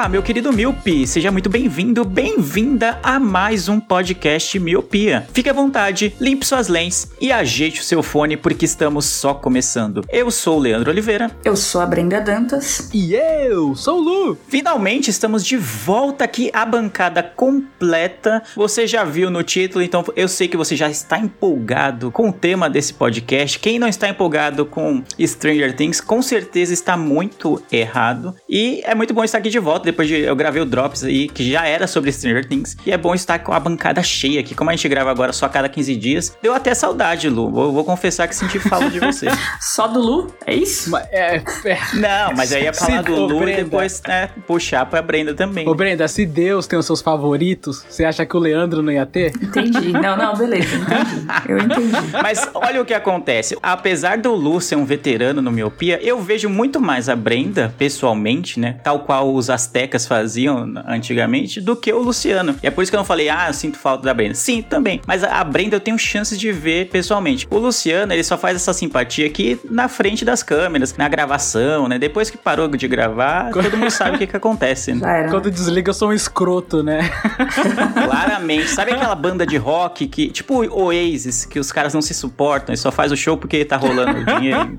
Olá, 0.00 0.08
meu 0.08 0.22
querido 0.22 0.50
Miopi, 0.50 1.06
seja 1.06 1.30
muito 1.30 1.50
bem-vindo, 1.50 2.06
bem-vinda 2.06 2.98
a 3.02 3.20
mais 3.20 3.68
um 3.68 3.78
podcast 3.78 4.58
Miopia. 4.58 5.26
Fique 5.30 5.50
à 5.50 5.52
vontade, 5.52 6.16
limpe 6.18 6.46
suas 6.46 6.68
lentes 6.68 7.12
e 7.20 7.30
ajeite 7.30 7.82
o 7.82 7.84
seu 7.84 8.02
fone 8.02 8.34
porque 8.34 8.64
estamos 8.64 9.04
só 9.04 9.34
começando. 9.34 10.02
Eu 10.08 10.30
sou 10.30 10.56
o 10.56 10.58
Leandro 10.58 10.90
Oliveira. 10.90 11.30
Eu 11.44 11.54
sou 11.54 11.82
a 11.82 11.86
Brenda 11.86 12.18
Dantas. 12.18 12.88
E 12.94 13.12
eu 13.12 13.76
sou 13.76 13.98
o 13.98 14.00
Lu. 14.00 14.38
Finalmente 14.48 15.10
estamos 15.10 15.44
de 15.44 15.58
volta 15.58 16.24
aqui, 16.24 16.50
a 16.54 16.64
bancada 16.64 17.22
completa. 17.22 18.42
Você 18.56 18.86
já 18.86 19.04
viu 19.04 19.30
no 19.30 19.42
título, 19.42 19.84
então 19.84 20.02
eu 20.16 20.28
sei 20.28 20.48
que 20.48 20.56
você 20.56 20.74
já 20.74 20.88
está 20.88 21.18
empolgado 21.18 22.10
com 22.10 22.30
o 22.30 22.32
tema 22.32 22.70
desse 22.70 22.94
podcast. 22.94 23.58
Quem 23.58 23.78
não 23.78 23.86
está 23.86 24.08
empolgado 24.08 24.64
com 24.64 25.04
Stranger 25.20 25.76
Things, 25.76 26.00
com 26.00 26.22
certeza 26.22 26.72
está 26.72 26.96
muito 26.96 27.62
errado. 27.70 28.34
E 28.48 28.80
é 28.86 28.94
muito 28.94 29.12
bom 29.12 29.22
estar 29.22 29.36
aqui 29.36 29.50
de 29.50 29.58
volta 29.58 29.89
depois 29.90 30.08
de 30.08 30.20
eu 30.20 30.34
gravei 30.36 30.62
o 30.62 30.64
Drops 30.64 31.04
aí, 31.04 31.28
que 31.28 31.50
já 31.50 31.66
era 31.66 31.86
sobre 31.86 32.10
Stranger 32.12 32.46
Things. 32.46 32.76
E 32.84 32.92
é 32.92 32.96
bom 32.96 33.14
estar 33.14 33.38
com 33.40 33.52
a 33.52 33.60
bancada 33.60 34.02
cheia 34.02 34.40
aqui. 34.40 34.54
Como 34.54 34.70
a 34.70 34.72
gente 34.74 34.88
grava 34.88 35.10
agora 35.10 35.32
só 35.32 35.46
a 35.46 35.48
cada 35.48 35.68
15 35.68 35.96
dias, 35.96 36.36
deu 36.42 36.54
até 36.54 36.74
saudade, 36.74 37.28
Lu. 37.28 37.50
Vou, 37.50 37.72
vou 37.72 37.84
confessar 37.84 38.26
que 38.28 38.34
senti 38.34 38.58
falta 38.58 38.88
de 38.90 38.98
você. 39.00 39.26
Só 39.60 39.86
do 39.86 40.00
Lu? 40.00 40.34
É 40.46 40.54
isso? 40.54 40.90
Mas, 40.90 41.06
é, 41.10 41.36
é. 41.64 41.78
Não, 41.94 42.34
mas 42.36 42.52
aí 42.52 42.64
ia 42.64 42.72
falar 42.72 42.98
Se- 42.98 43.02
do 43.04 43.26
Lu 43.26 43.36
e 43.36 43.44
Brenda. 43.44 43.64
depois 43.64 44.02
né, 44.06 44.30
puxar 44.46 44.86
pra 44.86 45.00
Brenda 45.02 45.34
também. 45.34 45.68
Ô 45.68 45.74
Brenda, 45.74 46.06
se 46.08 46.24
Deus 46.26 46.66
tem 46.66 46.78
os 46.78 46.86
seus 46.86 47.00
favoritos, 47.00 47.84
você 47.88 48.04
acha 48.04 48.24
que 48.26 48.36
o 48.36 48.40
Leandro 48.40 48.82
não 48.82 48.92
ia 48.92 49.06
ter? 49.06 49.32
Entendi. 49.42 49.92
Não, 49.92 50.16
não, 50.16 50.36
beleza, 50.36 50.76
entendi. 50.76 51.26
Eu 51.48 51.58
entendi. 51.58 51.92
Mas 52.22 52.48
olha 52.54 52.80
o 52.80 52.84
que 52.84 52.94
acontece. 52.94 53.56
Apesar 53.62 54.18
do 54.18 54.34
Lu 54.34 54.60
ser 54.60 54.76
um 54.76 54.84
veterano 54.84 55.40
no 55.42 55.50
miopia, 55.50 55.98
eu 56.02 56.20
vejo 56.20 56.48
muito 56.48 56.80
mais 56.80 57.08
a 57.08 57.16
Brenda, 57.16 57.74
pessoalmente, 57.78 58.58
né? 58.58 58.76
Tal 58.82 59.00
qual 59.00 59.32
os 59.34 59.50
faziam 60.06 60.72
antigamente, 60.86 61.60
do 61.60 61.76
que 61.76 61.92
o 61.92 62.00
Luciano. 62.00 62.56
E 62.62 62.66
é 62.66 62.70
por 62.70 62.82
isso 62.82 62.90
que 62.90 62.96
eu 62.96 63.00
não 63.00 63.04
falei, 63.04 63.28
ah, 63.28 63.48
eu 63.48 63.54
sinto 63.54 63.78
falta 63.78 64.04
da 64.04 64.14
Brenda. 64.14 64.34
Sim, 64.34 64.62
também. 64.62 65.00
Mas 65.06 65.22
a 65.24 65.42
Brenda 65.44 65.76
eu 65.76 65.80
tenho 65.80 65.98
chances 65.98 66.38
de 66.38 66.52
ver 66.52 66.88
pessoalmente. 66.88 67.46
O 67.50 67.58
Luciano, 67.58 68.12
ele 68.12 68.24
só 68.24 68.36
faz 68.36 68.56
essa 68.56 68.72
simpatia 68.72 69.26
aqui 69.26 69.58
na 69.70 69.88
frente 69.88 70.24
das 70.24 70.42
câmeras, 70.42 70.96
na 70.96 71.08
gravação, 71.08 71.88
né? 71.88 71.98
Depois 71.98 72.30
que 72.30 72.38
parou 72.38 72.68
de 72.68 72.88
gravar, 72.88 73.50
todo 73.52 73.76
mundo 73.76 73.90
sabe 73.90 74.16
o 74.16 74.18
que 74.18 74.26
que 74.26 74.36
acontece, 74.36 74.94
né? 74.94 75.28
Quando 75.30 75.50
desliga, 75.50 75.90
eu 75.90 75.94
sou 75.94 76.10
um 76.10 76.12
escroto, 76.12 76.82
né? 76.82 77.10
Claramente. 78.04 78.68
Sabe 78.68 78.92
aquela 78.92 79.14
banda 79.14 79.46
de 79.46 79.56
rock 79.56 80.06
que, 80.06 80.30
tipo 80.30 80.64
o 80.64 80.84
Oasis, 80.84 81.44
que 81.44 81.58
os 81.58 81.72
caras 81.72 81.94
não 81.94 82.02
se 82.02 82.14
suportam 82.14 82.74
e 82.74 82.76
só 82.76 82.90
faz 82.90 83.12
o 83.12 83.16
show 83.16 83.36
porque 83.36 83.64
tá 83.64 83.76
rolando 83.76 84.20
o 84.20 84.24
dinheiro? 84.24 84.70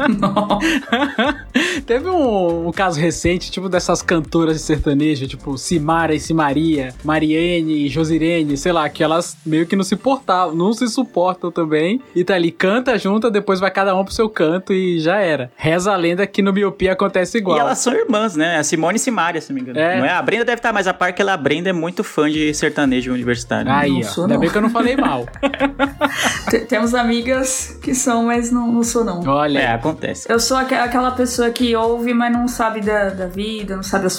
Teve 1.86 2.10
um, 2.10 2.68
um 2.68 2.72
caso 2.72 3.00
recente, 3.00 3.52
tipo, 3.52 3.70
dessas 3.70 4.02
cantoras 4.02 4.58
de 4.58 4.62
sertanejo, 4.62 4.91
tipo, 5.28 5.58
Simara 5.58 6.14
e 6.14 6.20
Simaria, 6.20 6.94
Mariene 7.04 7.86
e 7.86 7.90
Josirene, 7.90 8.58
sei 8.58 8.72
lá, 8.72 8.88
que 8.90 9.04
elas 9.04 9.38
meio 9.46 9.66
que 9.66 9.76
não 9.76 9.84
se 9.84 9.96
portavam, 9.96 10.56
não 10.56 10.74
se 10.74 10.88
suportam 10.88 11.52
também. 11.52 12.02
E 12.16 12.24
tá 12.24 12.36
ali, 12.36 12.52
canta 12.52 12.98
junta, 12.98 13.30
depois 13.32 13.60
vai 13.60 13.72
cada 13.72 13.96
um 13.96 14.04
pro 14.04 14.14
seu 14.14 14.30
canto 14.30 14.74
e 14.74 15.00
já 15.00 15.18
era. 15.18 15.52
Reza 15.56 15.92
a 15.92 15.96
lenda 15.96 16.26
que 16.28 16.42
no 16.42 16.52
Miopia 16.54 16.94
acontece 16.94 17.38
igual. 17.38 17.58
E 17.58 17.60
elas 17.60 17.78
são 17.80 17.94
irmãs, 17.94 18.36
né? 18.36 18.58
A 18.58 18.64
Simone 18.64 18.96
e 18.98 19.00
Simaria, 19.00 19.42
se 19.42 19.50
não 19.52 19.56
me 19.56 19.62
engano. 19.62 19.80
É. 19.80 19.98
Não 20.00 20.06
é? 20.06 20.10
A 20.12 20.22
Brenda 20.22 20.46
deve 20.46 20.60
estar 20.60 20.74
mais 20.74 20.88
a 20.88 20.94
par 20.94 21.14
que 21.14 21.22
ela, 21.22 21.34
a 21.34 21.38
Brenda 21.38 21.70
é 21.70 21.74
muito 21.74 22.04
fã 22.04 22.30
de 22.30 22.54
sertanejo 22.54 23.12
universitário. 23.14 23.72
Aí, 23.72 23.92
Não 23.92 24.00
ó. 24.00 24.04
sou, 24.04 24.24
Ainda 24.26 24.34
não. 24.36 24.42
bem 24.42 24.50
que 24.50 24.58
eu 24.58 24.62
não 24.62 24.70
falei 24.70 24.96
mal. 24.96 25.26
Temos 26.68 26.94
amigas 26.94 27.78
que 27.82 27.94
são, 27.94 28.26
mas 28.26 28.52
não, 28.52 28.72
não 28.72 28.84
sou, 28.84 29.04
não. 29.04 29.22
Olha. 29.28 29.60
É, 29.60 29.68
acontece. 29.74 30.32
Eu 30.32 30.40
sou 30.40 30.58
aque- 30.58 30.76
aquela 30.76 31.12
pessoa 31.12 31.50
que 31.50 31.76
ouve, 31.76 32.14
mas 32.14 32.32
não 32.32 32.48
sabe 32.48 32.82
da, 32.82 33.10
da 33.10 33.28
vida, 33.28 33.76
não 33.76 33.84
sabe 33.84 34.06
a 34.08 34.10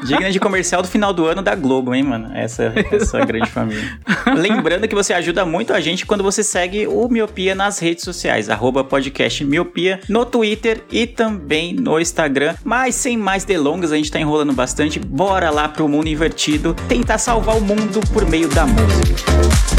digna 0.04 0.31
de 0.31 0.38
comercial 0.38 0.82
do 0.82 0.88
final 0.88 1.15
do 1.15 1.25
ano 1.25 1.41
da 1.41 1.54
Globo, 1.54 1.94
hein, 1.94 2.03
mano? 2.03 2.31
Essa, 2.34 2.75
essa 2.93 3.25
grande 3.25 3.49
família. 3.49 3.98
Lembrando 4.37 4.87
que 4.87 4.94
você 4.94 5.15
ajuda 5.15 5.47
muito 5.47 5.72
a 5.72 5.81
gente 5.81 6.04
quando 6.04 6.22
você 6.22 6.44
segue 6.44 6.87
o 6.87 7.09
Miopia 7.09 7.54
nas 7.54 7.78
redes 7.78 8.04
sociais, 8.04 8.50
arroba 8.50 8.84
podcast 8.84 9.43
Miopia, 9.43 9.98
no 10.10 10.27
Twitter 10.27 10.82
e 10.93 11.06
também 11.06 11.72
no 11.72 11.98
Instagram. 11.98 12.54
Mas 12.62 12.94
sem 12.94 13.16
mais 13.16 13.44
delongas, 13.44 13.91
a 13.91 13.97
gente 13.97 14.12
tá 14.12 14.21
enrolando 14.21 14.53
bastante. 14.53 14.98
Bora 14.98 15.48
lá 15.48 15.71
pro 15.71 15.89
mundo 15.89 16.07
invertido, 16.07 16.77
tentar 16.86 17.16
salvar 17.16 17.57
o 17.57 17.63
mundo 17.63 18.01
por 18.13 18.28
meio 18.28 18.48
da 18.48 18.66
música. 18.66 19.78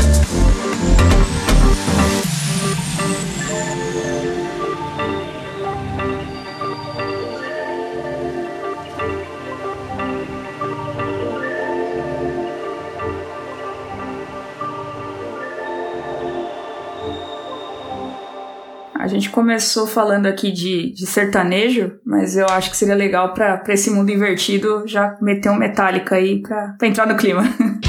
Gente 19.19 19.29
começou 19.29 19.85
falando 19.85 20.25
aqui 20.25 20.51
de, 20.51 20.93
de 20.93 21.05
sertanejo, 21.05 21.93
mas 22.05 22.37
eu 22.37 22.45
acho 22.47 22.71
que 22.71 22.77
seria 22.77 22.95
legal 22.95 23.33
pra 23.33 23.61
esse 23.69 23.91
mundo 23.91 24.09
invertido 24.09 24.83
já 24.85 25.17
meter 25.21 25.49
um 25.49 25.57
Metallica 25.57 26.15
aí 26.15 26.41
pra 26.41 26.75
entrar 26.83 27.05
no 27.05 27.17
clima. 27.17 27.43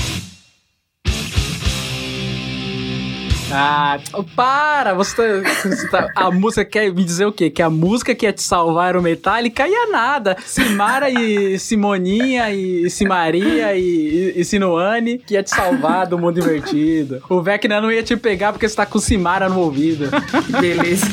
Ah, 3.53 3.99
para! 4.37 4.95
Você 4.95 5.17
tá, 5.43 5.51
você 5.69 5.89
tá- 5.89 6.09
a 6.15 6.31
música 6.31 6.65
quer 6.65 6.93
me 6.93 7.05
dizer 7.05 7.27
o 7.27 7.33
quê? 7.33 7.51
Que 7.51 7.63
a 7.63 7.71
música 7.71 8.15
que 8.15 8.25
ia 8.27 8.33
te 8.33 8.43
salvar 8.43 8.91
era 8.91 8.99
o 8.99 9.03
Metallica? 9.03 9.67
Ia 9.67 9.87
nada. 9.91 10.37
Simara 10.45 11.11
e 11.11 11.59
Simoninha 11.59 12.51
e 12.53 12.89
Simaria 12.91 13.75
e, 13.77 13.81
e, 14.37 14.41
e 14.41 14.45
Sinuane 14.45 15.19
que 15.19 15.35
ia 15.35 15.43
te 15.43 15.51
salvar 15.51 16.07
do 16.07 16.19
mundo 16.19 16.39
invertido. 16.39 17.23
O 17.29 17.43
Vecna 17.43 17.81
não 17.81 17.91
ia 17.91 18.03
te 18.03 18.17
pegar 18.17 18.53
porque 18.53 18.69
você 18.69 18.77
tá 18.77 18.87
com 18.87 18.99
Simara 18.99 19.49
no 19.49 19.59
ouvido. 19.61 20.09
Beleza. 20.61 21.07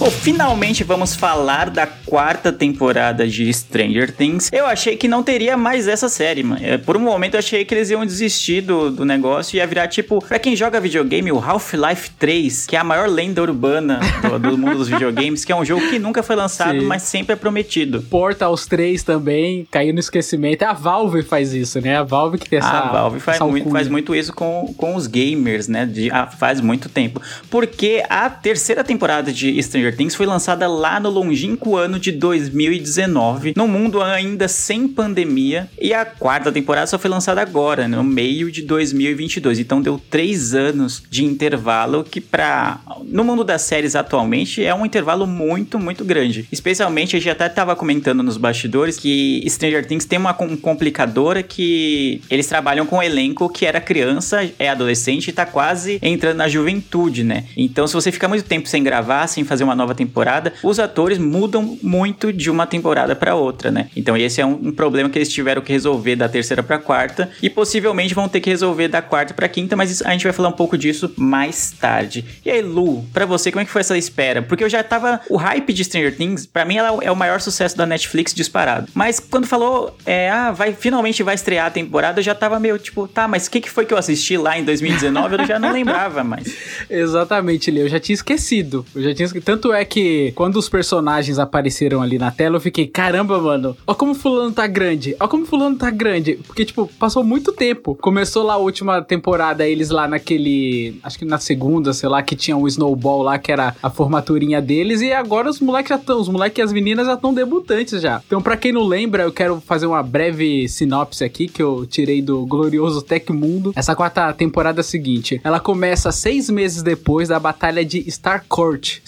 Bom, 0.00 0.10
finalmente 0.10 0.82
vamos 0.82 1.14
falar 1.14 1.68
da 1.68 1.86
quarta 1.86 2.50
temporada 2.50 3.28
de 3.28 3.52
Stranger 3.52 4.10
Things. 4.10 4.48
Eu 4.50 4.64
achei 4.64 4.96
que 4.96 5.06
não 5.06 5.22
teria 5.22 5.58
mais 5.58 5.86
essa 5.86 6.08
série, 6.08 6.42
mano. 6.42 6.64
É, 6.64 6.78
Por 6.78 6.96
um 6.96 7.00
momento 7.00 7.34
eu 7.34 7.38
achei 7.38 7.66
que 7.66 7.74
eles 7.74 7.90
iam 7.90 8.06
desistir 8.06 8.62
do, 8.62 8.90
do 8.90 9.04
negócio 9.04 9.54
e 9.54 9.58
ia 9.58 9.66
virar 9.66 9.88
tipo, 9.88 10.24
pra 10.26 10.38
quem 10.38 10.56
joga 10.56 10.80
videogame, 10.80 11.30
o 11.30 11.38
Half-Life 11.38 12.12
3, 12.18 12.66
que 12.66 12.76
é 12.76 12.78
a 12.78 12.84
maior 12.84 13.10
lenda 13.10 13.42
urbana 13.42 14.00
do, 14.22 14.38
do 14.38 14.56
mundo 14.56 14.78
dos 14.78 14.88
videogames, 14.88 15.44
que 15.44 15.52
é 15.52 15.54
um 15.56 15.66
jogo 15.66 15.86
que 15.90 15.98
nunca 15.98 16.22
foi 16.22 16.34
lançado, 16.34 16.80
Sim. 16.80 16.86
mas 16.86 17.02
sempre 17.02 17.34
é 17.34 17.36
prometido. 17.36 18.00
Portals 18.00 18.64
3 18.64 19.02
também 19.02 19.68
caiu 19.70 19.92
no 19.92 20.00
esquecimento. 20.00 20.62
A 20.62 20.72
Valve 20.72 21.22
faz 21.22 21.52
isso, 21.52 21.78
né? 21.78 21.98
A 21.98 22.02
Valve 22.02 22.38
que 22.38 22.48
tem 22.48 22.58
essa. 22.58 22.70
a 22.70 22.90
Valve 22.90 23.20
faz 23.20 23.38
muito, 23.38 23.68
faz 23.68 23.86
muito 23.86 24.14
isso 24.14 24.32
com, 24.32 24.72
com 24.78 24.96
os 24.96 25.06
gamers, 25.06 25.68
né? 25.68 25.84
De, 25.84 26.10
ah, 26.10 26.26
faz 26.26 26.58
muito 26.62 26.88
tempo. 26.88 27.20
Porque 27.50 28.02
a 28.08 28.30
terceira 28.30 28.82
temporada 28.82 29.30
de 29.30 29.62
Stranger 29.62 29.89
Things 29.92 30.14
foi 30.14 30.26
lançada 30.26 30.66
lá 30.68 30.98
no 31.00 31.10
longínquo 31.10 31.76
ano 31.76 31.98
de 31.98 32.12
2019, 32.12 33.54
no 33.56 33.66
mundo 33.68 34.02
ainda 34.02 34.48
sem 34.48 34.88
pandemia. 34.88 35.68
E 35.80 35.92
a 35.92 36.04
quarta 36.04 36.50
temporada 36.52 36.86
só 36.86 36.98
foi 36.98 37.10
lançada 37.10 37.40
agora, 37.40 37.86
no 37.88 38.02
meio 38.02 38.50
de 38.50 38.62
2022. 38.62 39.58
Então 39.58 39.80
deu 39.80 40.00
três 40.10 40.54
anos 40.54 41.02
de 41.10 41.24
intervalo, 41.24 42.04
que 42.04 42.20
para 42.20 42.80
no 43.04 43.24
mundo 43.24 43.44
das 43.44 43.62
séries 43.62 43.94
atualmente 43.96 44.64
é 44.64 44.74
um 44.74 44.84
intervalo 44.86 45.26
muito, 45.26 45.78
muito 45.78 46.04
grande. 46.04 46.46
Especialmente, 46.50 47.16
a 47.16 47.18
gente 47.18 47.30
até 47.30 47.48
tava 47.48 47.74
comentando 47.76 48.22
nos 48.22 48.36
bastidores 48.36 48.98
que 48.98 49.42
Stranger 49.48 49.86
Things 49.86 50.04
tem 50.04 50.18
uma 50.18 50.34
com- 50.34 50.56
complicadora 50.56 51.42
que 51.42 52.20
eles 52.30 52.46
trabalham 52.46 52.86
com 52.86 52.96
um 52.96 53.02
elenco 53.02 53.48
que 53.48 53.66
era 53.66 53.80
criança, 53.80 54.48
é 54.58 54.68
adolescente 54.68 55.28
e 55.28 55.32
tá 55.32 55.46
quase 55.46 55.98
entrando 56.02 56.36
na 56.38 56.48
juventude, 56.48 57.22
né? 57.24 57.44
Então, 57.56 57.86
se 57.86 57.94
você 57.94 58.10
ficar 58.12 58.28
muito 58.28 58.44
tempo 58.44 58.68
sem 58.68 58.82
gravar, 58.82 59.26
sem 59.26 59.44
fazer 59.44 59.64
uma 59.64 59.74
nova 59.80 59.94
temporada, 59.94 60.52
os 60.62 60.78
atores 60.78 61.18
mudam 61.18 61.78
muito 61.82 62.32
de 62.32 62.50
uma 62.50 62.66
temporada 62.66 63.16
pra 63.16 63.34
outra, 63.34 63.70
né? 63.70 63.88
Então, 63.96 64.16
esse 64.16 64.40
é 64.40 64.46
um, 64.46 64.52
um 64.68 64.72
problema 64.72 65.08
que 65.08 65.18
eles 65.18 65.28
tiveram 65.28 65.62
que 65.62 65.72
resolver 65.72 66.16
da 66.16 66.28
terceira 66.28 66.62
pra 66.62 66.78
quarta 66.78 67.30
e 67.42 67.48
possivelmente 67.50 68.14
vão 68.14 68.28
ter 68.28 68.40
que 68.40 68.50
resolver 68.50 68.88
da 68.88 69.02
quarta 69.02 69.34
pra 69.34 69.48
quinta, 69.48 69.74
mas 69.76 70.02
a 70.02 70.10
gente 70.12 70.24
vai 70.24 70.32
falar 70.32 70.48
um 70.48 70.52
pouco 70.52 70.76
disso 70.78 71.12
mais 71.16 71.72
tarde. 71.72 72.24
E 72.44 72.50
aí, 72.50 72.60
Lu, 72.62 73.04
pra 73.12 73.26
você, 73.26 73.50
como 73.50 73.62
é 73.62 73.64
que 73.64 73.70
foi 73.70 73.80
essa 73.80 73.96
espera? 73.96 74.42
Porque 74.42 74.62
eu 74.64 74.68
já 74.68 74.82
tava. 74.82 75.20
O 75.28 75.36
hype 75.36 75.72
de 75.72 75.84
Stranger 75.84 76.16
Things, 76.16 76.46
pra 76.46 76.64
mim, 76.64 76.76
ela 76.76 76.98
é 77.02 77.10
o 77.10 77.16
maior 77.16 77.40
sucesso 77.40 77.76
da 77.76 77.86
Netflix 77.86 78.34
disparado. 78.34 78.88
Mas 78.94 79.18
quando 79.18 79.46
falou, 79.46 79.96
é, 80.04 80.30
ah, 80.30 80.50
vai, 80.50 80.72
finalmente 80.72 81.22
vai 81.22 81.34
estrear 81.34 81.66
a 81.66 81.70
temporada, 81.70 82.20
eu 82.20 82.24
já 82.24 82.34
tava 82.34 82.58
meio 82.60 82.78
tipo, 82.78 83.08
tá, 83.08 83.26
mas 83.26 83.46
o 83.46 83.50
que, 83.50 83.60
que 83.60 83.70
foi 83.70 83.84
que 83.86 83.94
eu 83.94 83.98
assisti 83.98 84.36
lá 84.36 84.58
em 84.58 84.64
2019? 84.64 85.36
Eu 85.36 85.46
já 85.46 85.58
não 85.58 85.72
lembrava 85.72 86.22
mais. 86.22 86.54
Exatamente, 86.90 87.70
Lê. 87.70 87.82
Eu 87.82 87.88
já 87.88 87.98
tinha 87.98 88.14
esquecido. 88.14 88.84
Eu 88.94 89.02
já 89.02 89.14
tinha 89.14 89.26
esque- 89.26 89.40
Tanto 89.70 89.74
é 89.74 89.84
que 89.84 90.32
quando 90.32 90.56
os 90.56 90.68
personagens 90.68 91.38
apareceram 91.38 92.02
ali 92.02 92.18
na 92.18 92.32
tela, 92.32 92.56
eu 92.56 92.60
fiquei, 92.60 92.88
caramba, 92.88 93.38
mano, 93.38 93.76
ó 93.86 93.94
como 93.94 94.14
fulano 94.14 94.50
tá 94.50 94.66
grande. 94.66 95.14
Ó 95.20 95.28
como 95.28 95.46
fulano 95.46 95.76
tá 95.76 95.90
grande. 95.90 96.40
Porque, 96.44 96.64
tipo, 96.64 96.90
passou 96.98 97.22
muito 97.22 97.52
tempo. 97.52 97.94
Começou 97.94 98.42
lá 98.42 98.54
a 98.54 98.56
última 98.56 99.00
temporada, 99.00 99.64
eles 99.64 99.90
lá 99.90 100.08
naquele. 100.08 100.98
Acho 101.04 101.18
que 101.20 101.24
na 101.24 101.38
segunda, 101.38 101.92
sei 101.92 102.08
lá, 102.08 102.20
que 102.20 102.34
tinha 102.34 102.56
o 102.56 102.66
Snowball 102.66 103.22
lá, 103.22 103.38
que 103.38 103.52
era 103.52 103.76
a 103.80 103.88
formaturinha 103.88 104.60
deles. 104.60 105.02
E 105.02 105.12
agora 105.12 105.48
os 105.48 105.60
moleques 105.60 105.90
já 105.90 105.96
estão. 105.96 106.20
Os 106.20 106.28
moleques 106.28 106.58
e 106.58 106.62
as 106.62 106.72
meninas 106.72 107.06
já 107.06 107.14
estão 107.14 107.32
debutantes 107.32 108.02
já. 108.02 108.20
Então, 108.26 108.42
pra 108.42 108.56
quem 108.56 108.72
não 108.72 108.84
lembra, 108.84 109.22
eu 109.22 109.32
quero 109.32 109.60
fazer 109.60 109.86
uma 109.86 110.02
breve 110.02 110.68
sinopse 110.68 111.22
aqui 111.22 111.46
que 111.46 111.62
eu 111.62 111.86
tirei 111.86 112.20
do 112.20 112.44
glorioso 112.44 113.02
Tecmundo. 113.02 113.72
Essa 113.76 113.94
quarta 113.94 114.32
temporada 114.32 114.80
é 114.80 114.82
a 114.82 114.84
seguinte: 114.84 115.40
ela 115.44 115.60
começa 115.60 116.10
seis 116.10 116.50
meses 116.50 116.82
depois 116.82 117.28
da 117.28 117.38
batalha 117.38 117.84
de 117.84 118.00
Starcourt. 118.08 118.98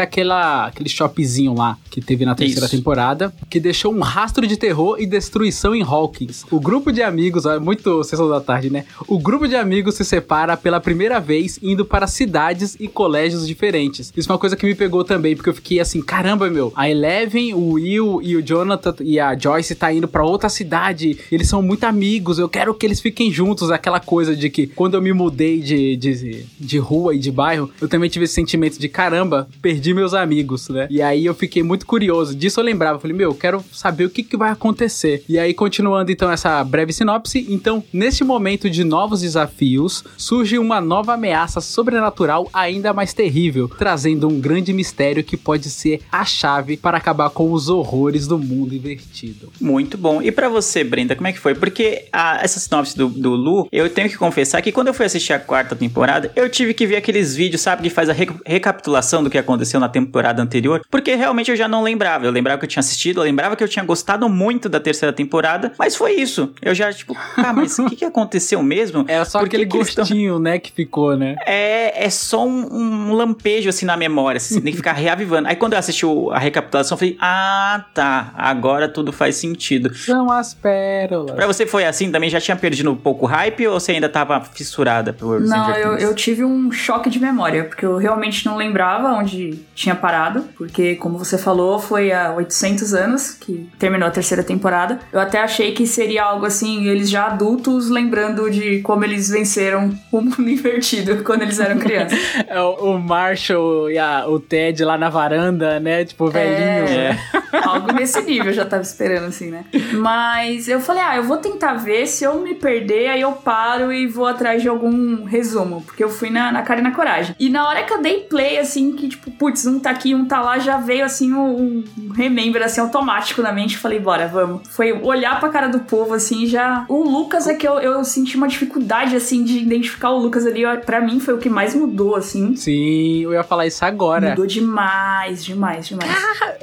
É 0.00 0.02
aquela, 0.02 0.66
aquele 0.68 0.88
shopzinho 0.88 1.52
lá 1.54 1.76
que 1.90 2.00
teve 2.00 2.24
na 2.24 2.34
terceira 2.34 2.64
Isso. 2.64 2.74
temporada, 2.74 3.34
que 3.50 3.60
deixou 3.60 3.92
um 3.92 4.00
rastro 4.00 4.46
de 4.46 4.56
terror 4.56 4.96
e 4.98 5.04
destruição 5.04 5.74
em 5.74 5.82
Hawkins. 5.82 6.46
O 6.50 6.58
grupo 6.58 6.90
de 6.90 7.02
amigos, 7.02 7.44
ó, 7.44 7.52
é 7.52 7.58
muito 7.58 8.02
sessão 8.04 8.26
da 8.26 8.40
tarde, 8.40 8.70
né? 8.70 8.86
O 9.06 9.18
grupo 9.18 9.46
de 9.46 9.56
amigos 9.56 9.96
se 9.96 10.04
separa 10.04 10.56
pela 10.56 10.80
primeira 10.80 11.20
vez 11.20 11.58
indo 11.62 11.84
para 11.84 12.06
cidades 12.06 12.76
e 12.80 12.88
colégios 12.88 13.46
diferentes. 13.46 14.10
Isso 14.16 14.30
é 14.30 14.32
uma 14.32 14.38
coisa 14.38 14.56
que 14.56 14.64
me 14.64 14.74
pegou 14.74 15.04
também, 15.04 15.36
porque 15.36 15.50
eu 15.50 15.54
fiquei 15.54 15.80
assim, 15.80 16.00
caramba, 16.00 16.48
meu, 16.48 16.72
a 16.74 16.88
Eleven, 16.88 17.52
o 17.52 17.72
Will 17.72 18.22
e 18.22 18.36
o 18.36 18.42
Jonathan 18.42 18.94
e 19.00 19.20
a 19.20 19.36
Joyce 19.38 19.74
tá 19.74 19.92
indo 19.92 20.08
pra 20.08 20.24
outra 20.24 20.48
cidade, 20.48 21.18
eles 21.30 21.46
são 21.46 21.60
muito 21.60 21.84
amigos, 21.84 22.38
eu 22.38 22.48
quero 22.48 22.72
que 22.72 22.86
eles 22.86 23.00
fiquem 23.02 23.30
juntos, 23.30 23.70
aquela 23.70 24.00
coisa 24.00 24.34
de 24.34 24.48
que 24.48 24.66
quando 24.66 24.94
eu 24.94 25.02
me 25.02 25.12
mudei 25.12 25.60
de, 25.60 25.94
de, 25.96 26.46
de 26.58 26.78
rua 26.78 27.14
e 27.14 27.18
de 27.18 27.30
bairro, 27.30 27.70
eu 27.82 27.88
também 27.88 28.08
tive 28.08 28.24
esse 28.24 28.34
sentimento 28.34 28.78
de 28.78 28.88
caramba, 28.88 29.46
perdi 29.60 29.89
meus 29.94 30.14
amigos, 30.14 30.68
né? 30.68 30.86
E 30.90 31.00
aí 31.02 31.24
eu 31.24 31.34
fiquei 31.34 31.62
muito 31.62 31.86
curioso, 31.86 32.34
disso 32.34 32.60
eu 32.60 32.64
lembrava, 32.64 32.98
falei, 32.98 33.16
meu, 33.16 33.30
eu 33.30 33.34
quero 33.34 33.64
saber 33.72 34.04
o 34.04 34.10
que, 34.10 34.22
que 34.22 34.36
vai 34.36 34.50
acontecer. 34.50 35.24
E 35.28 35.38
aí, 35.38 35.52
continuando 35.54 36.10
então 36.10 36.30
essa 36.30 36.62
breve 36.64 36.92
sinopse, 36.92 37.46
então, 37.48 37.82
neste 37.92 38.24
momento 38.24 38.68
de 38.70 38.84
novos 38.84 39.20
desafios, 39.20 40.04
surge 40.16 40.58
uma 40.58 40.80
nova 40.80 41.14
ameaça 41.14 41.60
sobrenatural 41.60 42.48
ainda 42.52 42.92
mais 42.92 43.12
terrível, 43.12 43.68
trazendo 43.68 44.28
um 44.28 44.40
grande 44.40 44.72
mistério 44.72 45.24
que 45.24 45.36
pode 45.36 45.68
ser 45.70 46.00
a 46.10 46.24
chave 46.24 46.76
para 46.76 46.96
acabar 46.98 47.30
com 47.30 47.52
os 47.52 47.68
horrores 47.68 48.26
do 48.26 48.38
mundo 48.38 48.74
invertido. 48.74 49.50
Muito 49.60 49.96
bom. 49.98 50.22
E 50.22 50.30
pra 50.30 50.48
você, 50.48 50.84
Brenda, 50.84 51.14
como 51.16 51.26
é 51.28 51.32
que 51.32 51.38
foi? 51.38 51.54
Porque 51.54 52.04
a- 52.12 52.40
essa 52.42 52.58
sinopse 52.60 52.96
do, 52.96 53.08
do 53.08 53.30
Lu, 53.34 53.68
eu 53.72 53.88
tenho 53.90 54.08
que 54.08 54.16
confessar 54.16 54.60
que 54.62 54.72
quando 54.72 54.88
eu 54.88 54.94
fui 54.94 55.06
assistir 55.06 55.32
a 55.32 55.38
quarta 55.38 55.74
temporada, 55.74 56.30
eu 56.36 56.48
tive 56.48 56.74
que 56.74 56.86
ver 56.86 56.96
aqueles 56.96 57.34
vídeos, 57.34 57.60
sabe, 57.62 57.82
que 57.82 57.90
faz 57.90 58.08
a 58.08 58.12
reca- 58.12 58.34
recapitulação 58.46 59.22
do 59.24 59.30
que 59.30 59.38
aconteceu 59.38 59.79
na 59.80 59.88
temporada 59.88 60.42
anterior, 60.42 60.80
porque 60.90 61.14
realmente 61.14 61.50
eu 61.50 61.56
já 61.56 61.66
não 61.66 61.82
lembrava. 61.82 62.24
Eu 62.26 62.30
lembrava 62.30 62.58
que 62.58 62.64
eu 62.64 62.68
tinha 62.68 62.80
assistido, 62.80 63.20
eu 63.20 63.24
lembrava 63.24 63.56
que 63.56 63.64
eu 63.64 63.68
tinha 63.68 63.84
gostado 63.84 64.28
muito 64.28 64.68
da 64.68 64.78
terceira 64.80 65.12
temporada, 65.12 65.72
mas 65.78 65.96
foi 65.96 66.12
isso. 66.14 66.52
Eu 66.62 66.74
já, 66.74 66.92
tipo, 66.92 67.16
ah, 67.36 67.52
mas 67.52 67.78
o 67.78 67.86
que, 67.86 67.96
que 67.96 68.04
aconteceu 68.04 68.62
mesmo? 68.62 69.04
Era 69.08 69.24
só 69.24 69.40
Por 69.40 69.48
que 69.48 69.56
aquele 69.56 69.68
tão- 69.70 69.78
gostinho, 69.80 70.38
né, 70.38 70.58
que 70.58 70.70
ficou, 70.72 71.16
né? 71.16 71.36
É, 71.46 72.04
é 72.04 72.10
só 72.10 72.46
um, 72.46 73.08
um 73.10 73.12
lampejo 73.14 73.68
assim 73.68 73.86
na 73.86 73.96
memória, 73.96 74.36
assim, 74.36 74.54
você 74.54 74.60
tem 74.60 74.72
que 74.72 74.76
ficar 74.78 74.92
reavivando. 74.92 75.48
Aí 75.48 75.56
quando 75.56 75.72
eu 75.74 75.78
assisti 75.78 76.04
a 76.32 76.38
recapitulação, 76.38 76.94
eu 76.94 76.98
falei, 76.98 77.16
ah, 77.20 77.84
tá, 77.94 78.32
agora 78.36 78.88
tudo 78.88 79.12
faz 79.12 79.36
sentido. 79.36 79.94
São 79.94 80.30
as 80.30 80.54
pérolas. 80.54 81.32
Pra 81.34 81.46
você 81.46 81.66
foi 81.66 81.84
assim 81.84 82.10
também? 82.10 82.28
Já 82.30 82.40
tinha 82.40 82.56
perdido 82.56 82.90
um 82.90 82.96
pouco 82.96 83.24
o 83.24 83.28
hype 83.28 83.66
ou 83.66 83.78
você 83.78 83.92
ainda 83.92 84.08
tava 84.08 84.40
fissurada 84.40 85.12
por 85.12 85.40
Não, 85.40 85.70
eu, 85.74 85.96
eu 85.98 86.14
tive 86.14 86.44
um 86.44 86.70
choque 86.72 87.08
de 87.10 87.18
memória, 87.20 87.64
porque 87.64 87.84
eu 87.84 87.96
realmente 87.96 88.44
não 88.46 88.56
lembrava 88.56 89.08
onde 89.12 89.59
tinha 89.74 89.94
parado, 89.94 90.44
porque, 90.56 90.94
como 90.96 91.18
você 91.18 91.36
falou, 91.38 91.78
foi 91.78 92.12
há 92.12 92.32
800 92.34 92.94
anos 92.94 93.30
que 93.32 93.68
terminou 93.78 94.08
a 94.08 94.10
terceira 94.10 94.42
temporada. 94.42 94.98
Eu 95.12 95.20
até 95.20 95.40
achei 95.40 95.72
que 95.72 95.86
seria 95.86 96.24
algo 96.24 96.46
assim, 96.46 96.86
eles 96.86 97.08
já 97.10 97.26
adultos 97.26 97.88
lembrando 97.88 98.50
de 98.50 98.80
como 98.82 99.04
eles 99.04 99.28
venceram 99.28 99.90
o 100.12 100.20
mundo 100.20 100.40
invertido 100.48 101.22
quando 101.24 101.42
eles 101.42 101.58
eram 101.60 101.78
crianças. 101.78 102.18
É 102.48 102.60
o, 102.60 102.98
Marshall 102.98 103.90
e 103.90 103.98
a- 103.98 104.26
o 104.26 104.40
Ted 104.40 104.84
lá 104.84 104.96
na 104.98 105.08
varanda, 105.08 105.78
né? 105.78 106.04
Tipo, 106.04 106.28
velhinho. 106.28 106.88
É. 106.88 107.18
Algo 107.64 107.92
nesse 107.92 108.20
nível 108.22 108.46
eu 108.46 108.52
já 108.52 108.64
tava 108.64 108.82
esperando, 108.82 109.26
assim, 109.26 109.50
né? 109.50 109.64
Mas 109.94 110.68
eu 110.68 110.80
falei, 110.80 111.02
ah, 111.02 111.16
eu 111.16 111.24
vou 111.24 111.36
tentar 111.36 111.74
ver, 111.74 112.06
se 112.06 112.24
eu 112.24 112.40
me 112.40 112.54
perder, 112.54 113.08
aí 113.08 113.20
eu 113.20 113.32
paro 113.32 113.92
e 113.92 114.06
vou 114.06 114.26
atrás 114.26 114.62
de 114.62 114.68
algum 114.68 115.24
resumo. 115.24 115.82
Porque 115.82 116.02
eu 116.02 116.08
fui 116.08 116.30
na, 116.30 116.50
na 116.50 116.62
cara 116.62 116.80
e 116.80 116.82
na 116.82 116.90
coragem. 116.92 117.34
E 117.38 117.48
na 117.48 117.66
hora 117.68 117.82
que 117.84 117.92
eu 117.92 118.02
dei 118.02 118.20
play, 118.20 118.58
assim, 118.58 118.92
que 118.92 119.08
tipo, 119.08 119.30
putz, 119.50 119.66
um 119.66 119.78
tá 119.78 119.90
aqui, 119.90 120.14
um 120.14 120.24
tá 120.24 120.40
lá, 120.40 120.58
já 120.58 120.78
veio, 120.78 121.04
assim, 121.04 121.32
um, 121.32 121.84
um 121.98 122.12
remember, 122.12 122.62
assim, 122.62 122.80
automático 122.80 123.42
na 123.42 123.52
mente. 123.52 123.76
Falei, 123.76 123.98
bora, 123.98 124.28
vamos. 124.28 124.62
Foi 124.68 124.92
olhar 124.92 125.38
pra 125.40 125.48
cara 125.48 125.68
do 125.68 125.80
povo, 125.80 126.14
assim, 126.14 126.46
já... 126.46 126.84
O 126.88 127.02
Lucas 127.02 127.46
é 127.46 127.54
que 127.54 127.66
eu, 127.66 127.74
eu 127.74 128.04
senti 128.04 128.36
uma 128.36 128.48
dificuldade, 128.48 129.16
assim, 129.16 129.42
de 129.42 129.58
identificar 129.58 130.10
o 130.10 130.18
Lucas 130.18 130.46
ali. 130.46 130.62
Pra 130.86 131.00
mim, 131.00 131.20
foi 131.20 131.34
o 131.34 131.38
que 131.38 131.48
mais 131.48 131.74
mudou, 131.74 132.14
assim. 132.14 132.54
Sim, 132.54 133.22
eu 133.22 133.32
ia 133.32 133.42
falar 133.42 133.66
isso 133.66 133.84
agora. 133.84 134.30
Mudou 134.30 134.46
demais, 134.46 135.44
demais, 135.44 135.88
demais. 135.88 136.10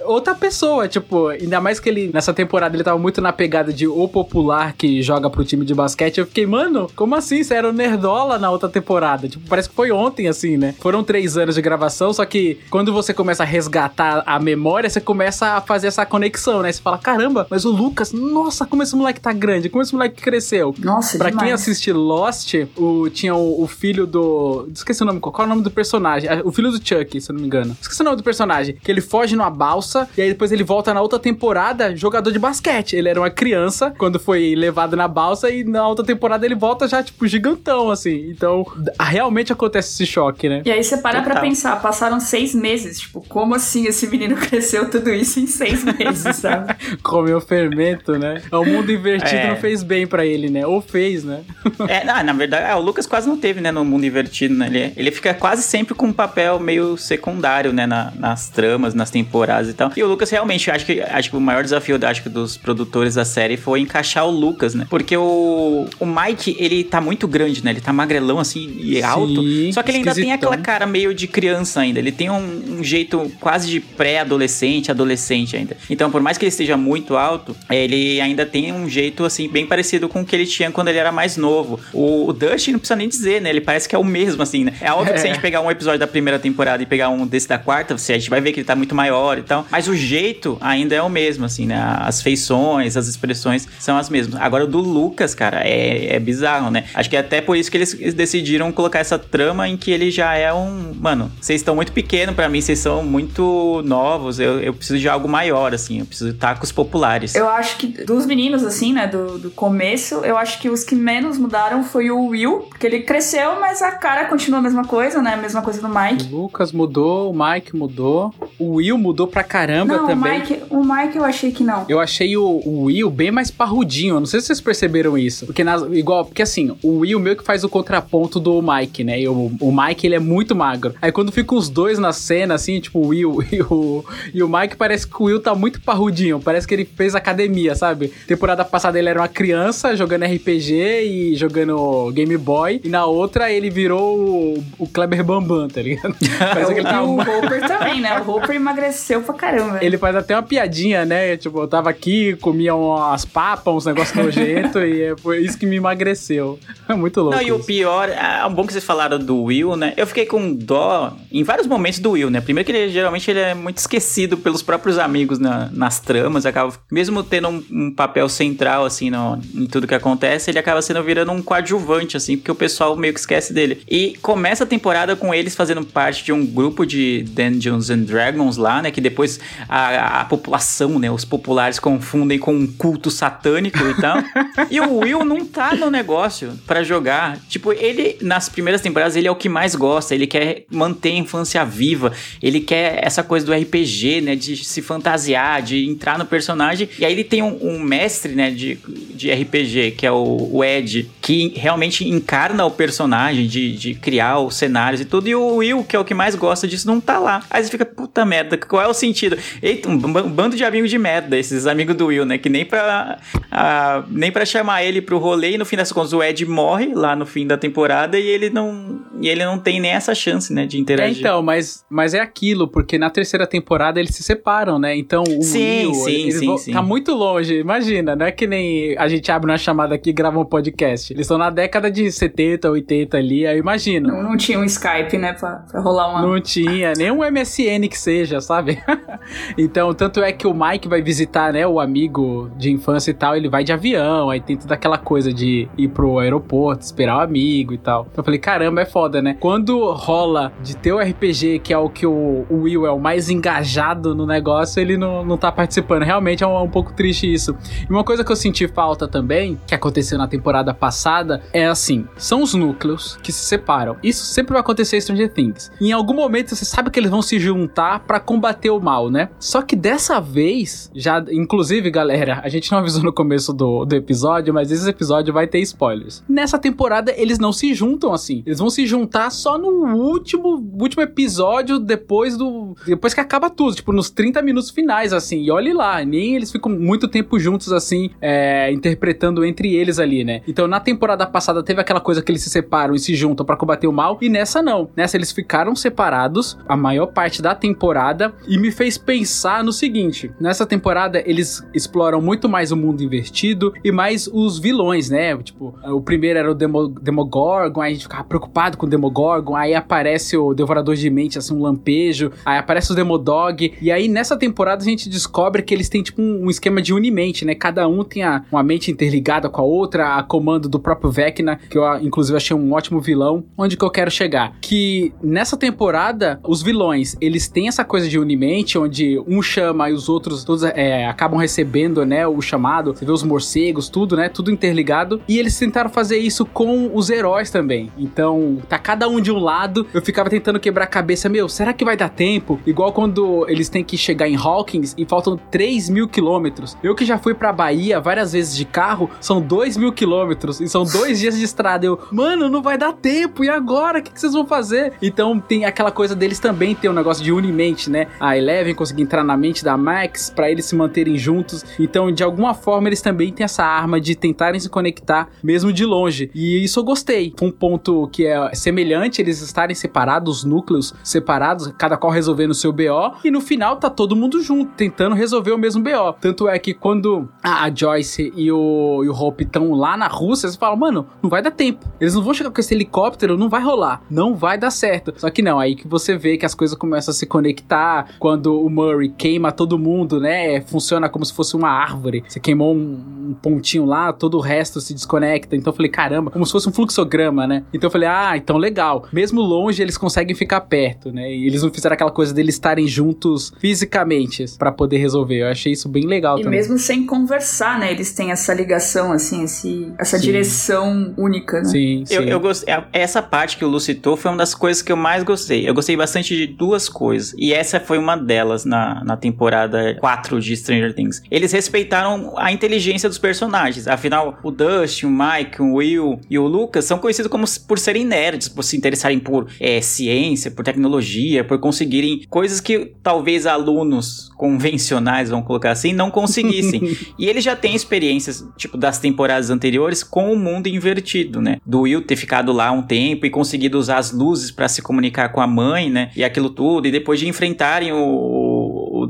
Outra 0.05 0.33
pessoa, 0.33 0.87
tipo, 0.87 1.27
ainda 1.27 1.59
mais 1.59 1.79
que 1.79 1.89
ele, 1.89 2.09
nessa 2.13 2.33
temporada, 2.33 2.75
ele 2.75 2.83
tava 2.83 2.97
muito 2.97 3.21
na 3.21 3.33
pegada 3.33 3.73
de 3.73 3.87
o 3.87 4.07
popular 4.07 4.73
que 4.73 5.01
joga 5.01 5.29
pro 5.29 5.43
time 5.43 5.65
de 5.65 5.73
basquete. 5.73 6.19
Eu 6.19 6.25
fiquei, 6.25 6.45
mano, 6.45 6.89
como 6.95 7.15
assim? 7.15 7.43
Você 7.43 7.53
era 7.53 7.69
o 7.69 7.73
Nerdola 7.73 8.39
na 8.39 8.49
outra 8.49 8.69
temporada? 8.69 9.27
Tipo, 9.27 9.47
parece 9.49 9.69
que 9.69 9.75
foi 9.75 9.91
ontem, 9.91 10.27
assim, 10.27 10.57
né? 10.57 10.73
Foram 10.79 11.03
três 11.03 11.37
anos 11.37 11.55
de 11.55 11.61
gravação, 11.61 12.13
só 12.13 12.25
que 12.25 12.59
quando 12.77 12.93
você 12.93 13.11
começa 13.11 13.41
a 13.41 13.45
resgatar 13.45 14.21
a 14.23 14.37
memória, 14.39 14.87
você 14.87 15.01
começa 15.01 15.53
a 15.53 15.61
fazer 15.61 15.87
essa 15.87 16.05
conexão, 16.05 16.61
né? 16.61 16.71
Você 16.71 16.79
fala, 16.79 16.99
caramba, 16.99 17.47
mas 17.49 17.65
o 17.65 17.71
Lucas, 17.71 18.11
nossa, 18.13 18.67
como 18.67 18.83
esse 18.83 18.95
moleque 18.95 19.19
tá 19.19 19.33
grande, 19.33 19.67
como 19.67 19.81
esse 19.81 19.93
moleque 19.95 20.21
cresceu. 20.21 20.75
Nossa, 20.77 21.17
Pra 21.17 21.29
demais. 21.31 21.43
quem 21.47 21.53
assiste 21.53 21.91
Lost, 21.91 22.53
o, 22.77 23.09
tinha 23.09 23.33
o, 23.33 23.63
o 23.63 23.65
filho 23.65 24.05
do. 24.05 24.69
Esqueci 24.71 25.01
o 25.01 25.05
nome, 25.07 25.19
qual 25.19 25.33
é 25.39 25.43
o 25.43 25.47
nome 25.47 25.63
do 25.63 25.71
personagem? 25.71 26.29
Ah, 26.29 26.41
O 26.45 26.51
filho 26.51 26.69
do 26.69 26.77
Chuck, 26.77 27.19
se 27.19 27.31
eu 27.31 27.33
não 27.33 27.41
me 27.41 27.47
engano. 27.47 27.75
Esqueci 27.81 27.99
o 28.01 28.05
nome 28.05 28.17
do 28.17 28.21
personagem. 28.23 28.75
Que 28.83 28.91
ele 28.91 29.01
foge 29.01 29.35
numa 29.35 29.49
balsa 29.49 30.07
e 30.15 30.21
aí 30.21 30.29
depois 30.29 30.51
ele 30.51 30.63
volta 30.63 30.93
na 30.93 31.01
outra 31.01 31.17
temporada 31.17 31.95
jogador 31.95 32.31
de 32.31 32.37
basquete. 32.37 32.95
Ele 32.95 33.09
era 33.09 33.19
uma 33.19 33.31
criança 33.31 33.91
quando 33.97 34.19
foi 34.19 34.53
levado 34.55 34.95
na 34.95 35.07
balsa 35.07 35.49
e 35.49 35.63
na 35.63 35.87
outra 35.87 36.05
temporada 36.05 36.45
ele 36.45 36.53
volta 36.53 36.87
já, 36.87 37.01
tipo, 37.01 37.25
gigantão, 37.25 37.89
assim. 37.89 38.29
Então, 38.29 38.63
realmente 38.99 39.51
acontece 39.51 39.93
esse 39.95 40.05
choque, 40.05 40.47
né? 40.47 40.61
E 40.63 40.69
aí 40.71 40.83
você 40.83 40.97
para 40.97 41.23
pra 41.23 41.33
Total. 41.33 41.41
pensar, 41.49 41.81
passaram 41.81 42.19
seis 42.19 42.53
meses. 42.53 42.66
Tipo, 42.75 43.21
como 43.27 43.55
assim 43.55 43.85
esse 43.87 44.07
menino 44.07 44.35
cresceu 44.37 44.89
tudo 44.89 45.11
isso 45.13 45.39
em 45.39 45.47
seis 45.47 45.83
meses, 45.97 46.35
sabe? 46.35 46.75
Comeu 47.03 47.39
fermento, 47.41 48.13
né? 48.17 48.41
O 48.51 48.63
mundo 48.65 48.91
invertido 48.91 49.35
É. 49.41 49.49
não 49.49 49.55
fez 49.57 49.83
bem 49.83 50.05
pra 50.07 50.25
ele, 50.25 50.49
né? 50.49 50.65
Ou 50.65 50.81
fez, 50.81 51.23
né? 51.23 51.41
É, 51.87 52.03
não, 52.03 52.21
na 52.23 52.33
verdade, 52.33 52.69
é, 52.69 52.75
o 52.75 52.79
Lucas 52.81 53.05
quase 53.05 53.27
não 53.27 53.37
teve, 53.37 53.61
né, 53.61 53.71
no 53.71 53.83
mundo 53.85 54.05
invertido, 54.05 54.53
né? 54.53 54.67
Ele, 54.67 54.93
ele 54.95 55.11
fica 55.11 55.33
quase 55.33 55.63
sempre 55.63 55.93
com 55.93 56.07
um 56.07 56.13
papel 56.13 56.59
meio 56.59 56.97
secundário, 56.97 57.71
né, 57.73 57.85
na- 57.85 58.11
nas 58.17 58.49
tramas, 58.49 58.93
nas 58.93 59.09
temporadas 59.09 59.69
e 59.69 59.73
tal. 59.73 59.91
E 59.95 60.03
o 60.03 60.07
Lucas 60.07 60.29
realmente, 60.29 60.69
acho 60.71 60.85
que, 60.85 61.01
acho 61.01 61.29
que 61.29 61.35
o 61.37 61.41
maior 61.41 61.63
desafio, 61.63 61.97
acho 62.03 62.23
que 62.23 62.29
dos 62.29 62.57
produtores 62.57 63.15
da 63.15 63.25
série 63.25 63.57
foi 63.57 63.79
encaixar 63.81 64.25
o 64.27 64.31
Lucas, 64.31 64.73
né? 64.73 64.85
Porque 64.89 65.15
o, 65.17 65.85
o 65.99 66.05
Mike, 66.05 66.55
ele 66.59 66.83
tá 66.83 66.99
muito 67.01 67.27
grande, 67.27 67.63
né? 67.63 67.71
Ele 67.71 67.81
tá 67.81 67.91
magrelão, 67.93 68.39
assim, 68.39 68.75
e 68.79 68.95
Sim, 68.97 69.01
alto. 69.03 69.43
Só 69.73 69.83
que 69.83 69.91
ele 69.91 69.97
ainda 69.99 70.13
tem 70.15 70.31
aquela 70.31 70.57
cara 70.57 70.85
meio 70.85 71.13
de 71.13 71.27
criança 71.27 71.81
ainda. 71.81 71.99
Ele 71.99 72.11
tem 72.11 72.29
um, 72.29 72.56
um 72.57 72.83
jeito 72.83 73.31
quase 73.39 73.69
de 73.69 73.79
pré-adolescente, 73.79 74.91
adolescente 74.91 75.55
ainda. 75.55 75.77
Então, 75.89 76.09
por 76.11 76.21
mais 76.21 76.37
que 76.37 76.45
ele 76.45 76.49
esteja 76.49 76.77
muito 76.77 77.15
alto, 77.15 77.55
ele 77.69 78.19
ainda 78.21 78.45
tem 78.45 78.71
um 78.71 78.89
jeito, 78.89 79.25
assim, 79.25 79.47
bem 79.47 79.65
parecido 79.65 80.07
com 80.09 80.21
o 80.21 80.25
que 80.25 80.35
ele 80.35 80.45
tinha 80.45 80.71
quando 80.71 80.89
ele 80.89 80.97
era 80.97 81.11
mais 81.11 81.37
novo. 81.37 81.79
O, 81.93 82.27
o 82.29 82.33
Dustin 82.33 82.71
não 82.71 82.79
precisa 82.79 82.95
nem 82.95 83.07
dizer, 83.07 83.41
né? 83.41 83.49
Ele 83.49 83.61
parece 83.61 83.87
que 83.87 83.95
é 83.95 83.99
o 83.99 84.03
mesmo, 84.03 84.41
assim, 84.41 84.63
né? 84.63 84.73
É 84.81 84.91
óbvio 84.91 85.13
que 85.13 85.19
se 85.19 85.27
a 85.27 85.33
gente 85.33 85.41
pegar 85.41 85.61
um 85.61 85.71
episódio 85.71 85.99
da 85.99 86.07
primeira 86.07 86.39
temporada 86.39 86.81
e 86.81 86.85
pegar 86.85 87.09
um 87.09 87.25
desse 87.25 87.47
da 87.47 87.57
quarta, 87.57 87.97
você, 87.97 88.13
a 88.13 88.17
gente 88.17 88.29
vai 88.29 88.41
ver 88.41 88.51
que 88.51 88.59
ele 88.59 88.67
tá 88.67 88.75
muito 88.75 88.95
maior 88.95 89.37
e 89.37 89.43
tal. 89.43 89.65
Mas 89.69 89.87
o 89.87 89.95
jeito 89.95 90.57
ainda 90.61 90.95
é 90.95 91.01
o 91.01 91.09
mesmo, 91.09 91.45
assim, 91.45 91.65
né? 91.65 91.77
As 91.99 92.21
feições, 92.21 92.97
as 92.97 93.07
expressões 93.07 93.67
são 93.79 93.97
as 93.97 94.09
mesmas. 94.09 94.39
Agora, 94.41 94.63
o 94.63 94.67
do 94.67 94.79
Lucas, 94.79 95.33
cara, 95.33 95.61
é, 95.67 96.15
é 96.15 96.19
bizarro, 96.19 96.71
né? 96.71 96.85
Acho 96.93 97.09
que 97.09 97.15
é 97.15 97.19
até 97.19 97.41
por 97.41 97.55
isso 97.55 97.69
que 97.71 97.77
eles 97.77 98.13
decidiram 98.13 98.71
colocar 98.71 98.99
essa 98.99 99.17
trama 99.17 99.67
em 99.67 99.77
que 99.77 99.91
ele 99.91 100.11
já 100.11 100.35
é 100.35 100.53
um. 100.53 100.93
Mano, 100.99 101.31
vocês 101.39 101.61
estão 101.61 101.75
muito 101.75 101.91
pequenos 101.91 102.35
pra 102.47 102.49
mim, 102.49 102.61
vocês 102.61 102.79
são 102.79 103.03
muito 103.03 103.81
novos. 103.83 104.39
Eu, 104.39 104.61
eu 104.61 104.73
preciso 104.73 104.99
de 104.99 105.09
algo 105.09 105.27
maior, 105.27 105.73
assim. 105.73 105.99
Eu 105.99 106.05
preciso 106.05 106.29
estar 106.29 106.57
com 106.57 106.63
os 106.63 106.71
populares. 106.71 107.35
Eu 107.35 107.49
acho 107.49 107.77
que 107.77 107.87
dos 108.05 108.25
meninos, 108.25 108.63
assim, 108.63 108.93
né, 108.93 109.05
do, 109.05 109.37
do 109.37 109.51
começo, 109.51 110.15
eu 110.23 110.37
acho 110.37 110.59
que 110.59 110.69
os 110.69 110.83
que 110.83 110.95
menos 110.95 111.37
mudaram 111.37 111.83
foi 111.83 112.09
o 112.09 112.27
Will, 112.27 112.59
porque 112.69 112.87
ele 112.87 113.01
cresceu, 113.01 113.59
mas 113.59 113.81
a 113.81 113.91
cara 113.91 114.25
continua 114.25 114.59
a 114.59 114.61
mesma 114.61 114.85
coisa, 114.85 115.21
né? 115.21 115.33
A 115.33 115.37
mesma 115.37 115.61
coisa 115.61 115.81
do 115.81 115.89
Mike. 115.89 116.33
O 116.33 116.43
Lucas 116.43 116.71
mudou, 116.71 117.31
o 117.31 117.35
Mike 117.37 117.75
mudou, 117.75 118.33
o 118.57 118.75
Will 118.75 118.97
mudou 118.97 119.27
pra 119.27 119.43
caramba 119.43 119.97
Não, 119.97 120.07
também. 120.07 120.31
o 120.31 120.39
Mike, 120.39 120.61
o 120.69 120.83
Mike 120.83 121.17
eu 121.17 121.25
achei 121.25 121.51
que 121.51 121.63
não. 121.63 121.85
Eu 121.89 121.99
achei 121.99 122.37
o, 122.37 122.43
o 122.43 122.83
Will 122.83 123.09
bem 123.09 123.29
mais 123.29 123.51
parrudinho. 123.51 124.15
Eu 124.15 124.19
não 124.21 124.27
sei 124.27 124.39
se 124.39 124.47
vocês 124.47 124.61
perceberam 124.61 125.17
isso. 125.17 125.45
Porque 125.45 125.65
nas, 125.65 125.81
igual, 125.91 126.23
porque 126.23 126.41
assim, 126.41 126.77
o 126.81 126.99
Will 126.99 127.19
meio 127.19 127.35
que 127.35 127.43
faz 127.43 127.65
o 127.65 127.69
contraponto 127.69 128.39
do 128.39 128.61
Mike, 128.61 129.03
né? 129.03 129.19
E 129.19 129.27
o, 129.27 129.51
o 129.59 129.71
Mike, 129.71 130.07
ele 130.07 130.15
é 130.15 130.19
muito 130.19 130.55
magro. 130.55 130.93
Aí 131.01 131.11
quando 131.11 131.29
ficam 131.31 131.57
os 131.57 131.67
dois 131.67 131.99
na 131.99 132.13
cena, 132.13 132.36
assim, 132.45 132.79
tipo 132.79 132.99
o 132.99 133.07
Will 133.07 133.43
e 133.51 133.61
o, 133.61 134.05
e 134.33 134.43
o 134.43 134.49
Mike, 134.49 134.75
parece 134.75 135.07
que 135.07 135.21
o 135.21 135.25
Will 135.25 135.39
tá 135.39 135.53
muito 135.55 135.81
parrudinho. 135.81 136.39
Parece 136.39 136.67
que 136.67 136.73
ele 136.73 136.85
fez 136.85 137.15
academia, 137.15 137.75
sabe? 137.75 138.13
Temporada 138.27 138.63
passada 138.63 138.97
ele 138.97 139.09
era 139.09 139.19
uma 139.19 139.27
criança 139.27 139.95
jogando 139.95 140.25
RPG 140.25 140.73
e 141.03 141.35
jogando 141.35 142.11
Game 142.13 142.35
Boy. 142.37 142.81
E 142.83 142.89
na 142.89 143.05
outra 143.05 143.51
ele 143.51 143.69
virou 143.69 144.19
o, 144.19 144.63
o 144.79 144.87
Kleber 144.87 145.23
Bambam, 145.23 145.67
tá 145.67 145.81
ligado? 145.81 146.15
Parece 146.39 146.73
que 146.73 146.79
ele 146.79 146.87
e 146.87 146.91
tá 146.91 147.03
o 147.03 147.19
Hopper 147.19 147.67
também, 147.67 148.01
né? 148.01 148.19
O 148.19 148.29
Hopper 148.29 148.55
emagreceu 148.55 149.21
pra 149.21 149.33
caramba. 149.33 149.79
ele 149.81 149.97
faz 149.97 150.15
até 150.15 150.35
uma 150.35 150.43
piadinha, 150.43 151.05
né? 151.05 151.37
Tipo, 151.37 151.61
eu 151.61 151.67
tava 151.67 151.89
aqui, 151.89 152.35
comia 152.37 152.75
umas 152.75 153.25
papas, 153.25 153.73
uns 153.73 153.85
negócios 153.85 154.15
nojentos, 154.15 154.81
e 154.81 155.01
é 155.03 155.15
por 155.15 155.37
isso 155.37 155.57
que 155.57 155.65
me 155.65 155.77
emagreceu. 155.77 156.59
É 156.87 156.93
muito 156.93 157.21
louco. 157.21 157.35
Não, 157.35 157.43
e 157.43 157.51
o 157.51 157.57
isso. 157.57 157.65
pior, 157.65 158.09
é 158.09 158.49
bom 158.49 158.65
que 158.65 158.73
vocês 158.73 158.83
falaram 158.83 159.19
do 159.19 159.43
Will, 159.43 159.75
né? 159.75 159.93
Eu 159.97 160.07
fiquei 160.07 160.25
com 160.25 160.53
dó 160.53 161.13
em 161.31 161.43
vários 161.43 161.67
momentos 161.67 161.99
do 161.99 162.11
Will, 162.11 162.26
né? 162.29 162.41
Primeiro 162.41 162.65
que 162.65 162.71
ele 162.75 162.91
geralmente 162.91 163.29
ele 163.29 163.39
é 163.39 163.53
muito 163.53 163.77
esquecido 163.77 164.37
pelos 164.37 164.61
próprios 164.61 164.97
amigos 164.97 165.39
na- 165.39 165.69
nas 165.71 165.99
tramas, 165.99 166.45
acaba 166.45 166.73
mesmo 166.91 167.23
tendo 167.23 167.47
um, 167.49 167.63
um 167.71 167.91
papel 167.93 168.27
central 168.29 168.85
assim 168.85 169.09
no, 169.09 169.39
em 169.53 169.65
tudo 169.65 169.87
que 169.87 169.95
acontece, 169.95 170.49
ele 170.51 170.59
acaba 170.59 170.81
sendo 170.81 171.01
virando 171.03 171.31
um 171.31 171.41
coadjuvante 171.41 172.17
assim, 172.17 172.37
porque 172.37 172.51
o 172.51 172.55
pessoal 172.55 172.95
meio 172.95 173.13
que 173.13 173.19
esquece 173.19 173.53
dele. 173.53 173.81
E 173.87 174.15
começa 174.21 174.63
a 174.63 174.67
temporada 174.67 175.15
com 175.15 175.33
eles 175.33 175.55
fazendo 175.55 175.85
parte 175.85 176.23
de 176.23 176.31
um 176.31 176.45
grupo 176.45 176.85
de 176.85 177.23
Dungeons 177.29 177.89
and 177.89 177.99
Dragons 178.03 178.57
lá, 178.57 178.81
né? 178.81 178.91
Que 178.91 179.01
depois 179.01 179.39
a, 179.67 180.21
a 180.21 180.25
população, 180.25 180.99
né? 180.99 181.09
Os 181.11 181.25
populares 181.25 181.79
confundem 181.79 182.37
com 182.39 182.53
um 182.53 182.67
culto 182.67 183.09
satânico 183.11 183.77
e 183.79 183.93
tal. 184.01 184.17
e 184.69 184.79
o 184.79 184.97
Will 184.99 185.23
não 185.25 185.45
tá 185.45 185.75
no 185.75 185.89
negócio 185.89 186.53
pra 186.65 186.83
jogar. 186.83 187.37
Tipo, 187.47 187.71
ele, 187.73 188.17
nas 188.21 188.49
primeiras 188.49 188.81
temporadas, 188.81 189.15
ele 189.15 189.27
é 189.27 189.31
o 189.31 189.35
que 189.35 189.49
mais 189.49 189.75
gosta. 189.75 190.13
Ele 190.15 190.27
quer 190.27 190.65
manter 190.71 191.09
a 191.09 191.17
infância 191.17 191.63
viva. 191.65 192.11
Ele 192.41 192.59
quer 192.59 192.99
essa 193.03 193.23
coisa 193.23 193.45
do 193.45 193.53
RPG, 193.53 194.21
né? 194.21 194.35
De 194.35 194.55
se 194.57 194.81
fantasiar, 194.81 195.61
de 195.61 195.85
entrar 195.87 196.17
no 196.17 196.25
personagem. 196.25 196.89
E 196.99 197.05
aí 197.05 197.11
ele 197.11 197.23
tem 197.23 197.41
um, 197.41 197.57
um 197.61 197.79
mestre, 197.79 198.33
né? 198.35 198.51
De, 198.51 198.77
de 199.13 199.31
RPG, 199.31 199.91
que 199.97 200.05
é 200.05 200.11
o, 200.11 200.49
o 200.51 200.63
Ed, 200.63 201.09
que 201.21 201.53
realmente 201.55 202.07
encarna 202.07 202.65
o 202.65 202.71
personagem, 202.71 203.47
de, 203.47 203.71
de 203.77 203.93
criar 203.93 204.39
os 204.39 204.55
cenários 204.55 205.01
e 205.01 205.05
tudo. 205.05 205.27
E 205.27 205.35
o 205.35 205.55
Will, 205.57 205.83
que 205.83 205.95
é 205.95 205.99
o 205.99 206.05
que 206.05 206.13
mais 206.13 206.35
gosta 206.35 206.67
disso, 206.67 206.87
não 206.87 206.99
tá 206.99 207.19
lá. 207.19 207.43
Aí 207.49 207.63
você 207.63 207.69
fica, 207.69 207.85
puta 207.85 208.25
merda, 208.25 208.57
qual 208.57 208.81
é 208.81 208.87
o 208.87 208.93
sentido? 208.93 209.37
Eita, 209.61 209.89
um 209.89 209.97
ba- 209.97 210.23
bando 210.23 210.55
de 210.55 210.63
amigos 210.63 210.89
de 210.89 210.97
merda, 210.97 211.37
esses 211.37 211.65
amigos 211.67 211.95
do 211.95 212.07
Will, 212.07 212.25
né? 212.25 212.37
Que 212.37 212.49
nem 212.49 212.65
pra, 212.65 213.19
ah, 213.51 214.03
nem 214.09 214.31
pra 214.31 214.45
chamar 214.45 214.83
ele 214.83 215.01
pro 215.01 215.17
rolê. 215.17 215.51
E 215.51 215.57
no 215.57 215.65
fim 215.65 215.75
das 215.75 215.91
contas, 215.91 216.13
o 216.13 216.23
Ed 216.23 216.45
morre 216.45 216.93
lá 216.93 217.15
no 217.15 217.25
fim 217.25 217.45
da 217.45 217.57
temporada 217.57 218.19
e 218.19 218.27
ele 218.27 218.49
não, 218.49 219.01
e 219.21 219.27
ele 219.27 219.43
não 219.45 219.57
tem 219.59 219.79
nem 219.79 219.91
essa 219.91 220.13
chance, 220.15 220.53
né? 220.53 220.65
De 220.65 220.77
É, 220.77 220.79
interagir. 220.79 221.19
então, 221.19 221.41
mas, 221.41 221.83
mas 221.97 222.13
é 222.13 222.19
aquilo, 222.19 222.67
porque 222.67 222.95
na 222.99 223.09
terceira 223.09 223.47
temporada 223.47 223.99
eles 223.99 224.13
se 224.13 224.21
separam, 224.21 224.77
né? 224.77 224.95
Então 224.95 225.23
o 225.23 225.41
Sim, 225.41 225.87
Will, 225.87 225.93
sim, 225.95 226.11
eles 226.11 226.35
sim, 226.39 226.45
vão- 226.45 226.57
sim. 226.59 226.71
tá 226.71 226.81
muito 226.83 227.11
longe, 227.15 227.55
imagina, 227.59 228.15
não 228.15 228.23
é 228.27 228.31
que 228.31 228.45
nem 228.45 228.95
a 228.99 229.07
gente 229.07 229.31
abre 229.31 229.49
uma 229.49 229.57
chamada 229.57 229.95
aqui 229.95 230.11
e 230.11 230.13
grava 230.13 230.39
um 230.39 230.45
podcast. 230.45 231.11
Eles 231.11 231.21
estão 231.25 231.39
na 231.39 231.49
década 231.49 231.89
de 231.89 232.11
70, 232.11 232.69
80 232.69 233.17
ali, 233.17 233.47
aí 233.47 233.55
eu 233.57 233.59
imagino. 233.59 234.09
Não, 234.09 234.21
não 234.21 234.37
tinha 234.37 234.59
um 234.59 234.63
Skype, 234.63 235.17
né, 235.17 235.33
pra, 235.33 235.55
pra 235.71 235.81
rolar 235.81 236.07
uma... 236.09 236.21
Não 236.21 236.39
tinha, 236.39 236.93
nem 236.95 237.09
um 237.09 237.23
MSN 237.23 237.87
que 237.89 237.97
seja, 237.97 238.39
sabe? 238.39 238.77
então, 239.57 239.91
tanto 239.95 240.21
é 240.21 240.31
que 240.31 240.45
o 240.45 240.53
Mike 240.53 240.87
vai 240.87 241.01
visitar, 241.01 241.51
né, 241.51 241.65
o 241.65 241.79
amigo 241.79 242.51
de 242.57 242.71
infância 242.71 243.09
e 243.09 243.13
tal, 243.15 243.35
ele 243.35 243.49
vai 243.49 243.63
de 243.63 243.71
avião, 243.73 244.29
aí 244.29 244.39
tem 244.39 244.55
toda 244.55 244.73
aquela 244.75 244.97
coisa 244.99 245.33
de 245.33 245.67
ir 245.77 245.87
pro 245.87 246.19
aeroporto, 246.19 246.83
esperar 246.83 247.17
o 247.17 247.21
amigo 247.21 247.73
e 247.73 247.77
tal. 247.77 248.01
Então 248.11 248.21
eu 248.21 248.23
falei, 248.23 248.39
caramba, 248.39 248.81
é 248.81 248.85
foda, 248.85 249.21
né? 249.21 249.35
Quando 249.39 249.91
rola 249.91 250.51
de 250.61 250.75
ter 250.77 250.91
o 250.93 250.99
RPG, 250.99 251.59
que 251.59 251.73
é 251.73 251.77
o 251.77 251.86
que 251.89 252.05
o, 252.05 252.45
o 252.49 252.61
Will 252.63 252.85
é 252.85 252.91
o 252.91 252.99
mais 252.99 253.29
engajado 253.29 254.15
no 254.15 254.25
negócio, 254.25 254.79
ele 254.79 254.97
não, 254.97 255.25
não 255.25 255.37
tá 255.37 255.51
participando. 255.51 256.03
Realmente 256.03 256.43
é 256.43 256.47
um, 256.47 256.63
um 256.63 256.69
pouco 256.69 256.93
triste 256.93 257.31
isso. 257.31 257.55
E 257.89 257.91
uma 257.91 258.03
coisa 258.03 258.23
que 258.23 258.31
eu 258.31 258.35
senti 258.35 258.67
falta 258.67 259.07
também, 259.07 259.59
que 259.65 259.75
aconteceu 259.75 260.17
na 260.17 260.27
temporada 260.27 260.73
passada, 260.73 261.41
é 261.53 261.65
assim: 261.65 262.07
são 262.17 262.41
os 262.41 262.53
núcleos 262.53 263.17
que 263.21 263.31
se 263.31 263.45
separam. 263.45 263.97
Isso 264.03 264.25
sempre 264.25 264.53
vai 264.53 264.61
acontecer 264.61 264.97
em 264.97 265.01
Stranger 265.01 265.31
Things. 265.31 265.71
Em 265.79 265.91
algum 265.91 266.13
momento 266.13 266.55
você 266.55 266.65
sabe 266.65 266.89
que 266.89 266.99
eles 266.99 267.11
vão 267.11 267.21
se 267.21 267.39
juntar 267.39 267.99
pra 268.01 268.19
combater 268.19 268.69
o 268.69 268.79
mal, 268.79 269.09
né? 269.09 269.29
Só 269.39 269.61
que 269.61 269.75
dessa 269.75 270.19
vez, 270.19 270.91
já, 270.95 271.23
inclusive, 271.31 271.89
galera, 271.89 272.41
a 272.43 272.49
gente 272.49 272.71
não 272.71 272.79
avisou 272.79 273.03
no 273.03 273.13
começo 273.13 273.53
do, 273.53 273.85
do 273.85 273.95
episódio, 273.95 274.53
mas 274.53 274.71
esse 274.71 274.89
episódio 274.89 275.33
vai 275.33 275.47
ter 275.47 275.59
spoilers. 275.59 276.23
Nessa 276.27 276.57
temporada, 276.57 277.13
eles 277.15 277.39
não 277.39 277.51
se 277.51 277.73
juntam 277.73 278.13
assim. 278.13 278.43
Eles 278.45 278.59
vão 278.59 278.69
se 278.69 278.85
juntar 278.85 279.29
só 279.29 279.57
no 279.57 279.69
último, 279.95 280.63
último 280.79 281.03
episódio, 281.03 281.76
depois 281.79 282.37
do. 282.37 282.75
Depois 282.85 283.13
que 283.13 283.19
acaba 283.19 283.49
tudo, 283.49 283.75
tipo, 283.75 283.91
nos 283.91 284.09
30 284.09 284.41
minutos 284.41 284.69
finais, 284.69 285.13
assim. 285.13 285.41
E 285.41 285.51
olhe 285.51 285.73
lá, 285.73 286.03
nem 286.03 286.35
eles 286.35 286.51
ficam 286.51 286.71
muito 286.71 287.07
tempo 287.07 287.39
juntos, 287.39 287.71
assim, 287.71 288.09
é, 288.21 288.71
interpretando 288.71 289.45
entre 289.45 289.75
eles 289.75 289.99
ali, 289.99 290.23
né? 290.23 290.41
Então, 290.47 290.67
na 290.67 290.79
temporada 290.79 291.25
passada, 291.25 291.63
teve 291.63 291.81
aquela 291.81 291.99
coisa 291.99 292.21
que 292.21 292.31
eles 292.31 292.43
se 292.43 292.49
separam 292.49 292.95
e 292.95 292.99
se 292.99 293.15
juntam 293.15 293.45
pra 293.45 293.57
combater 293.57 293.87
o 293.87 293.93
mal, 293.93 294.17
e 294.21 294.29
nessa 294.29 294.61
não. 294.61 294.89
Nessa 294.95 295.17
eles 295.17 295.31
ficaram 295.31 295.75
separados 295.75 296.57
a 296.67 296.75
maior 296.75 297.07
parte 297.07 297.41
da 297.41 297.53
temporada 297.55 298.33
e 298.47 298.57
me 298.57 298.71
fez 298.71 298.97
pensar 298.97 299.63
no 299.63 299.71
seguinte: 299.71 300.31
nessa 300.39 300.65
temporada 300.65 301.21
eles 301.25 301.65
exploram 301.73 302.21
muito 302.21 302.47
mais 302.49 302.71
o 302.71 302.77
mundo 302.77 303.03
invertido 303.03 303.73
e 303.83 303.91
mais 303.91 304.27
os 304.27 304.59
vilões, 304.59 305.09
né? 305.09 305.35
Tipo, 305.37 305.77
o 305.85 306.01
primeiro 306.01 306.39
era 306.39 306.51
o 306.51 306.55
Demo, 306.55 306.87
Demogorgon, 306.87 307.81
aí 307.81 307.91
a 307.91 307.93
gente 307.93 308.03
ficava 308.03 308.23
preocupado 308.23 308.77
com 308.77 308.85
o 308.85 308.89
Demogorgon, 308.89 309.55
aí 309.55 309.73
aparece 309.73 310.37
o 310.37 310.53
Devorador 310.53 310.95
de 310.95 311.09
Mente, 311.09 311.37
assim, 311.37 311.55
um 311.55 311.66
lampejo, 311.67 312.31
aí 312.45 312.57
aparece 312.57 312.91
o 312.91 312.95
Demodog, 312.95 313.73
e 313.81 313.91
aí 313.91 314.07
nessa 314.07 314.37
temporada 314.37 314.81
a 314.81 314.85
gente 314.85 315.09
descobre 315.09 315.61
que 315.61 315.73
eles 315.73 315.89
têm 315.89 316.01
tipo 316.01 316.21
um, 316.21 316.45
um 316.45 316.49
esquema 316.49 316.81
de 316.81 316.93
unimente, 316.93 317.45
né? 317.45 317.55
Cada 317.55 317.87
um 317.87 318.03
tem 318.03 318.23
a, 318.23 318.43
uma 318.51 318.63
mente 318.63 318.91
interligada 318.91 319.49
com 319.49 319.61
a 319.61 319.65
outra, 319.65 320.15
a 320.15 320.23
comando 320.23 320.67
do 320.69 320.79
próprio 320.79 321.11
Vecna, 321.11 321.59
que 321.69 321.77
eu 321.77 321.83
inclusive 322.01 322.35
achei 322.35 322.55
um 322.55 322.73
ótimo 322.73 322.99
vilão. 322.99 323.45
Onde 323.57 323.77
que 323.77 323.83
eu 323.83 323.89
quero 323.89 324.11
chegar? 324.11 324.53
Que 324.61 325.13
nessa 325.21 325.57
temporada, 325.57 326.39
os 326.43 326.61
vilões, 326.61 327.15
eles 327.21 327.47
têm 327.47 327.67
essa 327.67 327.83
coisa 327.83 328.07
de 328.07 328.19
unimente, 328.19 328.77
onde 328.77 329.19
um 329.27 329.41
chama 329.41 329.89
e 329.89 329.93
os 329.93 330.09
outros 330.09 330.43
todos 330.43 330.63
é, 330.63 331.05
acabam 331.05 331.39
recebendo, 331.39 332.05
né, 332.05 332.27
o 332.27 332.41
chamado. 332.41 332.93
Você 332.93 333.05
vê 333.05 333.11
os 333.11 333.23
morcegos, 333.23 333.89
tudo, 333.89 334.15
né? 334.15 334.29
Tudo 334.29 334.51
interligado. 334.51 335.21
E 335.27 335.37
eles 335.37 335.57
tentaram 335.57 335.89
fazer 335.89 336.17
isso 336.17 336.45
com 336.45 336.91
os 336.93 337.09
heróis 337.09 337.49
também. 337.49 337.91
Então, 337.97 338.57
tá 338.67 338.77
cada 338.77 339.07
um 339.07 339.19
de 339.19 339.31
um 339.31 339.39
lado. 339.39 339.85
Eu 339.93 340.01
ficava 340.01 340.29
tentando 340.29 340.59
quebrar 340.59 340.85
a 340.85 340.87
cabeça, 340.87 341.29
meu, 341.29 341.49
será 341.57 341.73
que 341.73 341.83
vai 341.83 341.97
dar 341.97 342.09
tempo? 342.09 342.59
Igual 342.67 342.93
quando 342.93 343.43
eles 343.49 343.67
têm 343.67 343.83
que 343.83 343.97
chegar 343.97 344.29
em 344.29 344.35
Hawkins 344.35 344.93
e 344.95 345.05
faltam 345.05 345.35
3 345.49 345.89
mil 345.89 346.07
quilômetros. 346.07 346.77
Eu 346.83 346.93
que 346.93 347.03
já 347.03 347.17
fui 347.17 347.33
pra 347.33 347.51
Bahia 347.51 347.99
várias 347.99 348.33
vezes 348.33 348.55
de 348.55 348.63
carro, 348.63 349.09
são 349.19 349.41
2 349.41 349.75
mil 349.75 349.91
quilômetros 349.91 350.61
e 350.61 350.67
são 350.67 350.83
dois 350.83 351.19
dias 351.19 351.35
de 351.35 351.43
estrada. 351.43 351.83
Eu, 351.83 351.99
mano, 352.11 352.47
não 352.47 352.61
vai 352.61 352.77
dar 352.77 352.93
tempo, 352.93 353.43
e 353.43 353.49
agora? 353.49 353.97
O 353.97 354.03
que, 354.03 354.11
que 354.11 354.19
vocês 354.19 354.33
vão 354.33 354.45
fazer? 354.45 354.93
Então 355.01 355.39
tem 355.39 355.65
aquela 355.65 355.89
coisa 355.89 356.15
deles 356.15 356.37
também 356.37 356.75
ter 356.75 356.89
um 356.89 356.93
negócio 356.93 357.23
de 357.23 357.31
unimente, 357.31 357.89
né? 357.89 358.05
A 358.19 358.37
Eleven 358.37 358.75
conseguir 358.75 359.01
entrar 359.01 359.23
na 359.23 359.35
mente 359.35 359.63
da 359.63 359.75
Max 359.75 360.29
para 360.29 360.51
eles 360.51 360.65
se 360.65 360.75
manterem 360.75 361.17
juntos. 361.17 361.65
Então, 361.79 362.11
de 362.11 362.21
alguma 362.21 362.53
forma, 362.53 362.87
eles 362.87 363.01
também 363.01 363.31
têm 363.33 363.43
essa 363.43 363.63
arma 363.63 363.99
de 363.99 364.13
tentarem 364.13 364.59
se 364.59 364.69
conectar, 364.69 365.29
mesmo 365.43 365.73
de 365.73 365.85
longe. 365.85 366.29
E 366.35 366.63
isso 366.63 366.79
eu 366.79 366.83
gostei. 366.83 367.33
Um 367.41 367.51
ponto 367.51 368.07
que 368.09 368.27
é 368.27 368.53
semelhante, 368.53 369.23
eles 369.23 369.41
estarem 369.41 369.75
separados, 369.75 370.37
os 370.37 370.43
núcleos 370.43 370.93
separados, 371.03 371.46
cada 371.77 371.97
qual 371.97 372.11
resolvendo 372.11 372.51
o 372.51 372.55
seu 372.55 372.71
BO. 372.71 373.17
E 373.23 373.31
no 373.31 373.41
final 373.41 373.77
tá 373.77 373.89
todo 373.89 374.15
mundo 374.15 374.41
junto, 374.41 374.71
tentando 374.73 375.15
resolver 375.15 375.51
o 375.51 375.57
mesmo 375.57 375.83
BO. 375.83 376.13
Tanto 376.19 376.47
é 376.47 376.57
que 376.59 376.73
quando 376.73 377.27
a 377.43 377.69
Joyce 377.73 378.33
e 378.35 378.51
o, 378.51 379.03
e 379.03 379.09
o 379.09 379.13
Hope 379.13 379.43
estão 379.43 379.73
lá 379.73 379.97
na 379.97 380.07
Rússia, 380.07 380.49
você 380.49 380.57
fala, 380.57 380.75
mano, 380.75 381.07
não 381.21 381.29
vai 381.29 381.41
dar 381.41 381.51
tempo. 381.51 381.85
Eles 381.99 382.13
não 382.13 382.23
vão 382.23 382.33
chegar 382.33 382.51
com 382.51 382.59
esse 382.59 382.73
helicóptero, 382.73 383.37
não 383.37 383.49
vai 383.49 383.61
rolar. 383.61 384.01
Não 384.09 384.35
vai 384.35 384.57
dar 384.57 384.71
certo. 384.71 385.13
Só 385.17 385.29
que 385.29 385.41
não, 385.41 385.59
aí 385.59 385.75
que 385.75 385.87
você 385.87 386.17
vê 386.17 386.37
que 386.37 386.45
as 386.45 386.55
coisas 386.55 386.77
começam 386.77 387.11
a 387.11 387.15
se 387.15 387.25
conectar. 387.25 388.09
Quando 388.19 388.59
o 388.59 388.69
Murray 388.69 389.09
queima 389.09 389.51
todo 389.51 389.77
mundo, 389.77 390.19
né? 390.19 390.61
Funciona 390.61 391.09
como 391.09 391.25
se 391.25 391.33
fosse 391.33 391.55
uma 391.55 391.69
árvore. 391.69 392.23
Você 392.27 392.39
queimou 392.39 392.75
um, 392.75 393.29
um 393.29 393.33
pontinho 393.33 393.85
lá, 393.85 394.13
todo 394.13 394.37
o 394.37 394.41
resto 394.41 394.79
se 394.79 394.93
desconecta. 394.93 395.55
Então 395.55 395.71
eu 395.71 395.75
falei, 395.75 395.91
caramba, 395.91 396.31
como 396.31 396.45
se 396.45 396.51
fosse 396.51 396.69
um 396.69 396.73
fluxograma, 396.73 397.47
né? 397.47 397.63
Então 397.73 397.87
eu 397.87 397.91
falei, 397.91 398.07
ah, 398.07 398.37
então 398.37 398.57
legal. 398.57 399.05
Mesmo 399.11 399.41
longe, 399.41 399.81
eles 399.81 399.97
conseguem 399.97 400.35
ficar 400.35 400.61
perto, 400.61 401.11
né? 401.11 401.31
E 401.37 401.47
eles 401.47 401.63
não 401.63 401.71
fizeram 401.71 401.93
aquela 401.93 402.11
coisa 402.11 402.33
deles 402.33 402.55
estarem 402.55 402.87
juntos 402.87 403.51
fisicamente 403.59 404.45
para 404.57 404.71
poder 404.71 404.97
resolver. 404.97 405.41
Eu 405.41 405.47
achei 405.47 405.73
isso 405.73 405.89
bem 405.89 406.05
legal 406.05 406.39
e 406.39 406.43
também. 406.43 406.59
mesmo 406.59 406.77
sem 406.77 407.05
conversar, 407.05 407.79
né? 407.79 407.91
Eles 407.91 408.13
têm 408.13 408.31
essa 408.31 408.53
ligação, 408.53 409.11
assim, 409.11 409.43
esse, 409.43 409.91
essa 409.99 410.17
Sim. 410.17 410.23
direção 410.23 411.13
única, 411.17 411.59
né? 411.59 411.65
Sim, 411.65 412.03
sim. 412.05 412.15
Eu, 412.15 412.23
eu 412.23 412.39
gostei. 412.39 412.73
Essa 412.91 413.21
parte 413.21 413.57
que 413.57 413.65
o 413.65 413.67
Lu 413.67 413.79
citou 413.79 414.17
foi 414.17 414.31
uma 414.31 414.37
das 414.37 414.53
coisas 414.53 414.81
que 414.81 414.91
eu 414.91 414.97
mais 414.97 415.23
gostei. 415.23 415.67
Eu 415.67 415.73
gostei 415.73 415.95
bastante 415.95 416.35
de 416.35 416.47
duas 416.47 416.89
coisas. 416.89 417.33
E 417.37 417.53
essa 417.53 417.79
foi 417.79 417.97
uma 417.97 418.15
delas 418.15 418.65
na, 418.65 419.03
na 419.03 419.17
temporada 419.17 419.95
4 419.99 420.39
de 420.39 420.55
Stranger 420.55 420.93
Things. 420.93 421.21
Eles 421.29 421.51
respeitaram 421.51 422.33
a 422.37 422.51
inteligência 422.51 423.09
dos 423.09 423.17
personagens. 423.17 423.87
Afinal, 423.87 424.37
o 424.43 424.51
Dustin, 424.51 425.07
o 425.07 425.11
Mike, 425.11 425.61
o 425.61 425.75
Will 425.75 426.19
e 426.29 426.39
o 426.39 426.47
Lucas 426.47 426.85
são 426.85 426.97
conhecidos 426.97 427.29
como 427.29 427.45
por 427.67 427.79
serem 427.79 428.05
nerds, 428.05 428.47
por 428.49 428.63
se 428.63 428.77
interessarem 428.77 429.19
por 429.19 429.47
é, 429.59 429.81
ciência, 429.81 430.51
por 430.51 430.63
tecnologia, 430.63 431.26
por 431.47 431.59
conseguirem 431.59 432.21
coisas 432.29 432.59
que 432.59 432.93
talvez 433.01 433.45
alunos 433.45 434.29
convencionais, 434.37 435.29
vamos 435.29 435.45
colocar 435.45 435.71
assim, 435.71 435.93
não 435.93 436.11
conseguissem. 436.11 436.95
e 437.17 437.27
eles 437.27 437.43
já 437.43 437.55
têm 437.55 437.75
experiências, 437.75 438.47
tipo, 438.57 438.77
das 438.77 438.99
temporadas 438.99 439.49
anteriores 439.49 440.03
com 440.03 440.31
o 440.31 440.37
mundo 440.37 440.67
invertido, 440.67 441.41
né? 441.41 441.59
Do 441.65 441.81
Will 441.81 442.01
ter 442.01 442.15
ficado 442.15 442.51
lá 442.51 442.71
um 442.71 442.81
tempo 442.81 443.25
e 443.25 443.29
conseguido 443.29 443.77
usar 443.77 443.97
as 443.97 444.11
luzes 444.11 444.51
para 444.51 444.67
se 444.67 444.81
comunicar 444.81 445.29
com 445.29 445.41
a 445.41 445.47
mãe, 445.47 445.89
né? 445.89 446.11
E 446.15 446.23
aquilo 446.23 446.49
tudo, 446.49 446.87
e 446.87 446.91
depois 446.91 447.19
de 447.19 447.27
enfrentarem 447.27 447.91
o 447.91 448.46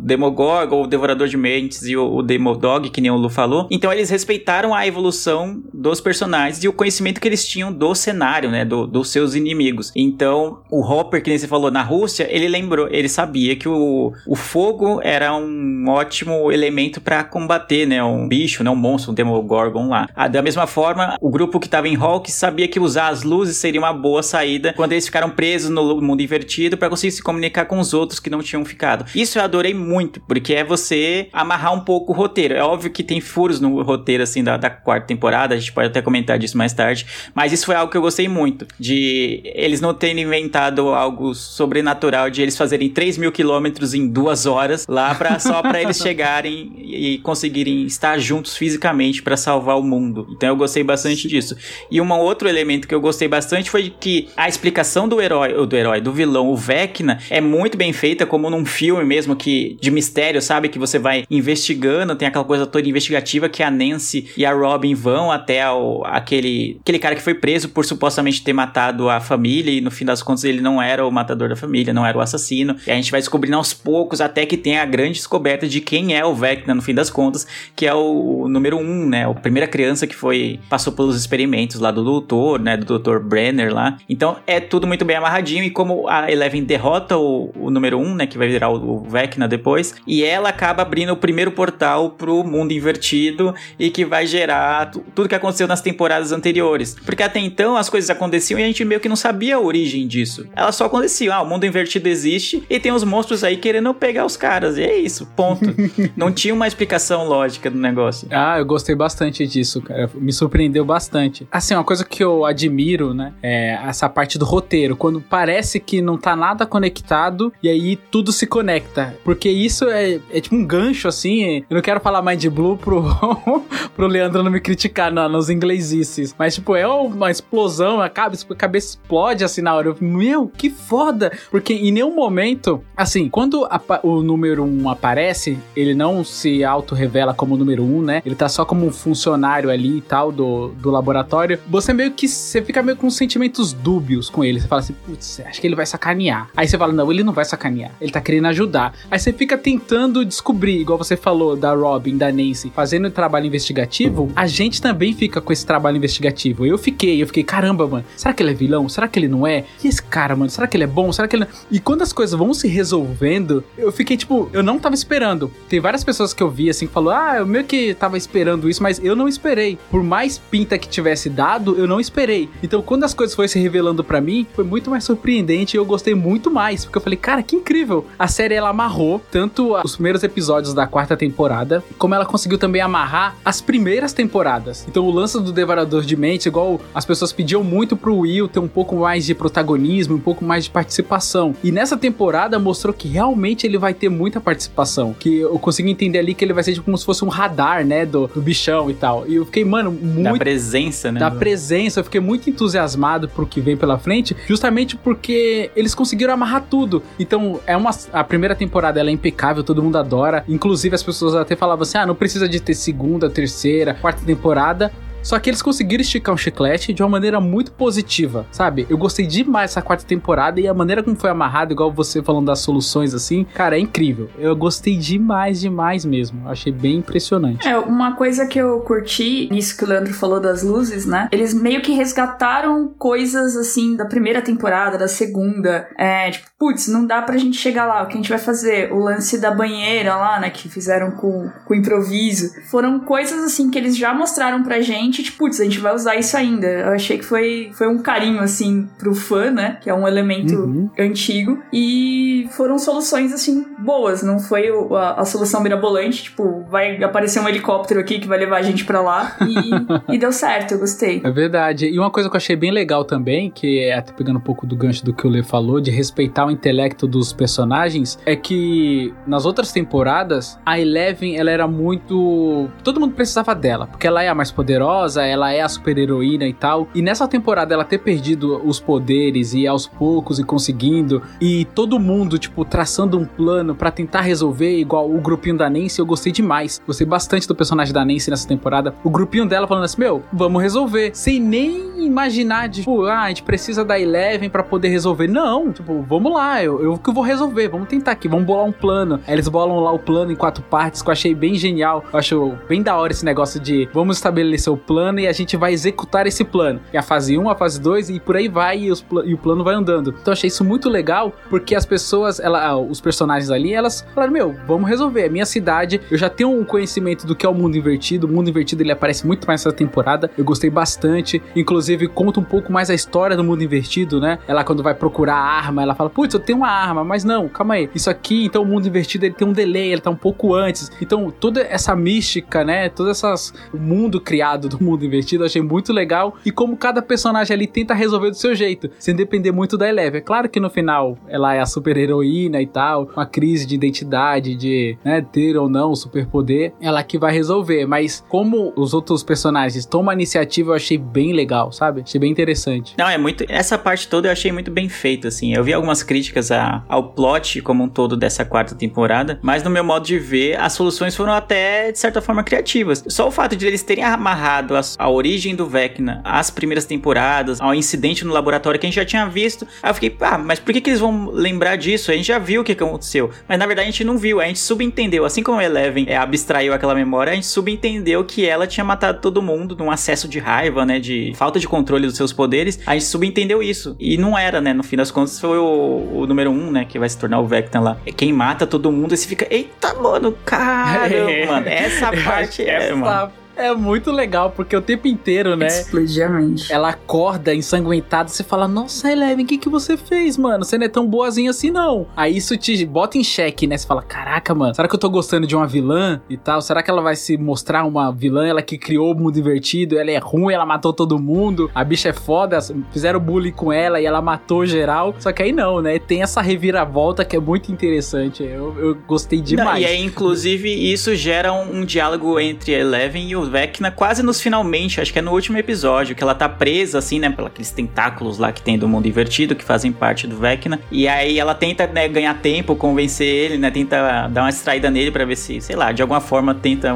Demogorgon, 0.07 0.83
o 0.83 0.87
Devorador 0.87 1.27
de 1.27 1.37
Mentes 1.37 1.83
e 1.83 1.95
o, 1.95 2.15
o 2.15 2.23
Demodog, 2.23 2.89
que 2.89 3.01
nem 3.01 3.11
o 3.11 3.15
Lu 3.15 3.29
falou. 3.29 3.67
Então 3.69 3.91
eles 3.91 4.09
respeitaram 4.09 4.73
a 4.73 4.87
evolução 4.87 5.61
dos 5.73 6.01
personagens 6.01 6.63
e 6.63 6.67
o 6.67 6.73
conhecimento 6.73 7.19
que 7.19 7.27
eles 7.27 7.45
tinham 7.47 7.71
do 7.71 7.93
cenário, 7.93 8.49
né? 8.49 8.63
Do, 8.63 8.87
dos 8.87 9.09
seus 9.09 9.35
inimigos. 9.35 9.91
Então, 9.95 10.59
o 10.71 10.81
Hopper, 10.81 11.21
que 11.21 11.29
nem 11.29 11.37
você 11.37 11.47
falou, 11.47 11.69
na 11.69 11.83
Rússia, 11.83 12.27
ele 12.29 12.47
lembrou, 12.47 12.87
ele 12.89 13.09
sabia 13.09 13.55
que 13.55 13.67
o, 13.67 14.13
o 14.25 14.35
fogo 14.35 14.99
era 15.03 15.35
um 15.35 15.85
ótimo 15.89 16.51
elemento 16.51 17.01
para 17.01 17.23
combater, 17.23 17.85
né? 17.85 18.03
Um 18.03 18.27
bicho, 18.27 18.63
né? 18.63 18.69
Um 18.69 18.75
monstro, 18.75 19.11
um 19.11 19.15
Demogorgon 19.15 19.89
lá. 19.89 20.07
Ah, 20.15 20.27
da 20.27 20.41
mesma 20.41 20.65
forma, 20.65 21.17
o 21.19 21.29
grupo 21.29 21.59
que 21.59 21.67
tava 21.67 21.87
em 21.87 21.95
Hawk 21.95 22.31
sabia 22.31 22.67
que 22.67 22.79
usar 22.79 23.09
as 23.09 23.23
luzes 23.23 23.57
seria 23.57 23.81
uma 23.81 23.93
boa 23.93 24.23
saída 24.23 24.73
quando 24.73 24.93
eles 24.93 25.05
ficaram 25.05 25.29
presos 25.29 25.69
no 25.69 26.01
mundo 26.01 26.21
invertido 26.21 26.77
para 26.77 26.89
conseguir 26.89 27.11
se 27.11 27.21
comunicar 27.21 27.65
com 27.65 27.79
os 27.79 27.93
outros 27.93 28.19
que 28.19 28.29
não 28.29 28.41
tinham 28.41 28.63
ficado. 28.63 29.05
Isso 29.15 29.37
eu 29.37 29.43
adorei 29.43 29.73
muito, 29.73 29.96
porque 30.05 30.53
é 30.53 30.63
você 30.63 31.29
amarrar 31.31 31.73
um 31.73 31.79
pouco 31.79 32.11
o 32.11 32.15
roteiro. 32.15 32.53
É 32.53 32.63
óbvio 32.63 32.91
que 32.91 33.03
tem 33.03 33.21
furos 33.21 33.59
no 33.59 33.81
roteiro, 33.81 34.23
assim, 34.23 34.43
da, 34.43 34.57
da 34.57 34.69
quarta 34.69 35.07
temporada, 35.07 35.55
a 35.55 35.57
gente 35.57 35.71
pode 35.71 35.87
até 35.87 36.01
comentar 36.01 36.37
disso 36.37 36.57
mais 36.57 36.73
tarde, 36.73 37.05
mas 37.33 37.51
isso 37.53 37.65
foi 37.65 37.75
algo 37.75 37.91
que 37.91 37.97
eu 37.97 38.01
gostei 38.01 38.27
muito, 38.27 38.67
de 38.79 39.41
eles 39.45 39.81
não 39.81 39.93
terem 39.93 40.23
inventado 40.23 40.89
algo 40.89 41.33
sobrenatural, 41.33 42.29
de 42.29 42.41
eles 42.41 42.57
fazerem 42.57 42.89
3 42.89 43.17
mil 43.17 43.31
quilômetros 43.31 43.93
em 43.93 44.07
duas 44.07 44.45
horas 44.45 44.85
lá 44.87 45.13
pra, 45.15 45.39
só 45.39 45.61
para 45.61 45.81
eles 45.81 45.97
chegarem 46.01 46.73
e 46.77 47.17
conseguirem 47.19 47.85
estar 47.85 48.19
juntos 48.19 48.55
fisicamente 48.55 49.21
para 49.21 49.37
salvar 49.37 49.77
o 49.77 49.83
mundo. 49.83 50.27
Então 50.31 50.49
eu 50.49 50.55
gostei 50.55 50.83
bastante 50.83 51.27
disso. 51.27 51.55
E 51.89 52.01
um 52.01 52.11
outro 52.11 52.47
elemento 52.47 52.87
que 52.87 52.95
eu 52.95 53.01
gostei 53.01 53.27
bastante 53.27 53.69
foi 53.69 53.93
que 53.99 54.29
a 54.35 54.47
explicação 54.47 55.07
do 55.07 55.21
herói, 55.21 55.53
ou 55.53 55.65
do 55.65 55.75
herói, 55.75 56.01
do 56.01 56.11
vilão, 56.11 56.49
o 56.49 56.55
Vecna, 56.55 57.19
é 57.29 57.39
muito 57.39 57.77
bem 57.77 57.93
feita, 57.93 58.25
como 58.25 58.49
num 58.49 58.65
filme 58.65 59.03
mesmo 59.03 59.35
que 59.35 59.77
de 59.87 59.91
mistério, 59.91 60.41
sabe? 60.41 60.67
Que 60.69 60.77
você 60.77 60.99
vai 60.99 61.25
investigando, 61.31 62.15
tem 62.15 62.27
aquela 62.27 62.43
coisa 62.43 62.65
toda 62.65 62.87
investigativa 62.87 63.47
que 63.47 63.63
a 63.63 63.71
Nancy 63.71 64.29
e 64.35 64.45
a 64.45 64.53
Robin 64.53 64.93
vão 64.93 65.31
até 65.31 65.69
o, 65.69 66.03
aquele, 66.05 66.77
aquele 66.81 66.99
cara 66.99 67.15
que 67.15 67.21
foi 67.21 67.33
preso 67.33 67.69
por 67.69 67.85
supostamente 67.85 68.43
ter 68.43 68.53
matado 68.53 69.09
a 69.09 69.19
família 69.19 69.71
e 69.71 69.81
no 69.81 69.89
fim 69.89 70.05
das 70.05 70.21
contas 70.21 70.43
ele 70.43 70.59
não 70.59 70.81
era 70.81 71.05
o 71.05 71.11
matador 71.11 71.47
da 71.49 71.55
família, 71.55 71.93
não 71.93 72.05
era 72.05 72.17
o 72.17 72.21
assassino. 72.21 72.75
E 72.85 72.91
a 72.91 72.95
gente 72.95 73.11
vai 73.11 73.21
descobrindo 73.21 73.55
aos 73.55 73.73
poucos 73.73 74.19
até 74.19 74.45
que 74.45 74.57
tem 74.57 74.77
a 74.77 74.85
grande 74.85 75.13
descoberta 75.13 75.67
de 75.67 75.79
quem 75.79 76.15
é 76.15 76.25
o 76.25 76.35
Vecna 76.35 76.75
no 76.75 76.81
fim 76.81 76.93
das 76.93 77.09
contas, 77.09 77.47
que 77.75 77.85
é 77.85 77.93
o 77.93 78.47
número 78.49 78.77
um, 78.77 79.07
né? 79.07 79.29
A 79.29 79.33
primeira 79.33 79.67
criança 79.67 80.05
que 80.05 80.15
foi 80.15 80.59
passou 80.69 80.91
pelos 80.91 81.17
experimentos 81.17 81.79
lá 81.79 81.91
do 81.91 82.03
doutor, 82.03 82.59
né? 82.59 82.75
Do 82.75 82.99
Dr. 82.99 83.19
Brenner 83.19 83.73
lá. 83.73 83.97
Então 84.09 84.37
é 84.45 84.59
tudo 84.59 84.85
muito 84.85 85.05
bem 85.05 85.15
amarradinho 85.15 85.63
e 85.63 85.69
como 85.69 86.07
a 86.09 86.29
Eleven 86.29 86.63
derrota 86.63 87.17
o, 87.17 87.51
o 87.55 87.69
número 87.69 87.97
um, 87.97 88.15
né? 88.15 88.27
Que 88.27 88.37
vai 88.37 88.47
virar 88.47 88.69
o, 88.69 88.97
o 88.97 89.09
Vecna 89.09 89.47
depois, 89.47 89.76
e 90.05 90.23
ela 90.23 90.49
acaba 90.49 90.81
abrindo 90.81 91.13
o 91.13 91.17
primeiro 91.17 91.51
portal 91.51 92.11
pro 92.11 92.43
mundo 92.43 92.71
invertido 92.73 93.53
e 93.79 93.89
que 93.89 94.05
vai 94.05 94.25
gerar 94.27 94.91
tu- 94.91 95.03
tudo 95.15 95.29
que 95.29 95.35
aconteceu 95.35 95.67
nas 95.67 95.81
temporadas 95.81 96.31
anteriores. 96.31 96.95
Porque 97.05 97.23
até 97.23 97.39
então 97.39 97.75
as 97.77 97.89
coisas 97.89 98.09
aconteciam 98.09 98.59
e 98.59 98.63
a 98.63 98.67
gente 98.67 98.83
meio 98.85 98.99
que 98.99 99.09
não 99.09 99.15
sabia 99.15 99.55
a 99.55 99.59
origem 99.59 100.07
disso. 100.07 100.47
Elas 100.55 100.75
só 100.75 100.85
aconteciam. 100.85 101.33
Ah, 101.35 101.41
o 101.41 101.45
mundo 101.47 101.65
invertido 101.65 102.07
existe 102.07 102.63
e 102.69 102.79
tem 102.79 102.91
os 102.91 103.03
monstros 103.03 103.43
aí 103.43 103.57
querendo 103.57 103.93
pegar 103.93 104.25
os 104.25 104.35
caras. 104.37 104.77
E 104.77 104.83
é 104.83 104.97
isso, 104.97 105.25
ponto. 105.35 105.65
não 106.15 106.31
tinha 106.31 106.53
uma 106.53 106.67
explicação 106.67 107.25
lógica 107.27 107.69
do 107.69 107.77
negócio. 107.77 108.27
Ah, 108.31 108.57
eu 108.59 108.65
gostei 108.65 108.95
bastante 108.95 109.45
disso, 109.45 109.81
cara. 109.81 110.09
Me 110.15 110.31
surpreendeu 110.33 110.83
bastante. 110.85 111.47
Assim, 111.51 111.73
uma 111.73 111.83
coisa 111.83 112.03
que 112.05 112.23
eu 112.23 112.45
admiro, 112.45 113.13
né? 113.13 113.33
É 113.41 113.77
essa 113.85 114.07
parte 114.09 114.37
do 114.37 114.45
roteiro. 114.45 114.95
Quando 114.95 115.21
parece 115.21 115.79
que 115.79 116.01
não 116.01 116.17
tá 116.17 116.35
nada 116.35 116.65
conectado 116.65 117.51
e 117.61 117.69
aí 117.69 117.95
tudo 117.95 118.31
se 118.31 118.47
conecta. 118.47 119.15
Porque 119.23 119.49
isso 119.49 119.66
é, 119.89 120.19
é 120.31 120.41
tipo 120.41 120.55
um 120.55 120.65
gancho, 120.65 121.07
assim. 121.07 121.63
Eu 121.69 121.75
não 121.75 121.81
quero 121.81 121.99
falar 121.99 122.21
mais 122.21 122.39
de 122.39 122.49
Blue 122.49 122.77
pro, 122.77 123.03
pro 123.95 124.07
Leandro 124.07 124.43
não 124.43 124.51
me 124.51 124.59
criticar 124.59 125.11
no, 125.11 125.27
nos 125.29 125.49
inglesices. 125.49 126.35
Mas, 126.37 126.55
tipo, 126.55 126.75
é 126.75 126.87
uma 126.87 127.31
explosão, 127.31 128.01
a 128.01 128.09
cabeça, 128.09 128.45
a 128.49 128.55
cabeça 128.55 128.89
explode 128.89 129.43
assim 129.43 129.61
na 129.61 129.73
hora. 129.73 129.89
Eu, 129.89 129.97
Meu, 129.99 130.47
que 130.47 130.69
foda! 130.69 131.31
Porque 131.49 131.73
em 131.73 131.91
nenhum 131.91 132.13
momento, 132.13 132.83
assim, 132.95 133.29
quando 133.29 133.65
a, 133.65 133.81
o 134.03 134.21
número 134.21 134.63
1 134.63 134.83
um 134.83 134.89
aparece, 134.89 135.57
ele 135.75 135.93
não 135.93 136.23
se 136.23 136.63
auto-revela 136.63 137.33
como 137.33 137.55
o 137.55 137.57
número 137.57 137.83
1, 137.83 137.97
um, 137.97 138.01
né? 138.01 138.21
Ele 138.25 138.35
tá 138.35 138.49
só 138.49 138.65
como 138.65 138.85
um 138.85 138.91
funcionário 138.91 139.69
ali 139.69 139.97
e 139.97 140.01
tal 140.01 140.31
do, 140.31 140.69
do 140.69 140.89
laboratório. 140.89 141.59
Você 141.67 141.93
meio 141.93 142.11
que. 142.11 142.27
Você 142.27 142.61
fica 142.61 142.81
meio 142.81 142.97
com 142.97 143.09
sentimentos 143.09 143.73
dúbios 143.73 144.29
com 144.29 144.43
ele. 144.43 144.59
Você 144.59 144.67
fala 144.67 144.81
assim, 144.81 144.95
putz, 145.05 145.39
acho 145.41 145.61
que 145.61 145.67
ele 145.67 145.75
vai 145.75 145.85
sacanear. 145.85 146.49
Aí 146.55 146.67
você 146.67 146.77
fala, 146.77 146.93
não, 146.93 147.11
ele 147.11 147.23
não 147.23 147.33
vai 147.33 147.45
sacanear. 147.45 147.91
Ele 148.01 148.11
tá 148.11 148.21
querendo 148.21 148.47
ajudar. 148.47 148.93
Aí 149.09 149.19
você 149.19 149.31
fica 149.31 149.46
tentando 149.55 150.25
descobrir, 150.25 150.81
igual 150.81 150.97
você 150.97 151.15
falou 151.15 151.55
da 151.55 151.73
Robin, 151.75 152.17
da 152.17 152.31
Nancy, 152.31 152.71
fazendo 152.75 153.11
trabalho 153.11 153.45
investigativo. 153.45 154.31
A 154.35 154.47
gente 154.47 154.81
também 154.81 155.13
fica 155.13 155.39
com 155.39 155.53
esse 155.53 155.65
trabalho 155.65 155.97
investigativo. 155.97 156.65
Eu 156.65 156.79
fiquei, 156.79 157.21
eu 157.21 157.27
fiquei, 157.27 157.43
caramba, 157.43 157.87
mano, 157.87 158.05
será 158.15 158.33
que 158.33 158.41
ele 158.41 158.51
é 158.51 158.55
vilão? 158.55 158.89
Será 158.89 159.07
que 159.07 159.19
ele 159.19 159.27
não 159.27 159.45
é? 159.45 159.65
E 159.83 159.87
esse 159.87 160.01
cara, 160.01 160.35
mano, 160.35 160.49
será 160.49 160.65
que 160.65 160.75
ele 160.75 160.85
é 160.85 160.87
bom? 160.87 161.11
Será 161.13 161.27
que 161.27 161.35
ele. 161.35 161.45
E 161.69 161.79
quando 161.79 162.01
as 162.01 162.11
coisas 162.11 162.37
vão 162.37 162.51
se 162.53 162.67
resolvendo, 162.67 163.63
eu 163.77 163.91
fiquei 163.91 164.17
tipo, 164.17 164.49
eu 164.51 164.63
não 164.63 164.79
tava 164.79 164.95
esperando. 164.95 165.51
Tem 165.69 165.79
várias 165.79 166.03
pessoas 166.03 166.33
que 166.33 166.41
eu 166.41 166.49
vi 166.49 166.69
assim 166.69 166.87
que 166.87 166.93
falou, 166.93 167.13
ah, 167.13 167.35
eu 167.37 167.45
meio 167.45 167.63
que 167.63 167.93
tava 167.93 168.17
esperando 168.17 168.67
isso, 168.67 168.81
mas 168.81 168.99
eu 169.03 169.15
não 169.15 169.27
esperei. 169.27 169.77
Por 169.91 170.01
mais 170.01 170.39
pinta 170.39 170.77
que 170.77 170.89
tivesse 170.89 171.29
dado, 171.29 171.75
eu 171.77 171.87
não 171.87 171.99
esperei. 171.99 172.49
Então, 172.63 172.81
quando 172.81 173.03
as 173.03 173.13
coisas 173.13 173.35
foram 173.35 173.47
se 173.47 173.59
revelando 173.59 174.03
para 174.03 174.19
mim, 174.19 174.47
foi 174.55 174.63
muito 174.63 174.89
mais 174.89 175.03
surpreendente 175.03 175.75
e 175.75 175.77
eu 175.77 175.85
gostei 175.85 176.15
muito 176.15 176.49
mais, 176.49 176.85
porque 176.85 176.97
eu 176.97 177.01
falei, 177.01 177.17
cara, 177.17 177.43
que 177.43 177.55
incrível. 177.55 178.05
A 178.17 178.27
série 178.27 178.55
ela 178.55 178.69
amarrou 178.69 179.21
tanto 179.37 179.75
os 179.83 179.93
primeiros 179.93 180.23
episódios 180.23 180.73
da 180.73 180.87
quarta 180.87 181.15
temporada, 181.15 181.83
como 181.99 182.15
ela 182.15 182.25
conseguiu 182.25 182.57
também 182.57 182.81
amarrar 182.81 183.35
as 183.45 183.61
primeiras 183.61 184.11
temporadas. 184.11 184.83
Então, 184.89 185.05
o 185.05 185.11
lance 185.11 185.39
do 185.39 185.51
Devorador 185.51 186.01
de 186.01 186.17
Mente, 186.17 186.47
igual 186.47 186.81
as 186.91 187.05
pessoas 187.05 187.31
pediam 187.31 187.63
muito 187.63 187.95
pro 187.95 188.15
Will 188.15 188.47
ter 188.47 188.57
um 188.57 188.67
pouco 188.67 188.95
mais 188.95 189.27
de 189.27 189.35
protagonismo, 189.35 190.15
um 190.15 190.19
pouco 190.19 190.43
mais 190.43 190.63
de 190.63 190.71
participação. 190.71 191.53
E 191.63 191.71
nessa 191.71 191.95
temporada 191.95 192.57
mostrou 192.57 192.91
que 192.91 193.07
realmente 193.07 193.67
ele 193.67 193.77
vai 193.77 193.93
ter 193.93 194.09
muita 194.09 194.41
participação. 194.41 195.13
Que 195.13 195.41
eu 195.41 195.59
consigo 195.59 195.87
entender 195.87 196.17
ali 196.17 196.33
que 196.33 196.43
ele 196.43 196.53
vai 196.53 196.63
ser 196.63 196.73
tipo, 196.73 196.85
como 196.85 196.97
se 196.97 197.05
fosse 197.05 197.23
um 197.23 197.29
radar, 197.29 197.85
né? 197.85 198.07
Do, 198.07 198.25
do 198.25 198.41
bichão 198.41 198.89
e 198.89 198.95
tal. 198.95 199.23
E 199.27 199.35
eu 199.35 199.45
fiquei, 199.45 199.63
mano, 199.63 199.91
muito. 199.91 200.23
Da 200.23 200.33
presença, 200.33 201.11
né? 201.11 201.19
Da 201.19 201.29
presença. 201.29 201.99
Eu 201.99 202.03
fiquei 202.03 202.21
muito 202.21 202.49
entusiasmado 202.49 203.29
pro 203.29 203.45
que 203.45 203.61
vem 203.61 203.77
pela 203.77 203.99
frente, 203.99 204.35
justamente 204.47 204.95
porque 204.95 205.69
eles 205.75 205.93
conseguiram 205.93 206.33
amarrar 206.33 206.65
tudo. 206.67 207.03
Então, 207.19 207.59
é 207.67 207.77
uma. 207.77 207.91
A 208.11 208.23
primeira 208.23 208.55
temporada 208.55 208.99
ela 208.99 209.11
é 209.11 209.13
impecável, 209.13 209.26
todo 209.63 209.83
mundo 209.83 209.97
adora. 209.97 210.43
Inclusive, 210.47 210.95
as 210.95 211.03
pessoas 211.03 211.35
até 211.35 211.55
falavam 211.55 211.83
assim: 211.83 211.97
ah, 211.97 212.05
não 212.05 212.15
precisa 212.15 212.47
de 212.47 212.59
ter 212.59 212.73
segunda, 212.73 213.29
terceira, 213.29 213.93
quarta 213.93 214.25
temporada. 214.25 214.91
Só 215.27 215.37
que 215.39 215.49
eles 215.49 215.61
conseguiram 215.61 216.01
esticar 216.01 216.33
um 216.33 216.37
chiclete 216.37 216.93
de 216.93 217.03
uma 217.03 217.09
maneira 217.09 217.41
muito 217.41 217.73
positiva, 217.73 218.47
sabe? 218.49 218.87
Eu 218.89 218.97
gostei 218.97 219.27
demais 219.27 219.71
dessa 219.71 219.81
quarta 219.81 220.05
temporada 220.05 220.61
e 220.61 220.69
a 220.69 220.73
maneira 220.73 221.03
como 221.03 221.17
foi 221.17 221.29
amarrado, 221.29 221.73
igual 221.73 221.91
você 221.91 222.23
falando 222.23 222.45
das 222.45 222.59
soluções 222.59 223.13
assim, 223.13 223.45
cara, 223.53 223.75
é 223.75 223.79
incrível. 223.79 224.29
Eu 224.39 224.55
gostei 224.55 224.95
demais, 224.95 225.59
demais 225.59 226.05
mesmo. 226.05 226.47
Achei 226.47 226.71
bem 226.71 226.99
impressionante. 226.99 227.67
É, 227.67 227.77
uma 227.77 228.15
coisa 228.15 228.47
que 228.47 228.57
eu 228.57 228.79
curti 228.79 229.49
nisso 229.51 229.75
que 229.75 229.83
o 229.83 229.87
Leandro 229.87 230.13
falou 230.13 230.39
das 230.39 230.63
luzes, 230.63 231.05
né? 231.05 231.27
Eles 231.29 231.53
meio 231.53 231.81
que 231.81 231.91
resgataram 231.91 232.87
coisas 232.97 233.57
assim 233.57 233.97
da 233.97 234.05
primeira 234.05 234.41
temporada, 234.41 234.97
da 234.97 235.09
segunda. 235.09 235.89
É, 235.97 236.31
tipo, 236.31 236.47
putz, 236.57 236.87
não 236.87 237.05
dá 237.05 237.21
pra 237.21 237.37
gente 237.37 237.57
chegar 237.57 237.85
lá. 237.85 238.01
O 238.01 238.07
que 238.07 238.13
a 238.13 238.15
gente 238.15 238.29
vai 238.29 238.39
fazer? 238.39 238.93
O 238.93 238.99
lance 238.99 239.37
da 239.37 239.51
banheira 239.51 240.15
lá, 240.15 240.39
né? 240.39 240.49
Que 240.49 240.69
fizeram 240.69 241.11
com, 241.11 241.51
com 241.65 241.75
improviso. 241.75 242.49
Foram 242.71 243.01
coisas 243.01 243.43
assim 243.43 243.69
que 243.69 243.77
eles 243.77 243.97
já 243.97 244.13
mostraram 244.13 244.63
pra 244.63 244.79
gente 244.79 245.16
tipo, 245.23 245.37
putz, 245.37 245.59
a 245.59 245.63
gente 245.63 245.79
vai 245.79 245.93
usar 245.93 246.15
isso 246.15 246.35
ainda. 246.35 246.67
Eu 246.67 246.89
achei 246.89 247.17
que 247.17 247.25
foi, 247.25 247.69
foi 247.73 247.87
um 247.87 247.99
carinho, 247.99 248.41
assim, 248.41 248.87
pro 248.97 249.13
fã, 249.13 249.51
né? 249.51 249.77
Que 249.81 249.89
é 249.89 249.93
um 249.93 250.07
elemento 250.07 250.55
uhum. 250.55 250.89
antigo. 250.99 251.61
E 251.71 252.47
foram 252.51 252.77
soluções, 252.77 253.33
assim, 253.33 253.65
boas. 253.79 254.23
Não 254.23 254.39
foi 254.39 254.67
a, 254.91 255.21
a, 255.21 255.25
solução 255.25 255.61
mirabolante, 255.61 256.23
tipo, 256.23 256.65
vai 256.69 257.01
aparecer 257.03 257.39
um 257.39 257.47
helicóptero 257.47 257.99
aqui 257.99 258.19
que 258.19 258.27
vai 258.27 258.37
levar 258.37 258.57
a 258.57 258.61
gente 258.61 258.85
pra 258.85 259.01
lá. 259.01 259.35
E, 259.41 260.15
e 260.15 260.17
deu 260.17 260.31
certo, 260.31 260.73
eu 260.73 260.79
gostei. 260.79 261.21
É 261.23 261.31
verdade. 261.31 261.87
E 261.87 261.97
uma 261.99 262.11
coisa 262.11 262.29
que 262.29 262.35
eu 262.35 262.37
achei 262.37 262.55
bem 262.55 262.71
legal 262.71 263.03
também, 263.03 263.49
que 263.49 263.79
é 263.79 263.97
até 263.97 264.11
pegando 264.11 264.37
um 264.37 264.41
pouco 264.41 264.65
do 264.65 264.75
gancho 264.75 265.03
do 265.03 265.13
que 265.13 265.25
o 265.25 265.29
Lê 265.29 265.43
falou, 265.43 265.79
de 265.79 265.91
respeitar 265.91 266.45
o 266.45 266.51
intelecto 266.51 267.07
dos 267.07 267.31
personagens, 267.31 268.19
é 268.25 268.35
que 268.35 269.13
nas 269.25 269.45
outras 269.45 269.71
temporadas, 269.71 270.59
a 270.65 270.79
Eleven, 270.79 271.37
ela 271.37 271.51
era 271.51 271.67
muito. 271.67 272.69
Todo 272.83 272.99
mundo 272.99 273.13
precisava 273.13 273.53
dela, 273.53 273.87
porque 273.87 274.07
ela 274.07 274.23
é 274.23 274.29
a 274.29 274.35
mais 274.35 274.51
poderosa 274.51 275.06
poderosa, 275.07 275.23
ela 275.23 275.51
é 275.51 275.61
a 275.61 275.69
super-heroína 275.69 276.45
e 276.45 276.53
tal. 276.53 276.87
E 276.93 277.01
nessa 277.01 277.27
temporada 277.27 277.73
ela 277.73 277.83
ter 277.83 277.99
perdido 277.99 278.61
os 278.65 278.79
poderes 278.79 279.53
e 279.53 279.65
aos 279.65 279.87
poucos 279.87 280.39
e 280.39 280.43
conseguindo, 280.43 281.21
e 281.39 281.65
todo 281.73 281.99
mundo, 281.99 282.37
tipo, 282.37 282.65
traçando 282.65 283.17
um 283.17 283.25
plano 283.25 283.73
para 283.73 283.89
tentar 283.89 284.21
resolver, 284.21 284.77
igual 284.77 285.09
o 285.09 285.19
grupinho 285.19 285.57
da 285.57 285.69
Nancy, 285.69 285.99
eu 285.99 286.05
gostei 286.05 286.31
demais. 286.31 286.81
Gostei 286.85 287.07
bastante 287.07 287.47
do 287.47 287.55
personagem 287.55 287.93
da 287.93 288.03
Nancy 288.03 288.29
nessa 288.29 288.47
temporada. 288.47 288.93
O 289.03 289.09
grupinho 289.09 289.45
dela 289.45 289.67
falando 289.67 289.85
assim: 289.85 290.01
Meu, 290.01 290.23
vamos 290.31 290.61
resolver. 290.61 291.11
Sem 291.13 291.39
nem 291.39 292.05
imaginar, 292.05 292.67
de, 292.67 292.79
tipo, 292.79 293.05
ah, 293.05 293.23
a 293.23 293.27
gente 293.29 293.43
precisa 293.43 293.83
da 293.85 293.99
Eleven 293.99 294.49
para 294.49 294.63
poder 294.63 294.89
resolver. 294.89 295.27
Não, 295.27 295.71
tipo, 295.71 296.03
vamos 296.07 296.33
lá, 296.33 296.63
eu, 296.63 296.81
eu 296.83 296.97
que 296.97 297.11
vou 297.11 297.23
resolver, 297.23 297.67
vamos 297.67 297.87
tentar 297.87 298.11
aqui, 298.11 298.27
vamos 298.27 298.45
bolar 298.45 298.65
um 298.65 298.71
plano. 298.71 299.19
Aí 299.27 299.33
eles 299.33 299.47
bolam 299.47 299.79
lá 299.79 299.91
o 299.91 299.99
plano 299.99 300.31
em 300.31 300.35
quatro 300.35 300.63
partes, 300.63 301.01
que 301.01 301.09
eu 301.09 301.11
achei 301.11 301.33
bem 301.33 301.55
genial. 301.55 302.03
Eu 302.11 302.19
acho 302.19 302.53
bem 302.67 302.81
da 302.81 302.95
hora 302.95 303.11
esse 303.11 303.25
negócio 303.25 303.59
de 303.59 303.87
vamos 303.93 304.17
estabelecer 304.17 304.71
o 304.71 304.77
plano 304.87 305.19
e 305.19 305.27
a 305.27 305.31
gente 305.33 305.57
vai 305.57 305.73
executar 305.73 306.25
esse 306.25 306.43
plano. 306.43 306.79
É 306.93 306.97
a 306.97 307.03
fase 307.03 307.37
1, 307.37 307.49
a 307.49 307.55
fase 307.55 307.79
2 307.79 308.09
e 308.09 308.19
por 308.19 308.37
aí 308.37 308.47
vai 308.47 308.79
e, 308.79 308.91
os, 308.91 309.05
e 309.25 309.33
o 309.33 309.37
plano 309.37 309.63
vai 309.63 309.75
andando. 309.75 310.15
Então 310.21 310.31
achei 310.31 310.47
isso 310.47 310.63
muito 310.63 310.89
legal 310.89 311.33
porque 311.49 311.75
as 311.75 311.85
pessoas, 311.85 312.39
ela, 312.39 312.65
ah, 312.65 312.77
os 312.77 313.01
personagens 313.01 313.51
ali, 313.51 313.73
elas 313.73 314.05
falaram: 314.15 314.33
Meu, 314.33 314.55
vamos 314.65 314.89
resolver. 314.89 315.25
A 315.25 315.29
minha 315.29 315.45
cidade, 315.45 315.99
eu 316.09 316.17
já 316.17 316.29
tenho 316.29 316.49
um 316.49 316.63
conhecimento 316.63 317.27
do 317.27 317.35
que 317.35 317.45
é 317.45 317.49
o 317.49 317.53
mundo 317.53 317.77
invertido. 317.77 318.25
O 318.25 318.29
mundo 318.29 318.49
invertido 318.49 318.81
ele 318.81 318.91
aparece 318.91 319.27
muito 319.27 319.45
mais 319.45 319.63
nessa 319.63 319.75
temporada. 319.75 320.31
Eu 320.37 320.45
gostei 320.45 320.69
bastante. 320.69 321.41
Inclusive, 321.55 322.07
conta 322.07 322.39
um 322.39 322.43
pouco 322.43 322.71
mais 322.71 322.89
a 322.89 322.93
história 322.93 323.35
do 323.35 323.43
mundo 323.43 323.63
invertido, 323.63 324.21
né? 324.21 324.39
Ela, 324.47 324.63
quando 324.63 324.81
vai 324.81 324.93
procurar 324.93 325.35
a 325.35 325.57
arma, 325.57 325.81
ela 325.81 325.95
fala: 325.95 326.09
Putz, 326.09 326.33
eu 326.33 326.39
tenho 326.39 326.59
uma 326.59 326.69
arma, 326.69 327.03
mas 327.03 327.23
não, 327.23 327.49
calma 327.49 327.73
aí. 327.75 327.89
Isso 327.93 328.09
aqui, 328.09 328.45
então, 328.45 328.63
o 328.63 328.65
mundo 328.65 328.87
invertido 328.87 329.25
ele 329.25 329.33
tem 329.33 329.47
um 329.47 329.53
delay, 329.53 329.91
ele 329.91 330.01
tá 330.01 330.09
um 330.09 330.15
pouco 330.15 330.53
antes. 330.53 330.91
Então, 331.01 331.31
toda 331.31 331.61
essa 331.61 331.95
mística, 331.95 332.63
né? 332.63 332.89
Todas 332.89 333.17
essas. 333.17 333.53
O 333.73 333.77
mundo 333.77 334.21
criado 334.21 334.69
do 334.69 334.76
mundo 334.83 335.05
invertido 335.05 335.17
divertido, 335.17 335.43
achei 335.43 335.61
muito 335.61 335.91
legal. 335.91 336.35
E 336.45 336.51
como 336.51 336.77
cada 336.77 337.01
personagem 337.01 337.53
ali 337.53 337.67
tenta 337.67 337.93
resolver 337.93 338.29
do 338.29 338.35
seu 338.35 338.55
jeito, 338.55 338.89
sem 338.97 339.15
depender 339.15 339.51
muito 339.51 339.77
da 339.77 339.87
Eleven. 339.89 340.19
É 340.19 340.21
claro 340.21 340.47
que 340.47 340.59
no 340.59 340.69
final 340.69 341.17
ela 341.27 341.53
é 341.53 341.59
a 341.59 341.65
super 341.65 341.97
heroína 341.97 342.61
e 342.61 342.67
tal, 342.67 343.09
uma 343.15 343.25
crise 343.25 343.65
de 343.65 343.75
identidade, 343.75 344.55
de 344.55 344.97
né, 345.03 345.21
ter 345.21 345.57
ou 345.57 345.67
não 345.67 345.91
o 345.91 345.95
superpoder, 345.95 346.73
ela 346.79 347.03
que 347.03 347.17
vai 347.17 347.33
resolver. 347.33 347.85
Mas 347.85 348.23
como 348.29 348.73
os 348.75 348.93
outros 348.93 349.23
personagens 349.23 349.85
tomam 349.85 350.11
a 350.11 350.13
iniciativa, 350.13 350.71
eu 350.71 350.75
achei 350.75 350.97
bem 350.97 351.33
legal, 351.33 351.71
sabe? 351.71 352.01
Achei 352.01 352.19
bem 352.19 352.31
interessante. 352.31 352.95
Não, 352.97 353.09
é 353.09 353.17
muito. 353.17 353.45
Essa 353.49 353.77
parte 353.77 354.07
toda 354.07 354.27
eu 354.27 354.31
achei 354.31 354.51
muito 354.51 354.71
bem 354.71 354.87
feita, 354.87 355.27
assim. 355.27 355.53
Eu 355.53 355.63
vi 355.63 355.73
algumas 355.73 356.03
críticas 356.03 356.51
a, 356.51 356.83
ao 356.87 357.11
plot 357.11 357.61
como 357.61 357.83
um 357.83 357.89
todo 357.89 358.15
dessa 358.15 358.45
quarta 358.45 358.75
temporada, 358.75 359.39
mas 359.41 359.63
no 359.63 359.69
meu 359.69 359.83
modo 359.83 360.05
de 360.05 360.19
ver, 360.19 360.59
as 360.59 360.73
soluções 360.73 361.15
foram 361.15 361.33
até, 361.33 361.91
de 361.91 361.99
certa 361.99 362.21
forma, 362.21 362.43
criativas. 362.43 363.03
Só 363.07 363.27
o 363.27 363.31
fato 363.31 363.55
de 363.55 363.65
eles 363.65 363.83
terem 363.83 364.03
amarrado 364.03 364.66
a 364.97 365.09
origem 365.09 365.55
do 365.55 365.65
Vecna, 365.65 366.21
as 366.23 366.49
primeiras 366.49 366.85
temporadas, 366.85 367.59
ao 367.61 367.73
incidente 367.73 368.25
no 368.25 368.33
laboratório 368.33 368.79
que 368.79 368.85
a 368.85 368.89
gente 368.89 368.95
já 368.95 369.05
tinha 369.05 369.25
visto. 369.27 369.67
Aí 369.81 369.89
eu 369.89 369.93
fiquei, 369.93 370.15
ah, 370.21 370.37
mas 370.37 370.59
por 370.59 370.73
que, 370.73 370.81
que 370.81 370.89
eles 370.89 370.99
vão 370.99 371.29
lembrar 371.31 371.75
disso? 371.75 372.11
A 372.11 372.13
gente 372.13 372.27
já 372.27 372.39
viu 372.39 372.61
o 372.61 372.63
que 372.63 372.71
aconteceu. 372.71 373.29
Mas 373.47 373.57
na 373.57 373.65
verdade 373.65 373.87
a 373.87 373.91
gente 373.91 374.03
não 374.03 374.17
viu, 374.17 374.39
a 374.39 374.45
gente 374.45 374.59
subentendeu. 374.59 375.25
Assim 375.25 375.43
como 375.43 375.59
a 375.59 375.63
Eleven 375.63 376.05
é, 376.07 376.17
abstraiu 376.17 376.73
aquela 376.73 376.95
memória, 376.95 377.31
a 377.31 377.35
gente 377.35 377.47
subentendeu 377.47 378.23
que 378.23 378.45
ela 378.45 378.67
tinha 378.67 378.83
matado 378.83 379.19
todo 379.21 379.41
mundo 379.41 379.75
num 379.75 379.91
acesso 379.91 380.27
de 380.27 380.39
raiva, 380.39 380.85
né? 380.85 380.99
De 380.99 381.33
falta 381.35 381.59
de 381.59 381.67
controle 381.67 382.05
dos 382.07 382.15
seus 382.15 382.33
poderes. 382.33 382.79
A 382.85 382.93
gente 382.93 383.05
subentendeu 383.05 383.61
isso. 383.61 383.95
E 383.99 384.17
não 384.17 384.37
era, 384.37 384.61
né? 384.61 384.73
No 384.73 384.83
fim 384.83 384.95
das 384.95 385.11
contas, 385.11 385.39
foi 385.39 385.57
o, 385.57 386.11
o 386.13 386.27
número 386.27 386.51
um, 386.51 386.71
né? 386.71 386.85
Que 386.85 386.99
vai 386.99 387.09
se 387.09 387.17
tornar 387.17 387.39
o 387.39 387.45
Vecna 387.45 387.79
lá. 387.79 387.97
É 388.05 388.11
quem 388.11 388.33
mata 388.33 388.65
todo 388.65 388.91
mundo 388.91 389.13
e 389.13 389.17
você 389.17 389.27
fica, 389.27 389.47
eita, 389.49 389.93
mano, 389.95 390.35
cara, 390.45 391.09
mano. 391.47 391.67
Essa 391.67 392.11
parte 392.11 392.63
é, 392.63 392.75
essa 392.75 392.95
mano 392.95 393.31
É 393.57 393.73
muito 393.73 394.11
legal, 394.11 394.51
porque 394.51 394.75
o 394.75 394.81
tempo 394.81 395.07
inteiro, 395.07 395.55
né? 395.55 395.67
Explodia 395.67 396.27
a 396.27 396.29
mente. 396.29 396.71
Ela 396.71 396.89
acorda 396.89 397.53
ensanguentada, 397.53 398.29
você 398.29 398.43
fala, 398.43 398.67
nossa, 398.67 399.11
Eleven, 399.11 399.43
o 399.43 399.47
que, 399.47 399.57
que 399.57 399.67
você 399.67 399.97
fez, 399.97 400.37
mano? 400.37 400.63
Você 400.63 400.77
não 400.77 400.85
é 400.85 400.89
tão 400.89 401.07
boazinha 401.07 401.49
assim, 401.49 401.71
não. 401.71 402.05
Aí 402.15 402.37
isso 402.37 402.55
te 402.55 402.85
bota 402.85 403.17
em 403.17 403.23
xeque, 403.23 403.65
né? 403.65 403.75
Você 403.75 403.87
fala, 403.87 404.03
caraca, 404.03 404.53
mano, 404.53 404.75
será 404.75 404.87
que 404.87 404.93
eu 404.93 404.99
tô 404.99 405.09
gostando 405.09 405.47
de 405.47 405.55
uma 405.55 405.65
vilã 405.65 406.21
e 406.29 406.37
tal? 406.37 406.61
Será 406.61 406.83
que 406.83 406.91
ela 406.91 407.01
vai 407.01 407.15
se 407.15 407.35
mostrar 407.37 407.83
uma 407.83 408.11
vilã, 408.11 408.45
ela 408.45 408.61
que 408.61 408.77
criou 408.77 409.11
o 409.11 409.15
mundo 409.15 409.39
invertido, 409.39 409.97
ela 409.97 410.11
é 410.11 410.19
ruim, 410.19 410.53
ela 410.53 410.65
matou 410.65 410.93
todo 410.93 411.17
mundo, 411.17 411.69
a 411.73 411.83
bicha 411.83 412.09
é 412.09 412.13
foda, 412.13 412.59
fizeram 412.91 413.19
bullying 413.19 413.51
com 413.51 413.73
ela 413.73 413.99
e 413.99 414.05
ela 414.05 414.21
matou 414.21 414.65
geral. 414.65 415.15
Só 415.17 415.31
que 415.31 415.41
aí 415.41 415.51
não, 415.51 415.81
né? 415.81 415.97
Tem 415.97 416.21
essa 416.21 416.41
reviravolta 416.41 417.25
que 417.25 417.35
é 417.35 417.39
muito 417.39 417.71
interessante. 417.71 418.43
Eu, 418.43 418.75
eu 418.77 418.95
gostei 419.07 419.41
demais. 419.41 419.67
Não, 419.69 419.77
e 419.79 419.85
aí, 419.85 420.03
inclusive, 420.03 420.69
isso 420.69 421.15
gera 421.15 421.51
um, 421.51 421.79
um 421.79 421.85
diálogo 421.85 422.39
entre 422.39 422.73
Eleven 422.73 423.29
e 423.29 423.35
o 423.35 423.46
Vecna 423.49 423.91
quase 423.91 424.23
nos 424.23 424.41
finalmente, 424.41 425.01
acho 425.01 425.11
que 425.11 425.19
é 425.19 425.21
no 425.21 425.31
último 425.31 425.57
episódio, 425.57 426.15
que 426.15 426.23
ela 426.23 426.35
tá 426.35 426.47
presa, 426.47 426.99
assim, 426.99 427.19
né, 427.19 427.29
pelos 427.29 427.71
tentáculos 427.71 428.37
lá 428.37 428.51
que 428.51 428.61
tem 428.61 428.77
do 428.77 428.87
mundo 428.87 429.07
invertido, 429.07 429.55
que 429.55 429.63
fazem 429.63 429.91
parte 429.91 430.27
do 430.27 430.37
Vecna. 430.37 430.79
E 430.91 431.07
aí 431.07 431.39
ela 431.39 431.53
tenta, 431.53 431.87
né, 431.87 432.07
ganhar 432.07 432.33
tempo, 432.35 432.75
convencer 432.75 433.27
ele, 433.27 433.57
né, 433.57 433.71
tenta 433.71 434.27
dar 434.27 434.41
uma 434.41 434.49
distraída 434.49 434.89
nele 434.89 435.11
para 435.11 435.25
ver 435.25 435.35
se, 435.35 435.61
sei 435.61 435.75
lá, 435.75 435.91
de 435.91 436.01
alguma 436.01 436.21
forma 436.21 436.53
tenta 436.53 436.93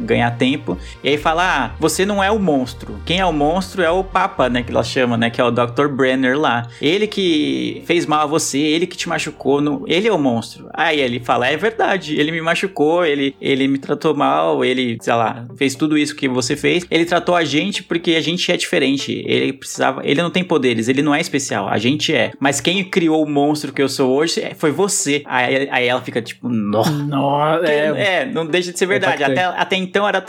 ganhar 0.00 0.30
tempo. 0.32 0.76
E 1.02 1.08
aí 1.08 1.18
fala, 1.18 1.64
ah, 1.64 1.70
você 1.78 2.04
não 2.04 2.22
é 2.22 2.30
o 2.30 2.38
monstro. 2.38 2.98
Quem 3.04 3.20
é 3.20 3.26
o 3.26 3.32
monstro 3.32 3.82
é 3.82 3.90
o 3.90 4.02
Papa, 4.02 4.48
né, 4.48 4.62
que 4.62 4.70
ela 4.70 4.82
chama, 4.82 5.16
né, 5.16 5.30
que 5.30 5.40
é 5.40 5.44
o 5.44 5.50
Dr. 5.50 5.88
Brenner 5.88 6.38
lá. 6.38 6.66
Ele 6.80 7.06
que 7.06 7.82
fez 7.86 8.06
mal 8.06 8.22
a 8.22 8.26
você, 8.26 8.58
ele 8.58 8.86
que 8.86 8.96
te 8.96 9.08
machucou, 9.08 9.60
no... 9.60 9.84
ele 9.86 10.08
é 10.08 10.12
o 10.12 10.18
monstro. 10.18 10.68
Aí 10.74 11.00
ele 11.00 11.20
fala, 11.20 11.46
é 11.46 11.56
verdade, 11.56 12.18
ele 12.18 12.32
me 12.32 12.40
machucou, 12.40 13.04
ele, 13.04 13.34
ele 13.40 13.68
me 13.68 13.78
tratou 13.78 14.14
mal, 14.14 14.64
ele, 14.64 14.98
sei 15.00 15.14
lá, 15.14 15.46
fez 15.56 15.74
tudo 15.74 15.89
isso 15.96 16.14
que 16.14 16.28
você 16.28 16.56
fez. 16.56 16.86
Ele 16.90 17.04
tratou 17.04 17.34
a 17.34 17.44
gente 17.44 17.82
porque 17.82 18.12
a 18.12 18.20
gente 18.20 18.50
é 18.50 18.56
diferente. 18.56 19.22
Ele 19.26 19.52
precisava, 19.52 20.02
ele 20.04 20.22
não 20.22 20.30
tem 20.30 20.44
poderes, 20.44 20.88
ele 20.88 21.02
não 21.02 21.14
é 21.14 21.20
especial, 21.20 21.68
a 21.68 21.78
gente 21.78 22.14
é. 22.14 22.32
Mas 22.38 22.60
quem 22.60 22.82
criou 22.84 23.22
o 23.22 23.28
monstro 23.28 23.72
que 23.72 23.82
eu 23.82 23.88
sou 23.88 24.10
hoje 24.10 24.40
é, 24.40 24.54
foi 24.54 24.70
você. 24.70 25.22
Aí, 25.26 25.68
aí 25.70 25.86
ela 25.86 26.00
fica 26.00 26.20
tipo, 26.22 26.48
nossa. 26.48 26.90
É, 27.64 28.22
é, 28.22 28.26
não 28.26 28.46
deixa 28.46 28.72
de 28.72 28.78
ser 28.78 28.86
verdade. 28.86 29.22
Até, 29.22 29.44
até 29.44 29.76
então 29.76 30.06
era 30.06 30.20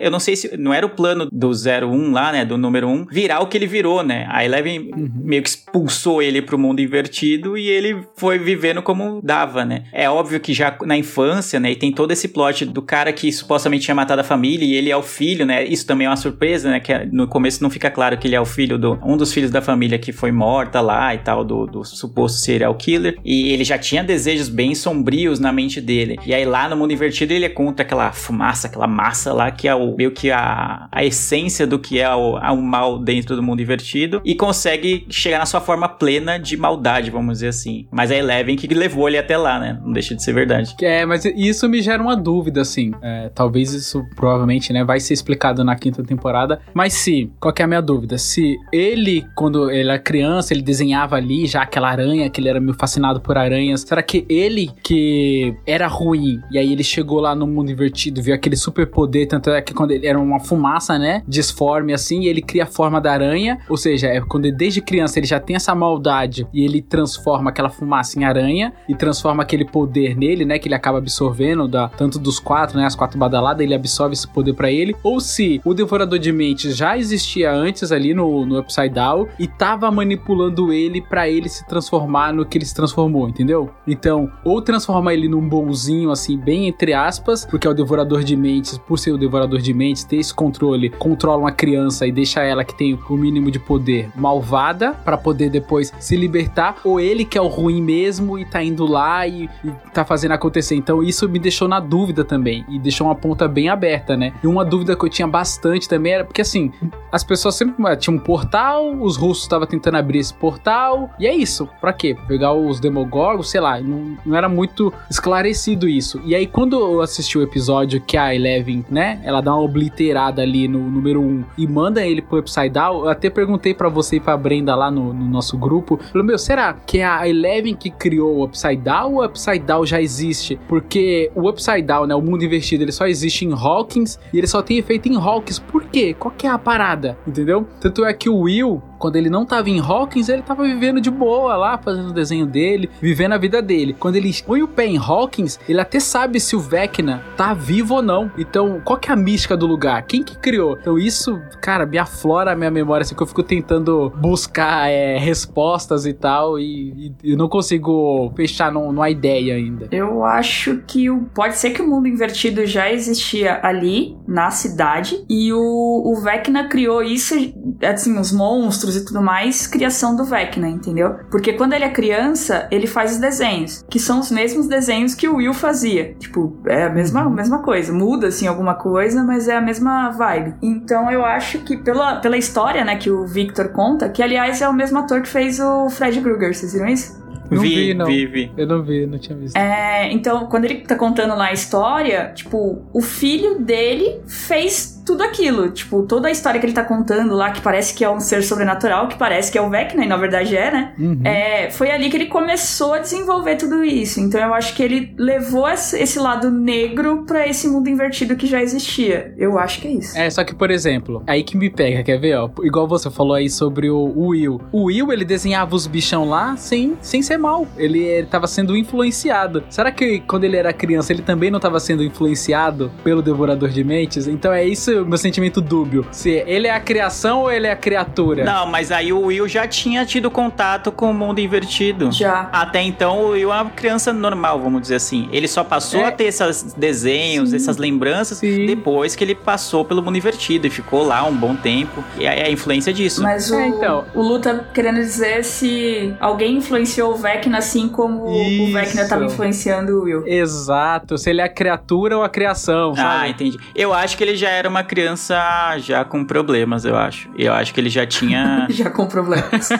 eu 0.00 0.10
não 0.10 0.20
sei 0.20 0.36
se 0.36 0.56
não 0.56 0.72
era 0.72 0.84
o 0.84 0.90
plano 0.90 1.28
do 1.32 1.50
01 1.50 2.12
lá, 2.12 2.32
né, 2.32 2.44
do 2.44 2.58
número 2.58 2.88
1, 2.88 3.06
virar 3.10 3.40
o 3.40 3.46
que 3.46 3.56
ele 3.56 3.66
virou, 3.66 4.02
né? 4.02 4.26
A 4.30 4.44
Eleven 4.44 4.90
uhum. 4.94 5.10
meio 5.22 5.42
que 5.42 5.48
expulsou 5.48 6.22
ele 6.22 6.42
pro 6.42 6.58
mundo 6.58 6.80
invertido 6.80 7.56
e 7.56 7.68
ele 7.68 8.04
foi 8.16 8.38
vivendo 8.38 8.82
como 8.82 9.20
dava, 9.22 9.64
né? 9.64 9.84
É 9.92 10.08
óbvio 10.08 10.40
que 10.40 10.52
já 10.52 10.76
na 10.84 10.96
infância, 10.96 11.58
né, 11.58 11.72
e 11.72 11.76
tem 11.76 11.92
todo 11.92 12.10
esse 12.10 12.28
plot 12.28 12.64
do 12.66 12.82
cara 12.82 13.12
que 13.12 13.30
supostamente 13.32 13.84
tinha 13.84 13.94
matado 13.94 14.20
a 14.20 14.24
família 14.24 14.64
e 14.64 14.74
ele 14.74 14.90
é 14.90 14.96
o 14.98 15.02
filho, 15.02 15.46
né? 15.46 15.64
Isso 15.64 15.86
também 15.86 16.06
é 16.06 16.10
uma 16.10 16.16
surpresa, 16.16 16.70
né, 16.70 16.80
que 16.80 16.92
é, 16.92 17.06
no 17.10 17.26
começo 17.26 17.62
não 17.62 17.70
fica 17.70 17.90
claro 17.90 18.18
que 18.18 18.26
ele 18.26 18.34
é 18.34 18.40
o 18.40 18.44
filho 18.44 18.78
do 18.78 18.98
um 19.04 19.16
dos 19.16 19.32
filhos 19.32 19.50
da 19.50 19.62
família 19.62 19.98
que 19.98 20.12
foi 20.12 20.32
morta 20.32 20.80
lá 20.80 21.14
e 21.14 21.18
tal 21.18 21.44
do, 21.44 21.66
do 21.66 21.84
suposto 21.84 22.38
serial 22.38 22.74
killer 22.74 23.18
e 23.24 23.50
ele 23.52 23.64
já 23.64 23.78
tinha 23.78 24.02
desejos 24.02 24.48
bem 24.48 24.74
sombrios 24.74 25.38
na 25.38 25.52
mente 25.52 25.80
dele. 25.80 26.18
E 26.26 26.34
aí 26.34 26.44
lá 26.44 26.68
no 26.68 26.76
mundo 26.76 26.92
invertido 26.92 27.32
ele 27.32 27.44
é 27.44 27.48
contra 27.48 27.84
aquela 27.84 28.12
fumaça, 28.12 28.66
aquela 28.66 28.86
massa 28.86 29.32
lá 29.32 29.50
que 29.50 29.68
é 29.68 29.74
o 29.74 29.96
meio 29.96 30.10
que 30.10 30.30
a, 30.30 30.88
a 30.90 31.04
essência 31.04 31.66
do 31.66 31.78
que 31.78 31.98
é 31.98 32.14
o, 32.14 32.36
o 32.36 32.62
mal 32.62 32.98
dentro 32.98 33.36
do 33.36 33.42
mundo 33.42 33.62
invertido 33.62 34.20
e 34.24 34.34
consegue 34.34 35.06
chegar 35.08 35.38
na 35.38 35.46
sua 35.46 35.60
forma 35.60 35.88
plena 35.88 36.38
de 36.38 36.56
maldade, 36.56 37.10
vamos 37.10 37.34
dizer 37.34 37.48
assim. 37.48 37.86
Mas 37.90 38.10
é 38.10 38.18
Eleven 38.18 38.56
que 38.56 38.66
levou 38.74 39.08
ele 39.08 39.18
até 39.18 39.36
lá, 39.36 39.58
né? 39.58 39.78
Não 39.82 39.92
deixa 39.92 40.14
de 40.14 40.22
ser 40.22 40.32
verdade. 40.32 40.74
É, 40.82 41.04
mas 41.04 41.24
isso 41.24 41.68
me 41.68 41.80
gera 41.80 42.02
uma 42.02 42.16
dúvida, 42.16 42.60
assim. 42.60 42.92
É, 43.02 43.30
talvez 43.34 43.72
isso 43.72 44.04
provavelmente, 44.16 44.72
né, 44.72 44.84
vai 44.88 45.00
ser 45.00 45.12
explicado 45.12 45.62
na 45.62 45.76
quinta 45.76 46.02
temporada. 46.02 46.60
Mas 46.72 46.94
se, 46.94 47.30
qual 47.38 47.52
é 47.58 47.62
a 47.62 47.66
minha 47.66 47.82
dúvida? 47.82 48.16
Se 48.16 48.56
ele, 48.72 49.26
quando 49.34 49.70
ele 49.70 49.90
era 49.90 49.98
criança, 49.98 50.54
ele 50.54 50.62
desenhava 50.62 51.16
ali 51.16 51.46
já 51.46 51.60
aquela 51.60 51.90
aranha, 51.90 52.30
que 52.30 52.40
ele 52.40 52.48
era 52.48 52.58
meio 52.58 52.72
fascinado 52.72 53.20
por 53.20 53.36
aranhas. 53.36 53.82
Será 53.82 54.02
que 54.02 54.24
ele 54.30 54.70
que 54.82 55.54
era 55.66 55.86
ruim 55.86 56.40
e 56.50 56.56
aí 56.56 56.72
ele 56.72 56.82
chegou 56.82 57.20
lá 57.20 57.34
no 57.34 57.46
mundo 57.46 57.70
invertido, 57.70 58.22
viu 58.22 58.34
aquele 58.34 58.56
super 58.56 58.86
poder, 58.86 59.26
tanto 59.26 59.50
é 59.50 59.60
que 59.60 59.74
quando 59.74 59.90
ele 59.90 60.06
era 60.06 60.18
uma 60.18 60.40
fumaça, 60.40 60.98
né? 60.98 61.22
Disforme 61.28 61.92
assim, 61.92 62.22
e 62.22 62.28
ele 62.28 62.40
cria 62.40 62.62
a 62.62 62.66
forma 62.66 62.98
da 62.98 63.12
aranha. 63.12 63.58
Ou 63.68 63.76
seja, 63.76 64.06
é 64.06 64.22
quando 64.22 64.46
ele, 64.46 64.56
desde 64.56 64.80
criança 64.80 65.18
ele 65.18 65.26
já 65.26 65.38
tem 65.38 65.54
essa 65.56 65.74
maldade 65.74 66.46
e 66.50 66.64
ele 66.64 66.80
transforma 66.80 67.50
aquela 67.50 67.68
fumaça 67.68 68.18
em 68.18 68.24
aranha 68.24 68.72
e 68.88 68.94
transforma 68.94 69.42
aquele 69.42 69.66
poder 69.66 70.16
nele, 70.16 70.46
né? 70.46 70.58
Que 70.58 70.66
ele 70.68 70.74
acaba 70.74 70.96
absorvendo, 70.96 71.68
da, 71.68 71.88
tanto 71.88 72.18
dos 72.18 72.38
quatro, 72.38 72.78
né? 72.78 72.86
As 72.86 72.94
quatro 72.94 73.18
badaladas, 73.18 73.62
ele 73.62 73.74
absorve 73.74 74.14
esse 74.14 74.26
poder 74.26 74.54
para 74.54 74.70
ele. 74.70 74.77
Ou 75.02 75.20
se 75.20 75.60
o 75.64 75.74
Devorador 75.74 76.18
de 76.18 76.32
Mentes 76.32 76.76
já 76.76 76.96
existia 76.96 77.52
antes 77.52 77.92
ali 77.92 78.14
no, 78.14 78.44
no 78.44 78.58
Upside 78.58 78.90
Down 78.90 79.28
e 79.38 79.46
tava 79.46 79.90
manipulando 79.90 80.72
ele 80.72 81.00
para 81.00 81.28
ele 81.28 81.48
se 81.48 81.66
transformar 81.66 82.32
no 82.32 82.44
que 82.44 82.58
ele 82.58 82.64
se 82.64 82.74
transformou, 82.74 83.28
entendeu? 83.28 83.70
Então, 83.86 84.30
ou 84.44 84.60
transforma 84.60 85.12
ele 85.12 85.28
num 85.28 85.46
bonzinho, 85.48 86.10
assim, 86.10 86.36
bem 86.36 86.68
entre 86.68 86.92
aspas, 86.92 87.44
porque 87.44 87.66
é 87.66 87.70
o 87.70 87.74
Devorador 87.74 88.22
de 88.22 88.36
Mentes, 88.36 88.78
por 88.78 88.98
ser 88.98 89.12
o 89.12 89.18
Devorador 89.18 89.60
de 89.60 89.72
Mentes, 89.72 90.04
ter 90.04 90.16
esse 90.16 90.32
controle, 90.34 90.90
controla 90.90 91.38
uma 91.38 91.52
criança 91.52 92.06
e 92.06 92.12
deixa 92.12 92.42
ela 92.42 92.64
que 92.64 92.74
tem 92.74 92.98
o 93.08 93.16
mínimo 93.16 93.50
de 93.50 93.58
poder 93.58 94.10
malvada 94.14 94.92
para 95.04 95.16
poder 95.16 95.50
depois 95.50 95.92
se 95.98 96.16
libertar, 96.16 96.76
ou 96.84 97.00
ele 97.00 97.24
que 97.24 97.38
é 97.38 97.40
o 97.40 97.46
ruim 97.46 97.82
mesmo 97.82 98.38
e 98.38 98.44
tá 98.44 98.62
indo 98.62 98.86
lá 98.86 99.26
e, 99.26 99.48
e 99.64 99.70
tá 99.92 100.04
fazendo 100.04 100.32
acontecer. 100.32 100.74
Então 100.74 101.02
isso 101.02 101.28
me 101.28 101.38
deixou 101.38 101.68
na 101.68 101.80
dúvida 101.80 102.24
também 102.24 102.64
e 102.68 102.78
deixou 102.78 103.06
uma 103.06 103.14
ponta 103.14 103.48
bem 103.48 103.68
aberta, 103.68 104.16
né? 104.16 104.32
E 104.42 104.46
uma 104.58 104.64
dúvida 104.64 104.96
que 104.96 105.04
eu 105.04 105.08
tinha 105.08 105.28
bastante 105.28 105.88
também 105.88 106.12
era 106.12 106.24
porque 106.24 106.42
assim, 106.42 106.72
as 107.12 107.22
pessoas 107.22 107.54
sempre 107.54 107.74
tinham 107.96 108.16
um 108.16 108.18
portal, 108.18 108.92
os 109.00 109.16
russos 109.16 109.44
estavam 109.44 109.66
tentando 109.66 109.96
abrir 109.96 110.18
esse 110.18 110.34
portal, 110.34 111.10
e 111.18 111.26
é 111.26 111.34
isso. 111.34 111.68
Para 111.80 111.92
quê? 111.92 112.16
Pegar 112.26 112.52
os 112.52 112.80
demogorgos, 112.80 113.50
sei 113.50 113.60
lá, 113.60 113.80
não, 113.80 114.16
não 114.26 114.36
era 114.36 114.48
muito 114.48 114.92
esclarecido 115.08 115.88
isso. 115.88 116.20
E 116.24 116.34
aí 116.34 116.46
quando 116.46 116.78
eu 116.78 117.00
assisti 117.00 117.38
o 117.38 117.42
episódio 117.42 118.00
que 118.00 118.16
a 118.16 118.34
Eleven, 118.34 118.84
né, 118.90 119.20
ela 119.22 119.40
dá 119.40 119.54
uma 119.54 119.62
obliterada 119.62 120.42
ali 120.42 120.66
no 120.66 120.80
número 120.80 121.20
1 121.20 121.24
um, 121.24 121.44
e 121.56 121.66
manda 121.66 122.04
ele 122.04 122.20
pro 122.20 122.40
Upside 122.40 122.70
Down, 122.70 123.04
eu 123.04 123.08
até 123.08 123.30
perguntei 123.30 123.72
para 123.72 123.88
você 123.88 124.16
e 124.16 124.20
pra 124.20 124.36
Brenda 124.36 124.74
lá 124.74 124.90
no, 124.90 125.14
no 125.14 125.26
nosso 125.26 125.56
grupo, 125.56 125.98
falei, 126.12 126.26
meu, 126.26 126.38
será 126.38 126.72
que 126.74 126.98
é 126.98 127.04
a 127.04 127.28
Eleven 127.28 127.74
que 127.74 127.90
criou 127.90 128.38
o 128.38 128.44
Upside 128.44 128.76
Down 128.76 129.14
ou 129.14 129.20
o 129.20 129.24
Upside 129.24 129.60
Down 129.60 129.86
já 129.86 130.00
existe? 130.00 130.58
Porque 130.68 131.30
o 131.34 131.48
Upside 131.48 131.82
Down, 131.82 132.06
né, 132.06 132.14
o 132.14 132.20
mundo 132.20 132.44
invertido, 132.44 132.82
ele 132.82 132.92
só 132.92 133.06
existe 133.06 133.44
em 133.44 133.52
Hawkins 133.52 134.18
e 134.32 134.38
ele 134.38 134.46
só 134.48 134.62
tem 134.62 134.78
efeito 134.78 135.08
em 135.08 135.16
Hawkins. 135.16 135.58
Por 135.58 135.84
quê? 135.84 136.14
Qual 136.18 136.32
que 136.36 136.46
é 136.46 136.50
a 136.50 136.58
parada? 136.58 137.18
Entendeu? 137.26 137.66
Tanto 137.80 138.04
é 138.04 138.12
que 138.12 138.28
o 138.28 138.40
Will, 138.40 138.82
quando 138.98 139.16
ele 139.16 139.30
não 139.30 139.46
tava 139.46 139.70
em 139.70 139.80
Hawkins, 139.80 140.28
ele 140.28 140.42
tava 140.42 140.64
vivendo 140.64 141.00
de 141.00 141.10
boa 141.10 141.56
lá, 141.56 141.78
fazendo 141.78 142.10
o 142.10 142.12
desenho 142.12 142.46
dele, 142.46 142.90
vivendo 143.00 143.32
a 143.32 143.38
vida 143.38 143.62
dele. 143.62 143.94
Quando 143.98 144.16
ele 144.16 144.34
põe 144.46 144.62
o 144.62 144.68
pé 144.68 144.86
em 144.86 144.98
Hawkins, 144.98 145.58
ele 145.68 145.80
até 145.80 146.00
sabe 146.00 146.40
se 146.40 146.56
o 146.56 146.60
Vecna 146.60 147.22
tá 147.36 147.54
vivo 147.54 147.94
ou 147.94 148.02
não. 148.02 148.30
Então, 148.36 148.80
qual 148.84 148.98
que 148.98 149.10
é 149.10 149.12
a 149.12 149.16
mística 149.16 149.56
do 149.56 149.66
lugar? 149.66 150.02
Quem 150.02 150.22
que 150.22 150.36
criou? 150.36 150.76
Então, 150.80 150.98
isso, 150.98 151.40
cara, 151.60 151.86
me 151.86 151.98
aflora 151.98 152.52
a 152.52 152.56
minha 152.56 152.70
memória, 152.70 153.02
assim, 153.02 153.14
que 153.14 153.22
eu 153.22 153.26
fico 153.26 153.42
tentando 153.42 154.10
buscar 154.16 154.90
é, 154.90 155.18
respostas 155.18 156.06
e 156.06 156.12
tal, 156.12 156.58
e, 156.58 157.14
e, 157.22 157.32
eu 157.32 157.36
não 157.36 157.48
consigo 157.48 158.32
fechar 158.36 158.72
num, 158.72 158.92
numa 158.92 159.10
ideia 159.10 159.54
ainda. 159.54 159.88
Eu 159.90 160.24
acho 160.24 160.78
que 160.86 161.08
o, 161.10 161.26
pode 161.34 161.56
ser 161.56 161.70
que 161.70 161.82
o 161.82 161.88
mundo 161.88 162.08
invertido 162.08 162.66
já 162.66 162.90
existia 162.90 163.60
ali, 163.62 164.16
na 164.26 164.50
cidade, 164.50 165.24
e 165.28 165.52
o, 165.52 165.58
o 165.58 166.20
Vecna 166.22 166.68
criou 166.68 167.02
isso, 167.02 167.34
assim, 167.82 168.18
os 168.18 168.32
monstros 168.32 168.87
e 168.96 169.04
tudo 169.04 169.22
mais, 169.22 169.66
criação 169.66 170.14
do 170.16 170.24
Vecna, 170.24 170.68
entendeu? 170.68 171.16
Porque 171.30 171.52
quando 171.52 171.72
ele 171.72 171.84
é 171.84 171.90
criança, 171.90 172.68
ele 172.70 172.86
faz 172.86 173.12
os 173.12 173.18
desenhos, 173.18 173.84
que 173.88 173.98
são 173.98 174.20
os 174.20 174.30
mesmos 174.30 174.66
desenhos 174.66 175.14
que 175.14 175.28
o 175.28 175.36
Will 175.36 175.54
fazia. 175.54 176.14
Tipo, 176.18 176.56
é 176.66 176.84
a 176.84 176.90
mesma, 176.90 177.22
a 177.22 177.30
mesma 177.30 177.60
coisa. 177.60 177.92
Muda, 177.92 178.28
assim, 178.28 178.46
alguma 178.46 178.74
coisa, 178.74 179.22
mas 179.22 179.48
é 179.48 179.56
a 179.56 179.60
mesma 179.60 180.10
vibe. 180.10 180.54
Então 180.62 181.10
eu 181.10 181.24
acho 181.24 181.60
que 181.60 181.76
pela, 181.76 182.16
pela 182.16 182.36
história, 182.36 182.84
né, 182.84 182.96
que 182.96 183.10
o 183.10 183.26
Victor 183.26 183.68
conta, 183.68 184.08
que 184.08 184.22
aliás 184.22 184.60
é 184.60 184.68
o 184.68 184.72
mesmo 184.72 184.98
ator 184.98 185.22
que 185.22 185.28
fez 185.28 185.60
o 185.60 185.88
Fred 185.90 186.20
Krueger, 186.20 186.54
vocês 186.54 186.72
viram 186.72 186.88
isso? 186.88 187.18
Não 187.50 187.62
vi, 187.62 187.74
vi, 187.74 187.94
não. 187.94 188.06
vi, 188.06 188.26
vi. 188.26 188.52
Eu 188.56 188.66
não 188.66 188.82
vi, 188.82 189.06
não 189.06 189.18
tinha 189.18 189.36
visto. 189.36 189.56
É, 189.56 190.12
então, 190.12 190.46
quando 190.46 190.66
ele 190.66 190.80
tá 190.80 190.94
contando 190.94 191.34
lá 191.34 191.46
a 191.46 191.52
história, 191.52 192.32
tipo, 192.34 192.82
o 192.92 193.00
filho 193.00 193.58
dele 193.58 194.20
fez 194.26 194.97
tudo 195.08 195.22
aquilo. 195.22 195.70
Tipo, 195.70 196.02
toda 196.02 196.28
a 196.28 196.30
história 196.30 196.60
que 196.60 196.66
ele 196.66 196.74
tá 196.74 196.84
contando 196.84 197.34
lá, 197.34 197.50
que 197.50 197.62
parece 197.62 197.94
que 197.94 198.04
é 198.04 198.10
um 198.10 198.20
ser 198.20 198.42
sobrenatural, 198.42 199.08
que 199.08 199.16
parece 199.16 199.50
que 199.50 199.56
é 199.56 199.62
o 199.62 199.70
Vecna, 199.70 200.04
e 200.04 200.06
na 200.06 200.18
verdade 200.18 200.54
é, 200.54 200.70
né? 200.70 200.92
Uhum. 200.98 201.22
É, 201.24 201.70
foi 201.70 201.90
ali 201.90 202.10
que 202.10 202.16
ele 202.18 202.26
começou 202.26 202.92
a 202.92 202.98
desenvolver 202.98 203.56
tudo 203.56 203.82
isso. 203.82 204.20
Então 204.20 204.38
eu 204.38 204.52
acho 204.52 204.74
que 204.74 204.82
ele 204.82 205.14
levou 205.16 205.66
esse 205.66 206.18
lado 206.18 206.50
negro 206.50 207.24
para 207.26 207.48
esse 207.48 207.66
mundo 207.66 207.88
invertido 207.88 208.36
que 208.36 208.46
já 208.46 208.60
existia. 208.60 209.32
Eu 209.38 209.58
acho 209.58 209.80
que 209.80 209.88
é 209.88 209.92
isso. 209.92 210.18
É, 210.18 210.28
só 210.28 210.44
que, 210.44 210.54
por 210.54 210.70
exemplo, 210.70 211.22
aí 211.26 211.42
que 211.42 211.56
me 211.56 211.70
pega, 211.70 212.02
quer 212.02 212.20
ver, 212.20 212.36
ó? 212.36 212.50
Igual 212.62 212.86
você 212.86 213.10
falou 213.10 213.32
aí 213.32 213.48
sobre 213.48 213.88
o 213.88 214.12
Will. 214.14 214.60
O 214.70 214.84
Will, 214.84 215.10
ele 215.10 215.24
desenhava 215.24 215.74
os 215.74 215.86
bichão 215.86 216.28
lá 216.28 216.54
sem, 216.58 216.98
sem 217.00 217.22
ser 217.22 217.38
mal. 217.38 217.66
Ele, 217.78 218.00
ele 218.00 218.26
tava 218.26 218.46
sendo 218.46 218.76
influenciado. 218.76 219.64
Será 219.70 219.90
que 219.90 220.20
quando 220.20 220.44
ele 220.44 220.58
era 220.58 220.70
criança, 220.70 221.14
ele 221.14 221.22
também 221.22 221.50
não 221.50 221.58
tava 221.58 221.80
sendo 221.80 222.04
influenciado 222.04 222.92
pelo 223.02 223.22
Devorador 223.22 223.70
de 223.70 223.82
Mentes? 223.82 224.28
Então 224.28 224.52
é 224.52 224.66
isso 224.66 224.97
meu 225.06 225.18
sentimento 225.18 225.60
dúbio. 225.60 226.06
Se 226.10 226.30
ele 226.46 226.66
é 226.66 226.72
a 226.74 226.80
criação 226.80 227.40
ou 227.42 227.50
ele 227.50 227.66
é 227.66 227.72
a 227.72 227.76
criatura. 227.76 228.44
Não, 228.44 228.66
mas 228.66 228.90
aí 228.92 229.12
o 229.12 229.22
Will 229.26 229.48
já 229.48 229.66
tinha 229.66 230.04
tido 230.06 230.30
contato 230.30 230.90
com 230.92 231.10
o 231.10 231.14
mundo 231.14 231.38
invertido. 231.40 232.10
Já. 232.12 232.48
Até 232.52 232.82
então 232.82 233.18
o 233.20 233.28
Will 233.30 233.52
é 233.52 233.56
uma 233.62 233.70
criança 233.70 234.12
normal, 234.12 234.60
vamos 234.60 234.82
dizer 234.82 234.96
assim. 234.96 235.28
Ele 235.32 235.48
só 235.48 235.62
passou 235.64 236.00
É. 236.00 236.06
a 236.06 236.12
ter 236.12 236.24
esses 236.24 236.72
desenhos, 236.74 237.52
essas 237.52 237.76
lembranças, 237.76 238.38
Sim. 238.38 238.66
depois 238.66 239.14
que 239.16 239.24
ele 239.24 239.34
passou 239.34 239.84
pelo 239.84 240.02
mundo 240.02 240.16
invertido 240.16 240.66
e 240.66 240.70
ficou 240.70 241.02
lá 241.04 241.24
um 241.24 241.34
bom 241.34 241.54
tempo. 241.54 242.02
E 242.18 242.24
é 242.24 242.46
a 242.46 242.50
influência 242.50 242.92
disso. 242.92 243.22
Mas 243.22 243.50
o, 243.50 243.54
É, 243.58 243.68
então. 243.68 244.04
o 244.14 244.22
Lu 244.22 244.38
tá 244.40 244.54
querendo 244.74 244.96
dizer 244.96 245.44
se 245.44 246.14
alguém 246.20 246.56
influenciou 246.56 247.12
o 247.12 247.16
Vecna 247.16 247.58
assim 247.58 247.88
como 247.88 248.24
o 248.24 248.42
Isso. 248.42 248.72
Vecna 248.72 249.08
tava 249.08 249.24
influenciando 249.24 249.98
o 249.98 250.02
Will. 250.04 250.26
Exato, 250.26 251.16
se 251.18 251.30
ele 251.30 251.40
é 251.40 251.44
a 251.44 251.48
criatura 251.48 252.16
ou 252.16 252.22
a 252.22 252.28
criação, 252.28 252.92
Ah, 252.92 252.96
sabe? 253.20 253.30
entendi. 253.30 253.58
Eu 253.74 253.92
acho 253.92 254.16
que 254.16 254.24
ele 254.24 254.36
já 254.36 254.48
era 254.50 254.68
uma 254.68 254.82
criança 254.88 255.36
já 255.78 256.04
com 256.04 256.24
problemas, 256.24 256.84
eu 256.84 256.96
acho. 256.96 257.28
Eu 257.36 257.52
acho 257.52 257.72
que 257.72 257.80
ele 257.80 257.90
já 257.90 258.04
tinha. 258.06 258.66
Já 258.70 258.90
com 258.90 259.06
problemas. 259.06 259.70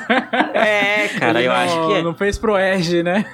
é, 0.55 1.09
cara, 1.19 1.39
Ele 1.41 1.49
eu 1.49 1.53
não, 1.53 1.59
acho 1.61 1.87
que 1.89 1.93
é. 1.95 2.03
Não 2.03 2.15
fez 2.15 2.39
pro 2.39 2.57
Erge, 2.57 3.03
né? 3.03 3.25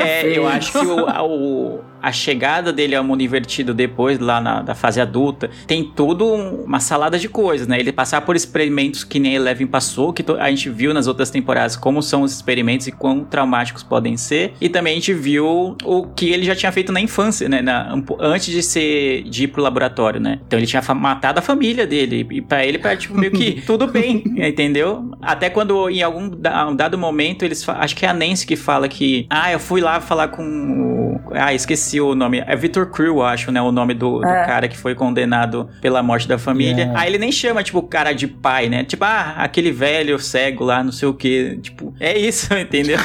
É, 0.00 0.36
eu 0.38 0.46
acho 0.46 0.72
que 0.72 0.78
o, 0.78 1.06
o- 1.24 1.84
a 2.02 2.10
chegada 2.12 2.72
dele 2.72 2.94
ao 2.96 3.04
mundo 3.04 3.22
invertido 3.22 3.72
depois, 3.72 4.18
lá 4.18 4.40
na 4.40 4.62
da 4.62 4.74
fase 4.74 5.00
adulta, 5.00 5.50
tem 5.66 5.84
tudo 5.84 6.26
um- 6.26 6.64
uma 6.64 6.80
salada 6.80 7.18
de 7.18 7.28
coisas, 7.28 7.66
né? 7.66 7.78
Ele 7.78 7.92
passar 7.92 8.20
por 8.22 8.36
experimentos 8.36 9.04
que 9.04 9.18
nem 9.18 9.34
Eleven 9.34 9.66
passou, 9.66 10.12
que 10.12 10.24
a 10.38 10.48
gente 10.50 10.68
viu 10.70 10.92
nas 10.92 11.06
outras 11.06 11.30
temporadas 11.30 11.76
como 11.76 12.02
são 12.02 12.22
os 12.22 12.32
experimentos 12.32 12.86
e 12.86 12.92
quão 12.92 13.24
traumáticos 13.24 13.82
podem 13.82 14.16
ser. 14.16 14.52
E 14.60 14.68
também 14.68 14.92
a 14.92 14.94
gente 14.96 15.12
viu 15.14 15.76
o 15.84 16.06
que 16.08 16.30
ele 16.30 16.44
já 16.44 16.54
tinha 16.54 16.72
feito 16.72 16.92
na 16.92 17.00
infância, 17.00 17.48
né? 17.48 17.62
Na- 17.62 17.94
antes 18.20 18.52
de 18.52 18.62
ser 18.62 19.22
de 19.24 19.44
ir 19.44 19.48
pro 19.48 19.62
laboratório, 19.62 20.20
né? 20.20 20.38
Então 20.46 20.58
ele 20.58 20.66
tinha 20.66 20.82
matado 20.94 21.38
a 21.38 21.42
família 21.42 21.86
dele. 21.86 22.26
E 22.30 22.40
pra 22.40 22.64
ele, 22.66 22.78
pra, 22.78 22.96
tipo, 22.96 23.16
meio 23.16 23.32
que 23.32 23.62
tudo 23.66 23.86
bem, 23.86 24.22
entendeu? 24.36 25.10
Até 25.20 25.48
quando 25.50 25.88
em 25.88 26.02
algum 26.02 26.30
um 26.32 26.76
dado 26.76 26.96
momento 26.98 27.44
eles 27.44 27.66
acho 27.68 27.94
que 27.96 28.04
é 28.06 28.08
a 28.08 28.14
Nancy 28.14 28.46
que 28.46 28.56
fala 28.56 28.88
que 28.88 29.26
ah, 29.30 29.52
eu 29.52 29.58
fui 29.58 29.80
lá 29.80 30.00
falar 30.00 30.28
com 30.28 31.20
ah, 31.32 31.52
esqueci 31.54 31.91
o 32.00 32.14
nome. 32.14 32.42
É 32.46 32.56
Victor 32.56 32.86
Crew, 32.90 33.22
acho, 33.22 33.50
né, 33.52 33.60
o 33.60 33.70
nome 33.72 33.94
do, 33.94 34.20
do 34.20 34.26
É. 34.28 34.44
cara 34.46 34.68
que 34.68 34.76
foi 34.76 34.94
condenado 34.94 35.68
pela 35.80 36.02
morte 36.02 36.26
da 36.28 36.38
família. 36.38 36.90
É. 36.94 36.98
Aí 36.98 37.08
ele 37.10 37.18
nem 37.18 37.32
chama 37.32 37.62
tipo 37.62 37.78
o 37.78 37.82
cara 37.82 38.12
de 38.12 38.26
pai, 38.26 38.68
né? 38.68 38.84
Tipo, 38.84 39.04
ah, 39.04 39.34
aquele 39.38 39.70
velho 39.72 40.18
cego 40.18 40.64
lá, 40.64 40.82
não 40.82 40.92
sei 40.92 41.08
o 41.08 41.14
que, 41.14 41.58
tipo, 41.62 41.94
é 42.00 42.16
isso, 42.18 42.52
entendeu? 42.56 42.98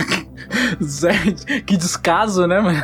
Que 1.66 1.78
descaso, 1.78 2.46
né, 2.48 2.60
mano? 2.60 2.82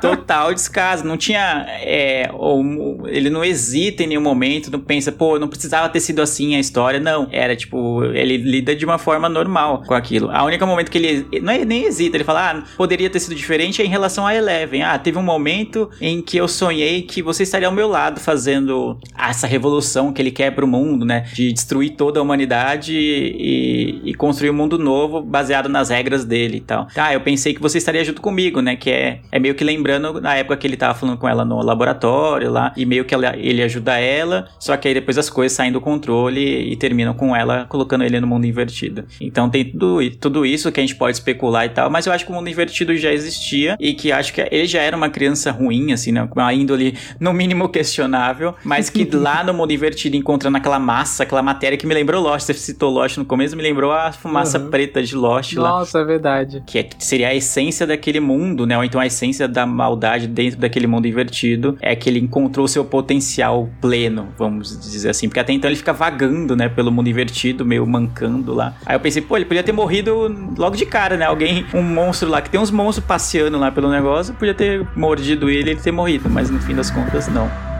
Total 0.00 0.52
descaso. 0.52 1.04
Não 1.04 1.16
tinha. 1.16 1.66
é, 1.80 2.30
ou- 2.32 3.06
ele 3.08 3.30
não 3.30 3.44
hesita 3.44 4.02
em 4.02 4.06
nenhum 4.06 4.20
momento, 4.20 4.70
não 4.70 4.80
pensa, 4.80 5.12
pô, 5.12 5.38
não 5.38 5.48
precisava 5.48 5.88
ter 5.88 6.00
sido 6.00 6.20
assim 6.22 6.54
a 6.56 6.60
história. 6.60 6.98
Não. 7.00 7.28
Era 7.30 7.54
tipo, 7.56 8.04
ele 8.04 8.36
lida 8.36 8.74
de 8.74 8.84
uma 8.84 8.98
forma 8.98 9.28
normal 9.28 9.82
com 9.86 9.94
aquilo. 9.94 10.30
A 10.30 10.42
única 10.44 10.64
momento 10.66 10.90
que 10.90 10.98
ele. 10.98 11.40
Não 11.40 11.52
é 11.52 11.64
nem 11.64 11.84
hesita, 11.84 12.16
ele 12.16 12.24
fala, 12.24 12.50
ah, 12.50 12.62
poderia 12.76 13.08
ter 13.10 13.20
sido 13.20 13.34
diferente 13.34 13.80
é 13.82 13.84
em 13.84 13.88
relação 13.88 14.26
a 14.26 14.34
Eleven. 14.34 14.82
Ah, 14.82 14.98
teve 14.98 15.18
um 15.18 15.22
momento 15.22 15.90
em 16.00 16.20
que 16.22 16.36
eu 16.36 16.48
sonhei 16.48 17.02
que 17.02 17.22
você 17.22 17.42
estaria 17.42 17.68
ao 17.68 17.74
meu 17.74 17.88
lado 17.88 18.20
fazendo 18.20 18.98
essa 19.18 19.46
revolução 19.46 20.12
que 20.12 20.20
ele 20.20 20.30
quer 20.30 20.50
pro 20.54 20.66
mundo, 20.66 21.04
né? 21.04 21.26
De 21.32 21.52
destruir 21.52 21.90
toda 21.96 22.18
a 22.20 22.22
humanidade 22.22 22.94
e, 22.94 24.00
e 24.04 24.14
construir 24.14 24.50
um 24.50 24.54
mundo 24.54 24.78
novo 24.78 25.22
baseado 25.22 25.68
nas 25.68 25.88
regras 25.90 26.24
dele 26.24 26.58
e 26.58 26.60
tal. 26.60 26.86
Ah, 27.06 27.12
eu 27.12 27.20
pensei 27.20 27.52
que 27.52 27.60
você 27.60 27.76
estaria 27.78 28.02
junto 28.04 28.22
comigo, 28.22 28.60
né? 28.62 28.76
Que 28.76 28.90
é, 28.90 29.20
é 29.30 29.38
meio 29.38 29.54
que 29.54 29.62
lembrando 29.62 30.20
na 30.20 30.34
época 30.36 30.56
que 30.56 30.66
ele 30.66 30.76
tava 30.76 30.94
falando 30.94 31.18
com 31.18 31.28
ela 31.28 31.44
no 31.44 31.60
laboratório 31.62 32.50
lá, 32.50 32.72
e 32.76 32.86
meio 32.86 33.04
que 33.04 33.14
ela- 33.14 33.36
ele 33.36 33.62
ajuda 33.62 33.98
ela, 33.98 34.48
só 34.58 34.76
que 34.76 34.88
aí 34.88 34.94
depois 34.94 35.18
as 35.18 35.28
coisas 35.28 35.54
saem 35.54 35.70
do 35.70 35.80
controle 35.80 36.40
e 36.72 36.74
terminam 36.76 37.12
com 37.14 37.36
ela 37.36 37.66
colocando 37.68 38.04
ele 38.04 38.18
no 38.20 38.26
mundo 38.26 38.46
invertido. 38.46 39.04
Então 39.20 39.50
tem 39.50 39.64
tudo, 39.64 39.98
tudo 40.18 40.46
isso 40.46 40.72
que 40.72 40.80
a 40.80 40.82
gente 40.82 40.96
pode 40.96 41.16
especular 41.16 41.66
e 41.66 41.68
tal, 41.68 41.90
mas 41.90 42.06
eu 42.06 42.12
acho 42.12 42.24
que 42.24 42.32
o 42.32 42.34
mundo 42.34 42.48
invertido 42.48 42.96
já 42.96 43.12
existia 43.12 43.76
e 43.78 43.92
que 43.92 44.10
acho 44.10 44.32
que 44.32 44.40
ele 44.50 44.66
já 44.66 44.80
era 44.80 44.96
uma 44.96 45.08
criança 45.10 45.50
ruim, 45.50 45.92
assim, 45.92 46.10
né? 46.12 46.26
Com 46.26 46.40
uma 46.40 46.54
índole 46.54 46.96
no 47.20 47.32
mínimo 47.32 47.68
questionável, 47.68 48.54
mas 48.64 48.88
que 48.90 49.04
lá 49.14 49.44
no 49.44 49.52
mundo 49.54 49.72
invertido 49.72 50.16
encontrando 50.16 50.56
aquela 50.56 50.78
massa, 50.78 51.22
aquela 51.22 51.42
matéria 51.42 51.76
que 51.76 51.86
me 51.86 51.94
lembrou 51.94 52.22
Lost. 52.22 52.46
Você 52.46 52.54
citou 52.54 52.90
Lost 52.90 53.16
no 53.18 53.24
começo, 53.24 53.56
me 53.56 53.62
lembrou 53.62 53.92
a 53.92 54.10
fumaça 54.12 54.58
Uhum. 54.58 54.70
preta 54.70 55.02
de 55.02 55.14
Lost 55.14 55.54
lá 55.54 55.68
Nossa, 55.70 55.98
é 56.00 56.04
verdade. 56.04 56.62
que 56.66 56.78
é- 56.78 56.83
seria 56.98 57.28
a 57.28 57.34
essência 57.34 57.86
daquele 57.86 58.20
mundo, 58.20 58.66
né? 58.66 58.76
Ou 58.76 58.84
então 58.84 59.00
a 59.00 59.06
essência 59.06 59.46
da 59.48 59.66
maldade 59.66 60.26
dentro 60.26 60.58
daquele 60.58 60.86
mundo 60.86 61.06
invertido 61.06 61.76
é 61.80 61.94
que 61.94 62.08
ele 62.08 62.18
encontrou 62.18 62.66
seu 62.68 62.84
potencial 62.84 63.68
pleno, 63.80 64.28
vamos 64.38 64.78
dizer 64.78 65.10
assim. 65.10 65.28
Porque 65.28 65.40
até 65.40 65.52
então 65.52 65.68
ele 65.68 65.76
fica 65.76 65.92
vagando, 65.92 66.56
né? 66.56 66.68
Pelo 66.68 66.90
mundo 66.90 67.08
invertido, 67.08 67.64
meio 67.64 67.86
mancando 67.86 68.54
lá. 68.54 68.74
Aí 68.86 68.96
eu 68.96 69.00
pensei, 69.00 69.22
pô, 69.22 69.36
ele 69.36 69.44
podia 69.44 69.62
ter 69.62 69.72
morrido 69.72 70.54
logo 70.56 70.76
de 70.76 70.86
cara, 70.86 71.16
né? 71.16 71.24
Alguém, 71.24 71.66
um 71.74 71.82
monstro 71.82 72.28
lá, 72.28 72.40
que 72.40 72.50
tem 72.50 72.60
uns 72.60 72.70
monstros 72.70 73.06
passeando 73.06 73.58
lá 73.58 73.70
pelo 73.70 73.90
negócio, 73.90 74.34
podia 74.34 74.54
ter 74.54 74.86
mordido 74.96 75.50
ele 75.50 75.70
e 75.70 75.72
ele 75.72 75.80
ter 75.80 75.92
morrido. 75.92 76.28
Mas 76.28 76.50
no 76.50 76.60
fim 76.60 76.74
das 76.74 76.90
contas, 76.90 77.28
não. 77.28 77.73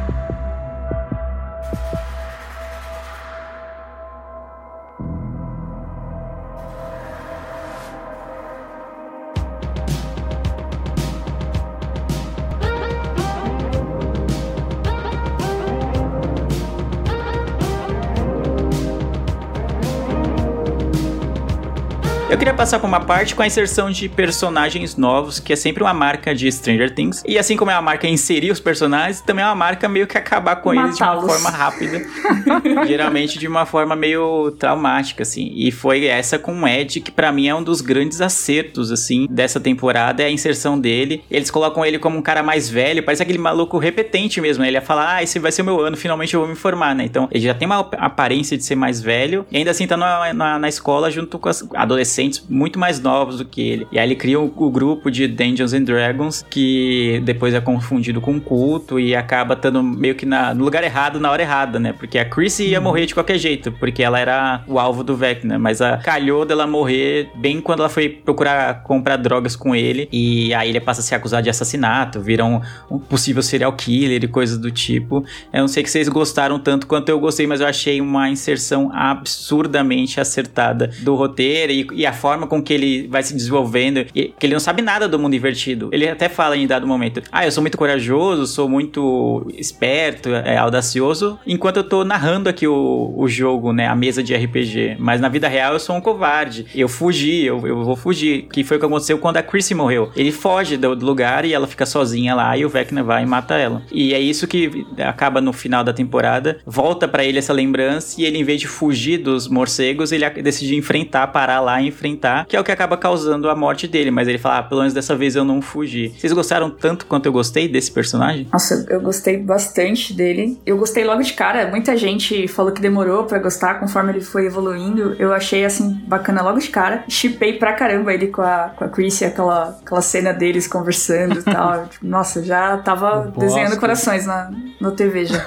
Eu 22.35 22.39
queria 22.39 22.53
passar 22.53 22.81
por 22.81 22.89
uma 22.89 22.99
parte 22.99 23.33
com 23.33 23.43
a 23.43 23.47
inserção 23.47 23.93
de 23.93 24.09
personagens 24.09 24.97
novos, 24.97 25.39
que 25.39 25.53
é 25.53 25.57
sempre 25.57 25.85
uma 25.85 25.95
marca 25.95 26.35
de 26.35 26.51
Stranger 26.51 26.93
Things. 26.93 27.23
E 27.25 27.39
assim 27.39 27.57
como 27.57 27.71
é 27.71 27.75
uma 27.75 27.83
marca 27.83 28.09
inserir 28.09 28.51
os 28.51 28.59
personagens, 28.59 29.21
também 29.21 29.45
é 29.45 29.47
uma 29.47 29.55
marca 29.55 29.89
meio 29.89 30.05
que 30.05 30.19
acabar 30.19 30.57
com 30.57 30.75
eles 30.75 30.97
de 30.97 31.03
uma 31.05 31.23
forma 31.23 31.49
rápida. 31.49 32.05
geralmente 32.89 33.39
de 33.39 33.47
uma 33.47 33.65
forma 33.65 33.95
meio 33.95 34.51
traumática, 34.59 35.23
assim. 35.23 35.53
E 35.55 35.71
foi 35.71 36.07
essa 36.07 36.37
com 36.37 36.61
o 36.61 36.67
Ed, 36.67 37.03
que 37.03 37.13
pra 37.13 37.31
mim 37.31 37.47
é 37.47 37.55
um 37.55 37.63
dos 37.63 37.81
grandes 37.81 38.21
acertos, 38.21 38.91
assim, 38.91 39.29
dessa 39.31 39.61
temporada, 39.61 40.21
é 40.21 40.27
a 40.27 40.31
inserção 40.31 40.77
dele. 40.77 41.23
Eles 41.31 41.53
colocam 41.53 41.87
ele 41.87 42.01
como 42.01 42.19
um 42.19 42.23
cara 42.23 42.43
mais 42.43 42.69
velho, 42.69 43.01
parece 43.05 43.23
aquele 43.23 43.39
maluco 43.39 43.79
repetente 43.79 44.41
mesmo, 44.41 44.63
né? 44.63 44.71
Ele 44.71 44.77
ia 44.77 44.83
falar, 44.83 45.19
ah, 45.19 45.23
esse 45.23 45.39
vai 45.39 45.53
ser 45.53 45.63
o 45.63 45.67
meu 45.67 45.81
ano, 45.81 45.97
finalmente 45.97 46.35
eu 46.35 46.41
vou 46.41 46.49
me 46.49 46.57
formar, 46.57 46.97
né? 46.97 47.05
Então, 47.05 47.29
ele 47.31 47.45
já 47.45 47.55
tem 47.55 47.67
uma 47.67 47.79
aparência 47.79 48.57
de 48.57 48.65
ser 48.65 48.75
mais 48.75 49.01
velho, 49.01 49.47
e 49.53 49.59
ainda 49.59 49.71
assim 49.71 49.87
tá 49.87 49.97
na, 49.97 50.35
na, 50.35 50.59
na 50.59 50.69
escola 50.69 51.13
junto 51.13 51.39
com 51.39 51.49
as 51.49 51.65
adolescentes 51.77 52.24
muito 52.49 52.79
mais 52.79 53.01
novos 53.01 53.39
do 53.39 53.45
que 53.45 53.61
ele. 53.61 53.87
E 53.91 53.99
aí 53.99 54.07
ele 54.07 54.17
cria 54.17 54.41
o, 54.41 54.53
o 54.57 54.71
grupo 54.71 55.11
de 55.11 55.27
Dungeons 55.27 55.73
and 55.73 55.83
Dragons, 55.83 56.45
que 56.49 57.21
depois 57.25 57.55
é 57.55 57.61
confundido 57.61 58.21
com 58.21 58.41
culto 58.41 58.99
e 58.99 59.15
acaba 59.15 59.55
estando 59.55 59.83
meio 59.83 60.15
que 60.15 60.27
na, 60.27 60.55
no 60.55 60.65
lugar 60.65 60.85
errado, 60.85 61.21
na 61.21 61.31
hora 61.31 61.43
errada, 61.43 61.79
né? 61.79 61.93
Porque 61.93 62.19
a 62.19 62.25
Chrissy 62.25 62.69
ia 62.69 62.81
morrer 62.81 63.07
de 63.07 63.15
qualquer 63.15 63.39
jeito, 63.39 63.73
porque 63.73 64.03
ela 64.03 64.19
era 64.19 64.63
o 64.67 64.79
alvo 64.79 65.03
do 65.03 65.17
Vecna, 65.17 65.59
mas 65.59 65.81
a 65.81 65.99
calhou 65.99 66.45
dela 66.45 66.67
morrer 66.67 67.29
bem 67.35 67.61
quando 67.61 67.81
ela 67.81 67.89
foi 67.89 68.09
procurar 68.09 68.83
comprar 68.83 69.17
drogas 69.17 69.57
com 69.57 69.75
ele, 69.75 70.09
e 70.13 70.53
aí 70.55 70.69
ele 70.69 70.81
passa 70.81 71.01
a 71.01 71.05
ser 71.05 71.15
acusado 71.15 71.43
de 71.43 71.51
assassinato, 71.51 72.21
vira 72.21 72.45
um, 72.45 72.61
um 72.91 72.99
possível 72.99 73.43
serial 73.43 73.73
killer 73.73 74.23
e 74.25 74.29
coisas 74.29 74.59
do 74.59 74.71
tipo. 74.71 75.25
Eu 75.53 75.61
não 75.61 75.69
sei 75.69 75.83
que 75.83 75.91
vocês 75.91 76.09
gostaram 76.09 76.59
tanto 76.59 76.87
quanto 76.87 77.09
eu 77.09 77.19
gostei, 77.19 77.47
mas 77.47 77.61
eu 77.61 77.67
achei 77.67 78.01
uma 78.01 78.29
inserção 78.29 78.91
absurdamente 78.93 80.21
acertada 80.21 80.91
do 81.01 81.15
roteiro 81.15 81.73
e, 81.73 81.87
e 81.93 82.07
a 82.07 82.13
forma 82.15 82.47
com 82.47 82.63
que 82.63 82.73
ele 82.73 83.07
vai 83.09 83.23
se 83.23 83.35
desenvolvendo, 83.35 84.07
e, 84.15 84.33
que 84.39 84.47
ele 84.47 84.55
não 84.55 84.61
sabe 84.61 84.83
nada 84.83 85.09
do 85.09 85.19
mundo 85.19 85.35
invertido. 85.35 85.91
Ele 85.93 86.09
até 86.09 86.29
fala 86.29 86.57
em 86.57 86.67
dado 86.67 86.87
momento: 86.87 87.23
Ah, 87.31 87.45
eu 87.45 87.53
sou 87.53 87.63
muito 87.63 87.77
corajoso, 87.77 88.47
sou 88.47 88.69
muito 88.69 89.47
esperto, 89.57 90.31
é, 90.31 90.57
audacioso, 90.57 91.39
enquanto 91.47 91.79
eu 91.79 91.85
tô 91.85 92.05
narrando 92.05 92.49
aqui 92.49 92.67
o, 92.67 93.15
o 93.17 93.29
jogo, 93.29 93.73
né? 93.73 93.87
A 93.87 93.95
mesa 93.95 94.23
de 94.23 94.35
RPG. 94.35 94.97
Mas 94.99 95.21
na 95.21 95.29
vida 95.29 95.49
real 95.49 95.75
eu 95.75 95.81
sou 95.81 95.97
um 95.97 96.01
covarde. 96.01 96.67
Eu 96.75 96.89
fugi, 96.89 97.45
eu, 97.45 97.67
eu 97.67 97.85
vou 97.85 97.97
fugir. 97.97 98.47
Que 98.53 98.65
foi 98.65 98.77
o 98.77 98.81
que 98.81 98.87
aconteceu 98.87 99.19
quando 99.19 99.37
a 99.37 99.43
Chrissy 99.43 99.75
morreu. 99.75 100.11
Ele 100.17 100.33
foge 100.33 100.77
do, 100.77 100.95
do 100.95 101.05
lugar 101.05 101.45
e 101.45 101.53
ela 101.53 101.67
fica 101.67 101.87
sozinha 101.87 102.35
lá 102.35 102.57
e 102.57 102.65
o 102.65 102.69
Vecna 102.69 103.03
vai 103.03 103.23
e 103.23 103.27
mata 103.27 103.55
ela. 103.55 103.83
E 103.93 104.15
é 104.15 104.21
isso 104.21 104.47
que 104.47 104.87
acaba 104.99 105.41
no 105.41 105.53
final 105.53 105.85
da 105.85 105.93
temporada. 105.93 106.59
Volta 106.67 107.07
pra 107.09 107.25
ele 107.25 107.39
essa 107.39 107.53
lembrança 107.53 108.21
e 108.21 108.25
ele, 108.25 108.39
em 108.39 108.45
vez 108.45 108.61
de 108.61 108.67
fugir 108.67 109.19
dos 109.19 109.49
morcegos, 109.49 110.13
ele 110.13 110.29
decide 110.43 110.77
enfrentar, 110.77 111.29
parar 111.29 111.61
lá 111.61 111.81
e 111.83 111.91
enfrentar, 111.95 112.47
que 112.47 112.57
é 112.57 112.61
o 112.61 112.65
que 112.65 112.73
acaba 112.73 112.97
causando 112.97 113.49
a 113.49 113.55
morte 113.57 113.87
dele. 113.89 114.11
Mas 114.11 114.29
ele 114.29 114.39
fala, 114.39 114.59
ah, 114.59 114.63
pelo 114.63 114.81
menos 114.81 114.93
dessa 114.93 115.17
vez 115.17 115.37
eu 115.37 115.45
não 115.45 115.63
fugi. 115.63 116.15
Vocês 116.19 116.33
gostaram 116.33 116.69
tanto 116.71 117.07
quanto 117.07 117.27
eu 117.27 117.33
gostei 117.33 117.69
desse 117.69 117.91
personagem? 117.91 118.49
Nossa, 118.53 118.87
eu 118.89 119.01
gostei 119.01 119.39
bastante 119.39 120.13
dele. 120.13 120.59
Eu 120.67 120.77
gostei 120.77 121.05
logo 121.05 121.23
de 121.23 121.33
cara. 121.33 121.69
Muita 121.71 121.97
gente 121.97 122.47
falou 122.49 122.73
que 122.73 122.81
demorou 122.81 123.25
pra 123.25 123.39
gostar 123.39 123.75
conforme 123.75 124.13
ele 124.13 124.21
foi 124.21 124.47
evoluindo. 124.47 125.15
Eu 125.19 125.33
achei, 125.33 125.65
assim, 125.65 126.03
bacana 126.07 126.43
logo 126.43 126.59
de 126.59 126.69
cara. 126.69 127.05
Chipei 127.09 127.55
pra 127.55 127.73
caramba 127.73 128.13
ele 128.13 128.29
com 128.29 128.43
a, 128.43 128.73
com 128.77 128.85
a 128.85 128.89
Chrissy, 128.89 129.25
aquela, 129.25 129.79
aquela 129.83 130.03
cena 130.03 130.33
deles 130.33 130.67
conversando 130.67 131.39
e 131.39 131.43
tal. 131.45 131.89
Nossa, 132.03 132.43
já 132.43 132.77
tava 132.79 133.23
Bosta. 133.23 133.41
desenhando 133.41 133.79
corações 133.79 134.27
na, 134.27 134.51
no 134.81 134.93
TV 134.93 135.27
já. 135.27 135.45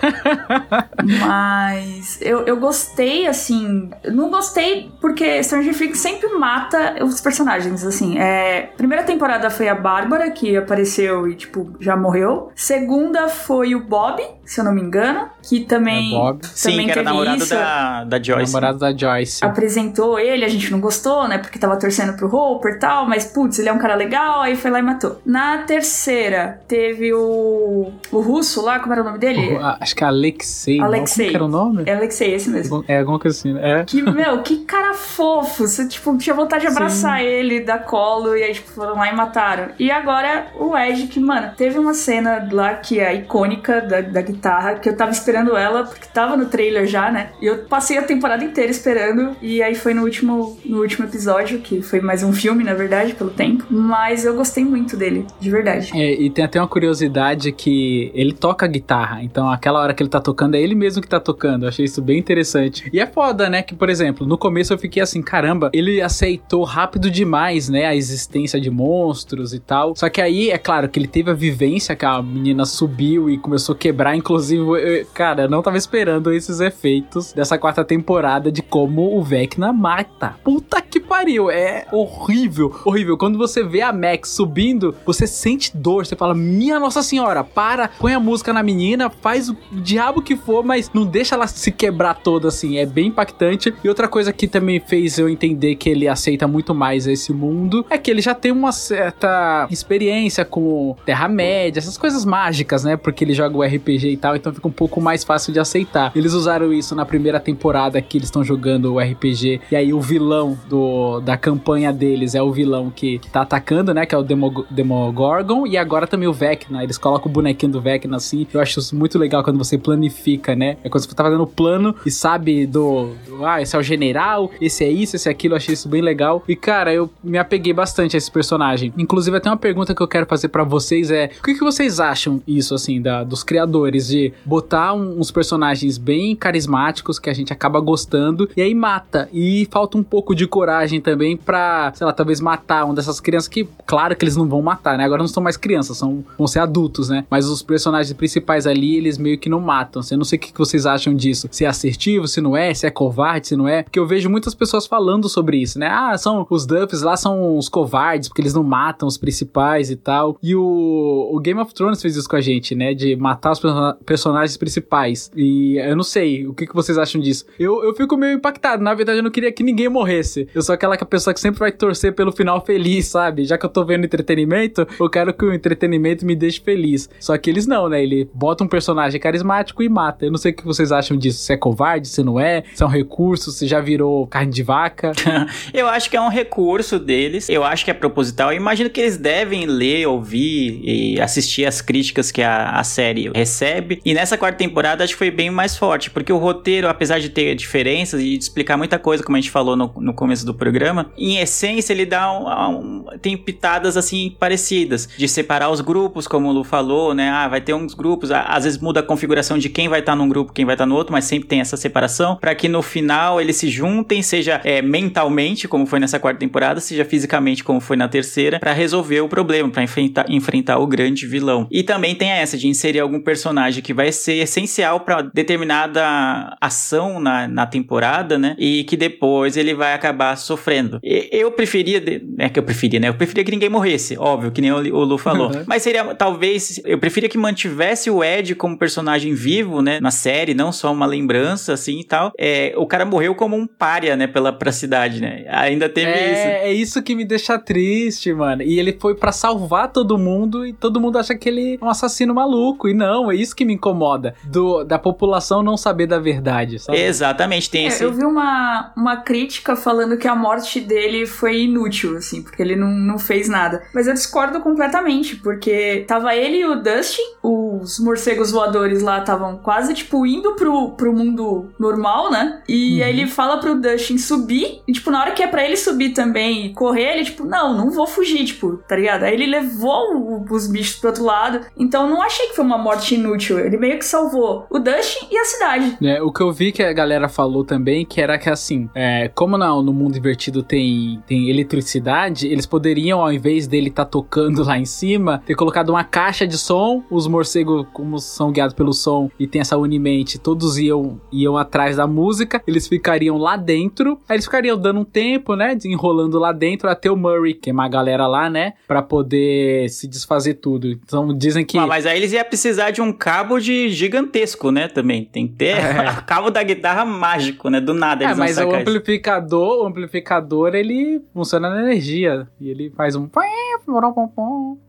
Mas 1.20 2.20
eu, 2.22 2.42
eu 2.46 2.58
gostei, 2.58 3.28
assim. 3.28 3.90
Não 4.06 4.30
gostei 4.30 4.92
porque 5.02 5.44
Stranger 5.44 5.78
Things 5.78 6.00
sempre 6.00 6.28
mata 6.38 7.04
os 7.04 7.20
personagens, 7.22 7.86
assim. 7.86 8.18
É, 8.18 8.74
primeira 8.78 9.04
temporada 9.04 9.50
foi 9.50 9.68
a 9.68 9.76
Bárbara, 9.76 10.30
que 10.32 10.56
apareceu 10.56 11.28
e, 11.28 11.36
tipo, 11.36 11.76
já 11.80 11.96
morreu. 11.96 12.52
Segunda 12.56 13.28
foi 13.30 13.76
o 13.76 13.84
Bob, 13.84 14.22
se 14.44 14.60
eu 14.60 14.64
não 14.64 14.74
me 14.74 14.82
engano, 14.82 15.30
que 15.48 15.62
também. 15.62 16.14
É 16.14 16.18
Bob. 16.18 16.40
Sim, 16.46 16.72
também 16.72 16.86
que 16.86 16.92
era 16.92 17.02
teve 17.02 17.10
namorado 17.12 17.38
isso. 17.38 17.54
da, 17.54 18.04
da 18.04 18.22
Joyce. 18.22 18.52
Namorado 18.54 18.80
da 18.80 18.96
Joyce. 18.96 19.46
Apresentou 19.46 20.20
ele, 20.20 20.44
a 20.44 20.50
gente 20.50 20.72
não 20.72 20.80
gostou, 20.80 21.28
né? 21.28 21.38
Porque 21.38 21.58
tava 21.60 21.78
torcendo 21.78 22.16
pro 22.18 22.28
Hopper 22.34 22.74
e 22.74 22.80
tal, 22.80 23.08
mas 23.08 23.26
putz, 23.26 23.60
ele 23.60 23.70
é 23.70 23.74
um 23.74 23.78
cara 23.78 23.96
legal, 23.96 24.42
aí 24.42 24.56
foi 24.56 24.70
lá 24.72 24.80
e 24.80 24.82
matou. 24.82 25.22
Na 25.26 25.60
terceira, 25.60 26.60
teve 26.68 27.14
o. 27.14 27.92
O 28.12 28.20
russo 28.22 28.62
lá, 28.64 28.80
como 28.80 28.94
era 28.94 29.02
o 29.02 29.06
nome 29.06 29.18
dele? 29.20 29.54
O- 29.56 29.60
acho 29.80 29.96
que 29.96 30.04
é 30.04 30.08
Alexei. 30.08 30.78
não? 30.78 30.86
Alexei. 30.86 31.26
Como 31.26 31.30
que 31.32 31.36
era 31.36 31.46
o 31.46 31.48
nome? 31.48 31.84
É 31.86 31.94
Alexei, 31.96 32.34
esse 32.34 32.50
mesmo. 32.50 32.84
É 32.88 33.00
alguma 33.00 33.20
coisa 33.20 33.38
assim, 33.38 33.54
né? 33.54 33.82
É. 33.82 33.84
Que, 33.86 34.02
meu, 34.02 34.42
que 34.42 34.58
cara 34.66 34.94
fofo. 34.94 35.68
Você, 35.68 35.88
tipo, 35.88 36.18
tinha 36.18 36.36
vontade 36.36 36.62
de 36.64 36.68
abraçar 36.68 37.22
ele, 37.24 37.62
dar 37.62 37.80
colo, 37.80 38.36
e 38.36 38.44
aí, 38.44 38.54
tipo, 38.54 38.72
foram 38.72 38.96
lá 38.96 39.12
e 39.12 39.16
mataram. 39.16 39.70
E 39.80 39.90
agora 39.92 40.48
o 40.60 40.76
Ed, 40.78 41.08
que, 41.08 41.20
mano, 41.20 41.52
teve 41.56 41.78
uma 41.80 41.94
cena 41.94 42.48
lá 42.52 42.74
que 42.76 43.00
é 43.00 43.14
icônica 43.16 43.82
da, 43.82 44.02
da 44.02 44.22
guitarra, 44.22 44.76
que 44.76 44.90
eu 44.90 44.96
tava 44.98 45.12
esperando 45.12 45.37
ela, 45.58 45.84
porque 45.84 46.08
tava 46.14 46.36
no 46.38 46.46
trailer 46.46 46.88
já, 46.88 47.12
né? 47.12 47.32
E 47.42 47.46
eu 47.46 47.60
passei 47.66 47.98
a 47.98 48.02
temporada 48.04 48.44
inteira 48.44 48.72
esperando. 48.72 49.36
E 49.42 49.62
aí 49.62 49.76
foi 49.76 49.94
no 49.94 50.04
último, 50.04 50.58
no 50.66 50.80
último 50.82 51.06
episódio, 51.06 51.60
que 51.60 51.82
foi 51.82 52.00
mais 52.02 52.24
um 52.24 52.32
filme, 52.34 52.64
na 52.64 52.74
verdade, 52.74 53.14
pelo 53.14 53.30
tempo. 53.30 53.66
Mas 53.70 54.26
eu 54.26 54.34
gostei 54.36 54.64
muito 54.64 54.96
dele, 54.98 55.26
de 55.40 55.50
verdade. 55.50 55.92
É, 55.94 56.14
e 56.14 56.30
tem 56.30 56.44
até 56.46 56.60
uma 56.60 56.68
curiosidade 56.68 57.52
que 57.52 58.12
ele 58.14 58.34
toca 58.34 58.66
guitarra, 58.68 59.22
então 59.24 59.50
aquela 59.50 59.80
hora 59.82 59.94
que 59.94 60.02
ele 60.02 60.10
tá 60.10 60.20
tocando 60.20 60.56
é 60.56 60.62
ele 60.62 60.76
mesmo 60.76 61.02
que 61.02 61.08
tá 61.08 61.20
tocando. 61.20 61.64
Eu 61.64 61.70
achei 61.70 61.86
isso 61.86 62.02
bem 62.02 62.18
interessante. 62.18 62.90
E 62.92 63.00
é 63.00 63.06
foda, 63.06 63.50
né? 63.50 63.62
Que, 63.62 63.76
por 63.76 63.90
exemplo, 63.90 64.26
no 64.26 64.38
começo 64.38 64.74
eu 64.74 64.78
fiquei 64.78 65.02
assim, 65.02 65.22
caramba, 65.22 65.70
ele 65.74 66.02
aceitou 66.02 66.64
rápido 66.64 67.10
demais, 67.12 67.70
né? 67.70 67.86
A 67.86 67.96
existência 67.96 68.60
de 68.60 68.70
monstros 68.70 69.54
e 69.54 69.60
tal. 69.60 69.96
Só 69.96 70.10
que 70.10 70.22
aí, 70.22 70.50
é 70.50 70.58
claro 70.58 70.88
que 70.90 71.00
ele 71.00 71.08
teve 71.08 71.30
a 71.32 71.34
vivência 71.34 71.96
que 71.96 72.06
a 72.06 72.22
menina 72.22 72.66
subiu 72.66 73.30
e 73.30 73.38
começou 73.38 73.74
a 73.76 73.78
quebrar. 73.78 74.16
Inclusive, 74.16 74.62
eu- 74.62 75.06
cara, 75.14 75.27
eu 75.36 75.50
não 75.50 75.62
tava 75.62 75.78
esperando 75.78 76.32
esses 76.32 76.60
efeitos 76.60 77.34
dessa 77.34 77.58
quarta 77.58 77.84
temporada 77.84 78.52
de 78.52 78.62
como 78.62 79.18
o 79.18 79.24
Vecna 79.24 79.74
mata. 79.74 80.36
Puta 80.44 80.82
que 80.82 81.00
pariu, 81.00 81.50
é 81.50 81.86
horrível, 81.92 82.74
horrível. 82.86 83.18
Quando 83.18 83.38
você 83.38 83.64
vê 83.64 83.82
a 83.82 83.92
Max 83.92 84.30
subindo, 84.30 84.96
você 85.06 85.28
sente 85.28 85.76
dor, 85.76 86.06
você 86.06 86.16
fala, 86.16 86.34
minha 86.34 86.80
nossa 86.80 87.02
senhora, 87.02 87.44
para, 87.44 87.90
põe 88.00 88.14
a 88.14 88.20
música 88.20 88.54
na 88.54 88.64
menina, 88.64 89.10
faz 89.10 89.50
o 89.50 89.58
diabo 89.72 90.22
que 90.22 90.36
for, 90.36 90.64
mas 90.64 90.92
não 90.94 91.06
deixa 91.06 91.36
ela 91.36 91.48
se 91.48 91.72
quebrar 91.72 92.16
toda 92.16 92.48
assim, 92.48 92.78
é 92.78 92.86
bem 92.86 93.08
impactante. 93.08 93.74
E 93.84 93.90
outra 93.90 94.08
coisa 94.08 94.32
que 94.34 94.48
também 94.48 94.80
fez 94.80 95.18
eu 95.18 95.30
entender 95.30 95.76
que 95.76 95.90
ele 95.90 96.08
aceita 96.08 96.48
muito 96.48 96.74
mais 96.74 97.08
esse 97.08 97.34
mundo 97.34 97.86
é 97.90 97.98
que 97.98 98.10
ele 98.12 98.22
já 98.22 98.34
tem 98.34 98.52
uma 98.52 98.72
certa 98.72 99.68
experiência 99.70 100.46
com 100.46 100.96
Terra-média, 101.06 101.80
essas 101.80 101.98
coisas 101.98 102.26
mágicas, 102.26 102.84
né? 102.84 102.98
Porque 102.98 103.24
ele 103.24 103.34
joga 103.34 103.58
o 103.58 103.64
RPG 103.64 104.10
e 104.12 104.18
tal, 104.18 104.36
então 104.36 104.54
fica 104.54 104.68
um 104.68 104.72
pouco 104.72 105.00
mais 105.02 105.17
fácil 105.24 105.54
de 105.54 105.60
aceitar. 105.60 106.12
Eles 106.16 106.34
usaram 106.34 106.74
isso 106.74 106.96
na 106.96 107.06
primeira 107.06 107.40
temporada 107.40 108.02
que 108.02 108.18
eles 108.18 108.28
estão 108.28 108.44
jogando 108.44 108.94
o 108.94 109.00
RPG, 109.00 109.62
e 109.72 109.76
aí 109.76 109.94
o 109.94 110.02
vilão 110.02 110.58
do, 110.70 111.20
da 111.22 111.38
campanha 111.38 111.92
deles 111.92 112.36
é 112.36 112.42
o 112.42 112.52
vilão 112.52 112.90
que, 112.90 113.20
que 113.20 113.30
tá 113.30 113.42
atacando, 113.42 113.94
né? 113.94 114.06
Que 114.06 114.16
é 114.16 114.18
o 114.18 114.24
Demo, 114.24 114.66
Demogorgon, 114.70 115.66
e 115.68 115.78
agora 115.78 116.08
também 116.08 116.28
o 116.28 116.34
Vecna. 116.34 116.84
Eles 116.84 116.98
colocam 116.98 117.30
o 117.30 117.34
bonequinho 117.34 117.72
do 117.72 117.82
Vecna 117.82 118.18
assim. 118.18 118.48
Eu 118.54 118.60
acho 118.60 118.80
isso 118.80 118.96
muito 118.96 119.18
legal 119.18 119.44
quando 119.44 119.58
você 119.58 119.78
planifica, 119.78 120.56
né? 120.56 120.78
É 120.84 120.90
quando 120.90 121.04
você 121.04 121.16
tá 121.16 121.24
fazendo 121.24 121.44
o 121.44 121.48
plano 121.48 121.96
e 122.06 122.12
sabe 122.12 122.66
do, 122.66 123.12
do, 123.28 123.46
Ah, 123.46 123.62
esse 123.62 123.76
é 123.76 123.80
o 123.80 123.84
general, 123.84 124.52
esse 124.60 124.84
é 124.84 124.90
isso, 124.90 125.16
esse 125.16 125.28
é 125.28 125.32
aquilo. 125.32 125.54
Eu 125.54 125.58
achei 125.58 125.74
isso 125.74 125.90
bem 125.90 126.02
legal. 126.02 126.44
E 126.48 126.56
cara, 126.56 126.94
eu 126.94 127.10
me 127.24 127.38
apeguei 127.38 127.74
bastante 127.74 128.16
a 128.16 128.18
esse 128.18 128.32
personagem. 128.32 128.94
Inclusive, 128.98 129.38
até 129.38 129.50
uma 129.50 129.58
pergunta 129.58 129.94
que 129.94 130.02
eu 130.02 130.08
quero 130.08 130.26
fazer 130.26 130.50
pra 130.50 130.64
vocês 130.64 131.12
é: 131.12 131.32
o 131.40 131.44
que, 131.44 131.54
que 131.54 131.64
vocês 131.64 132.00
acham 132.00 132.42
isso, 132.48 132.74
assim, 132.74 133.02
da, 133.02 133.24
dos 133.24 133.44
criadores, 133.44 134.08
de 134.08 134.34
botar 134.46 134.94
um- 134.98 135.20
uns 135.20 135.32
personagens 135.32 135.98
bem 135.98 136.36
carismáticos 136.36 137.20
que 137.20 137.30
a 137.30 137.34
gente 137.34 137.54
acaba 137.54 137.80
gostando 137.80 138.50
e 138.58 138.62
aí 138.62 138.74
mata? 138.74 139.30
E 139.32 139.68
falta 139.72 139.98
um 139.98 140.04
pouco 140.04 140.34
de 140.36 140.48
coragem 140.48 141.00
também 141.00 141.38
pra, 141.38 141.92
sei 141.96 142.06
lá, 142.06 142.14
talvez 142.14 142.42
matar 142.42 142.86
uma 142.86 142.94
dessas 142.94 143.20
crianças 143.20 143.48
que, 143.48 143.68
claro 143.86 144.16
que 144.16 144.24
eles 144.26 144.36
não 144.36 144.48
vão 144.48 144.62
matar, 144.62 144.98
né? 144.98 145.04
Agora 145.06 145.22
não 145.22 145.28
são 145.28 145.42
mais 145.44 145.58
crianças, 145.58 145.98
são, 145.98 146.24
vão 146.38 146.48
ser 146.48 146.60
adultos, 146.60 147.10
né? 147.10 147.26
Mas 147.30 147.48
os 147.48 147.62
personagens 147.62 148.12
principais 148.14 148.66
ali, 148.68 148.96
eles 148.96 149.18
meio 149.18 149.38
que 149.38 149.50
não 149.50 149.60
matam. 149.60 150.02
Eu 150.12 150.18
não 150.18 150.26
sei 150.26 150.38
o 150.38 150.42
que 150.42 150.52
vocês 150.58 150.86
acham 150.86 151.14
disso. 151.16 151.48
Se 151.52 151.66
é 151.66 151.68
assertivo, 151.68 152.28
se 152.28 152.42
não 152.42 152.56
é, 152.56 152.74
se 152.74 152.86
é 152.86 152.90
covarde, 152.92 153.48
se 153.48 153.56
não 153.56 153.68
é. 153.68 153.84
Porque 153.84 154.00
eu 154.00 154.08
vejo 154.08 154.30
muitas 154.30 154.54
pessoas 154.56 154.86
falando 154.88 155.30
sobre 155.30 155.58
isso, 155.58 155.78
né? 155.80 155.88
Ah, 155.88 156.18
são 156.18 156.46
os 156.50 156.66
Duffs 156.66 157.02
lá 157.02 157.16
são 157.18 157.58
os 157.58 157.70
covardes, 157.70 158.28
porque 158.30 158.42
eles 158.42 158.54
não 158.54 158.64
matam 158.64 159.08
os 159.08 159.18
principais 159.18 159.90
e 159.90 159.96
tal. 159.96 160.38
E 160.42 160.56
o, 160.56 161.30
o 161.34 161.40
Game 161.40 161.60
of 161.60 161.74
Thrones 161.74 162.02
fez 162.02 162.16
isso 162.16 162.28
com 162.30 162.36
a 162.36 162.42
gente, 162.42 162.76
né? 162.76 162.94
De 162.94 163.16
matar 163.16 163.52
os 163.52 163.60
persona- 163.60 163.98
personagens 164.06 164.58
principais. 164.58 164.87
E 165.36 165.78
eu 165.78 165.96
não 165.96 166.04
sei, 166.04 166.48
o 166.48 166.54
que, 166.54 166.66
que 166.68 166.74
vocês 166.76 166.98
acham 166.98 167.20
disso? 167.22 167.46
Eu, 167.60 167.84
eu 167.84 167.94
fico 167.96 168.16
meio 168.18 168.34
impactado. 168.34 168.84
Na 168.84 168.94
verdade, 168.94 169.20
eu 169.20 169.24
não 169.24 169.32
queria 169.32 169.52
que 169.52 169.64
ninguém 169.64 169.90
morresse. 169.90 170.48
Eu 170.54 170.62
sou 170.62 170.74
aquela 170.74 170.96
que- 170.98 171.06
pessoa 171.06 171.34
que 171.34 171.40
sempre 171.40 171.60
vai 171.60 171.72
torcer 171.72 172.14
pelo 172.14 172.32
final 172.32 172.64
feliz, 172.66 173.08
sabe? 173.08 173.46
Já 173.46 173.58
que 173.58 173.66
eu 173.66 173.70
tô 173.70 173.84
vendo 173.86 174.06
entretenimento, 174.06 174.88
eu 175.00 175.10
quero 175.10 175.34
que 175.34 175.46
o 175.46 175.54
entretenimento 175.54 176.26
me 176.26 176.36
deixe 176.36 176.60
feliz. 176.62 177.10
Só 177.20 177.38
que 177.38 177.50
eles 177.50 177.66
não, 177.68 177.88
né? 177.90 178.02
Ele 178.04 178.30
bota 178.34 178.64
um 178.64 178.68
personagem 178.68 179.20
carismático 179.20 179.82
e 179.84 179.90
mata. 179.90 180.26
Eu 180.26 180.32
não 180.32 180.38
sei 180.38 180.52
o 180.52 180.56
que 180.56 180.66
vocês 180.66 180.92
acham 180.92 181.18
disso. 181.18 181.40
Se 181.40 181.54
é 181.54 181.58
covarde, 181.58 182.08
se 182.08 182.24
não 182.24 182.40
é, 182.40 182.64
se 182.74 182.84
é 182.84 182.86
um 182.86 182.90
recurso, 182.90 183.52
se 183.52 183.68
já 183.68 183.80
virou 183.80 184.28
carne 184.28 184.52
de 184.52 184.64
vaca. 184.64 185.12
Eu 185.74 185.88
acho 185.88 186.10
que 186.10 186.18
é 186.18 186.22
um 186.22 186.30
recurso 186.30 187.00
deles. 187.00 187.50
Eu 187.50 187.64
acho 187.64 187.84
que 187.86 187.92
é 187.92 187.94
proposital. 187.94 188.52
Eu 188.52 188.58
imagino 188.58 188.90
que 188.90 189.00
eles 189.02 189.18
devem 189.18 189.66
ler, 189.66 190.08
ouvir 190.08 190.80
e 190.84 191.22
assistir 191.22 191.66
as 191.66 191.82
críticas 191.82 192.32
que 192.32 192.42
a, 192.42 192.72
a 192.72 192.84
série 192.84 193.30
recebe. 193.34 194.02
E 194.06 194.14
nessa 194.14 194.38
quarta 194.38 194.58
temporada 194.58 194.77
acho 194.86 195.14
que 195.14 195.18
foi 195.18 195.32
bem 195.32 195.50
mais 195.50 195.76
forte, 195.78 196.10
porque 196.10 196.32
o 196.32 196.38
roteiro, 196.38 196.88
apesar 196.88 197.20
de 197.20 197.30
ter 197.30 197.56
diferenças 197.56 198.22
e 198.22 198.38
de 198.38 198.44
explicar 198.44 198.78
muita 198.78 198.98
coisa, 199.00 199.24
como 199.24 199.36
a 199.38 199.40
gente 199.40 199.52
falou 199.52 199.76
no, 199.76 199.92
no 199.98 200.14
começo 200.14 200.46
do 200.46 200.54
programa, 200.54 201.12
em 201.18 201.38
essência 201.38 201.94
ele 201.94 202.06
dá 202.06 202.32
um, 202.32 202.48
um- 202.70 203.06
tem 203.22 203.36
pitadas 203.38 203.98
assim 203.98 204.36
parecidas 204.40 205.08
de 205.18 205.28
separar 205.28 205.70
os 205.70 205.82
grupos, 205.82 206.28
como 206.28 206.50
o 206.50 206.52
Lu 206.52 206.64
falou, 206.64 207.14
né? 207.14 207.30
Ah, 207.30 207.48
vai 207.48 207.62
ter 207.62 207.74
uns 207.74 207.94
grupos, 207.94 208.32
às 208.32 208.64
vezes 208.64 208.80
muda 208.80 209.00
a 209.00 209.04
configuração 209.04 209.58
de 209.58 209.70
quem 209.70 209.88
vai 209.88 210.00
estar 210.00 210.16
num 210.16 210.28
grupo, 210.30 210.52
quem 210.54 210.66
vai 210.66 210.76
estar 210.76 210.86
no 210.86 210.96
outro, 210.96 211.12
mas 211.14 211.26
sempre 211.26 211.48
tem 211.48 211.60
essa 211.60 211.78
separação 211.78 212.36
para 212.36 212.54
que 212.56 212.68
no 212.68 212.82
final 212.82 213.40
eles 213.42 213.56
se 213.56 213.70
juntem, 213.70 214.22
seja 214.22 214.62
é, 214.64 214.82
mentalmente, 214.82 215.68
como 215.68 215.86
foi 215.86 216.00
nessa 216.00 216.20
quarta 216.20 216.40
temporada, 216.40 216.80
seja 216.80 217.04
fisicamente, 217.06 217.64
como 217.64 217.80
foi 217.80 217.96
na 217.98 218.08
terceira, 218.08 218.60
para 218.60 218.74
resolver 218.74 219.22
o 219.22 219.28
problema, 219.30 219.70
para 219.70 219.84
enfrentar, 219.84 220.26
enfrentar 220.30 220.78
o 220.80 220.88
grande 220.88 221.26
vilão. 221.26 221.68
E 221.72 221.84
também 221.84 222.14
tem 222.16 222.30
essa 222.30 222.58
de 222.58 222.68
inserir 222.68 223.00
algum 223.00 223.20
personagem 223.22 223.82
que 223.84 223.94
vai 223.94 224.12
ser 224.12 224.34
essencial 224.36 224.67
para 225.06 225.22
determinada 225.22 226.56
ação 226.62 227.20
na, 227.20 227.48
na 227.48 227.66
temporada, 227.66 228.38
né? 228.38 228.56
E 228.58 228.84
que 228.84 228.96
depois 228.98 229.58
ele 229.58 229.74
vai 229.74 229.94
acabar 229.94 230.36
sofrendo. 230.38 231.00
E- 231.04 231.30
Eu 231.32 231.52
preferia, 231.52 232.00
de- 232.00 232.24
é 232.38 232.50
que 232.50 232.60
eu 232.60 232.64
preferia, 232.64 233.00
né? 233.00 233.10
Eu 233.10 233.14
preferia 233.14 233.44
que 233.44 233.52
ninguém 233.52 233.70
morresse, 233.70 234.18
óbvio, 234.18 234.52
que 234.52 234.62
nem 234.62 234.72
o, 234.72 234.78
o 234.78 235.04
Lu 235.04 235.18
falou. 235.18 235.48
Uhum. 235.52 235.64
Mas 235.66 235.84
seria, 235.84 236.04
talvez, 236.16 236.82
eu 236.86 236.98
preferia 236.98 237.30
que 237.30 237.38
mantivesse 237.38 238.10
o 238.10 238.24
Ed 238.24 238.56
como 238.56 238.78
personagem 238.78 239.34
vivo, 239.34 239.82
né? 239.82 240.00
Na 240.00 240.12
série, 240.12 240.54
não 240.54 240.72
só 240.72 240.92
uma 240.92 241.06
lembrança, 241.06 241.74
assim 241.74 242.00
e 242.00 242.04
tal. 242.04 242.32
É, 242.38 242.74
o 242.78 242.86
cara 242.86 243.06
morreu 243.06 243.36
como 243.36 243.56
um 243.56 243.68
pária, 243.68 244.16
né? 244.16 244.28
Pela 244.28 244.52
pra 244.52 244.72
cidade, 244.72 245.22
né? 245.22 245.46
Ainda 245.50 245.88
teve 245.90 246.10
isso. 246.12 246.20
É, 246.48 246.70
é 246.70 246.74
isso 246.74 247.02
que 247.02 247.16
me 247.16 247.26
deixa 247.26 247.58
triste, 247.60 248.34
mano. 248.34 248.62
E 248.62 248.80
ele 248.80 248.98
foi 249.00 249.16
pra 249.16 249.32
salvar 249.32 249.92
todo 249.92 250.18
mundo 250.18 250.66
e 250.66 250.74
todo 250.74 251.00
mundo 251.00 251.18
acha 251.18 251.36
que 251.36 251.50
ele 251.50 251.78
é 251.82 251.86
um 251.86 251.90
assassino 251.90 252.34
maluco. 252.34 252.88
E 252.88 252.94
não, 252.94 253.32
é 253.32 253.36
isso 253.36 253.56
que 253.56 253.66
me 253.66 253.74
incomoda. 253.74 254.34
Do, 254.44 254.57
da 254.86 254.98
população 255.00 255.62
não 255.64 255.78
saber 255.78 256.08
da 256.08 256.20
verdade, 256.20 256.80
sabe? 256.80 256.98
Exatamente, 257.00 257.70
tem 257.70 257.86
É, 257.86 257.88
esse. 257.88 258.04
eu 258.04 258.12
vi 258.12 258.24
uma, 258.26 258.92
uma 258.96 259.18
crítica 259.18 259.76
falando 259.76 260.18
que 260.18 260.28
a 260.28 260.36
morte 260.36 260.80
dele 260.80 261.26
foi 261.26 261.62
inútil, 261.64 262.18
assim, 262.18 262.42
porque 262.42 262.62
ele 262.62 262.76
não, 262.76 262.90
não 262.90 263.20
fez 263.20 263.48
nada. 263.50 263.84
Mas 263.94 264.08
eu 264.08 264.14
discordo 264.14 264.60
completamente, 264.62 265.36
porque 265.38 266.06
tava 266.08 266.36
ele 266.36 266.58
e 266.58 266.66
o 266.66 266.76
Dustin, 266.82 267.22
os 267.44 268.00
morcegos 268.00 268.52
voadores 268.52 269.02
lá 269.02 269.20
estavam 269.20 269.58
quase, 269.58 269.94
tipo, 269.94 270.26
indo 270.26 270.54
pro, 270.56 270.92
pro 270.92 271.14
mundo 271.14 271.70
normal, 271.80 272.32
né? 272.32 272.62
E 272.68 273.02
aí 273.04 273.10
ele 273.20 273.28
fala 273.28 273.60
pro 273.60 273.76
Dustin 273.80 274.18
subir, 274.18 274.82
e, 274.88 274.92
tipo, 274.92 275.10
na 275.12 275.22
hora 275.22 275.32
que 275.32 275.44
é 275.44 275.48
pra 275.48 275.64
ele 275.66 275.78
subir 275.78 276.10
também 276.14 276.68
e 276.68 276.74
correr, 276.74 277.14
ele, 277.16 277.26
tipo, 277.26 277.44
não, 277.46 277.76
não 277.76 277.92
vou 277.92 278.08
fugir, 278.08 278.46
tipo, 278.46 278.78
tá 278.88 278.96
ligado? 278.96 279.24
Aí 279.24 279.34
ele 279.34 279.46
levou 279.46 280.16
o- 280.16 280.46
os 280.50 280.68
bichos 280.68 280.96
pro 280.98 281.10
outro 281.10 281.24
lado, 281.24 281.62
então 281.78 282.10
não 282.10 282.22
achei 282.22 282.48
que 282.48 282.56
foi 282.56 282.66
uma 282.66 282.78
morte 282.78 283.16
inútil, 283.16 283.60
ele 283.60 283.78
meio 283.78 283.98
que 284.00 284.06
salvou 284.06 284.47
o 284.70 284.80
Dustin 284.80 285.28
e 285.32 285.38
a 285.38 285.46
cidade. 285.46 285.98
É, 286.02 286.22
o 286.22 286.32
que 286.32 286.42
eu 286.42 286.52
vi 286.52 286.72
que 286.72 286.84
a 286.84 286.94
galera 286.94 287.28
falou 287.28 287.64
também, 287.64 288.06
que 288.06 288.22
era 288.22 288.38
que 288.38 288.50
assim, 288.50 288.90
é, 288.94 289.30
como 289.30 289.58
no 289.58 289.94
mundo 289.94 290.18
invertido 290.18 290.64
tem, 290.64 291.22
tem 291.28 291.50
eletricidade, 291.50 292.48
eles 292.48 292.66
poderiam, 292.66 293.22
ao 293.22 293.32
invés 293.32 293.68
dele 293.68 293.90
estar 293.90 294.06
tocando 294.06 294.64
lá 294.64 294.78
em 294.78 294.86
cima, 294.86 295.42
ter 295.46 295.56
colocado 295.56 295.90
uma 295.90 296.04
caixa 296.04 296.46
de 296.46 296.58
som, 296.58 297.04
os 297.10 297.28
morcegos, 297.28 297.86
como 297.94 298.20
são 298.20 298.52
guiados 298.52 298.74
pelo 298.74 298.94
som 298.94 299.30
e 299.40 299.48
tem 299.48 299.62
essa 299.62 299.78
unimente, 299.78 300.38
todos 300.40 300.78
iam, 300.78 301.20
iam 301.32 301.58
atrás 301.58 301.98
da 301.98 302.08
música, 302.08 302.62
eles 302.68 302.88
ficariam 302.88 303.38
lá 303.38 303.56
dentro, 303.56 304.20
aí 304.28 304.36
eles 304.36 304.46
ficariam 304.46 304.78
dando 304.78 305.02
um 305.02 305.06
tempo, 305.06 305.56
né, 305.56 305.76
desenrolando 305.76 306.38
lá 306.40 306.52
dentro 306.52 306.90
até 306.90 307.12
o 307.12 307.16
Murray, 307.16 307.54
que 307.54 307.70
é 307.70 307.74
uma 307.74 307.88
galera 307.88 308.28
lá, 308.28 308.50
né, 308.50 308.74
pra 308.88 309.02
poder 309.02 309.90
se 309.90 310.08
desfazer 310.08 310.56
tudo. 310.56 310.88
Então 310.88 311.36
dizem 311.36 311.66
que... 311.66 311.78
Ah, 311.78 311.88
mas 311.88 312.06
aí 312.06 312.18
eles 312.18 312.32
iam 312.34 312.44
precisar 312.44 312.92
de 312.92 313.02
um 313.02 313.12
cabo 313.12 313.60
de 313.60 313.90
gigantesco, 313.90 314.37
né? 314.72 314.88
Também. 314.88 315.26
Tem 315.26 315.48
que 315.48 315.54
ter 315.56 315.76
o 316.20 316.24
cabo 316.26 316.50
da 316.50 316.64
guitarra 316.64 317.06
mágico, 317.06 317.70
né? 317.70 317.80
Do 317.80 317.94
nada 317.94 318.24
É, 318.24 318.28
eles 318.28 318.38
vão 318.38 318.46
mas 318.46 318.58
o 318.58 318.60
sacar 318.62 318.82
isso. 318.82 318.90
amplificador, 318.90 319.84
o 319.84 319.88
amplificador, 319.88 320.76
ele 320.76 321.22
funciona 321.34 321.70
na 321.70 321.82
energia. 321.84 322.48
E 322.60 322.70
ele 322.70 322.92
faz 322.96 323.16
um. 323.16 323.28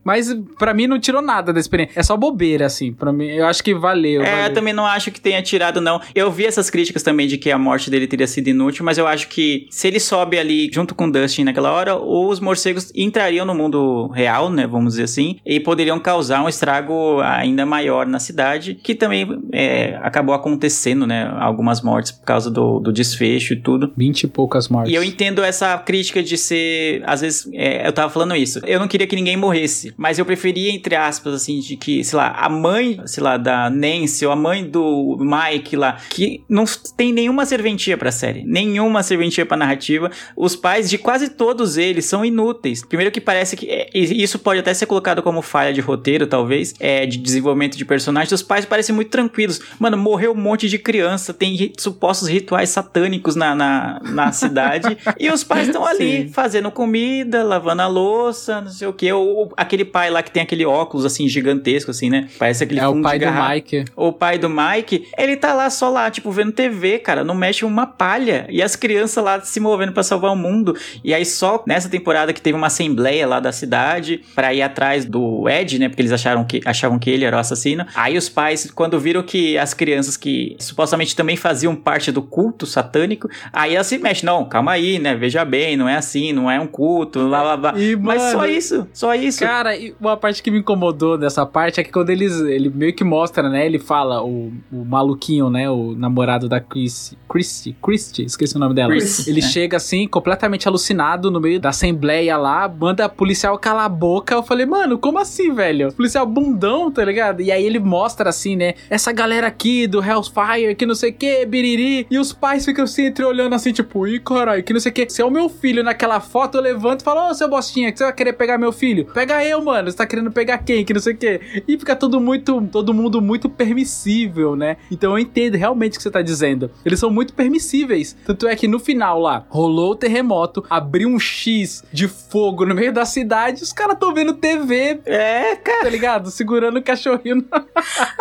Mas 0.03 0.33
pra 0.57 0.73
mim 0.73 0.87
não 0.87 0.99
tirou 0.99 1.21
nada 1.21 1.53
da 1.53 1.59
experiência. 1.59 1.99
É 1.99 2.03
só 2.03 2.17
bobeira, 2.17 2.65
assim. 2.65 2.93
Pra 2.93 3.11
mim, 3.11 3.27
eu 3.27 3.45
acho 3.45 3.63
que 3.63 3.73
valeu. 3.73 4.21
É, 4.21 4.31
eu 4.31 4.37
valeu. 4.37 4.53
também 4.53 4.73
não 4.73 4.85
acho 4.85 5.11
que 5.11 5.21
tenha 5.21 5.41
tirado, 5.41 5.79
não. 5.81 6.01
Eu 6.15 6.31
vi 6.31 6.45
essas 6.45 6.69
críticas 6.69 7.03
também 7.03 7.27
de 7.27 7.37
que 7.37 7.51
a 7.51 7.57
morte 7.57 7.89
dele 7.89 8.07
teria 8.07 8.27
sido 8.27 8.47
inútil, 8.47 8.83
mas 8.83 8.97
eu 8.97 9.07
acho 9.07 9.27
que 9.27 9.67
se 9.69 9.87
ele 9.87 9.99
sobe 9.99 10.37
ali 10.37 10.69
junto 10.73 10.95
com 10.95 11.05
o 11.05 11.11
Dustin 11.11 11.43
naquela 11.43 11.71
hora, 11.71 11.95
os 11.95 12.39
morcegos 12.39 12.91
entrariam 12.95 13.45
no 13.45 13.53
mundo 13.55 14.07
real, 14.07 14.49
né? 14.49 14.65
Vamos 14.67 14.93
dizer 14.93 15.03
assim, 15.03 15.37
e 15.45 15.59
poderiam 15.59 15.99
causar 15.99 16.43
um 16.43 16.49
estrago 16.49 17.19
ainda 17.21 17.65
maior 17.65 18.05
na 18.05 18.19
cidade, 18.19 18.75
que 18.75 18.95
também 18.95 19.38
é, 19.51 19.99
acabou 20.01 20.33
acontecendo, 20.33 21.05
né? 21.05 21.31
Algumas 21.39 21.81
mortes 21.81 22.11
por 22.11 22.25
causa 22.25 22.49
do, 22.49 22.79
do 22.79 22.91
desfecho 22.91 23.53
e 23.53 23.55
tudo. 23.61 23.91
Vinte 23.95 24.23
e 24.23 24.27
poucas 24.27 24.67
mortes. 24.67 24.91
E 24.91 24.95
eu 24.95 25.03
entendo 25.03 25.43
essa 25.43 25.77
crítica 25.77 26.21
de 26.21 26.37
ser. 26.37 27.03
Às 27.05 27.21
vezes, 27.21 27.49
é, 27.53 27.87
eu 27.87 27.93
tava 27.93 28.09
falando 28.09 28.35
isso. 28.35 28.59
Eu 28.65 28.79
não 28.79 28.87
queria 28.87 29.07
que 29.07 29.15
ninguém 29.15 29.37
morresse. 29.37 29.93
Mas 29.97 30.19
eu 30.19 30.25
preferia, 30.25 30.71
entre 30.71 30.95
aspas, 30.95 31.33
assim, 31.33 31.59
de 31.59 31.75
que, 31.75 32.03
sei 32.03 32.17
lá, 32.17 32.31
a 32.31 32.49
mãe, 32.49 33.01
sei 33.05 33.23
lá, 33.23 33.37
da 33.37 33.69
Nancy 33.69 34.25
ou 34.25 34.31
a 34.31 34.35
mãe 34.35 34.63
do 34.63 35.17
Mike 35.19 35.75
lá, 35.75 35.97
que 36.09 36.43
não 36.49 36.65
tem 36.95 37.13
nenhuma 37.13 37.45
serventia 37.45 37.97
pra 37.97 38.11
série. 38.11 38.43
Nenhuma 38.45 39.03
serventia 39.03 39.45
pra 39.45 39.57
narrativa. 39.57 40.11
Os 40.35 40.55
pais 40.55 40.89
de 40.89 40.97
quase 40.97 41.29
todos 41.29 41.77
eles 41.77 42.05
são 42.05 42.23
inúteis. 42.23 42.83
Primeiro 42.85 43.11
que 43.11 43.21
parece 43.21 43.55
que. 43.55 43.67
é, 43.69 43.89
isso 43.93 44.39
pode 44.39 44.59
até 44.59 44.73
ser 44.73 44.85
colocado 44.85 45.21
como 45.21 45.41
falha 45.41 45.73
de 45.73 45.81
roteiro, 45.81 46.27
talvez, 46.27 46.73
é, 46.79 47.05
de 47.05 47.17
desenvolvimento 47.17 47.77
de 47.77 47.85
personagens. 47.85 48.31
Os 48.31 48.43
pais 48.43 48.65
parecem 48.65 48.93
muito 48.93 49.09
tranquilos. 49.19 49.59
Mano, 49.77 49.97
morreu 49.97 50.31
um 50.31 50.35
monte 50.35 50.69
de 50.69 50.77
criança, 50.77 51.33
tem 51.33 51.71
supostos 51.77 52.27
rituais 52.27 52.69
satânicos 52.69 53.35
na, 53.35 53.53
na, 53.53 54.01
na 54.03 54.31
cidade. 54.31 54.97
e 55.19 55.29
os 55.29 55.43
pais 55.43 55.67
estão 55.67 55.85
ali 55.85 56.23
Sim. 56.23 56.29
fazendo 56.29 56.71
comida, 56.71 57.43
lavando 57.43 57.81
a 57.81 57.87
louça, 57.87 58.61
não 58.61 58.71
sei 58.71 58.87
o 58.87 58.93
que. 58.93 59.11
Ou 59.11 59.51
aquele 59.57 59.83
pai 59.83 60.09
lá 60.09 60.23
que 60.23 60.31
tem 60.31 60.43
aquele 60.43 60.65
óculos 60.65 61.05
assim 61.05 61.27
gigantesco, 61.27 61.91
assim, 61.91 62.09
né? 62.09 62.27
Parece 62.37 62.63
aquele 62.63 62.79
É 62.79 62.87
o 62.87 63.01
pai 63.01 63.19
de 63.19 63.25
do. 63.25 63.31
Mike. 63.31 63.85
O 63.95 64.13
pai 64.13 64.37
do 64.37 64.49
Mike, 64.49 65.07
ele 65.17 65.35
tá 65.35 65.53
lá 65.53 65.69
só 65.69 65.89
lá, 65.89 66.09
tipo, 66.09 66.31
vendo 66.31 66.51
TV, 66.51 66.99
cara, 66.99 67.23
não 67.23 67.35
mexe 67.35 67.65
uma 67.65 67.85
palha. 67.85 68.45
E 68.49 68.61
as 68.61 68.75
crianças 68.75 69.23
lá 69.23 69.41
se 69.41 69.59
movendo 69.59 69.91
pra 69.91 70.03
salvar 70.03 70.31
o 70.31 70.35
mundo. 70.35 70.75
E 71.03 71.13
aí 71.13 71.25
só 71.25 71.63
nessa 71.67 71.89
temporada 71.89 72.33
que 72.33 72.41
teve 72.41 72.57
uma 72.57 72.67
assembleia 72.67 73.27
lá 73.27 73.39
da 73.39 73.51
cidade 73.51 74.21
pra 74.33 74.53
ir 74.53 74.61
atrás 74.61 75.05
do 75.05 75.47
Ed, 75.49 75.79
né? 75.79 75.89
Porque 75.89 76.01
eles 76.01 76.11
acharam 76.11 76.43
que, 76.45 76.61
achavam 76.65 76.97
que 76.97 77.09
ele 77.09 77.25
era 77.25 77.35
o 77.35 77.39
assassino. 77.39 77.85
Aí 77.95 78.17
os 78.17 78.29
pais, 78.29 78.69
quando 78.71 78.99
viram 78.99 79.08
que 79.23 79.57
as 79.57 79.73
crianças 79.73 80.15
que 80.15 80.55
supostamente 80.59 81.15
também 81.15 81.35
faziam 81.35 81.75
parte 81.75 82.11
do 82.11 82.21
culto 82.21 82.65
satânico, 82.65 83.29
aí 83.51 83.75
elas 83.75 83.87
se 83.87 83.97
mexem. 83.97 84.25
Não, 84.25 84.45
calma 84.45 84.71
aí, 84.71 84.99
né? 84.99 85.15
Veja 85.15 85.43
bem, 85.43 85.75
não 85.75 85.87
é 85.87 85.95
assim, 85.95 86.31
não 86.33 86.49
é 86.49 86.59
um 86.59 86.67
culto, 86.67 87.27
blá 87.27 87.41
blá 87.41 87.57
blá. 87.57 87.79
E, 87.79 87.95
Mas 87.95 88.21
mano, 88.21 88.39
só 88.39 88.45
isso, 88.45 88.87
só 88.93 89.15
isso. 89.15 89.39
Cara, 89.39 89.75
e 89.75 89.95
uma 89.99 90.17
parte 90.17 90.43
que 90.43 90.51
me 90.51 90.59
incomodou 90.59 91.17
dessa 91.17 91.45
parte 91.45 91.79
é 91.79 91.83
que 91.83 91.91
quando 91.91 92.09
eles. 92.09 92.39
Ele 92.39 92.69
meio 92.69 92.93
que 92.93 93.03
mostra, 93.03 93.49
né? 93.49 93.65
Ele 93.65 93.79
fala, 93.79 94.23
o, 94.23 94.51
o 94.71 94.85
maluquinho, 94.85 95.49
né? 95.49 95.69
O 95.69 95.95
namorado 95.95 96.47
da 96.47 96.59
Chris. 96.59 97.15
Christy. 97.29 97.75
Christy, 97.81 98.23
esqueci 98.23 98.55
o 98.55 98.59
nome 98.59 98.73
dela. 98.73 98.91
Christy, 98.91 99.29
ele 99.29 99.39
é. 99.39 99.43
chega 99.43 99.77
assim, 99.77 100.07
completamente 100.07 100.67
alucinado 100.67 101.29
no 101.29 101.39
meio 101.39 101.59
da 101.59 101.69
assembleia 101.69 102.37
lá, 102.37 102.67
manda 102.67 103.05
a 103.05 103.09
policial 103.09 103.57
calar 103.57 103.85
a 103.85 103.89
boca. 103.89 104.33
Eu 104.33 104.43
falei, 104.43 104.65
mano, 104.65 104.97
como 104.97 105.19
assim, 105.19 105.53
velho? 105.53 105.93
Policial 105.93 106.25
bundão, 106.25 106.91
tá 106.91 107.03
ligado? 107.05 107.41
E 107.41 107.51
aí 107.51 107.63
ele 107.63 107.79
mostra 107.79 108.29
assim, 108.29 108.55
né? 108.55 108.73
Essa 108.99 109.13
galera 109.13 109.47
aqui 109.47 109.87
do 109.87 110.03
Hellfire, 110.03 110.75
que 110.75 110.85
não 110.85 110.93
sei 110.93 111.11
o 111.11 111.13
que, 111.13 111.45
biriri. 111.45 112.05
E 112.11 112.19
os 112.19 112.33
pais 112.33 112.65
ficam 112.65 112.83
assim, 112.83 113.05
entre 113.05 113.23
olhando 113.23 113.55
assim, 113.55 113.71
tipo, 113.71 114.05
ih, 114.05 114.19
caralho, 114.19 114.61
que 114.61 114.73
não 114.73 114.79
sei 114.81 114.91
o 114.91 114.93
que. 114.93 115.09
Se 115.09 115.21
é 115.21 115.25
o 115.25 115.31
meu 115.31 115.47
filho 115.47 115.81
naquela 115.81 116.19
foto, 116.19 116.57
eu 116.57 116.61
levanto 116.61 116.99
e 116.99 117.03
falo, 117.05 117.29
ô, 117.29 117.33
seu 117.33 117.47
bostinha, 117.47 117.93
que 117.93 117.97
você 117.97 118.03
vai 118.03 118.11
querer 118.11 118.33
pegar 118.33 118.57
meu 118.57 118.73
filho? 118.73 119.05
Pega 119.13 119.41
eu, 119.45 119.63
mano. 119.63 119.89
Você 119.89 119.95
tá 119.95 120.05
querendo 120.05 120.29
pegar 120.33 120.57
quem? 120.57 120.83
Que 120.83 120.93
não 120.93 120.99
sei 120.99 121.13
o 121.13 121.17
que. 121.17 121.39
E 121.65 121.77
fica 121.79 121.95
todo 121.95 122.19
muito, 122.19 122.61
todo 122.69 122.93
mundo 122.93 123.21
muito 123.21 123.47
permissível, 123.47 124.53
né? 124.53 124.75
Então 124.91 125.13
eu 125.13 125.19
entendo 125.19 125.55
realmente 125.55 125.93
o 125.93 125.95
que 125.95 126.03
você 126.03 126.11
tá 126.11 126.21
dizendo. 126.21 126.69
Eles 126.85 126.99
são 126.99 127.09
muito 127.09 127.33
permissíveis. 127.33 128.17
Tanto 128.25 128.49
é 128.49 128.55
que 128.57 128.67
no 128.67 128.79
final 128.79 129.17
lá, 129.21 129.45
rolou 129.47 129.91
o 129.91 129.95
terremoto, 129.95 130.61
abriu 130.69 131.07
um 131.07 131.17
X 131.17 131.85
de 131.93 132.09
fogo 132.09 132.65
no 132.65 132.75
meio 132.75 132.91
da 132.91 133.05
cidade, 133.05 133.63
os 133.63 133.71
caras 133.71 133.97
tão 133.97 134.13
vendo 134.13 134.33
TV, 134.33 134.99
É, 135.05 135.55
cara. 135.55 135.83
tá 135.83 135.89
ligado? 135.89 136.29
Segurando 136.29 136.79
o 136.79 136.83
cachorrinho. 136.83 137.45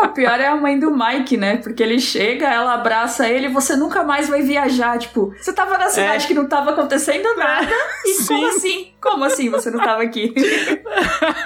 O 0.00 0.08
pior 0.08 0.38
é 0.38 0.46
a 0.46 0.54
mãe 0.56 0.67
do 0.76 0.90
Mike, 0.90 1.36
né? 1.36 1.58
Porque 1.58 1.80
ele 1.80 2.00
chega, 2.00 2.48
ela 2.52 2.74
abraça 2.74 3.28
ele, 3.28 3.48
você 3.48 3.76
nunca 3.76 4.02
mais 4.02 4.28
vai 4.28 4.42
viajar. 4.42 4.98
Tipo, 4.98 5.32
você 5.40 5.52
tava 5.52 5.78
na 5.78 5.88
cidade 5.88 6.24
É. 6.24 6.26
que 6.26 6.34
não 6.34 6.48
tava 6.48 6.70
acontecendo 6.70 7.28
nada. 7.36 7.70
E 8.04 8.14
Sim. 8.14 8.26
como 8.26 8.46
assim? 8.48 8.88
Como 9.00 9.24
assim 9.24 9.48
você 9.48 9.70
não 9.70 9.78
tava 9.78 10.02
aqui? 10.02 10.34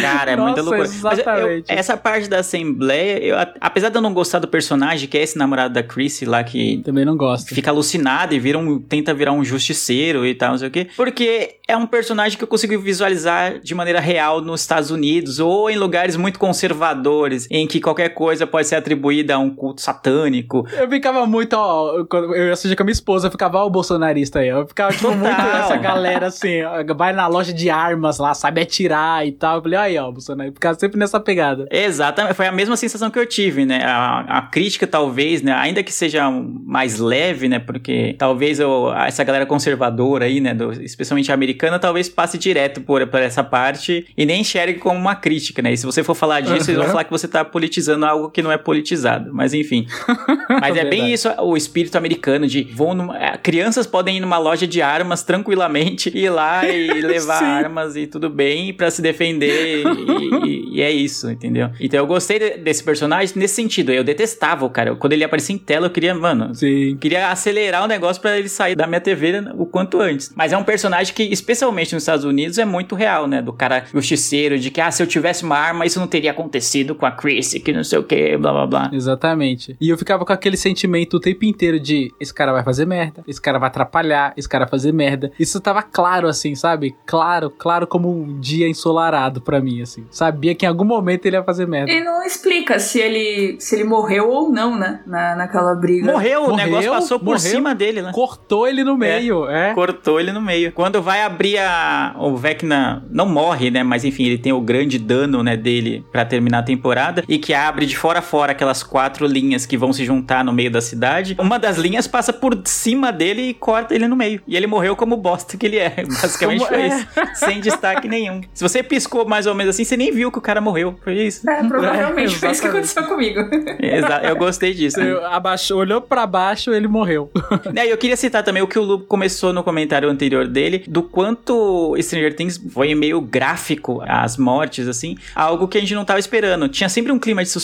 Cara, 0.00 0.32
é 0.32 0.36
muita 0.36 0.62
Nossa, 0.62 0.76
loucura. 0.76 0.88
Mas 1.02 1.02
eu- 1.02 1.10
exatamente. 1.24 1.64
essa 1.72 1.96
parte 1.96 2.28
da 2.28 2.38
Assembleia, 2.40 3.18
eu, 3.22 3.36
apesar 3.60 3.88
de 3.88 3.96
eu 3.96 4.02
não 4.02 4.12
gostar 4.12 4.38
do 4.38 4.48
personagem, 4.48 5.08
que 5.08 5.16
é 5.16 5.22
esse 5.22 5.36
namorado 5.38 5.74
da 5.74 5.82
Chrissy 5.82 6.24
lá, 6.24 6.42
que 6.44 6.82
Também 6.84 7.04
não 7.04 7.16
gosto. 7.16 7.54
fica 7.54 7.70
alucinado 7.70 8.34
e 8.34 8.38
vira 8.38 8.58
um, 8.58 8.78
tenta 8.78 9.14
virar 9.14 9.32
um 9.32 9.44
justiceiro 9.44 10.26
e 10.26 10.34
tal, 10.34 10.50
não 10.50 10.58
sei 10.58 10.68
o 10.68 10.70
quê. 10.70 10.88
Porque 10.96 11.56
é 11.66 11.76
um 11.76 11.86
personagem 11.86 12.36
que 12.36 12.44
eu 12.44 12.48
consigo 12.48 12.78
visualizar 12.80 13.58
de 13.60 13.74
maneira 13.74 14.00
real 14.00 14.40
nos 14.40 14.60
Estados 14.60 14.90
Unidos 14.90 15.38
ou 15.40 15.70
em 15.70 15.76
lugares 15.78 16.16
muito 16.16 16.38
conservadores, 16.38 17.46
em 17.50 17.66
que 17.66 17.80
qualquer 17.80 18.10
coisa 18.12 18.46
pode 18.46 18.66
ser 18.68 18.76
atribuída 18.76 19.34
a 19.34 19.38
um 19.38 19.50
culto 19.50 19.80
satânico. 19.80 20.66
Eu 20.76 20.88
ficava 20.88 21.26
muito, 21.26 21.54
ó, 21.54 21.98
eu- 21.98 22.06
quando 22.06 22.34
eu 22.34 22.46
ia 22.46 22.52
assistir 22.52 22.76
com 22.76 22.82
a 22.82 22.86
minha 22.86 22.92
esposa, 22.92 23.26
eu 23.26 23.30
ficava, 23.30 23.58
ó, 23.58 23.66
o 23.66 23.70
bolsonarista 23.70 24.38
aí. 24.40 24.48
Eu 24.48 24.66
ficava, 24.66 24.92
tipo, 24.92 25.08
muito 25.14 25.40
essa 25.40 25.76
galera 25.76 26.26
assim, 26.26 26.62
ó, 26.62 26.94
vai 26.94 27.12
na 27.12 27.26
loja 27.26 27.52
de 27.52 27.70
armas 27.70 28.18
lá, 28.18 28.34
sabe 28.34 28.60
atirar 28.60 29.26
e 29.26 29.32
tal. 29.32 29.56
Eu 29.56 29.62
falei, 29.62 29.78
aí, 29.78 29.98
ó, 29.98 30.10
Bolsonaro, 30.10 30.50
eu 30.50 30.54
ficava 30.54 30.78
sempre 30.78 30.98
nessa 30.98 31.18
pegada. 31.18 31.66
Exatamente, 31.70 32.34
foi 32.34 32.46
a 32.46 32.52
mesma 32.52 32.76
sensação 32.76 33.10
que 33.10 33.18
eu 33.18 33.26
tive, 33.26 33.64
né? 33.64 33.82
A, 33.84 34.38
a 34.38 34.42
crítica, 34.42 34.86
talvez, 34.86 35.42
né? 35.42 35.52
Ainda 35.52 35.82
que 35.82 35.92
seja 35.92 36.30
mais 36.30 36.98
leve, 36.98 37.48
né? 37.48 37.58
Porque 37.58 38.14
talvez 38.18 38.60
eu- 38.60 38.92
essa 38.94 39.24
galera 39.24 39.46
conservadora 39.46 40.24
aí, 40.26 40.40
né? 40.40 40.52
do- 40.54 40.72
especialmente 40.82 41.32
americana, 41.32 41.78
talvez 41.78 42.08
passe 42.08 42.36
direto 42.36 42.80
por, 42.82 43.06
por 43.06 43.20
essa 43.20 43.42
parte 43.42 44.06
e 44.16 44.26
nem 44.26 44.40
enxergue 44.42 44.78
como 44.78 44.98
uma 44.98 45.14
crítica, 45.14 45.62
né? 45.62 45.72
E 45.72 45.76
se 45.76 45.86
você 45.86 46.02
for 46.04 46.14
falar 46.14 46.40
disso, 46.40 46.70
eles 46.70 46.76
vão 46.80 46.88
falar 46.90 47.04
que 47.04 47.10
você 47.10 47.26
tá 47.26 47.44
politizando 47.44 48.01
algo 48.04 48.30
que 48.30 48.42
não 48.42 48.50
é 48.52 48.58
politizado. 48.58 49.30
Mas 49.32 49.54
enfim. 49.54 49.86
Mas 50.60 50.76
é 50.76 50.84
bem 50.84 51.12
isso, 51.12 51.28
o 51.40 51.56
espírito 51.56 51.96
americano 51.96 52.46
de 52.46 52.62
vão 52.74 52.94
numa- 52.94 53.18
é, 53.18 53.36
crianças 53.36 53.86
podem 53.86 54.16
ir 54.18 54.20
numa 54.20 54.38
loja 54.38 54.66
de 54.66 54.80
armas 54.82 55.22
tranquilamente, 55.22 56.10
ir 56.16 56.30
lá 56.30 56.68
e 56.68 56.88
levar 57.02 57.42
armas 57.42 57.96
e 57.96 58.06
tudo 58.06 58.28
bem 58.30 58.72
pra 58.72 58.90
se 58.90 59.00
defender 59.02 59.82
e, 59.84 60.46
e- 60.46 60.62
e 60.76 60.82
é 60.82 60.90
isso, 60.90 61.30
entendeu? 61.30 61.70
Então 61.80 62.00
eu 62.00 62.06
gostei 62.06 62.38
de- 62.38 62.58
desse 62.58 62.82
personagem 62.82 63.34
nesse 63.36 63.54
sentido. 63.54 63.92
Eu 63.92 64.04
detestava 64.04 64.64
o 64.64 64.70
cara. 64.70 64.94
Quando 64.96 65.12
ele 65.12 65.24
aparecia 65.24 65.54
em 65.54 65.58
tela, 65.58 65.86
eu 65.86 65.90
queria, 65.90 66.14
mano, 66.14 66.54
Sim. 66.54 66.96
queria 67.00 67.28
acelerar 67.30 67.84
o 67.84 67.86
negócio 67.86 68.20
pra 68.20 68.38
ele 68.38 68.48
sair 68.48 68.74
da 68.74 68.86
minha 68.86 69.00
TV 69.00 69.22
o 69.56 69.66
quanto 69.66 70.00
antes. 70.00 70.32
Mas 70.34 70.52
é 70.52 70.56
um 70.56 70.64
personagem 70.64 71.14
que, 71.14 71.22
especialmente 71.24 71.94
nos 71.94 72.02
Estados 72.02 72.24
Unidos, 72.24 72.58
é 72.58 72.64
muito 72.64 72.94
real, 72.94 73.26
né? 73.26 73.40
Do 73.42 73.52
cara 73.52 73.84
justiceiro, 73.92 74.58
de 74.58 74.70
que, 74.70 74.80
ah, 74.80 74.90
se 74.90 75.02
eu 75.02 75.06
tivesse 75.06 75.44
uma 75.44 75.56
arma, 75.56 75.86
isso 75.86 75.98
não 76.00 76.06
teria 76.06 76.30
acontecido 76.30 76.94
com 76.94 77.06
a 77.06 77.10
Chris, 77.10 77.52
que 77.54 77.72
não 77.72 77.84
sei 77.92 77.98
o 77.98 78.04
que, 78.04 78.36
blá 78.36 78.52
blá 78.52 78.66
blá. 78.66 78.90
Exatamente. 78.92 79.76
E 79.80 79.88
eu 79.88 79.98
ficava 79.98 80.24
com 80.24 80.32
aquele 80.32 80.56
sentimento 80.56 81.16
o 81.16 81.20
tempo 81.20 81.44
inteiro 81.44 81.78
de 81.78 82.12
esse 82.18 82.32
cara 82.32 82.52
vai 82.52 82.62
fazer 82.64 82.86
merda, 82.86 83.22
esse 83.26 83.40
cara 83.40 83.58
vai 83.58 83.68
atrapalhar, 83.68 84.32
esse 84.36 84.48
cara 84.48 84.64
vai 84.64 84.70
fazer 84.70 84.92
merda. 84.92 85.30
Isso 85.38 85.60
tava 85.60 85.82
claro 85.82 86.26
assim, 86.28 86.54
sabe? 86.54 86.94
Claro, 87.06 87.50
claro 87.50 87.86
como 87.86 88.10
um 88.10 88.40
dia 88.40 88.68
ensolarado 88.68 89.40
pra 89.40 89.60
mim, 89.60 89.82
assim. 89.82 90.06
Sabia 90.10 90.54
que 90.54 90.64
em 90.64 90.68
algum 90.68 90.84
momento 90.84 91.26
ele 91.26 91.36
ia 91.36 91.42
fazer 91.42 91.66
merda. 91.66 91.92
E 91.92 92.02
não 92.02 92.22
explica 92.24 92.78
se 92.78 92.98
ele, 92.98 93.56
se 93.58 93.74
ele 93.74 93.84
morreu 93.84 94.28
ou 94.30 94.50
não, 94.50 94.78
né? 94.78 95.00
Na, 95.06 95.36
naquela 95.36 95.74
briga. 95.74 96.10
Morreu, 96.10 96.44
o 96.44 96.48
Morreu, 96.50 96.66
negócio 96.66 96.90
passou 96.90 97.18
por 97.18 97.24
morreu. 97.26 97.38
cima 97.38 97.74
dele, 97.74 98.02
né? 98.02 98.10
Cortou 98.12 98.66
ele 98.66 98.84
no 98.84 98.96
meio, 98.96 99.48
é. 99.48 99.74
Cortou 99.74 100.18
ele 100.20 100.32
no 100.32 100.40
meio. 100.40 100.72
Quando 100.72 101.02
vai 101.02 101.22
abrir 101.22 101.58
a. 101.58 102.14
O 102.18 102.36
Vecna 102.36 103.04
não 103.10 103.26
morre, 103.26 103.70
né? 103.70 103.82
Mas 103.82 104.04
enfim, 104.04 104.24
ele 104.24 104.38
tem 104.38 104.52
o 104.52 104.60
grande 104.60 104.98
dano, 104.98 105.42
né, 105.42 105.56
dele 105.56 106.04
pra 106.10 106.24
terminar 106.24 106.58
a 106.60 106.62
temporada. 106.62 107.24
E 107.28 107.38
que 107.38 107.52
abre 107.52 107.81
de 107.86 107.96
fora 107.96 108.18
a 108.20 108.22
fora 108.22 108.52
aquelas 108.52 108.82
quatro 108.82 109.26
linhas 109.26 109.66
que 109.66 109.76
vão 109.76 109.92
se 109.92 110.04
juntar 110.04 110.44
no 110.44 110.52
meio 110.52 110.70
da 110.70 110.80
cidade. 110.80 111.36
Uma 111.38 111.58
das 111.58 111.76
linhas 111.76 112.06
passa 112.06 112.32
por 112.32 112.60
cima 112.64 113.12
dele 113.12 113.42
e 113.42 113.54
corta 113.54 113.94
ele 113.94 114.06
no 114.08 114.16
meio. 114.16 114.40
E 114.46 114.56
ele 114.56 114.66
morreu 114.66 114.94
como 114.96 115.16
bosta 115.16 115.56
que 115.56 115.66
ele 115.66 115.78
é. 115.78 116.04
Basicamente 116.20 116.66
foi 116.66 116.80
é. 116.82 116.86
isso. 116.88 117.06
Sem 117.34 117.60
destaque 117.60 118.08
nenhum. 118.08 118.40
Se 118.54 118.62
você 118.62 118.82
piscou 118.82 119.26
mais 119.26 119.46
ou 119.46 119.54
menos 119.54 119.74
assim, 119.74 119.84
você 119.84 119.96
nem 119.96 120.12
viu 120.12 120.30
que 120.30 120.38
o 120.38 120.42
cara 120.42 120.60
morreu. 120.60 120.98
Foi 121.02 121.14
isso. 121.14 121.48
É, 121.48 121.62
provavelmente 121.64 122.34
É, 122.34 122.38
foi 122.38 122.50
isso 122.50 122.62
que 122.62 122.68
aconteceu 122.68 123.04
comigo. 123.04 123.40
Exa- 123.80 124.20
Eu 124.24 124.36
gostei 124.36 124.72
disso. 124.74 124.98
né? 125.00 125.12
Abaixou, 125.30 125.78
olhou 125.78 126.00
pra 126.00 126.26
baixo, 126.26 126.72
ele 126.72 126.88
morreu. 126.88 127.30
É, 127.74 127.86
e 127.86 127.90
eu 127.90 127.96
queria 127.98 128.16
citar 128.16 128.42
também 128.42 128.62
o 128.62 128.66
que 128.66 128.78
o 128.78 128.82
Lu 128.82 129.00
começou 129.00 129.52
no 129.52 129.62
comentário 129.62 130.08
anterior 130.08 130.46
dele, 130.46 130.84
do 130.88 131.02
quanto 131.02 131.94
Stranger 132.00 132.34
Things 132.34 132.60
foi 132.72 132.94
meio 132.94 133.20
gráfico, 133.20 134.02
as 134.06 134.36
mortes, 134.36 134.86
assim, 134.88 135.16
algo 135.34 135.66
que 135.68 135.78
a 135.78 135.80
gente 135.80 135.94
não 135.94 136.04
tava 136.04 136.18
esperando. 136.18 136.68
Tinha 136.68 136.88
sempre 136.88 137.12
um 137.12 137.18
clima 137.18 137.42
de 137.42 137.48
suspense, 137.48 137.61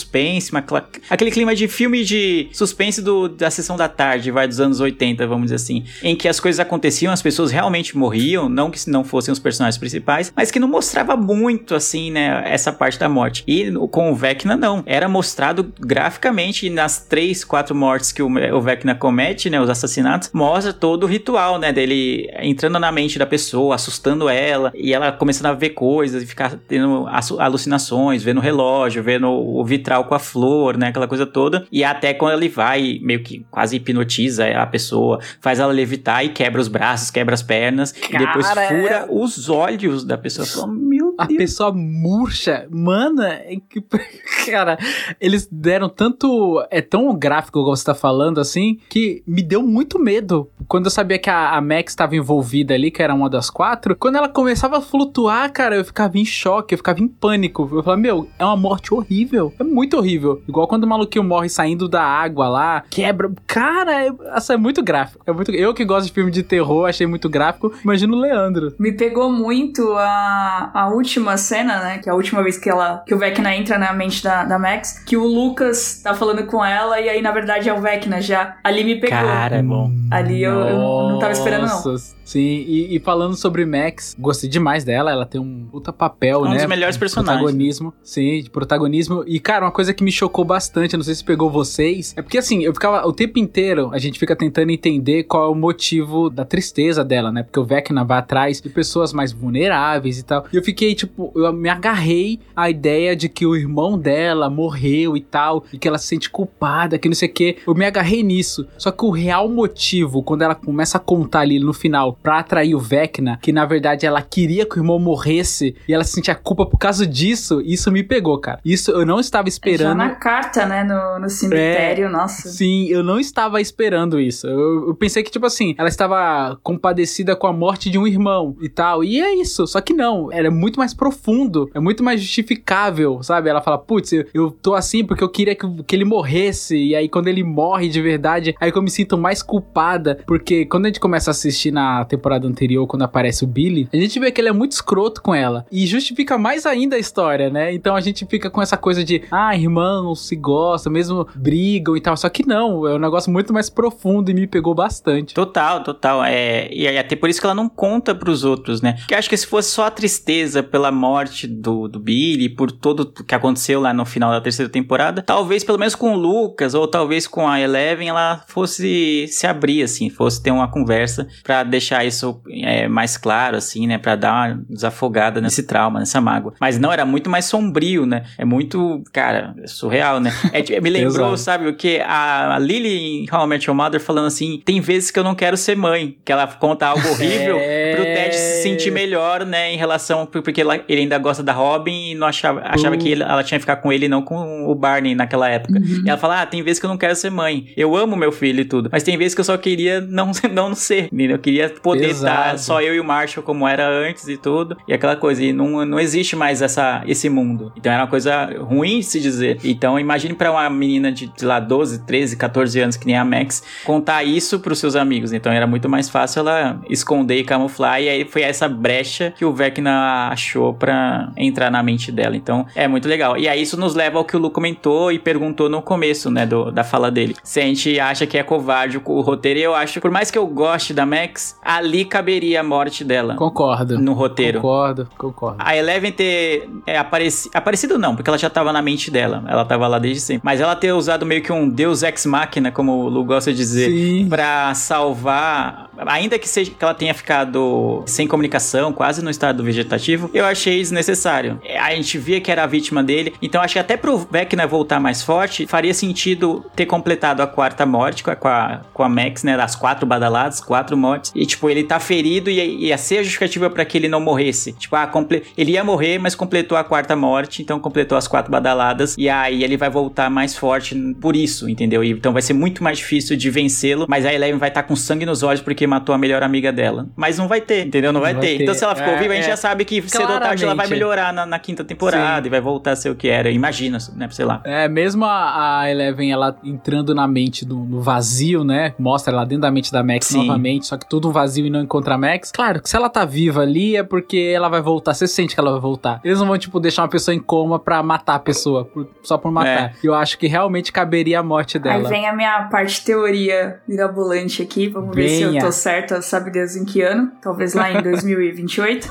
uma 0.51 0.61
cla- 0.61 0.87
aquele 1.09 1.31
clima 1.31 1.55
de 1.55 1.67
filme 1.67 2.03
de 2.03 2.49
suspense 2.51 3.01
do, 3.01 3.27
da 3.27 3.49
sessão 3.49 3.75
da 3.75 3.87
tarde, 3.87 4.31
vai, 4.31 4.47
dos 4.47 4.59
anos 4.59 4.79
80, 4.79 5.25
vamos 5.27 5.45
dizer 5.45 5.55
assim, 5.55 5.83
em 6.03 6.15
que 6.15 6.27
as 6.27 6.39
coisas 6.39 6.59
aconteciam, 6.59 7.11
as 7.11 7.21
pessoas 7.21 7.51
realmente 7.51 7.97
morriam, 7.97 8.47
não 8.49 8.69
que 8.71 8.89
não 8.89 9.03
fossem 9.03 9.31
os 9.31 9.39
personagens 9.39 9.77
principais, 9.77 10.31
mas 10.35 10.51
que 10.51 10.59
não 10.59 10.67
mostrava 10.67 11.15
muito, 11.15 11.75
assim, 11.75 12.11
né, 12.11 12.43
essa 12.45 12.71
parte 12.71 12.97
da 12.99 13.09
morte. 13.09 13.43
E 13.47 13.71
com 13.91 14.11
o 14.11 14.15
Vecna, 14.15 14.55
não. 14.55 14.83
Era 14.85 15.07
mostrado 15.09 15.73
graficamente 15.79 16.69
nas 16.69 16.99
três, 17.05 17.43
quatro 17.43 17.75
mortes 17.75 18.11
que 18.11 18.21
o, 18.21 18.27
o 18.55 18.61
Vecna 18.61 18.95
comete, 18.95 19.49
né, 19.49 19.59
os 19.59 19.69
assassinatos, 19.69 20.29
mostra 20.33 20.71
todo 20.73 21.03
o 21.03 21.07
ritual, 21.07 21.57
né, 21.59 21.71
dele 21.71 22.29
entrando 22.41 22.79
na 22.79 22.91
mente 22.91 23.17
da 23.19 23.25
pessoa, 23.25 23.75
assustando 23.75 24.29
ela, 24.29 24.71
e 24.75 24.93
ela 24.93 25.11
começando 25.11 25.47
a 25.47 25.53
ver 25.53 25.71
coisas 25.71 26.23
e 26.23 26.25
ficar 26.25 26.55
tendo 26.67 27.07
alucinações, 27.37 28.23
vendo 28.23 28.37
o 28.37 28.41
relógio, 28.41 29.03
vendo 29.03 29.29
o 29.29 29.63
vitral 29.65 29.88
com 30.03 30.15
a 30.15 30.19
flor, 30.19 30.77
né, 30.77 30.87
aquela 30.87 31.07
coisa 31.07 31.25
toda, 31.25 31.65
e 31.71 31.83
até 31.83 32.13
quando 32.13 32.33
ele 32.37 32.49
vai, 32.49 32.99
meio 33.01 33.23
que 33.23 33.45
quase 33.49 33.75
hipnotiza 33.77 34.47
a 34.49 34.65
pessoa, 34.65 35.19
faz 35.41 35.59
ela 35.59 35.71
levitar 35.71 36.23
e 36.23 36.29
quebra 36.29 36.61
os 36.61 36.67
braços, 36.67 37.09
quebra 37.11 37.33
as 37.33 37.41
pernas, 37.41 37.93
e 38.09 38.17
depois 38.17 38.47
Cara, 38.47 38.67
fura 38.67 38.95
é- 38.95 39.05
os 39.09 39.49
olhos 39.49 40.03
da 40.03 40.17
pessoa. 40.17 40.45
Fala, 40.45 40.67
Meu 40.67 41.08
A 41.19 41.25
Deus. 41.25 41.37
pessoa 41.37 41.73
murcha, 41.73 42.65
mano, 42.71 43.21
é 43.21 43.57
que, 43.69 43.81
cara, 44.49 44.77
eles 45.19 45.47
deram 45.51 45.89
tanto, 45.89 46.65
é 46.71 46.81
tão 46.81 47.13
gráfico 47.13 47.59
como 47.61 47.75
você 47.75 47.83
tá 47.83 47.93
falando 47.93 48.39
assim, 48.39 48.79
que 48.89 49.21
me 49.27 49.43
deu 49.43 49.61
muito 49.61 49.99
medo. 49.99 50.49
Quando 50.65 50.85
eu 50.85 50.91
sabia 50.91 51.19
que 51.19 51.29
a, 51.29 51.57
a 51.57 51.61
Max 51.61 51.91
estava 51.91 52.15
envolvida 52.15 52.73
ali, 52.73 52.89
que 52.89 53.03
era 53.03 53.13
uma 53.13 53.29
das 53.29 53.49
quatro, 53.49 53.97
quando 53.97 54.15
ela 54.15 54.29
começava 54.29 54.77
a 54.77 54.81
flutuar, 54.81 55.51
cara, 55.51 55.75
eu 55.75 55.83
ficava 55.83 56.17
em 56.17 56.23
choque, 56.23 56.73
eu 56.73 56.77
ficava 56.77 57.01
em 57.01 57.07
pânico. 57.07 57.63
Eu 57.63 57.83
falava, 57.83 57.97
meu, 57.97 58.29
é 58.39 58.45
uma 58.45 58.55
morte 58.55 58.93
horrível, 58.93 59.53
é 59.59 59.63
muito 59.63 59.97
horrível. 59.97 60.41
Igual 60.47 60.67
quando 60.67 60.85
o 60.85 60.87
maluquinho 60.87 61.25
morre 61.25 61.49
saindo 61.49 61.89
da 61.89 62.01
água 62.01 62.47
lá, 62.47 62.83
quebra. 62.89 63.29
Cara, 63.45 64.05
é, 64.05 64.11
essa 64.35 64.53
é 64.53 64.57
muito 64.57 64.81
gráfico. 64.81 65.21
É 65.27 65.33
muito, 65.33 65.51
eu 65.51 65.73
que 65.73 65.83
gosto 65.83 66.07
de 66.07 66.13
filme 66.13 66.31
de 66.31 66.43
terror, 66.43 66.87
achei 66.87 67.05
muito 67.05 67.27
gráfico. 67.27 67.73
Imagina 67.83 68.15
o 68.15 68.19
Leandro. 68.19 68.73
Me 68.79 68.93
pegou 68.93 69.29
muito 69.29 69.91
a, 69.97 70.71
a 70.73 70.87
última 70.89 71.08
cena, 71.37 71.79
né? 71.79 71.97
Que 71.97 72.09
é 72.09 72.11
a 72.11 72.15
última 72.15 72.43
vez 72.43 72.57
que 72.57 72.69
ela 72.69 73.03
que 73.05 73.13
o 73.13 73.17
Vecna 73.17 73.55
entra 73.55 73.77
na 73.77 73.93
mente 73.93 74.23
da, 74.23 74.43
da 74.43 74.59
Max, 74.59 75.03
que 75.05 75.17
o 75.17 75.25
Lucas 75.25 76.01
tá 76.03 76.13
falando 76.13 76.45
com 76.45 76.63
ela 76.63 76.99
e 76.99 77.09
aí 77.09 77.21
na 77.21 77.31
verdade 77.31 77.69
é 77.69 77.73
o 77.73 77.81
Vecna 77.81 78.21
já. 78.21 78.57
Ali 78.63 78.83
me 78.83 78.95
pegou. 78.99 79.17
Cara, 79.17 79.57
é 79.57 79.63
bom. 79.63 79.91
Ali 80.11 80.43
eu, 80.43 80.59
eu 80.59 80.77
não 80.77 81.19
tava 81.19 81.31
esperando 81.31 81.67
não. 81.67 81.83
Nossa, 81.83 82.19
Sim, 82.29 82.63
e, 82.67 82.95
e 82.95 82.99
falando 82.99 83.35
sobre 83.35 83.65
Max, 83.65 84.15
gostei 84.19 84.47
demais 84.47 84.83
dela, 84.83 85.11
ela 85.11 85.25
tem 85.25 85.41
um 85.41 85.65
puta 85.71 85.91
papel, 85.91 86.41
Um 86.41 86.49
né? 86.49 86.57
dos 86.57 86.65
melhores 86.67 86.95
personagens. 86.95 87.41
Protagonismo, 87.41 87.91
sim, 88.03 88.43
de 88.43 88.51
protagonismo. 88.51 89.23
E, 89.25 89.39
cara, 89.39 89.65
uma 89.65 89.71
coisa 89.71 89.95
que 89.95 90.03
me 90.03 90.11
chocou 90.11 90.45
bastante, 90.45 90.93
eu 90.93 90.97
não 90.97 91.03
sei 91.03 91.15
se 91.15 91.23
pegou 91.23 91.49
vocês, 91.49 92.13
é 92.15 92.21
porque, 92.21 92.37
assim, 92.37 92.63
eu 92.63 92.71
ficava 92.71 93.03
o 93.07 93.11
tempo 93.11 93.39
inteiro, 93.39 93.89
a 93.91 93.97
gente 93.97 94.19
fica 94.19 94.35
tentando 94.35 94.69
entender 94.69 95.23
qual 95.23 95.45
é 95.45 95.49
o 95.49 95.55
motivo 95.55 96.29
da 96.29 96.45
tristeza 96.45 97.03
dela, 97.03 97.31
né? 97.31 97.41
Porque 97.41 97.59
o 97.59 97.65
Vecna 97.65 98.03
vai 98.03 98.19
atrás 98.19 98.61
de 98.61 98.69
pessoas 98.69 99.11
mais 99.11 99.31
vulneráveis 99.31 100.19
e 100.19 100.23
tal. 100.23 100.45
E 100.53 100.55
eu 100.55 100.63
fiquei, 100.63 100.93
tipo, 100.99 101.31
eu 101.35 101.51
me 101.53 101.69
agarrei 101.69 102.39
à 102.55 102.69
ideia 102.69 103.15
de 103.15 103.29
que 103.29 103.45
o 103.45 103.55
irmão 103.55 103.97
dela 103.97 104.49
morreu 104.49 105.15
e 105.15 105.21
tal, 105.21 105.63
e 105.71 105.77
que 105.77 105.87
ela 105.87 105.97
se 105.97 106.07
sente 106.07 106.29
culpada, 106.29 106.97
que 106.97 107.07
não 107.07 107.15
sei 107.15 107.29
o 107.29 107.33
quê. 107.33 107.57
Eu 107.65 107.73
me 107.73 107.85
agarrei 107.85 108.23
nisso. 108.23 108.67
Só 108.77 108.91
que 108.91 109.05
o 109.05 109.09
real 109.09 109.47
motivo, 109.49 110.21
quando 110.23 110.41
ela 110.41 110.55
começa 110.55 110.97
a 110.97 111.01
contar 111.01 111.41
ali 111.41 111.59
no 111.59 111.73
final, 111.73 112.17
pra 112.21 112.39
atrair 112.39 112.75
o 112.75 112.79
Vecna, 112.79 113.39
que 113.41 113.51
na 113.51 113.65
verdade 113.65 114.05
ela 114.05 114.21
queria 114.21 114.65
que 114.65 114.77
o 114.77 114.79
irmão 114.79 114.99
morresse 114.99 115.75
e 115.87 115.93
ela 115.93 116.03
sentia 116.03 116.35
culpa 116.35 116.65
por 116.65 116.77
causa 116.77 117.05
disso, 117.05 117.61
isso 117.61 117.91
me 117.91 118.03
pegou, 118.03 118.37
cara. 118.39 118.59
Isso 118.63 118.91
eu 118.91 119.05
não 119.05 119.19
estava 119.19 119.47
Já 119.47 119.49
esperando. 119.49 119.97
na 119.97 120.09
carta, 120.15 120.65
né? 120.65 120.83
No, 120.83 121.19
no 121.19 121.29
cemitério, 121.29 122.09
nossa. 122.09 122.49
Sim, 122.49 122.87
eu 122.87 123.03
não 123.03 123.19
estava 123.19 123.61
esperando 123.61 124.19
isso. 124.19 124.47
Eu, 124.47 124.87
eu 124.87 124.95
pensei 124.95 125.23
que, 125.23 125.31
tipo 125.31 125.45
assim, 125.45 125.75
ela 125.77 125.89
estava 125.89 126.57
compadecida 126.63 127.35
com 127.35 127.47
a 127.47 127.53
morte 127.53 127.89
de 127.89 127.97
um 127.97 128.07
irmão 128.07 128.55
e 128.61 128.69
tal. 128.69 129.03
E 129.03 129.21
é 129.21 129.35
isso. 129.35 129.65
Só 129.67 129.81
que 129.81 129.93
não. 129.93 130.31
Era 130.31 130.49
muito 130.51 130.79
mais 130.79 130.88
profundo. 130.93 131.69
É 131.73 131.79
muito 131.79 132.03
mais 132.03 132.21
justificável, 132.21 133.21
sabe? 133.23 133.49
Ela 133.49 133.61
fala, 133.61 133.77
putz, 133.77 134.11
eu, 134.13 134.25
eu 134.33 134.51
tô 134.51 134.73
assim 134.73 135.05
porque 135.05 135.23
eu 135.23 135.29
queria 135.29 135.55
que, 135.55 135.83
que 135.83 135.95
ele 135.95 136.05
morresse. 136.05 136.77
E 136.77 136.95
aí, 136.95 137.09
quando 137.09 137.27
ele 137.27 137.43
morre 137.43 137.89
de 137.89 138.01
verdade, 138.01 138.55
aí 138.59 138.71
que 138.71 138.77
eu 138.77 138.81
me 138.81 138.89
sinto 138.89 139.17
mais 139.17 139.41
culpada. 139.41 140.19
Porque 140.25 140.65
quando 140.65 140.85
a 140.85 140.89
gente 140.89 140.99
começa 140.99 141.29
a 141.29 141.31
assistir 141.31 141.71
na 141.71 142.05
temporada 142.05 142.47
anterior, 142.47 142.85
quando 142.87 143.03
aparece 143.03 143.43
o 143.43 143.47
Billy, 143.47 143.87
a 143.91 143.97
gente 143.97 144.19
vê 144.19 144.31
que 144.31 144.41
ele 144.41 144.49
é 144.49 144.53
muito 144.53 144.73
escroto 144.73 145.21
com 145.21 145.33
ela. 145.33 145.65
E 145.71 145.85
justifica 145.85 146.37
mais 146.37 146.65
ainda 146.65 146.95
a 146.95 146.99
história, 146.99 147.49
né? 147.49 147.73
Então 147.73 147.95
a 147.95 148.01
gente 148.01 148.25
fica 148.25 148.49
com 148.49 148.61
essa 148.61 148.77
coisa 148.77 149.03
de, 149.03 149.23
ah, 149.31 149.55
irmãos 149.55 150.27
se 150.27 150.35
gostam, 150.35 150.91
mesmo 150.91 151.27
brigam 151.35 151.95
e 151.95 152.01
tal. 152.01 152.15
Só 152.15 152.29
que 152.29 152.45
não, 152.45 152.87
é 152.87 152.95
um 152.95 152.99
negócio 152.99 153.31
muito 153.31 153.53
mais 153.53 153.69
profundo 153.69 154.29
e 154.29 154.33
me 154.33 154.47
pegou 154.47 154.73
bastante. 154.73 155.33
Total, 155.33 155.83
total. 155.83 156.23
É, 156.23 156.71
e 156.73 156.87
até 156.97 157.15
por 157.15 157.29
isso 157.29 157.39
que 157.39 157.45
ela 157.45 157.55
não 157.55 157.69
conta 157.69 158.13
pros 158.13 158.43
outros, 158.43 158.81
né? 158.81 158.93
Porque 158.93 159.15
acho 159.15 159.29
que 159.29 159.37
se 159.37 159.47
fosse 159.47 159.71
só 159.71 159.85
a 159.85 159.91
tristeza 159.91 160.61
morte 160.91 161.45
do, 161.47 161.87
do 161.87 161.99
Billy, 161.99 162.49
por 162.49 162.71
tudo 162.71 163.05
que 163.11 163.35
aconteceu 163.35 163.79
lá 163.81 163.93
no 163.93 164.05
final 164.05 164.31
da 164.31 164.39
terceira 164.41 164.71
temporada, 164.71 165.21
talvez 165.21 165.63
pelo 165.63 165.77
menos 165.77 165.95
com 165.95 166.13
o 166.13 166.17
Lucas, 166.17 166.73
ou 166.73 166.87
talvez 166.87 167.27
com 167.27 167.47
a 167.47 167.59
Eleven, 167.59 168.07
ela 168.09 168.41
fosse 168.47 169.25
se 169.27 169.45
abrir, 169.45 169.83
assim, 169.83 170.09
fosse 170.09 170.41
ter 170.41 170.51
uma 170.51 170.67
conversa 170.69 171.27
pra 171.43 171.63
deixar 171.63 172.05
isso 172.05 172.41
é, 172.49 172.87
mais 172.87 173.17
claro, 173.17 173.57
assim, 173.57 173.85
né? 173.85 173.97
Pra 173.97 174.15
dar 174.15 174.33
uma 174.49 174.63
desafogada 174.69 175.41
nesse 175.41 175.63
trauma, 175.63 175.99
nessa 175.99 176.21
mágoa. 176.21 176.53
Mas 176.59 176.79
não, 176.79 176.91
era 176.91 177.05
muito 177.05 177.29
mais 177.29 177.45
sombrio, 177.45 178.05
né? 178.05 178.23
É 178.37 178.45
muito, 178.45 179.03
cara, 179.11 179.53
é 179.61 179.67
surreal, 179.67 180.19
né? 180.19 180.33
É, 180.53 180.61
tipo, 180.61 180.81
me 180.81 180.89
lembrou, 180.89 181.35
sabe 181.37 181.67
o 181.67 181.75
que? 181.75 181.99
A 182.05 182.57
Lily 182.59 183.23
em 183.23 183.25
How 183.31 183.45
I 183.45 183.47
Met 183.47 183.67
Your 183.69 183.75
Mother 183.75 183.99
falando 183.99 184.27
assim: 184.27 184.61
tem 184.63 184.79
vezes 184.79 185.11
que 185.11 185.19
eu 185.19 185.23
não 185.23 185.35
quero 185.35 185.57
ser 185.57 185.75
mãe. 185.75 186.17
Que 186.23 186.31
ela 186.31 186.47
conta 186.47 186.87
algo 186.87 187.07
horrível 187.09 187.57
É. 187.59 187.95
pro 187.95 188.03
Ted 188.03 188.28
se 188.39 188.63
sentir 188.63 188.91
melhor, 188.91 189.45
né? 189.45 189.71
Em 189.73 189.77
relação. 189.77 190.25
Porque 190.25 190.61
ele 190.61 191.01
ainda 191.01 191.17
gosta 191.17 191.43
da 191.43 191.53
Robin 191.53 192.11
e 192.11 192.15
não 192.15 192.27
achava, 192.27 192.61
achava 192.65 192.97
que 192.97 193.09
ele- 193.09 193.23
ela 193.23 193.43
tinha 193.43 193.57
que 193.57 193.63
ficar 193.63 193.77
com 193.77 193.91
ele 193.91 194.05
e 194.05 194.09
não 194.09 194.21
com 194.21 194.65
o 194.69 194.73
Barney 194.75 195.15
naquela 195.15 195.49
época. 195.49 195.79
E 196.05 196.09
ela 196.09 196.17
fala: 196.17 196.41
Ah, 196.41 196.45
tem 196.45 196.61
vezes 196.63 196.79
que 196.79 196.85
eu 196.85 196.89
não 196.89 196.97
quero 196.97 197.15
ser 197.15 197.29
mãe. 197.29 197.67
Eu 197.75 197.95
amo 197.95 198.15
meu 198.15 198.31
filho 198.31 198.61
e 198.61 198.65
tudo. 198.65 198.89
Mas 198.91 199.03
tem 199.03 199.17
vezes 199.17 199.33
que 199.35 199.41
eu 199.41 199.45
só 199.45 199.57
queria 199.57 199.99
não, 200.01 200.31
não 200.51 200.73
ser. 200.75 201.05
entendeu? 201.05 201.35
Eu 201.35 201.39
queria 201.39 201.69
poder 201.69 202.09
estar 202.09 202.57
só 202.59 202.81
eu 202.81 202.93
e 202.95 202.99
o 202.99 203.03
Marshall 203.03 203.43
como 203.43 203.67
era 203.67 203.87
antes 203.87 204.27
e 204.27 204.37
tudo. 204.37 204.77
E 204.87 204.93
aquela 204.93 205.15
coisa. 205.15 205.43
E 205.43 205.53
não, 205.53 205.85
não 205.85 205.99
existe 205.99 206.35
mais 206.35 206.61
essa, 206.61 207.03
esse 207.07 207.29
mundo. 207.29 207.71
Então 207.77 207.91
era 207.91 208.03
uma 208.03 208.09
coisa 208.09 208.45
ruim 208.59 208.99
de 208.99 209.05
se 209.05 209.19
dizer. 209.19 209.57
Então 209.63 209.99
imagine 209.99 210.33
pra 210.33 210.51
uma 210.51 210.69
menina 210.69 211.11
de, 211.11 211.31
sei 211.35 211.47
lá, 211.47 211.59
12, 211.59 212.05
13, 212.05 212.37
14 212.37 212.79
anos, 212.79 212.97
que 212.97 213.05
nem 213.05 213.17
a 213.17 213.25
Max, 213.25 213.63
contar 213.83 214.23
isso 214.23 214.59
pros 214.59 214.79
seus 214.79 214.95
amigos. 214.95 215.33
Então 215.33 215.51
era 215.51 215.67
muito 215.67 215.87
mais 215.89 216.09
fácil 216.09 216.39
ela 216.41 216.81
esconder 216.89 217.37
e 217.37 217.43
camuflar. 217.43 218.01
E 218.01 218.09
aí 218.09 218.25
foi 218.29 218.43
essa 218.43 218.67
brecha 218.67 219.33
que 219.37 219.45
o 219.45 219.53
Vecna 219.53 220.29
achou 220.31 220.73
pra 220.73 221.31
entrar 221.35 221.69
na 221.69 221.81
mente 221.83 222.11
dela. 222.11 222.35
Então 222.35 222.65
é 222.75 222.87
muito 222.87 223.07
legal. 223.07 223.37
E 223.37 223.47
aí 223.47 223.61
isso 223.61 223.77
nos 223.77 223.95
leva 223.95 224.17
ao 224.17 224.25
que 224.25 224.35
o 224.35 224.39
Lu 224.39 224.49
comentou 224.49 225.11
e 225.11 225.19
perguntou 225.19 225.69
no 225.69 225.81
começo, 225.81 226.29
né, 226.29 226.45
do, 226.45 226.71
da 226.71 226.83
fala 226.83 227.11
dele. 227.11 227.35
Se 227.43 227.59
a 227.59 227.63
gente 227.63 227.99
acha 227.99 228.25
que 228.25 228.37
é 228.37 228.43
covarde 228.43 228.97
o, 228.97 229.01
o 229.05 229.21
roteiro, 229.21 229.59
e 229.59 229.63
eu 229.63 229.75
acho, 229.75 229.99
por 229.99 230.11
mais 230.11 230.31
que 230.31 230.37
eu 230.37 230.45
goste 230.47 230.93
da 230.93 231.05
Max, 231.05 231.57
ali 231.63 232.05
caberia 232.05 232.61
a 232.61 232.63
morte 232.63 233.03
dela 233.03 233.35
Concordo. 233.35 233.99
no 233.99 234.13
roteiro. 234.13 234.61
Concordo, 234.61 235.07
concordo. 235.17 235.57
A 235.59 235.75
Eleven 235.75 236.11
ter 236.11 236.69
é, 236.85 236.97
apareci... 236.97 237.49
aparecido 237.53 237.97
não, 237.97 238.15
porque 238.15 238.29
ela 238.29 238.37
já 238.37 238.49
tava 238.49 238.71
na 238.71 238.81
mente 238.81 239.11
dela. 239.11 239.43
Ela 239.47 239.65
tava 239.65 239.87
lá 239.87 239.99
desde 239.99 240.21
sempre. 240.21 240.41
Mas 240.43 240.59
ela 240.59 240.75
ter 240.75 240.93
usado 240.93 241.25
meio 241.25 241.41
que 241.41 241.51
um 241.51 241.69
deus 241.69 242.03
ex 242.03 242.25
machina, 242.25 242.71
como 242.71 243.03
o 243.03 243.09
Lu 243.09 243.23
gosta 243.23 243.51
de 243.51 243.57
dizer, 243.57 243.91
Sim. 243.91 244.27
pra 244.29 244.73
salvar 244.73 245.88
ainda 246.05 246.37
que 246.39 246.47
seja 246.47 246.71
que 246.71 246.83
ela 246.83 246.93
tenha 246.93 247.13
ficado 247.13 248.03
sem 248.05 248.27
comunicação, 248.27 248.91
quase 248.93 249.23
no 249.23 249.29
estado 249.29 249.63
vegetativo, 249.63 250.29
eu 250.33 250.45
achei 250.45 250.77
desnecessário. 250.79 251.59
É, 251.63 251.77
A 251.77 251.95
gente 251.95 252.17
via 252.17 252.39
que 252.41 252.51
era 252.51 252.63
a 252.63 252.67
vítima 252.67 253.03
dele, 253.03 253.33
então 253.41 253.61
acho 253.61 253.73
que 253.73 253.79
até 253.79 253.97
pro 253.97 254.17
Vecna 254.17 254.67
voltar 254.67 254.99
mais 254.99 255.23
forte, 255.23 255.67
faria 255.67 255.93
sentido 255.93 256.65
ter 256.75 256.85
completado 256.85 257.41
a 257.41 257.47
quarta 257.47 257.85
morte 257.85 258.23
com 258.23 258.31
a, 258.31 258.35
com 258.35 258.47
a, 258.47 258.81
com 258.93 259.03
a 259.03 259.09
Max, 259.09 259.43
né? 259.43 259.57
Das 259.57 259.75
quatro 259.75 260.05
badaladas, 260.05 260.59
quatro 260.59 260.97
mortes. 260.97 261.31
E, 261.35 261.45
tipo, 261.45 261.69
ele 261.69 261.83
tá 261.83 261.99
ferido 261.99 262.49
e 262.49 262.87
ia 262.87 262.97
ser 262.97 263.19
a 263.19 263.23
justificativa 263.23 263.69
pra 263.69 263.85
que 263.85 263.97
ele 263.97 264.07
não 264.07 264.19
morresse. 264.19 264.73
Tipo, 264.73 264.95
ah, 264.95 265.07
comple... 265.07 265.43
ele 265.57 265.71
ia 265.71 265.83
morrer, 265.83 266.19
mas 266.19 266.35
completou 266.35 266.77
a 266.77 266.83
quarta 266.83 267.15
morte, 267.15 267.61
então 267.61 267.79
completou 267.79 268.17
as 268.17 268.27
quatro 268.27 268.51
badaladas. 268.51 269.15
E 269.17 269.29
aí 269.29 269.63
ele 269.63 269.77
vai 269.77 269.89
voltar 269.89 270.29
mais 270.29 270.55
forte 270.55 270.95
por 271.19 271.35
isso, 271.35 271.69
entendeu? 271.69 272.03
E, 272.03 272.11
então 272.11 272.33
vai 272.33 272.41
ser 272.41 272.53
muito 272.53 272.83
mais 272.83 272.97
difícil 272.97 273.35
de 273.35 273.49
vencê-lo, 273.49 274.05
mas 274.07 274.25
a 274.25 274.33
Eleven 274.33 274.59
vai 274.59 274.69
estar 274.69 274.83
com 274.83 274.95
sangue 274.95 275.25
nos 275.25 275.43
olhos 275.43 275.61
porque 275.61 275.87
matou 275.89 276.15
a 276.15 276.17
melhor 276.17 276.41
amiga 276.43 276.71
dela. 276.71 277.07
Mas 277.15 277.37
não 277.37 277.47
vai 277.47 277.59
ter, 277.59 277.85
entendeu? 277.87 278.13
Não 278.13 278.21
vai, 278.21 278.33
Não 278.33 278.39
vai 278.39 278.49
ter. 278.49 278.57
ter. 278.57 278.63
Então 278.63 278.73
se 278.75 278.83
ela 278.83 278.95
ficou 278.95 279.13
É, 279.13 279.17
viva, 279.17 279.33
a 279.33 279.35
gente 279.35 279.45
é. 279.45 279.49
já 279.49 279.57
sabe 279.57 279.83
que 279.83 280.01
cedo 280.07 280.21
ou 280.31 280.39
tarde 280.39 280.63
ela 280.63 280.73
vai 280.75 280.85
Claramente. 280.85 280.89
melhorar 280.91 281.33
na, 281.33 281.45
na 281.45 281.59
quinta 281.59 281.83
temporada 281.83 282.41
Sim. 282.41 282.47
e 282.47 282.49
vai 282.49 282.61
voltar 282.61 282.91
a 282.91 282.95
ser 282.95 283.09
o 283.09 283.15
que 283.15 283.27
era. 283.27 283.49
Imagina, 283.49 283.97
né? 284.15 284.29
Sei 284.31 284.45
lá. 284.45 284.61
É, 284.63 284.87
mesmo 284.87 285.25
a, 285.25 285.81
a 285.81 285.91
Eleven, 285.91 286.31
ela 286.31 286.55
entrando 286.63 287.13
na 287.15 287.27
mente 287.27 287.65
do, 287.65 287.75
no 287.77 288.01
vazio, 288.01 288.63
né? 288.63 288.93
Mostra 288.99 289.33
ela 289.33 289.43
dentro 289.45 289.63
da 289.63 289.71
mente 289.71 289.91
da 289.91 290.03
Max 290.03 290.27
Sim. 290.27 290.37
novamente, 290.45 290.85
só 290.85 290.95
que 290.97 291.07
tudo 291.09 291.31
vazio 291.31 291.65
e 291.65 291.69
não 291.69 291.81
encontra 291.81 292.15
a 292.15 292.17
Max. 292.17 292.51
Claro 292.51 292.81
que 292.81 292.89
se 292.89 292.95
ela 292.95 293.09
tá 293.09 293.25
viva 293.25 293.61
ali 293.61 293.95
é 293.95 294.03
porque 294.03 294.51
ela 294.55 294.69
vai 294.69 294.81
voltar. 294.81 295.13
Você 295.13 295.27
sente 295.27 295.53
que 295.55 295.59
ela 295.59 295.71
vai 295.71 295.79
voltar. 295.81 296.19
Eles 296.23 296.39
não 296.39 296.47
vão, 296.47 296.57
tipo, 296.57 296.79
deixar 296.79 297.01
uma 297.03 297.09
pessoa 297.09 297.33
em 297.33 297.39
coma 297.39 297.79
pra 297.79 298.03
matar 298.03 298.35
a 298.35 298.39
pessoa, 298.39 298.85
por- 298.85 299.07
só 299.23 299.37
por 299.37 299.51
matar. 299.51 299.93
Eu 300.03 300.13
acho 300.13 300.37
que 300.37 300.47
realmente 300.47 300.91
caberia 300.91 301.39
a 301.39 301.43
morte 301.43 301.77
Aí 301.77 301.83
dela. 301.83 302.09
vem 302.09 302.27
a 302.27 302.33
minha 302.35 302.63
parte 302.71 303.03
teoria 303.03 303.79
mirabolante 303.87 304.61
aqui. 304.61 304.87
Vamos 304.87 305.15
ver 305.15 305.29
se 305.29 305.41
eu 305.41 305.49
Venha. 305.49 305.61
tô 305.61 305.71
certa, 305.79 306.21
sabe 306.21 306.51
Deus 306.51 306.75
em 306.75 306.85
que 306.85 307.01
ano? 307.01 307.31
Talvez 307.41 307.73
lá 307.73 307.91
em 307.91 308.01
2028. 308.03 309.07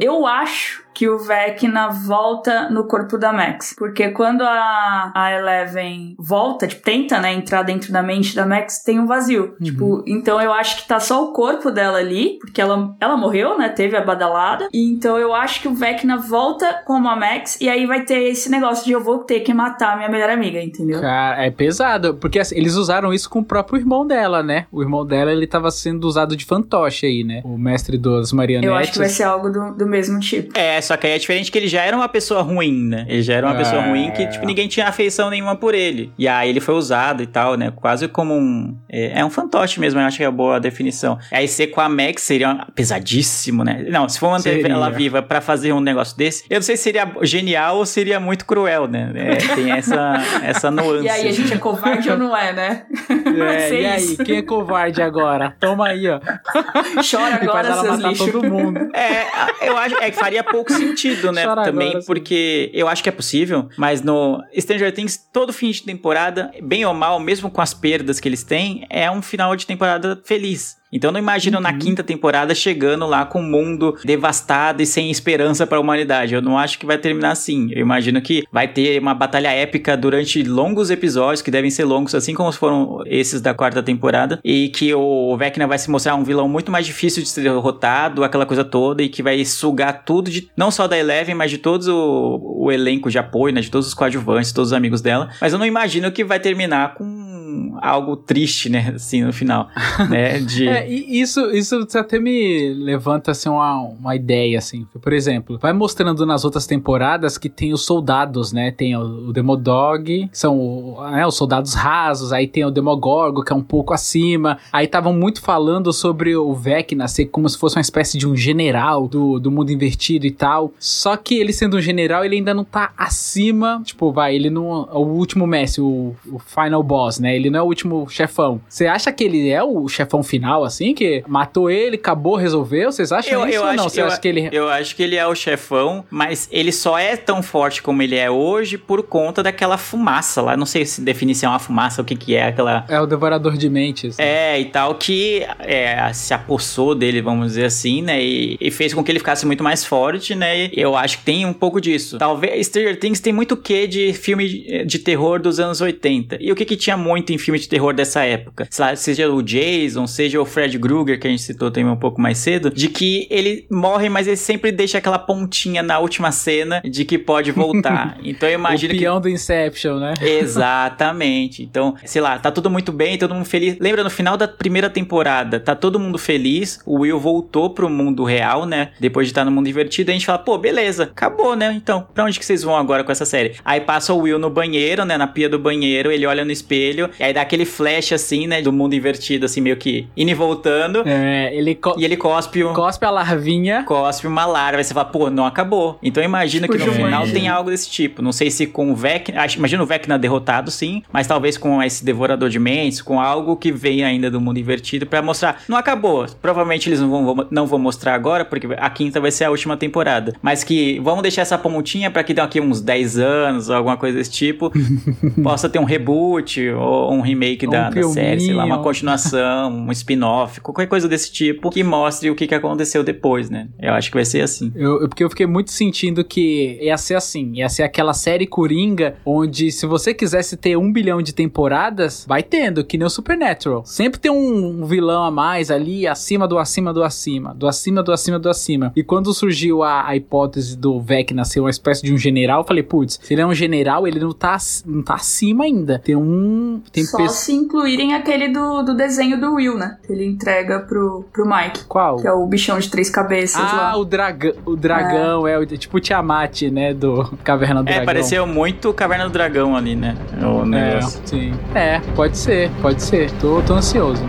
eu 0.00 0.26
acho 0.26 0.83
que 0.94 1.08
o 1.08 1.18
Vecna 1.18 1.88
volta 1.88 2.70
no 2.70 2.86
corpo 2.86 3.18
da 3.18 3.32
Max. 3.32 3.74
Porque 3.76 4.10
quando 4.10 4.42
a, 4.42 5.12
a 5.14 5.32
Eleven 5.32 6.14
volta, 6.18 6.66
tipo, 6.66 6.82
tenta, 6.82 7.20
né, 7.20 7.32
entrar 7.32 7.62
dentro 7.62 7.92
da 7.92 8.02
mente 8.02 8.34
da 8.34 8.46
Max, 8.46 8.82
tem 8.82 8.98
um 9.00 9.06
vazio. 9.06 9.54
Uhum. 9.58 9.64
Tipo, 9.64 10.04
então 10.06 10.40
eu 10.40 10.52
acho 10.52 10.76
que 10.76 10.88
tá 10.88 11.00
só 11.00 11.24
o 11.24 11.32
corpo 11.32 11.70
dela 11.70 11.98
ali, 11.98 12.38
porque 12.40 12.60
ela, 12.60 12.94
ela 13.00 13.16
morreu, 13.16 13.58
né, 13.58 13.68
teve 13.68 13.96
a 13.96 14.04
badalada. 14.04 14.68
E 14.72 14.92
então 14.92 15.18
eu 15.18 15.34
acho 15.34 15.60
que 15.60 15.68
o 15.68 15.74
Vecna 15.74 16.16
volta 16.16 16.82
como 16.86 17.08
a 17.08 17.16
Max, 17.16 17.60
e 17.60 17.68
aí 17.68 17.86
vai 17.86 18.04
ter 18.04 18.22
esse 18.22 18.50
negócio 18.50 18.84
de 18.84 18.92
eu 18.92 19.02
vou 19.02 19.18
ter 19.18 19.40
que 19.40 19.52
matar 19.52 19.94
a 19.94 19.96
minha 19.96 20.08
melhor 20.08 20.30
amiga, 20.30 20.62
entendeu? 20.62 21.00
Cara, 21.00 21.44
é 21.44 21.50
pesado, 21.50 22.14
porque 22.14 22.38
assim, 22.38 22.56
eles 22.56 22.76
usaram 22.76 23.12
isso 23.12 23.28
com 23.28 23.40
o 23.40 23.44
próprio 23.44 23.78
irmão 23.78 24.06
dela, 24.06 24.42
né? 24.42 24.66
O 24.70 24.82
irmão 24.82 25.04
dela, 25.04 25.32
ele 25.32 25.46
tava 25.46 25.70
sendo 25.70 26.04
usado 26.04 26.36
de 26.36 26.44
fantoche 26.44 27.06
aí, 27.06 27.24
né? 27.24 27.42
O 27.44 27.58
mestre 27.58 27.98
das 27.98 28.32
marionetes. 28.32 28.68
Eu 28.68 28.76
acho 28.76 28.92
que 28.92 28.98
vai 28.98 29.08
ser 29.08 29.24
algo 29.24 29.50
do, 29.50 29.74
do 29.74 29.86
mesmo 29.86 30.20
tipo. 30.20 30.56
É, 30.58 30.80
só 30.84 30.96
que 30.96 31.06
aí 31.06 31.12
é 31.14 31.18
diferente 31.18 31.50
que 31.50 31.58
ele 31.58 31.68
já 31.68 31.82
era 31.82 31.96
uma 31.96 32.08
pessoa 32.08 32.42
ruim, 32.42 32.88
né? 32.88 33.04
Ele 33.08 33.22
já 33.22 33.34
era 33.34 33.46
uma 33.46 33.54
É. 33.54 33.58
pessoa 33.58 33.82
ruim 33.82 34.10
que, 34.12 34.26
tipo, 34.26 34.44
ninguém 34.46 34.68
tinha 34.68 34.86
afeição 34.88 35.30
nenhuma 35.30 35.56
por 35.56 35.74
ele. 35.74 36.12
E 36.18 36.28
aí 36.28 36.48
ele 36.50 36.60
foi 36.60 36.74
usado 36.74 37.22
e 37.22 37.26
tal, 37.26 37.56
né? 37.56 37.72
Quase 37.74 38.06
como 38.08 38.34
um. 38.34 38.76
É, 38.88 39.20
é 39.20 39.24
um 39.24 39.30
fantoche 39.30 39.80
mesmo, 39.80 39.98
eu 40.00 40.04
acho 40.06 40.16
que 40.18 40.22
é 40.22 40.26
a 40.26 40.30
boa 40.30 40.60
definição. 40.60 41.18
Aí 41.32 41.48
ser 41.48 41.68
com 41.68 41.80
a 41.80 41.88
Max 41.88 42.22
seria 42.22 42.66
pesadíssimo, 42.74 43.64
né? 43.64 43.84
Não, 43.88 44.08
se 44.08 44.18
for 44.18 44.30
manter 44.30 44.54
Seria. 44.60 44.72
ela 44.72 44.90
viva 44.90 45.22
pra 45.22 45.40
fazer 45.40 45.72
um 45.72 45.80
negócio 45.80 46.16
desse, 46.16 46.44
eu 46.48 46.56
não 46.56 46.62
sei 46.62 46.76
se 46.76 46.84
seria 46.84 47.10
genial 47.22 47.78
ou 47.78 47.86
seria 47.86 48.20
muito 48.20 48.44
cruel, 48.44 48.86
né? 48.86 49.10
É, 49.14 49.36
tem 49.54 49.70
essa, 49.72 50.14
essa 50.44 50.70
nuance. 50.70 51.04
E 51.04 51.08
aí, 51.08 51.28
a 51.28 51.32
gente 51.32 51.52
é 51.52 51.56
covarde 51.58 52.10
ou 52.10 52.16
não 52.18 52.36
é, 52.36 52.52
né? 52.52 52.82
É, 53.10 53.80
e 53.80 53.86
aí, 53.86 54.16
quem 54.24 54.36
é 54.38 54.42
covarde 54.42 55.00
agora? 55.02 55.54
Toma 55.58 55.88
aí, 55.88 56.08
ó. 56.08 56.18
Chora 56.18 57.00
E 57.02 57.02
faz 57.02 57.42
agora, 57.42 57.68
ela 57.68 57.80
seus 57.82 57.96
matar 57.96 58.08
lixos. 58.10 58.30
todo 58.32 58.50
mundo. 58.50 58.90
É, 58.94 59.68
eu 59.68 59.76
acho 59.76 59.96
é 59.96 60.10
que 60.10 60.16
faria 60.16 60.42
pouco 60.44 60.72
sentido, 60.74 61.32
né? 61.32 61.44
Chora 61.44 61.64
Também 61.64 61.88
agora, 61.88 62.00
sim. 62.02 62.06
porque 62.06 62.70
eu 62.72 62.88
acho 62.88 63.02
que 63.02 63.08
é 63.08 63.12
possível, 63.12 63.68
mas 63.76 64.02
no 64.02 64.42
Stranger 64.58 64.92
Things, 64.92 65.16
todo 65.32 65.52
fim 65.52 65.70
de 65.70 65.82
temporada, 65.82 66.50
bem 66.62 66.84
ou 66.84 66.94
mal, 66.94 67.18
mesmo 67.18 67.50
com 67.50 67.60
as 67.60 67.72
perdas 67.72 68.20
que 68.20 68.28
eles 68.28 68.42
têm, 68.42 68.86
é 68.90 69.10
um 69.10 69.22
final 69.22 69.54
de 69.56 69.66
temporada 69.66 70.20
feliz. 70.24 70.76
Então 70.94 71.08
eu 71.08 71.12
não 71.12 71.20
imagino 71.20 71.56
Uhum. 71.58 71.62
na 71.62 71.72
quinta 71.74 72.02
temporada 72.02 72.54
chegando 72.54 73.06
lá 73.06 73.24
com 73.26 73.40
o 73.40 73.42
mundo 73.42 73.96
devastado 74.04 74.82
e 74.82 74.86
sem 74.86 75.10
esperança 75.10 75.66
para 75.66 75.78
a 75.78 75.80
humanidade. 75.80 76.34
Eu 76.34 76.40
não 76.42 76.58
acho 76.58 76.78
que 76.78 76.86
vai 76.86 76.96
terminar 76.98 77.32
assim. 77.32 77.68
Eu 77.72 77.80
imagino 77.80 78.20
que 78.22 78.44
vai 78.50 78.68
ter 78.68 79.00
uma 79.00 79.14
batalha 79.14 79.48
épica 79.52 79.96
durante 79.96 80.42
longos 80.42 80.90
episódios, 80.90 81.42
que 81.42 81.50
devem 81.50 81.70
ser 81.70 81.84
longos, 81.84 82.14
assim 82.14 82.34
como 82.34 82.50
foram 82.52 83.02
esses 83.06 83.40
da 83.40 83.52
quarta 83.54 83.82
temporada, 83.82 84.38
e 84.44 84.68
que 84.68 84.94
o 84.94 85.36
Vecna 85.36 85.66
vai 85.66 85.78
se 85.78 85.90
mostrar 85.90 86.14
um 86.14 86.24
vilão 86.24 86.48
muito 86.48 86.70
mais 86.70 86.86
difícil 86.86 87.22
de 87.22 87.28
ser 87.28 87.42
derrotado, 87.42 88.22
aquela 88.24 88.46
coisa 88.46 88.64
toda, 88.64 89.02
e 89.02 89.08
que 89.08 89.22
vai 89.22 89.44
sugar 89.44 90.04
tudo, 90.04 90.30
de, 90.30 90.48
não 90.56 90.70
só 90.70 90.86
da 90.86 90.96
Eleven, 90.98 91.34
mas 91.34 91.50
de 91.50 91.58
todos 91.58 91.88
o, 91.88 92.40
o 92.40 92.72
elenco 92.72 93.10
de 93.10 93.18
apoio, 93.18 93.54
né, 93.54 93.60
de 93.60 93.70
todos 93.70 93.86
os 93.88 93.94
coadjuvantes, 93.94 94.52
todos 94.52 94.70
os 94.70 94.72
amigos 94.72 95.00
dela. 95.00 95.30
Mas 95.40 95.52
eu 95.52 95.58
não 95.58 95.66
imagino 95.66 96.10
que 96.12 96.24
vai 96.24 96.38
terminar 96.40 96.94
com 96.94 97.76
algo 97.82 98.16
triste, 98.16 98.68
né, 98.68 98.92
assim, 98.94 99.22
no 99.22 99.32
final, 99.32 99.68
né, 100.08 100.38
de... 100.40 100.68
É, 100.74 100.83
e 100.88 101.20
isso, 101.20 101.50
isso 101.50 101.86
até 101.94 102.18
me 102.18 102.72
levanta 102.74 103.30
assim, 103.30 103.48
uma, 103.48 103.80
uma 103.80 104.16
ideia, 104.16 104.58
assim. 104.58 104.86
Por 105.00 105.12
exemplo, 105.12 105.58
vai 105.58 105.72
mostrando 105.72 106.24
nas 106.26 106.44
outras 106.44 106.66
temporadas 106.66 107.38
que 107.38 107.48
tem 107.48 107.72
os 107.72 107.84
soldados, 107.84 108.52
né? 108.52 108.70
Tem 108.70 108.96
o, 108.96 109.28
o 109.28 109.32
Demodog, 109.32 110.28
que 110.28 110.38
são 110.38 110.96
né, 111.10 111.26
os 111.26 111.34
soldados 111.36 111.74
rasos, 111.74 112.32
aí 112.32 112.46
tem 112.46 112.64
o 112.64 112.70
Demogorgo, 112.70 113.44
que 113.44 113.52
é 113.52 113.56
um 113.56 113.62
pouco 113.62 113.92
acima. 113.92 114.58
Aí 114.72 114.86
estavam 114.86 115.12
muito 115.12 115.40
falando 115.40 115.92
sobre 115.92 116.36
o 116.36 116.52
Vecna 116.54 117.08
ser 117.08 117.26
como 117.26 117.48
se 117.48 117.58
fosse 117.58 117.76
uma 117.76 117.82
espécie 117.82 118.18
de 118.18 118.26
um 118.26 118.36
general 118.36 119.08
do, 119.08 119.38
do 119.38 119.50
mundo 119.50 119.70
invertido 119.70 120.26
e 120.26 120.30
tal. 120.30 120.72
Só 120.78 121.16
que 121.16 121.38
ele 121.38 121.52
sendo 121.52 121.76
um 121.76 121.80
general, 121.80 122.24
ele 122.24 122.36
ainda 122.36 122.54
não 122.54 122.64
tá 122.64 122.92
acima. 122.96 123.82
Tipo, 123.84 124.12
vai, 124.12 124.34
ele 124.34 124.50
não. 124.50 124.88
é 124.90 124.94
O 124.94 125.06
último 125.06 125.46
mestre, 125.46 125.80
o, 125.80 126.14
o 126.30 126.38
final 126.38 126.82
boss, 126.82 127.18
né? 127.18 127.34
Ele 127.34 127.50
não 127.50 127.60
é 127.60 127.62
o 127.62 127.66
último 127.66 128.08
chefão. 128.08 128.60
Você 128.68 128.86
acha 128.86 129.12
que 129.12 129.24
ele 129.24 129.48
é 129.48 129.62
o 129.62 129.88
chefão 129.88 130.22
final, 130.22 130.64
assim? 130.64 130.73
Que 130.94 131.22
matou 131.26 131.70
ele, 131.70 131.96
acabou, 131.96 132.36
resolveu? 132.36 132.90
Vocês 132.90 133.12
acham 133.12 133.48
isso 133.48 133.60
ou 133.60 133.72
não? 133.74 133.88
Você 133.88 134.00
eu, 134.00 134.06
acha 134.06 134.20
que 134.20 134.28
ele. 134.28 134.48
eu 134.52 134.68
acho 134.68 134.96
que 134.96 135.02
ele 135.02 135.16
é 135.16 135.26
o 135.26 135.34
chefão, 135.34 136.04
mas 136.10 136.48
ele 136.50 136.72
só 136.72 136.98
é 136.98 137.16
tão 137.16 137.42
forte 137.42 137.82
como 137.82 138.02
ele 138.02 138.16
é 138.16 138.30
hoje 138.30 138.76
por 138.76 139.02
conta 139.02 139.42
daquela 139.42 139.76
fumaça 139.78 140.40
lá. 140.42 140.56
Não 140.56 140.66
sei 140.66 140.84
se 140.84 141.00
definir 141.00 141.34
se 141.34 141.44
é 141.44 141.48
uma 141.48 141.58
fumaça, 141.58 142.02
o 142.02 142.04
que 142.04 142.16
que 142.16 142.34
é 142.34 142.48
aquela... 142.48 142.84
É 142.88 143.00
o 143.00 143.06
devorador 143.06 143.56
de 143.56 143.68
mentes. 143.68 144.18
É, 144.18 144.58
e 144.58 144.64
tal, 144.66 144.94
que 144.94 145.46
é, 145.58 146.12
se 146.12 146.32
apossou 146.34 146.94
dele, 146.94 147.20
vamos 147.20 147.48
dizer 147.48 147.66
assim, 147.66 148.02
né? 148.02 148.22
E, 148.22 148.56
e 148.60 148.70
fez 148.70 148.94
com 148.94 149.02
que 149.02 149.10
ele 149.10 149.18
ficasse 149.18 149.46
muito 149.46 149.62
mais 149.62 149.84
forte, 149.84 150.34
né? 150.34 150.66
E 150.66 150.70
eu 150.74 150.96
acho 150.96 151.18
que 151.18 151.24
tem 151.24 151.46
um 151.46 151.52
pouco 151.52 151.80
disso. 151.80 152.18
Talvez 152.18 152.66
Stranger 152.66 152.98
Things 152.98 153.20
tem 153.20 153.32
muito 153.32 153.56
quê 153.56 153.86
de 153.86 154.12
filme 154.12 154.48
de, 154.48 154.84
de 154.84 154.98
terror 154.98 155.40
dos 155.40 155.60
anos 155.60 155.80
80. 155.80 156.38
E 156.40 156.50
o 156.50 156.56
que 156.56 156.64
que 156.64 156.76
tinha 156.76 156.96
muito 156.96 157.32
em 157.32 157.38
filme 157.38 157.58
de 157.58 157.68
terror 157.68 157.94
dessa 157.94 158.24
época? 158.24 158.66
Sei 158.70 158.84
lá, 158.84 158.96
seja 158.96 159.30
o 159.30 159.42
Jason, 159.42 160.06
seja 160.06 160.40
o 160.40 160.44
Fred 160.44 160.63
Krueger, 160.78 161.18
que 161.18 161.26
a 161.26 161.30
gente 161.30 161.42
citou 161.42 161.70
também 161.70 161.90
um 161.90 161.96
pouco 161.96 162.20
mais 162.20 162.38
cedo, 162.38 162.70
de 162.70 162.88
que 162.88 163.26
ele 163.30 163.66
morre, 163.70 164.08
mas 164.08 164.26
ele 164.26 164.36
sempre 164.36 164.72
deixa 164.72 164.98
aquela 164.98 165.18
pontinha 165.18 165.82
na 165.82 165.98
última 165.98 166.32
cena 166.32 166.80
de 166.84 167.04
que 167.04 167.18
pode 167.18 167.52
voltar. 167.52 168.18
então 168.24 168.48
eu 168.48 168.58
o 168.58 168.60
imagino 168.60 168.94
que 168.94 169.00
peão 169.00 169.20
do 169.20 169.28
Inception, 169.28 169.98
né? 169.98 170.14
Exatamente. 170.20 171.62
Então, 171.62 171.94
sei 172.04 172.20
lá, 172.20 172.38
tá 172.38 172.50
todo 172.50 172.70
muito 172.70 172.92
bem, 172.92 173.18
todo 173.18 173.34
mundo 173.34 173.46
feliz. 173.46 173.76
Lembra 173.78 174.04
no 174.04 174.10
final 174.10 174.36
da 174.36 174.46
primeira 174.46 174.90
temporada, 174.90 175.58
tá 175.60 175.74
todo 175.74 175.98
mundo 175.98 176.18
feliz. 176.18 176.80
O 176.84 177.00
Will 177.00 177.18
voltou 177.18 177.70
pro 177.70 177.88
mundo 177.88 178.24
real, 178.24 178.66
né? 178.66 178.90
Depois 179.00 179.26
de 179.26 179.32
estar 179.32 179.44
no 179.44 179.50
mundo 179.50 179.68
invertido, 179.68 180.10
a 180.10 180.14
gente 180.14 180.26
fala, 180.26 180.38
pô, 180.38 180.58
beleza, 180.58 181.04
acabou, 181.04 181.56
né? 181.56 181.72
Então, 181.74 182.06
pra 182.14 182.24
onde 182.24 182.38
que 182.38 182.44
vocês 182.44 182.62
vão 182.62 182.76
agora 182.76 183.04
com 183.04 183.12
essa 183.12 183.24
série? 183.24 183.54
Aí 183.64 183.80
passa 183.80 184.12
o 184.12 184.18
Will 184.18 184.38
no 184.38 184.50
banheiro, 184.50 185.04
né? 185.04 185.16
Na 185.16 185.26
pia 185.26 185.48
do 185.48 185.58
banheiro, 185.58 186.10
ele 186.10 186.26
olha 186.26 186.44
no 186.44 186.52
espelho, 186.52 187.10
aí 187.18 187.32
dá 187.32 187.42
aquele 187.42 187.64
flash 187.64 188.12
assim, 188.12 188.46
né? 188.46 188.60
Do 188.62 188.72
mundo 188.72 188.94
invertido, 188.94 189.46
assim, 189.46 189.60
meio 189.60 189.76
que 189.76 190.06
indo 190.16 190.30
e 190.30 190.34
voltando. 190.46 191.02
É, 191.06 191.54
ele 191.54 191.74
co- 191.74 191.94
E 191.98 192.04
ele 192.04 192.16
cospe 192.16 192.64
um. 192.64 192.72
cospe 192.72 193.04
a 193.04 193.10
larvinha. 193.10 193.82
Cospe 193.84 194.26
uma 194.26 194.44
larva, 194.46 194.78
aí 194.78 194.84
você 194.84 194.92
fala, 194.94 195.06
pô, 195.06 195.30
não 195.30 195.46
acabou. 195.46 195.98
Então 196.02 196.22
eu 196.22 196.28
imagino 196.28 196.66
Tipo 196.66 196.78
que 196.78 196.78
no 196.84 196.92
Jumanji. 196.92 197.04
final 197.04 197.26
tem 197.28 197.48
algo 197.48 197.70
desse 197.70 197.88
tipo. 197.90 198.20
Não 198.22 198.32
sei 198.32 198.50
se 198.50 198.66
com 198.66 198.90
o 198.90 198.94
Vecna. 198.94 199.44
Imagina 199.56 199.82
o 199.82 199.86
Vecna 199.86 200.18
derrotado, 200.18 200.70
sim, 200.70 201.02
mas 201.12 201.26
talvez 201.26 201.56
com 201.56 201.82
esse 201.82 202.04
devorador 202.04 202.48
de 202.48 202.58
mentes, 202.58 203.00
com 203.02 203.20
algo 203.20 203.56
que 203.56 203.72
vem 203.72 204.04
ainda 204.04 204.30
do 204.30 204.40
mundo 204.40 204.58
invertido 204.58 205.06
pra 205.06 205.20
mostrar. 205.22 205.62
Não 205.68 205.76
acabou. 205.76 206.26
Provavelmente 206.40 206.88
eles 206.88 207.00
não 207.00 207.24
vão, 207.24 207.46
não 207.50 207.66
vão 207.66 207.78
mostrar 207.78 208.14
agora, 208.14 208.44
porque 208.44 208.66
a 208.78 208.90
quinta 208.90 209.20
vai 209.20 209.30
ser 209.30 209.44
a 209.44 209.50
última 209.50 209.76
temporada. 209.76 210.34
Mas 210.42 210.62
que 210.64 210.98
vamos 211.00 211.22
deixar 211.22 211.42
essa 211.42 211.58
pontinha 211.58 212.10
pra 212.10 212.22
que 212.22 212.34
daqui 212.34 212.60
uns 212.60 212.80
10 212.80 213.18
anos, 213.18 213.68
ou 213.68 213.76
alguma 213.76 213.96
coisa 213.96 214.18
desse 214.18 214.30
tipo, 214.30 214.72
possa 215.42 215.68
ter 215.68 215.78
um 215.78 215.84
reboot 215.84 216.68
ou 216.70 217.12
um 217.12 217.20
remake 217.20 217.66
da, 217.66 217.88
Um 217.88 217.94
da 217.94 218.02
série, 218.08 218.40
sei 218.40 218.54
lá, 218.54 218.64
uma 218.64 218.78
continuação, 218.82 219.70
um 219.72 219.92
spin-off, 219.92 220.24
qualquer 220.62 220.86
coisa 220.86 221.08
desse 221.08 221.30
tipo 221.32 221.70
que 221.70 221.82
mostre 221.82 222.30
o 222.30 222.34
que, 222.34 222.46
que 222.46 222.54
aconteceu 222.54 223.02
depois, 223.02 223.48
né? 223.50 223.68
Eu 223.80 223.92
acho 223.94 224.10
que 224.10 224.16
vai 224.16 224.24
ser 224.24 224.40
assim. 224.42 224.72
Eu, 224.74 225.02
eu- 225.02 225.08
porque 225.08 225.22
eu 225.24 225.30
fiquei 225.30 225.46
muito 225.46 225.70
sentindo 225.70 226.24
que 226.24 226.78
ia 226.82 226.96
ser 226.98 227.14
assim, 227.14 227.52
ia 227.54 227.68
ser 227.68 227.82
aquela 227.82 228.12
série 228.12 228.46
Coringa, 228.46 229.16
onde 229.24 229.70
se 229.72 229.86
você 229.86 230.12
quisesse 230.14 230.56
ter 230.56 230.76
um 230.76 230.92
bilhão 230.92 231.22
de 231.22 231.32
temporadas, 231.32 232.24
vai 232.28 232.42
tendo, 232.42 232.84
que 232.84 232.98
nem 232.98 233.06
o 233.06 233.10
Supernatural. 233.10 233.84
Sempre 233.86 234.20
tem 234.20 234.30
um 234.30 234.84
vilão 234.84 235.22
a 235.24 235.30
mais 235.30 235.70
ali, 235.70 236.06
acima 236.06 236.46
do 236.48 236.58
acima 236.58 236.92
do 236.92 237.02
acima, 237.02 237.54
do 237.54 237.66
acima 237.66 238.02
do 238.02 238.12
acima 238.12 238.38
do 238.38 238.48
acima. 238.50 238.92
E 238.96 239.02
quando 239.02 239.32
surgiu 239.32 239.82
a, 239.82 240.06
a 240.08 240.16
hipótese 240.16 240.76
do 240.76 241.00
Vecna 241.00 241.44
ser 241.44 241.60
uma 241.60 241.70
espécie 241.70 242.02
de 242.02 242.12
um 242.12 242.18
general, 242.18 242.60
eu 242.60 242.66
falei, 242.66 242.82
putz, 242.82 243.18
se 243.22 243.34
ele 243.34 243.40
é 243.42 243.46
um 243.46 243.54
general, 243.54 244.06
ele 244.06 244.18
não 244.20 244.32
tá, 244.32 244.56
não 244.84 245.02
tá 245.02 245.14
acima 245.14 245.64
ainda. 245.64 245.98
Tem 246.04 246.16
um... 246.16 246.80
Tem 246.92 247.04
Só 247.04 247.26
se 247.28 247.52
incluírem 247.52 248.14
aquele 248.14 248.48
do, 248.48 248.82
do 248.82 248.94
desenho 248.96 249.40
do 249.40 249.54
Will, 249.54 249.76
né? 249.78 249.98
Que 250.06 250.12
ele 250.24 250.32
entrega 250.32 250.80
pro, 250.80 251.24
pro 251.32 251.46
Mike. 251.46 251.84
Qual? 251.84 252.16
Que 252.16 252.26
é 252.26 252.32
o 252.32 252.46
bichão 252.46 252.78
de 252.78 252.88
três 252.90 253.10
cabeças 253.10 253.60
Ah, 253.60 253.76
lá. 253.92 253.96
o, 253.96 254.04
dragão, 254.04 254.52
o 254.64 254.76
dragão, 254.76 255.46
é. 255.46 255.58
o- 255.58 255.66
tipo 255.66 255.96
o 255.96 256.00
Tiamat, 256.00 256.62
né, 256.70 256.92
do 256.94 257.24
Caverna 257.44 257.82
do 257.82 257.88
É, 257.88 257.92
Dragão. 257.92 258.06
pareceu 258.06 258.46
muito 258.46 258.92
Caverna 258.92 259.24
do 259.26 259.30
Dragão 259.32 259.76
ali, 259.76 259.94
né? 259.96 260.16
O 260.42 260.62
É, 260.62 260.64
negócio. 260.66 261.20
sim. 261.24 261.52
É, 261.74 262.00
pode 262.14 262.36
ser, 262.38 262.70
pode 262.80 263.02
ser. 263.02 263.30
Tô, 263.32 263.60
tô 263.62 263.74
ansioso. 263.74 264.22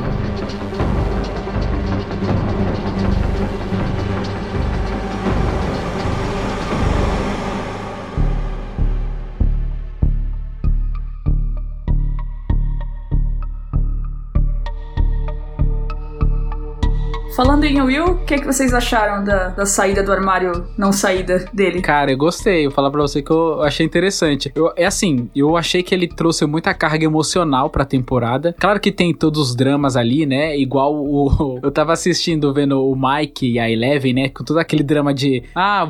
Falando 17.35 17.65
em 17.65 17.81
Will, 17.81 18.05
o 18.05 18.17
que, 18.19 18.37
que 18.37 18.45
vocês 18.45 18.73
acharam 18.73 19.21
da, 19.21 19.49
da 19.49 19.65
saída 19.65 20.01
do 20.01 20.09
armário 20.09 20.67
não 20.77 20.93
saída 20.93 21.43
dele? 21.51 21.81
Cara, 21.81 22.09
eu 22.09 22.17
gostei. 22.17 22.63
Vou 22.63 22.73
falar 22.73 22.89
pra 22.89 23.01
você 23.01 23.21
que 23.21 23.29
eu 23.29 23.61
achei 23.61 23.85
interessante. 23.85 24.53
Eu, 24.55 24.71
é 24.77 24.85
assim, 24.85 25.29
eu 25.35 25.57
achei 25.57 25.83
que 25.83 25.93
ele 25.93 26.07
trouxe 26.07 26.45
muita 26.45 26.73
carga 26.73 27.03
emocional 27.03 27.69
pra 27.69 27.83
temporada. 27.83 28.55
Claro 28.57 28.79
que 28.79 28.89
tem 28.89 29.13
todos 29.13 29.49
os 29.49 29.55
dramas 29.55 29.97
ali, 29.97 30.25
né? 30.25 30.57
Igual 30.57 30.95
o. 30.95 31.59
Eu 31.65 31.71
tava 31.71 31.91
assistindo, 31.91 32.53
vendo 32.53 32.81
o 32.81 32.95
Mike 32.95 33.51
e 33.51 33.59
a 33.59 33.69
Eleven, 33.69 34.13
né? 34.13 34.29
Com 34.29 34.45
todo 34.45 34.57
aquele 34.57 34.83
drama 34.83 35.13
de. 35.13 35.43
Ah, 35.53 35.85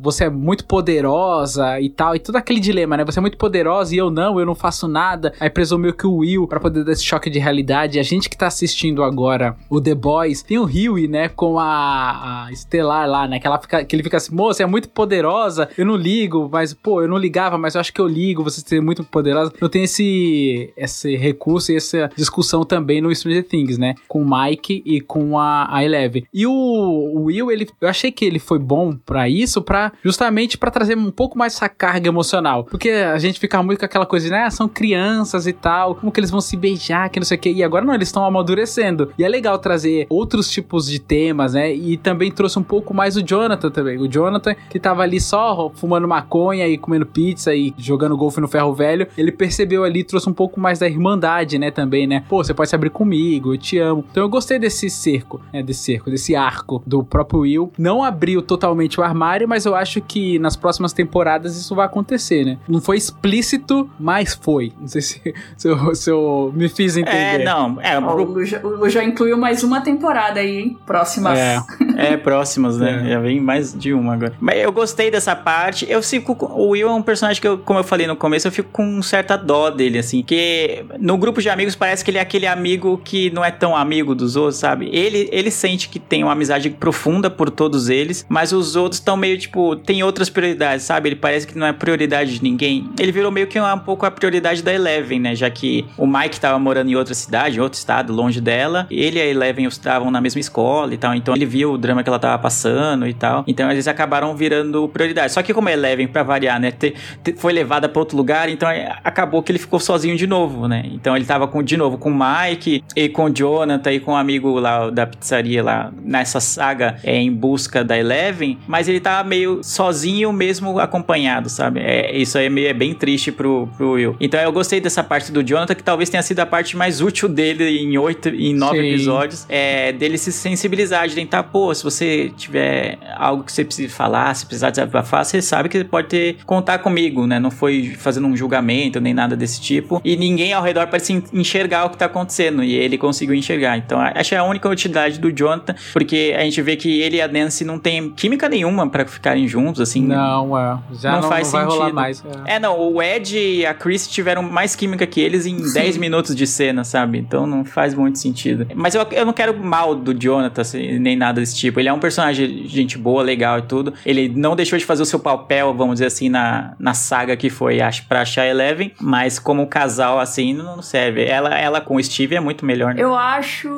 você 0.00 0.24
é 0.24 0.30
muito 0.30 0.64
poderosa 0.64 1.78
e 1.80 1.90
tal. 1.90 2.16
E 2.16 2.18
todo 2.18 2.36
aquele 2.36 2.60
dilema, 2.60 2.96
né? 2.96 3.04
Você 3.04 3.18
é 3.18 3.22
muito 3.22 3.36
poderosa 3.36 3.94
e 3.94 3.98
eu 3.98 4.10
não, 4.10 4.40
eu 4.40 4.46
não 4.46 4.54
faço 4.54 4.88
nada. 4.88 5.34
Aí 5.38 5.50
presumiu 5.50 5.92
que 5.92 6.06
o 6.06 6.16
Will, 6.16 6.46
pra 6.46 6.58
poder 6.58 6.82
dar 6.82 6.92
esse 6.92 7.04
choque 7.04 7.28
de 7.28 7.38
realidade. 7.38 7.98
A 7.98 8.02
gente 8.02 8.30
que 8.30 8.38
tá 8.38 8.46
assistindo 8.46 9.02
agora 9.02 9.54
o 9.68 9.80
The 9.80 9.94
Boys, 9.94 10.42
tem 10.42 10.58
o 10.58 10.77
Huey, 10.86 11.08
né? 11.08 11.28
Com 11.28 11.58
a, 11.58 12.46
a 12.46 12.52
Estelar 12.52 13.08
lá, 13.08 13.26
né? 13.26 13.40
Que, 13.40 13.46
ela 13.46 13.58
fica, 13.58 13.84
que 13.84 13.96
ele 13.96 14.02
fica 14.02 14.16
assim, 14.16 14.34
moça, 14.34 14.62
é 14.62 14.66
muito 14.66 14.88
poderosa, 14.88 15.68
eu 15.76 15.84
não 15.84 15.96
ligo, 15.96 16.48
mas, 16.50 16.72
pô, 16.72 17.02
eu 17.02 17.08
não 17.08 17.18
ligava, 17.18 17.58
mas 17.58 17.74
eu 17.74 17.80
acho 17.80 17.92
que 17.92 18.00
eu 18.00 18.06
ligo, 18.06 18.44
você 18.44 18.60
ser 18.60 18.80
muito 18.80 19.02
poderosa. 19.04 19.52
Eu 19.60 19.68
tenho 19.68 19.84
esse, 19.84 20.72
esse 20.76 21.16
recurso 21.16 21.72
e 21.72 21.76
essa 21.76 22.10
discussão 22.16 22.64
também 22.64 23.00
no 23.00 23.14
Stranger 23.14 23.46
Things, 23.46 23.78
né? 23.78 23.94
Com 24.06 24.22
o 24.22 24.30
Mike 24.30 24.82
e 24.84 25.00
com 25.00 25.38
a, 25.38 25.66
a 25.74 25.84
Eleven. 25.84 26.26
E 26.32 26.46
o, 26.46 26.52
o 26.52 27.24
Will, 27.24 27.50
ele, 27.50 27.68
eu 27.80 27.88
achei 27.88 28.12
que 28.12 28.24
ele 28.24 28.38
foi 28.38 28.58
bom 28.58 28.94
pra 28.94 29.28
isso, 29.28 29.60
pra 29.62 29.92
justamente 30.04 30.56
pra 30.56 30.70
trazer 30.70 30.96
um 30.96 31.10
pouco 31.10 31.36
mais 31.36 31.54
essa 31.54 31.68
carga 31.68 32.08
emocional. 32.08 32.64
Porque 32.64 32.90
a 32.90 33.18
gente 33.18 33.40
fica 33.40 33.62
muito 33.62 33.80
com 33.80 33.84
aquela 33.84 34.06
coisa 34.06 34.28
né? 34.30 34.48
São 34.50 34.68
crianças 34.68 35.46
e 35.46 35.52
tal, 35.52 35.94
como 35.94 36.12
que 36.12 36.20
eles 36.20 36.30
vão 36.30 36.40
se 36.40 36.56
beijar, 36.56 37.08
que 37.10 37.20
não 37.20 37.26
sei 37.26 37.36
o 37.36 37.40
que. 37.40 37.50
E 37.50 37.62
agora 37.62 37.84
não, 37.84 37.94
eles 37.94 38.08
estão 38.08 38.24
amadurecendo. 38.24 39.12
E 39.18 39.24
é 39.24 39.28
legal 39.28 39.58
trazer 39.58 40.06
outros 40.08 40.50
tipos 40.50 40.67
de 40.76 40.98
temas, 40.98 41.54
né? 41.54 41.72
E 41.72 41.96
também 41.96 42.30
trouxe 42.30 42.58
um 42.58 42.62
pouco 42.62 42.94
mais 42.94 43.16
o 43.16 43.22
Jonathan 43.22 43.70
também. 43.70 43.98
O 43.98 44.08
Jonathan, 44.08 44.54
que 44.70 44.78
tava 44.78 45.02
ali 45.02 45.20
só 45.20 45.70
fumando 45.74 46.06
maconha 46.06 46.66
e 46.68 46.76
comendo 46.78 47.06
pizza 47.06 47.54
e 47.54 47.74
jogando 47.78 48.16
golfe 48.16 48.40
no 48.40 48.48
ferro 48.48 48.74
velho, 48.74 49.06
ele 49.16 49.32
percebeu 49.32 49.84
ali, 49.84 50.04
trouxe 50.04 50.28
um 50.28 50.32
pouco 50.32 50.60
mais 50.60 50.78
da 50.78 50.88
irmandade, 50.88 51.58
né? 51.58 51.70
Também, 51.70 52.06
né? 52.06 52.24
Pô, 52.28 52.42
você 52.42 52.54
pode 52.54 52.68
se 52.68 52.74
abrir 52.74 52.90
comigo, 52.90 53.54
eu 53.54 53.58
te 53.58 53.78
amo. 53.78 54.04
Então 54.10 54.22
eu 54.22 54.28
gostei 54.28 54.58
desse 54.58 54.90
cerco, 54.90 55.40
né? 55.52 55.62
Desse 55.62 55.84
cerco, 55.84 56.10
desse 56.10 56.34
arco 56.34 56.82
do 56.86 57.02
próprio 57.04 57.40
Will. 57.40 57.72
Não 57.78 58.02
abriu 58.02 58.42
totalmente 58.42 59.00
o 59.00 59.02
armário, 59.02 59.48
mas 59.48 59.64
eu 59.64 59.74
acho 59.74 60.00
que 60.00 60.38
nas 60.38 60.56
próximas 60.56 60.92
temporadas 60.92 61.56
isso 61.56 61.74
vai 61.74 61.86
acontecer, 61.86 62.44
né? 62.44 62.58
Não 62.68 62.80
foi 62.80 62.96
explícito, 62.96 63.88
mas 63.98 64.34
foi. 64.34 64.72
Não 64.80 64.88
sei 64.88 65.02
se, 65.02 65.34
se, 65.56 65.68
eu, 65.68 65.94
se 65.94 66.10
eu 66.10 66.52
me 66.54 66.68
fiz 66.68 66.96
entender. 66.96 67.40
É, 67.40 67.44
não. 67.44 67.80
É, 67.80 67.98
o, 67.98 68.24
Lu 68.24 68.44
já, 68.44 68.60
o 68.60 68.68
Lu 68.68 68.88
já 68.88 69.04
incluiu 69.04 69.36
mais 69.36 69.62
uma 69.62 69.80
temporada 69.80 70.40
aí, 70.40 70.57
hein? 70.58 70.76
Próximas. 70.86 71.38
É. 71.38 71.58
É, 71.96 72.16
próximas, 72.16 72.78
né? 72.78 73.02
É. 73.04 73.10
Já 73.10 73.20
vem 73.20 73.40
mais 73.40 73.74
de 73.74 73.92
uma 73.92 74.14
agora. 74.14 74.32
Mas 74.40 74.58
eu 74.58 74.70
gostei 74.70 75.10
dessa 75.10 75.34
parte. 75.34 75.86
Eu 75.88 76.02
fico. 76.02 76.32
O 76.52 76.68
Will 76.70 76.88
é 76.88 76.92
um 76.92 77.02
personagem 77.02 77.40
que, 77.40 77.48
eu, 77.48 77.58
como 77.58 77.80
eu 77.80 77.84
falei 77.84 78.06
no 78.06 78.14
começo, 78.14 78.46
eu 78.46 78.52
fico 78.52 78.68
com 78.70 79.02
certa 79.02 79.36
dó 79.36 79.70
dele, 79.70 79.98
assim. 79.98 80.22
Que 80.22 80.84
no 80.98 81.16
grupo 81.18 81.42
de 81.42 81.50
amigos 81.50 81.74
parece 81.74 82.04
que 82.04 82.10
ele 82.10 82.18
é 82.18 82.20
aquele 82.20 82.46
amigo 82.46 83.00
que 83.04 83.30
não 83.30 83.44
é 83.44 83.50
tão 83.50 83.76
amigo 83.76 84.14
dos 84.14 84.36
outros, 84.36 84.58
sabe? 84.58 84.88
Ele, 84.92 85.28
ele 85.32 85.50
sente 85.50 85.88
que 85.88 85.98
tem 85.98 86.22
uma 86.22 86.32
amizade 86.32 86.70
profunda 86.70 87.28
por 87.28 87.50
todos 87.50 87.88
eles, 87.88 88.24
mas 88.28 88.52
os 88.52 88.76
outros 88.76 89.00
estão 89.00 89.16
meio 89.16 89.38
tipo. 89.38 89.74
Tem 89.74 90.02
outras 90.02 90.30
prioridades, 90.30 90.84
sabe? 90.84 91.08
Ele 91.08 91.16
parece 91.16 91.46
que 91.46 91.58
não 91.58 91.66
é 91.66 91.72
prioridade 91.72 92.38
de 92.38 92.42
ninguém. 92.42 92.88
Ele 92.98 93.10
virou 93.10 93.32
meio 93.32 93.46
que 93.46 93.58
um 93.58 93.78
pouco 93.78 94.06
a 94.06 94.10
prioridade 94.10 94.62
da 94.62 94.72
Eleven, 94.72 95.20
né? 95.20 95.34
Já 95.34 95.50
que 95.50 95.84
o 95.96 96.06
Mike 96.06 96.38
tava 96.38 96.58
morando 96.58 96.90
em 96.90 96.94
outra 96.94 97.14
cidade, 97.14 97.58
em 97.58 97.60
outro 97.60 97.78
estado, 97.78 98.12
longe 98.12 98.40
dela. 98.40 98.86
Ele 98.90 99.18
e 99.18 99.22
a 99.22 99.26
Eleven 99.26 99.66
estavam 99.66 100.10
na 100.10 100.20
mesma 100.20 100.40
escola 100.40 100.47
e 100.92 100.96
tal. 100.96 101.14
Então 101.14 101.34
ele 101.34 101.46
viu 101.46 101.72
o 101.72 101.78
drama 101.78 102.02
que 102.02 102.08
ela 102.08 102.18
tava 102.18 102.38
passando 102.38 103.06
e 103.06 103.14
tal. 103.14 103.44
Então 103.46 103.70
eles 103.70 103.86
acabaram 103.88 104.34
virando 104.36 104.88
prioridade. 104.88 105.32
Só 105.32 105.42
que 105.42 105.52
como 105.54 105.68
a 105.68 105.72
Eleven, 105.72 106.06
pra 106.08 106.22
variar, 106.22 106.60
né? 106.60 106.70
te- 106.70 106.94
te- 107.22 107.34
foi 107.36 107.52
levada 107.52 107.88
pra 107.88 108.00
outro 108.00 108.16
lugar, 108.16 108.48
então 108.48 108.68
é, 108.68 108.96
acabou 109.04 109.42
que 109.42 109.52
ele 109.52 109.58
ficou 109.58 109.78
sozinho 109.80 110.16
de 110.16 110.26
novo, 110.26 110.66
né? 110.68 110.82
Então 110.92 111.16
ele 111.16 111.24
tava 111.24 111.46
com, 111.48 111.62
de 111.62 111.76
novo 111.76 111.98
com 111.98 112.10
o 112.10 112.14
Mike 112.18 112.82
e 112.96 113.08
com 113.08 113.24
o 113.24 113.30
Jonathan 113.30 113.92
e 113.92 114.00
com 114.00 114.12
o 114.12 114.16
amigo 114.16 114.58
lá 114.58 114.90
da 114.90 115.06
pizzaria 115.06 115.62
lá 115.62 115.92
nessa 116.02 116.40
saga 116.40 116.96
é, 117.02 117.16
em 117.16 117.32
busca 117.32 117.84
da 117.84 117.96
Eleven. 117.98 118.58
Mas 118.66 118.88
ele 118.88 119.00
tava 119.00 119.28
meio 119.28 119.60
sozinho 119.62 120.32
mesmo 120.32 120.78
acompanhado, 120.78 121.48
sabe? 121.48 121.80
É, 121.80 122.16
isso 122.16 122.38
aí 122.38 122.46
é, 122.46 122.50
meio, 122.50 122.68
é 122.68 122.72
bem 122.74 122.94
triste 122.94 123.30
pro, 123.32 123.68
pro 123.76 123.92
Will. 123.92 124.16
Então 124.20 124.40
eu 124.40 124.52
gostei 124.52 124.80
dessa 124.80 125.02
parte 125.04 125.30
do 125.32 125.42
Jonathan, 125.42 125.74
que 125.74 125.82
talvez 125.82 126.08
tenha 126.10 126.22
sido 126.22 126.40
a 126.40 126.46
parte 126.46 126.76
mais 126.76 127.00
útil 127.00 127.28
dele 127.28 127.78
em 127.78 127.96
oito, 127.98 128.28
em 128.28 128.54
nove 128.54 128.78
Sim. 128.78 128.88
episódios. 128.88 129.46
É, 129.48 129.92
dele 129.92 130.18
se 130.18 130.32
sensibilizar, 130.38 131.06
de 131.08 131.14
tentar, 131.14 131.42
pô, 131.44 131.74
se 131.74 131.82
você 131.84 132.30
tiver 132.36 132.98
algo 133.16 133.42
que 133.44 133.52
você 133.52 133.64
precise 133.64 133.88
falar, 133.88 134.34
se 134.34 134.46
precisar 134.46 134.70
desabafar, 134.70 135.24
você 135.24 135.40
sabe 135.42 135.68
que 135.68 135.78
você 135.78 135.84
pode 135.84 136.08
ter, 136.08 136.36
contar 136.46 136.78
comigo, 136.78 137.26
né? 137.26 137.38
Não 137.38 137.50
foi 137.50 137.94
fazendo 137.98 138.26
um 138.26 138.36
julgamento 138.36 139.00
nem 139.00 139.12
nada 139.14 139.36
desse 139.36 139.60
tipo. 139.60 140.00
E 140.04 140.16
ninguém 140.16 140.52
ao 140.52 140.62
redor 140.62 140.86
parece 140.88 141.12
en- 141.12 141.22
enxergar 141.32 141.86
o 141.86 141.90
que 141.90 141.96
tá 141.96 142.06
acontecendo. 142.06 142.62
E 142.62 142.74
ele 142.74 142.96
conseguiu 142.98 143.34
enxergar. 143.34 143.76
Então, 143.76 144.00
acho 144.00 144.28
que 144.30 144.34
é 144.34 144.38
a 144.38 144.44
única 144.44 144.68
utilidade 144.68 145.18
do 145.18 145.30
Jonathan, 145.36 145.74
porque 145.92 146.34
a 146.38 146.42
gente 146.42 146.60
vê 146.62 146.76
que 146.76 147.00
ele 147.00 147.16
e 147.16 147.22
a 147.22 147.28
Nancy 147.28 147.64
não 147.64 147.78
tem 147.78 148.10
química 148.10 148.48
nenhuma 148.48 148.88
pra 148.88 149.06
ficarem 149.06 149.46
juntos, 149.48 149.80
assim. 149.80 150.02
Não, 150.06 150.56
é. 150.58 150.78
Já 151.00 151.12
Não 151.12 151.22
não, 151.22 151.28
faz 151.28 151.52
não 151.52 151.70
sentido. 151.70 151.94
mais. 151.94 152.24
é. 152.46 152.54
É, 152.54 152.58
não, 152.58 152.78
o 152.78 153.02
Ed 153.02 153.36
e 153.38 153.66
a 153.66 153.74
Chris 153.74 154.06
tiveram 154.08 154.42
mais 154.42 154.74
química 154.74 155.06
que 155.06 155.20
eles 155.20 155.46
em 155.46 155.56
10 155.72 155.96
minutos 155.96 156.34
de 156.34 156.46
cena, 156.46 156.84
sabe? 156.84 157.18
Então 157.18 157.46
não 157.46 157.64
faz 157.64 157.94
muito 157.94 158.18
sentido. 158.18 158.66
Mas 158.74 158.94
eu, 158.94 159.06
eu 159.12 159.26
não 159.26 159.32
quero 159.32 159.56
mal 159.58 159.94
do 159.94 160.12
Jonathan, 160.14 160.27
assim, 160.36 160.98
nem 160.98 161.16
nada 161.16 161.40
desse 161.40 161.56
tipo. 161.56 161.78
Ele 161.80 161.88
é 161.88 161.92
um 161.92 161.98
personagem 161.98 162.64
gente 162.66 162.98
boa, 162.98 163.22
legal 163.22 163.58
e 163.58 163.62
tudo. 163.62 163.94
Ele 164.04 164.28
não 164.28 164.54
deixou 164.56 164.78
de 164.78 164.84
fazer 164.84 165.02
o 165.02 165.06
seu 165.06 165.18
papel, 165.20 165.72
vamos 165.74 165.94
dizer 165.94 166.06
assim, 166.06 166.28
na, 166.28 166.74
na 166.78 166.94
saga 166.94 167.36
que 167.36 167.48
foi 167.50 167.80
acho, 167.80 168.06
pra 168.06 168.22
achar 168.22 168.46
Eleven, 168.46 168.92
mas 169.00 169.38
como 169.38 169.66
casal, 169.66 170.18
assim, 170.18 170.52
não 170.52 170.82
serve. 170.82 171.24
Ela, 171.24 171.56
ela 171.58 171.80
com 171.80 171.96
o 171.96 172.02
Steve 172.02 172.34
é 172.34 172.40
muito 172.40 172.64
melhor, 172.64 172.94
né? 172.94 173.02
Eu 173.02 173.14
acho, 173.14 173.68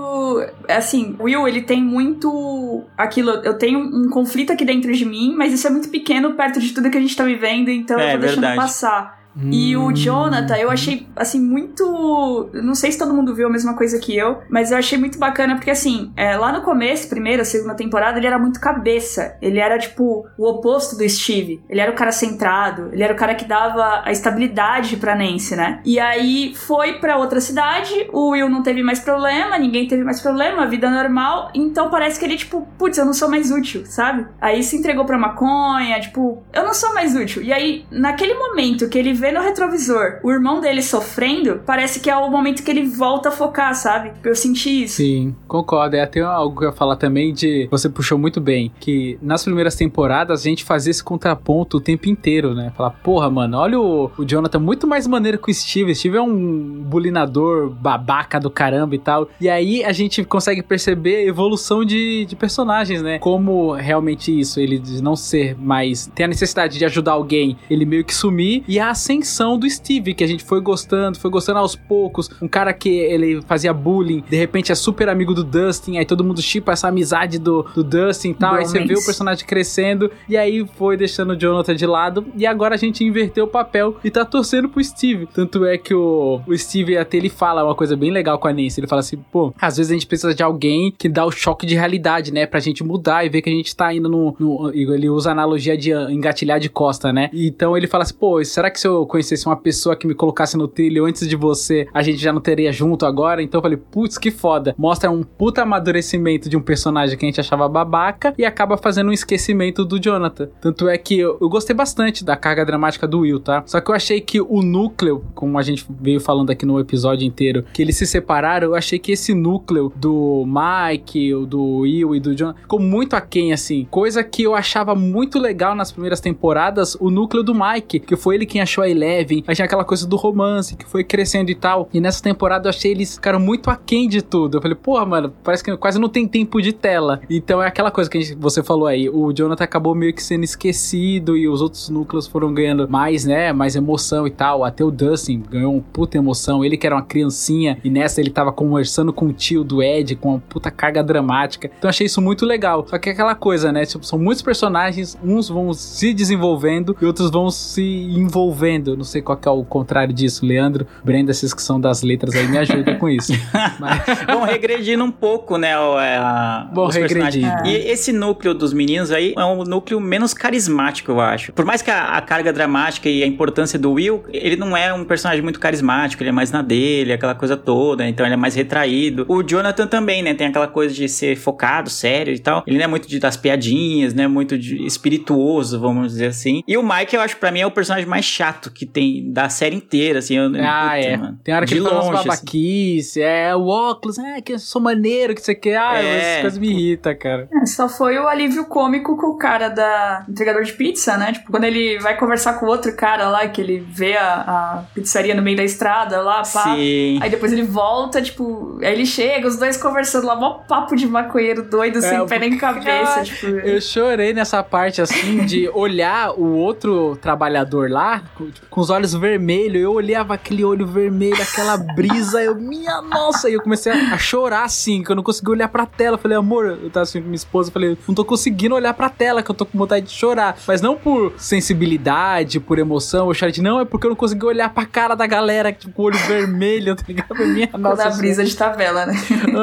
assim, 0.69 1.17
Will, 1.21 1.47
ele 1.47 1.63
tem 1.63 1.83
muito 1.83 2.85
aquilo, 2.97 3.31
eu 3.45 3.55
tenho 3.59 3.79
um 3.79 4.09
conflito 4.09 4.53
aqui 4.53 4.65
dentro 4.65 4.93
de 4.93 5.05
mim, 5.05 5.35
mas 5.37 5.53
isso 5.53 5.67
é 5.67 5.71
muito 5.71 5.89
pequeno 5.89 6.35
perto 6.35 6.61
de 6.61 6.73
tudo 6.73 6.91
que 6.91 6.99
a 6.99 7.01
gente 7.01 7.17
tá 7.17 7.25
vivendo, 7.25 7.69
então 7.69 7.99
É, 7.99 8.09
eu 8.09 8.13
tô 8.13 8.19
deixando 8.19 8.41
verdade. 8.41 8.57
passar. 8.57 9.20
E 9.37 9.77
o 9.77 9.93
Jonathan, 9.93 10.57
eu 10.57 10.71
achei, 10.71 11.07
assim, 11.15 11.41
muito. 11.41 12.51
Não 12.55 12.75
sei 12.75 12.93
se 12.93 12.99
todo 12.99 13.15
mundo 13.15 13.35
viu 13.35 13.47
a 13.47 13.51
mesma 13.51 13.75
coisa 13.75 13.99
que 13.99 14.17
eu, 14.17 14.39
mas 14.49 14.71
eu 14.71 14.79
achei 14.79 14.99
muito 14.99 15.19
bacana, 15.19 15.55
porque, 15.55 15.71
assim, 15.71 16.13
é, 16.17 16.37
lá 16.37 16.53
no 16.53 16.63
começo, 16.63 17.09
primeira, 17.09 17.45
segunda 17.45 17.75
temporada, 17.75 18.19
ele 18.19 18.27
era 18.27 18.39
muito 18.39 18.61
cabeça. 18.61 19.37
Ele 19.41 19.59
era, 19.59 19.79
tipo, 19.79 20.27
o 20.37 20.49
oposto 20.49 20.97
do 20.97 21.09
Steve. 21.09 21.63
Ele 21.69 21.81
era 21.81 21.91
o 21.91 21.95
cara 21.95 22.13
centrado, 22.13 22.91
ele 22.93 23.03
era 23.03 23.13
o 23.13 23.17
cara 23.17 23.35
que 23.35 23.45
dava 23.45 24.03
a 24.05 24.11
estabilidade 24.11 24.97
pra 24.97 25.15
Nancy, 25.15 25.57
né? 25.57 25.81
E 25.85 25.99
aí 25.99 26.55
foi 26.55 26.95
pra 26.95 27.17
outra 27.17 27.41
cidade, 27.41 28.09
o 28.13 28.31
Will 28.31 28.49
não 28.49 28.63
teve 28.63 28.83
mais 28.83 29.01
problema, 29.01 29.59
ninguém 29.59 29.87
teve 29.87 30.05
mais 30.05 30.21
problema, 30.21 30.67
vida 30.67 30.91
normal, 30.91 31.51
então 31.55 31.91
parece 31.91 32.19
que 32.19 32.25
ele, 32.25 32.37
tipo, 32.37 32.67
putz, 32.79 32.99
eu 32.99 33.05
não 33.05 33.13
sou 33.13 33.29
mais 33.29 33.51
útil, 33.51 33.85
sabe? 33.87 34.27
Aí 34.41 34.63
se 34.63 34.77
entregou 34.77 35.05
pra 35.05 35.19
maconha, 35.19 36.01
tipo, 36.01 36.43
eu 36.53 36.65
não 36.65 36.75
sou 36.75 36.93
mais 36.95 37.15
útil. 37.15 37.43
E 37.43 37.53
aí, 37.53 37.85
naquele 37.91 38.35
momento 38.35 38.89
que 38.89 38.99
ele 38.99 39.13
vê 39.21 39.31
no 39.31 39.41
retrovisor 39.41 40.19
o 40.23 40.33
irmão 40.33 40.61
dele 40.61 40.83
sofrendo, 40.83 41.61
parece 41.67 42.01
que 42.01 42.09
é 42.11 42.17
o 42.17 42.31
momento 42.31 42.63
que 42.63 42.71
ele 42.71 42.87
volta 42.87 43.29
a 43.29 43.33
focar, 43.33 43.75
sabe? 43.75 44.13
Eu 44.25 44.35
senti 44.35 44.85
isso. 44.85 44.97
Sim, 44.97 45.35
concordo. 45.47 45.97
É 45.97 46.03
até 46.03 46.21
algo 46.21 46.59
que 46.59 46.65
eu 46.65 46.71
ia 46.71 46.75
falar 46.75 46.97
também 46.97 47.33
de. 47.33 47.69
Você 47.71 47.89
puxou 47.89 48.19
muito 48.19 48.41
bem. 48.41 48.73
Que 48.81 49.19
nas 49.23 49.45
primeiras 49.45 49.75
temporadas 49.75 50.41
a 50.41 50.43
gente 50.45 50.65
fazia 50.65 50.91
esse 50.91 51.05
contraponto 51.05 51.77
o 51.77 51.81
tempo 51.81 52.09
inteiro, 52.09 52.55
né? 52.55 52.73
Falar, 52.77 52.91
porra, 52.91 53.31
mano, 53.31 53.59
olha 53.59 53.79
o, 53.79 54.11
o 54.17 54.25
Jonathan 54.25 54.59
muito 54.59 54.87
mais 54.87 55.07
maneiro 55.07 55.39
que 55.39 55.51
o 55.51 55.55
Steve. 55.55 55.95
Steve 55.95 56.17
é 56.17 56.23
um 56.23 56.83
bulinador 56.83 57.71
babaca 57.71 58.41
do 58.41 58.51
caramba 58.51 58.95
e 58.95 58.99
tal. 58.99 59.29
E 59.41 59.49
aí 59.49 59.85
a 59.85 59.93
gente 59.93 60.25
consegue 60.25 60.63
perceber 60.63 61.17
a 61.17 61.25
evolução 61.25 61.85
de, 61.85 62.25
de 62.25 62.37
personagens, 62.37 63.03
né? 63.03 63.19
Como 63.19 63.73
realmente 63.75 64.39
isso, 64.39 64.61
ele 64.61 64.79
de 64.79 65.03
não 65.03 65.17
ser 65.17 65.57
mais. 65.59 66.11
tem 66.15 66.25
a 66.25 66.29
necessidade 66.29 66.79
de 66.79 66.85
ajudar 66.85 67.13
alguém, 67.13 67.57
ele 67.69 67.85
meio 67.85 68.05
que 68.05 68.15
sumir. 68.15 68.65
E 68.67 68.79
a 68.79 68.91
ascensão 69.11 69.59
do 69.59 69.69
Steve, 69.69 70.15
que 70.15 70.23
a 70.23 70.27
gente 70.27 70.45
foi 70.45 70.61
gostando, 70.61 71.19
foi 71.19 71.31
gostando 71.31 71.59
aos 71.59 71.75
poucos. 71.75 72.31
Um 72.41 72.47
cara 72.47 72.73
que 72.73 72.89
ele 72.89 73.43
fazia 73.43 73.73
bullying, 73.73 74.23
de 74.29 74.37
repente 74.37 74.71
é 74.71 74.75
super 74.75 75.09
amigo 75.09 75.35
do 75.35 75.43
Dustin, 75.43 75.97
aí 75.97 76.05
todo 76.05 76.23
mundo 76.23 76.41
chipa 76.41 76.73
essa 76.73 76.89
amizade 76.89 77.39
do, 77.39 77.63
do 77.75 77.83
Dustin 77.83 78.31
e 78.31 78.35
tal. 78.35 78.55
Aí 78.55 78.67
você 78.67 78.79
vê 78.85 78.95
o 78.95 79.05
personagem 79.05 79.45
crescendo, 79.45 80.11
e 80.29 80.37
aí 80.37 80.65
foi 80.77 80.97
deixando 80.97 81.33
o 81.33 81.37
Jonathan 81.37 81.75
de 81.75 81.87
lado. 81.87 82.27
E 82.37 82.47
agora 82.47 82.75
a 82.77 82.79
gente 82.79 83.05
inverteu 83.05 83.45
o 83.45 83.49
papel 83.49 83.97
e 84.05 84.11
tá 84.11 84.25
torcendo 84.25 84.69
pro 84.69 84.83
Steve. 84.83 85.27
Tanto 85.27 85.65
é 85.65 85.77
que 85.77 85.95
o, 85.95 86.41
o 86.47 86.57
Steve 86.57 86.97
até 86.97 87.17
ele 87.17 87.29
fala 87.29 87.65
uma 87.65 87.75
coisa 87.75 87.97
bem 87.97 88.11
legal 88.11 88.39
com 88.39 88.47
a 88.47 88.53
Nancy. 88.53 88.81
Ele 88.81 88.87
fala 88.87 89.01
assim, 89.01 89.17
pô, 89.33 89.53
às 89.61 89.77
vezes 89.77 89.91
a 89.91 89.95
gente 89.95 90.07
precisa 90.07 90.35
de 90.35 90.43
alguém 90.43 90.93
que 90.97 91.09
dá 91.09 91.25
o 91.25 91.31
choque 91.31 91.67
de 91.67 91.75
realidade, 91.75 92.33
né? 92.33 92.47
Pra 92.47 92.61
gente 92.61 92.85
mudar 92.85 93.25
e 93.25 93.29
ver 93.29 93.43
que 93.43 93.51
a 93.51 93.53
gente 93.53 93.75
tá 93.75 93.93
indo 93.93 94.09
no. 94.09 94.37
no 94.39 94.71
ele 94.71 95.09
usa 95.09 95.31
a 95.31 95.33
analogia 95.33 95.77
de 95.77 95.93
engatilhar 95.93 96.61
de 96.61 96.69
costa, 96.69 97.13
né? 97.13 97.31
Então 97.33 97.77
ele 97.77 97.87
fala 97.87 98.05
assim, 98.05 98.15
pô, 98.15 98.43
será 98.45 98.71
que 98.71 98.79
se 98.79 98.87
conhecesse 99.07 99.47
uma 99.47 99.57
pessoa 99.57 99.97
que 99.97 100.07
me 100.07 100.15
colocasse 100.15 100.57
no 100.57 100.69
trilho 100.69 101.05
antes 101.05 101.29
de 101.29 101.37
você, 101.37 101.87
a 101.93 102.03
gente 102.03 102.19
já 102.19 102.33
não 102.33 102.41
teria 102.41 102.73
junto 102.73 103.07
agora? 103.07 103.43
Então 103.43 103.59
eu 103.59 103.63
falei, 103.63 103.79
putz, 103.79 104.19
que 104.19 104.31
foda. 104.31 104.75
Mostra 104.79 105.11
um 105.11 105.23
puta 105.23 105.63
amadurecimento 105.63 106.49
de 106.49 106.57
um 106.57 106.61
personagem 106.61 107.17
que 107.17 107.25
a 107.25 107.29
gente 107.29 107.41
achava 107.41 107.69
babaca 107.69 108.35
e 108.37 108.45
acaba 108.45 108.77
fazendo 108.77 109.09
um 109.09 109.13
esquecimento 109.13 109.85
do 109.85 109.99
Jonathan. 109.99 110.49
Tanto 110.61 110.89
é 110.89 110.97
que 110.99 111.19
eu, 111.19 111.39
eu 111.41 111.49
gostei 111.49 111.75
bastante 111.75 112.25
da 112.25 112.37
carga 112.37 112.65
dramática 112.65 113.07
do 113.07 113.21
Will, 113.21 113.41
tá? 113.41 113.63
Só 113.67 113.81
que 113.81 113.91
eu 113.91 113.95
achei 113.95 114.21
que 114.21 114.41
o 114.41 114.63
núcleo, 114.63 115.25
como 115.35 115.59
a 115.59 115.63
gente 115.63 115.87
veio 116.01 116.21
falando 116.21 116.51
aqui 116.51 116.67
no 116.67 116.79
episódio 116.79 117.27
inteiro, 117.27 117.65
que 117.73 117.83
eles 117.83 117.97
se 117.97 118.07
separaram, 118.07 118.69
eu 118.69 118.75
achei 118.75 118.99
que 118.99 119.13
esse 119.13 119.35
núcleo 119.35 119.93
do 119.97 120.45
Mike, 120.47 121.33
do 121.47 121.79
Will 121.79 122.15
e 122.15 122.21
do 122.21 122.35
John 122.35 122.55
ficou 122.55 122.79
muito 122.79 123.15
aquém, 123.15 123.53
assim. 123.53 123.87
Coisa 123.91 124.23
que 124.23 124.43
eu 124.43 124.55
achava 124.55 124.95
muito 124.95 125.39
legal 125.39 125.75
nas 125.75 125.93
primeiras 125.93 126.21
temporadas, 126.21 126.97
o 127.01 127.11
núcleo 127.11 127.43
do 127.43 127.55
Mike, 127.55 128.01
que 128.01 128.17
foi 128.17 128.35
ele 128.35 128.47
quem 128.47 128.61
achou 128.61 128.83
a 128.83 128.89
Eleven. 128.91 129.45
Aí 129.47 129.55
aquela 129.61 129.85
coisa 129.85 130.07
do 130.07 130.17
romance 130.17 130.77
que 130.77 130.87
foi 130.87 131.05
crescendo 131.05 131.51
e 131.51 131.55
tal. 131.55 131.89
E 131.93 132.01
nessa 132.01 132.23
temporada 132.23 132.67
eu 132.67 132.71
achei 132.71 132.93
eles 132.93 133.15
ficaram 133.15 133.39
muito 133.39 133.71
aquém 133.71 134.09
de 134.09 134.23
tudo. 134.23 134.59
Eu 134.59 134.63
falei, 134.63 134.75
porra, 134.75 135.05
mano, 135.05 135.33
parece 135.43 135.63
que 135.63 135.77
quase 135.77 135.99
não 135.99 136.09
tem 136.09 136.27
tempo 136.27 136.61
de 136.61 136.73
tela. 136.73 137.21
Então 137.29 137.63
é 137.63 137.67
aquela 137.67 137.91
coisa 137.91 138.09
que 138.09 138.21
gente, 138.21 138.35
você 138.39 138.63
falou 138.63 138.87
aí. 138.87 139.09
O 139.09 139.33
Jonathan 139.33 139.65
acabou 139.65 139.95
meio 139.95 140.13
que 140.13 140.23
sendo 140.23 140.45
esquecido 140.45 141.37
e 141.37 141.49
os 141.49 141.61
outros 141.61 141.89
núcleos 141.89 142.27
foram 142.27 142.53
ganhando 142.53 142.89
mais, 142.89 143.25
né? 143.25 143.53
Mais 143.53 143.77
emoção 143.77 144.27
e 144.27 144.31
tal. 144.31 144.65
Até 144.65 144.85
o 144.85 144.91
Dustin 144.91 145.43
ganhou 145.49 145.73
uma 145.73 145.83
puta 145.93 146.17
emoção. 146.17 146.65
Ele 146.65 146.77
que 146.77 146.87
era 146.87 146.97
uma 146.97 147.03
criancinha 147.03 147.79
e 147.85 147.91
nessa 147.91 148.21
ele 148.21 148.31
tava 148.31 148.53
conversando 148.53 149.13
com 149.13 149.27
o 149.27 149.33
tio 149.33 149.63
do 149.65 149.83
Ed 149.83 150.17
com 150.17 150.31
uma 150.31 150.43
puta 150.49 150.71
carga 150.71 151.03
dramática. 151.03 151.71
Então 151.79 151.89
achei 151.89 152.07
isso 152.07 152.21
muito 152.21 152.45
legal. 152.45 152.87
Só 152.89 152.99
que 152.99 153.09
é 153.09 153.13
aquela 153.13 153.35
coisa, 153.35 153.73
né? 153.73 153.85
Tipo, 153.85 154.05
são 154.05 154.19
muitos 154.19 154.43
personagens, 154.43 155.19
uns 155.23 155.49
vão 155.49 155.73
se 155.73 156.13
desenvolvendo 156.13 156.97
e 157.01 157.05
outros 157.05 157.31
vão 157.31 157.51
se 157.51 157.83
envolvendo. 157.83 158.80
Não 158.83 159.05
sei 159.05 159.23
qual 159.23 159.39
é 159.45 159.51
o 159.51 159.65
contrário 159.65 160.13
disso. 160.13 160.45
Leandro, 160.45 160.87
Brenda, 161.05 161.33
vocês 161.33 161.55
que 161.55 161.63
são 161.63 161.81
das 161.81 162.03
letras 162.03 162.35
aí, 162.35 162.49
me 162.49 162.59
ajudam 162.59 162.97
com 162.99 163.09
isso. 163.09 163.33
Mas... 163.79 164.01
Bom, 164.27 164.45
regredindo 164.45 165.05
um 165.05 165.11
pouco, 165.11 165.57
né? 165.57 165.71
É, 165.71 166.17
a, 166.17 166.69
Bom, 166.73 166.89
regredindo. 166.89 167.67
E 167.67 167.75
esse 167.75 168.13
núcleo 168.13 168.55
dos 168.55 168.73
meninos 168.73 169.11
aí 169.11 169.35
é 169.37 169.45
um 169.45 169.65
núcleo 169.65 170.01
menos 170.01 170.35
carismático, 170.35 171.13
eu 171.13 171.21
acho. 171.21 171.53
Por 171.53 171.65
mais 171.65 171.83
que 171.83 171.91
a, 171.91 172.17
a, 172.17 172.21
carga 172.21 172.53
dramática 172.53 173.09
e 173.09 173.23
a 173.23 173.27
importância 173.27 173.79
do 173.79 173.93
Will, 173.93 174.25
ele 174.33 174.57
não 174.57 174.77
é 174.77 174.93
um 174.93 175.05
personagem 175.05 175.43
muito 175.43 175.61
carismático, 175.61 176.23
ele 176.23 176.31
é 176.31 176.33
mais 176.33 176.51
na 176.51 176.63
dele, 176.63 177.13
aquela 177.13 177.35
coisa 177.35 177.57
toda, 177.57 178.07
então 178.07 178.25
ele 178.25 178.35
é 178.35 178.37
mais 178.37 178.55
retraído. 178.55 179.25
O 179.29 179.43
Jonathan 179.43 179.87
também, 179.87 180.23
né? 180.23 180.35
Tem 180.35 180.47
aquela 180.47 180.69
coisa 180.69 180.95
de 180.95 181.09
ser 181.09 181.37
focado, 181.37 181.91
sério 181.91 182.35
e 182.35 182.39
tal. 182.39 182.63
Ele 182.67 182.79
não 182.79 182.85
é 182.85 182.89
muito 182.89 183.09
de 183.09 183.19
das 183.19 183.37
piadinhas, 183.37 184.15
né? 184.15 184.27
Muito 184.27 184.59
de 184.59 184.85
espirituoso, 184.85 185.79
vamos 185.81 186.13
dizer 186.13 186.27
assim. 186.27 186.63
E 186.67 186.77
o 186.77 186.83
Mike, 186.83 187.15
eu 187.15 187.21
acho, 187.21 187.37
para 187.37 187.51
mim, 187.51 187.61
é 187.61 187.67
o 187.67 187.71
personagem 187.71 188.09
mais 188.09 188.25
chato 188.25 188.70
que 188.71 188.87
tem 188.87 189.33
da 189.33 189.49
série 189.49 189.77
inteira, 189.77 190.21
assim. 190.21 190.37
Eu, 190.37 190.51
ah, 190.65 190.91
puta, 190.95 190.97
é. 190.97 191.17
Mano. 191.17 191.39
Tem 191.43 191.55
hora 191.55 191.67
que 191.67 191.75
de 191.75 191.81
ele 191.81 191.85
longe, 191.85 191.97
fala 191.97 192.09
umas 192.09 192.21
assim. 192.21 192.29
babaquice, 192.29 193.23
assim. 193.23 193.31
é 193.31 193.57
o 193.57 193.67
óculos, 193.67 194.19
é 194.19 194.41
que 194.41 194.53
eu 194.53 194.59
sou 194.59 194.81
maneiro, 194.81 195.35
que 195.35 195.43
você 195.43 195.55
quer. 195.55 195.77
Ah, 195.77 196.03
é, 196.03 196.19
essas 196.19 196.41
coisas 196.43 196.59
me 196.59 196.71
irritam, 196.71 197.15
cara. 197.17 197.49
É, 197.53 197.67
só 197.67 197.89
foi 197.89 198.19
o 198.19 198.27
alívio 198.27 198.65
cômico 198.67 199.17
com 199.17 199.29
o 199.29 199.37
cara 199.37 199.69
da 199.69 200.25
entregador 200.29 200.63
de 200.63 200.73
pizza, 200.73 201.17
né? 201.17 201.33
Tipo, 201.33 201.51
quando 201.51 201.65
ele 201.65 201.99
vai 201.99 202.17
conversar 202.17 202.55
com 202.55 202.67
o 202.67 202.69
outro 202.69 202.95
cara 202.97 203.29
lá, 203.29 203.47
que 203.49 203.61
ele 203.61 203.81
vê 203.81 204.17
a, 204.17 204.35
a 204.41 204.85
pizzaria 204.95 205.35
no 205.35 205.43
meio 205.43 205.57
da 205.57 205.65
estrada 205.65 206.21
lá, 206.21 206.43
pá. 206.43 206.75
Sim. 206.75 207.19
Aí 207.21 207.31
depois 207.31 207.53
ele 207.53 207.63
volta, 207.63 208.23
tipo, 208.23 208.79
aí 208.83 208.93
ele 208.93 209.07
chega, 209.07 209.47
os 209.47 209.57
dois 209.57 209.77
conversando 209.77 210.27
lá, 210.27 210.37
mó 210.37 210.61
papo 210.69 210.95
de 210.95 211.07
maconheiro 211.07 211.63
doido, 211.63 211.99
é, 211.99 212.03
sem 212.03 212.27
pé 212.27 212.39
nem 212.39 212.57
cabeça. 212.57 213.23
Tipo... 213.23 213.47
Eu 213.47 213.81
chorei 213.81 214.33
nessa 214.33 214.63
parte, 214.63 215.01
assim, 215.01 215.45
de 215.45 215.69
olhar 215.75 216.33
o 216.33 216.55
outro 216.55 217.17
trabalhador 217.17 217.91
lá 217.91 218.23
com, 218.69 218.81
os 218.81 218.91
olhos 218.91 219.15
vermelhos. 219.15 219.83
Eu 219.83 219.93
olhava 219.93 220.35
aquele 220.35 220.65
olho 220.65 220.87
vermelho, 220.87 221.41
aquela 221.41 221.77
brisa, 221.77 222.43
eu, 222.43 222.55
minha 222.55 223.01
nossa, 223.03 223.49
e 223.49 223.55
eu 223.55 223.63
comecei 223.63 223.93
a, 223.93 224.15
a 224.15 224.19
chorar 224.19 224.65
assim, 224.65 225.03
que 225.03 225.11
eu 225.11 225.17
não 225.17 225.23
conseguia 225.23 225.53
olhar 225.53 225.69
pra 225.69 225.87
tela. 225.87 226.15
Eu 226.17 226.19
falei, 226.21 226.37
amor, 226.37 226.79
eu 226.83 226.91
tava 226.91 227.03
assim 227.03 227.21
com 227.21 227.27
minha 227.27 227.37
esposa, 227.37 227.69
eu 227.69 227.73
falei, 227.73 227.99
não 228.07 228.15
tô 228.15 228.25
conseguindo 228.25 228.75
olhar 228.75 228.95
pra 228.95 229.09
tela, 229.09 229.43
que 229.43 229.51
eu 229.51 229.55
tô 229.55 229.67
com 229.67 229.79
vontade 229.79 230.07
de 230.07 230.13
chorar. 230.13 230.57
Mas 230.67 230.81
não 230.81 230.97
por 230.97 231.33
sensibilidade, 231.37 232.61
por 232.61 232.79
emoção, 232.79 233.29
eu 233.29 233.35
chorei 233.35 233.53
de 233.53 233.63
não, 233.63 233.81
é 233.81 233.85
porque 233.85 234.07
eu 234.07 234.11
não 234.11 234.17
consegui 234.17 234.45
olhar 234.47 234.71
pra 234.71 234.87
cara 234.87 235.15
da 235.15 235.27
galera, 235.27 235.73
tipo, 235.73 235.93
com 235.93 236.03
o 236.03 236.05
olho 236.07 236.19
vermelho, 236.19 236.95
tá 236.97 237.05
ligado? 237.07 237.35
Minha 237.47 237.71
nossa. 237.79 238.11
Da 238.11 238.17
brisa 238.17 238.45
de 238.45 238.57
tabela, 238.57 239.07
né? 239.07 239.15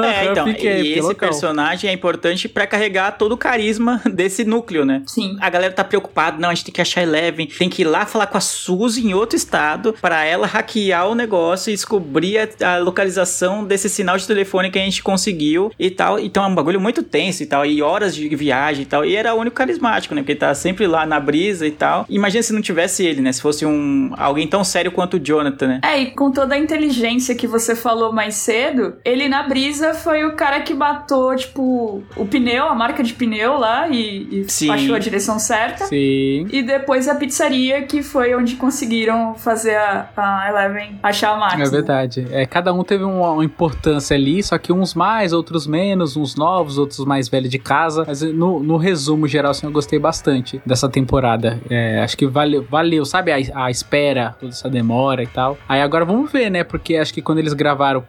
é, 0.05 0.31
então, 0.31 0.45
fiquei, 0.47 0.81
e 0.81 0.91
esse 0.93 1.01
local. 1.01 1.29
personagem 1.29 1.89
é 1.89 1.93
importante 1.93 2.49
para 2.49 2.67
carregar 2.67 3.11
todo 3.11 3.33
o 3.33 3.37
carisma 3.37 4.01
desse 4.11 4.43
núcleo, 4.43 4.85
né? 4.85 5.03
Sim. 5.05 5.37
A 5.39 5.49
galera 5.49 5.73
tá 5.73 5.83
preocupada, 5.83 6.37
não, 6.37 6.49
a 6.49 6.53
gente 6.53 6.65
tem 6.65 6.73
que 6.73 6.81
achar 6.81 7.01
Eleven, 7.01 7.47
tem 7.47 7.69
que 7.69 7.83
ir 7.83 7.85
lá 7.85 8.05
falar 8.05 8.27
com 8.27 8.37
a 8.37 8.41
Suzy 8.41 8.86
em 8.95 9.13
outro 9.13 9.35
estado 9.35 9.93
para 9.99 10.23
ela 10.23 10.47
hackear 10.47 11.09
o 11.09 11.15
negócio 11.15 11.69
e 11.69 11.73
descobrir 11.73 12.37
a, 12.37 12.75
a, 12.75 12.77
localização 12.77 13.65
desse 13.65 13.89
sinal 13.89 14.17
de 14.17 14.27
telefone 14.27 14.69
que 14.69 14.79
a 14.79 14.81
gente 14.81 15.03
conseguiu 15.03 15.71
e 15.77 15.89
tal. 15.89 16.19
Então 16.19 16.43
é 16.43 16.47
um 16.47 16.55
bagulho 16.55 16.79
muito 16.79 17.03
tenso 17.03 17.43
e 17.43 17.45
tal, 17.45 17.65
e 17.65 17.81
horas 17.81 18.15
de 18.15 18.27
viagem 18.35 18.83
e 18.83 18.85
tal. 18.85 19.03
E 19.03 19.15
era 19.15 19.33
o 19.33 19.39
único 19.39 19.55
carismático, 19.55 20.13
né? 20.13 20.21
Porque 20.21 20.33
ele 20.33 20.39
tá 20.39 20.53
sempre 20.53 20.87
lá 20.87 21.05
na 21.05 21.19
brisa 21.19 21.65
e 21.65 21.71
tal. 21.71 22.05
Imagina 22.07 22.43
se 22.43 22.53
não 22.53 22.61
tivesse 22.61 23.05
ele, 23.05 23.21
né? 23.21 23.31
Se 23.31 23.41
fosse 23.41 23.65
um 23.65 24.13
alguém 24.17 24.47
tão 24.47 24.63
sério 24.63 24.91
quanto 24.91 25.17
o 25.17 25.19
Jonathan, 25.19 25.67
né? 25.67 25.81
É, 25.83 25.99
e 26.01 26.11
com 26.11 26.31
toda 26.31 26.55
a 26.55 26.57
inteligência 26.57 27.35
que 27.35 27.47
você 27.47 27.75
falou 27.75 28.13
mais 28.13 28.35
cedo, 28.35 28.95
ele 29.03 29.27
na 29.27 29.43
brisa 29.43 29.93
foi 29.93 30.25
o 30.25 30.35
cara 30.35 30.61
que 30.61 30.73
matou, 30.73 31.35
tipo, 31.35 32.03
o 32.15 32.25
pneu, 32.25 32.65
a 32.65 32.75
marca 32.75 33.03
de 33.03 33.13
pneu 33.13 33.57
lá 33.57 33.87
e, 33.89 34.45
e 34.61 34.69
achou 34.69 34.95
a 34.95 34.99
direção 34.99 35.39
certa. 35.39 35.85
Sim. 35.85 36.47
E 36.51 36.61
depois 36.61 37.07
a 37.07 37.15
pizzaria, 37.15 37.81
que 37.83 38.03
foi 38.03 38.35
onde 38.35 38.55
conseguiram 38.67 39.33
fazer 39.33 39.75
a, 39.75 40.09
a 40.17 40.49
Eleven 40.49 40.99
achar 41.01 41.31
a 41.31 41.37
máquina. 41.37 41.63
É 41.63 41.69
verdade. 41.69 42.27
É, 42.31 42.45
cada 42.45 42.73
um 42.73 42.83
teve 42.83 43.05
uma, 43.05 43.31
uma, 43.31 43.45
importância 43.45 44.13
ali, 44.13 44.43
só 44.43 44.57
que 44.57 44.73
uns 44.73 44.93
mais, 44.93 45.31
outros 45.31 45.65
menos, 45.65 46.17
uns 46.17 46.35
novos, 46.35 46.77
outros 46.77 47.05
mais 47.05 47.29
velhos 47.29 47.49
de 47.49 47.57
casa. 47.57 48.03
Mas 48.05 48.21
no, 48.21 48.59
no 48.59 48.75
resumo 48.75 49.25
geral, 49.25 49.51
assim, 49.51 49.65
eu 49.65 49.71
gostei 49.71 49.97
bastante 49.97 50.61
dessa 50.65 50.89
temporada. 50.89 51.61
É, 51.69 52.01
acho 52.01 52.17
que 52.17 52.27
valeu, 52.27 52.67
valeu 52.69 53.05
sabe, 53.05 53.31
a, 53.31 53.65
a 53.65 53.71
espera, 53.71 54.35
toda 54.37 54.51
essa 54.51 54.69
demora 54.69 55.23
e 55.23 55.27
tal. 55.27 55.57
Aí 55.69 55.81
agora 55.81 56.03
vamos 56.03 56.29
ver, 56.29 56.49
né? 56.49 56.65
Porque 56.65 56.97
acho 56.97 57.13
que 57.13 57.21
quando 57.21 57.39
eles 57.39 57.53
gravaram 57.53 58.03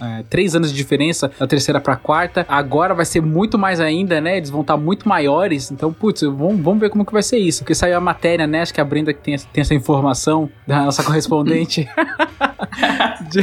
é, 0.00 0.24
três 0.28 0.54
anos 0.54 0.70
de 0.70 0.76
diferença 0.76 1.30
da 1.38 1.46
terceira 1.46 1.80
pra 1.80 1.96
quarta. 1.96 2.46
Agora 2.48 2.94
vai 2.94 3.04
ser 3.04 3.20
muito 3.20 3.58
mais 3.58 3.80
ainda, 3.80 4.20
né? 4.20 4.38
Eles 4.38 4.50
vão 4.50 4.62
estar 4.62 4.74
tá 4.74 4.80
muito 4.80 5.08
maiores. 5.08 5.70
Então, 5.70 5.92
putz, 5.92 6.22
vamos, 6.22 6.60
vamos 6.60 6.80
ver 6.80 6.90
como 6.90 7.04
que 7.04 7.12
vai 7.12 7.22
ser 7.22 7.38
isso. 7.38 7.62
Porque 7.62 7.74
saiu 7.74 7.96
a 7.96 8.00
matéria, 8.00 8.46
né? 8.46 8.62
Acho 8.62 8.72
que 8.72 8.80
a 8.80 8.84
Brenda 8.84 9.12
tem, 9.12 9.36
tem 9.36 9.64
essa 9.68 9.74
informação 9.74 10.48
da 10.66 10.84
nossa 10.84 11.04
correspondente. 11.04 11.86
de, 13.30 13.40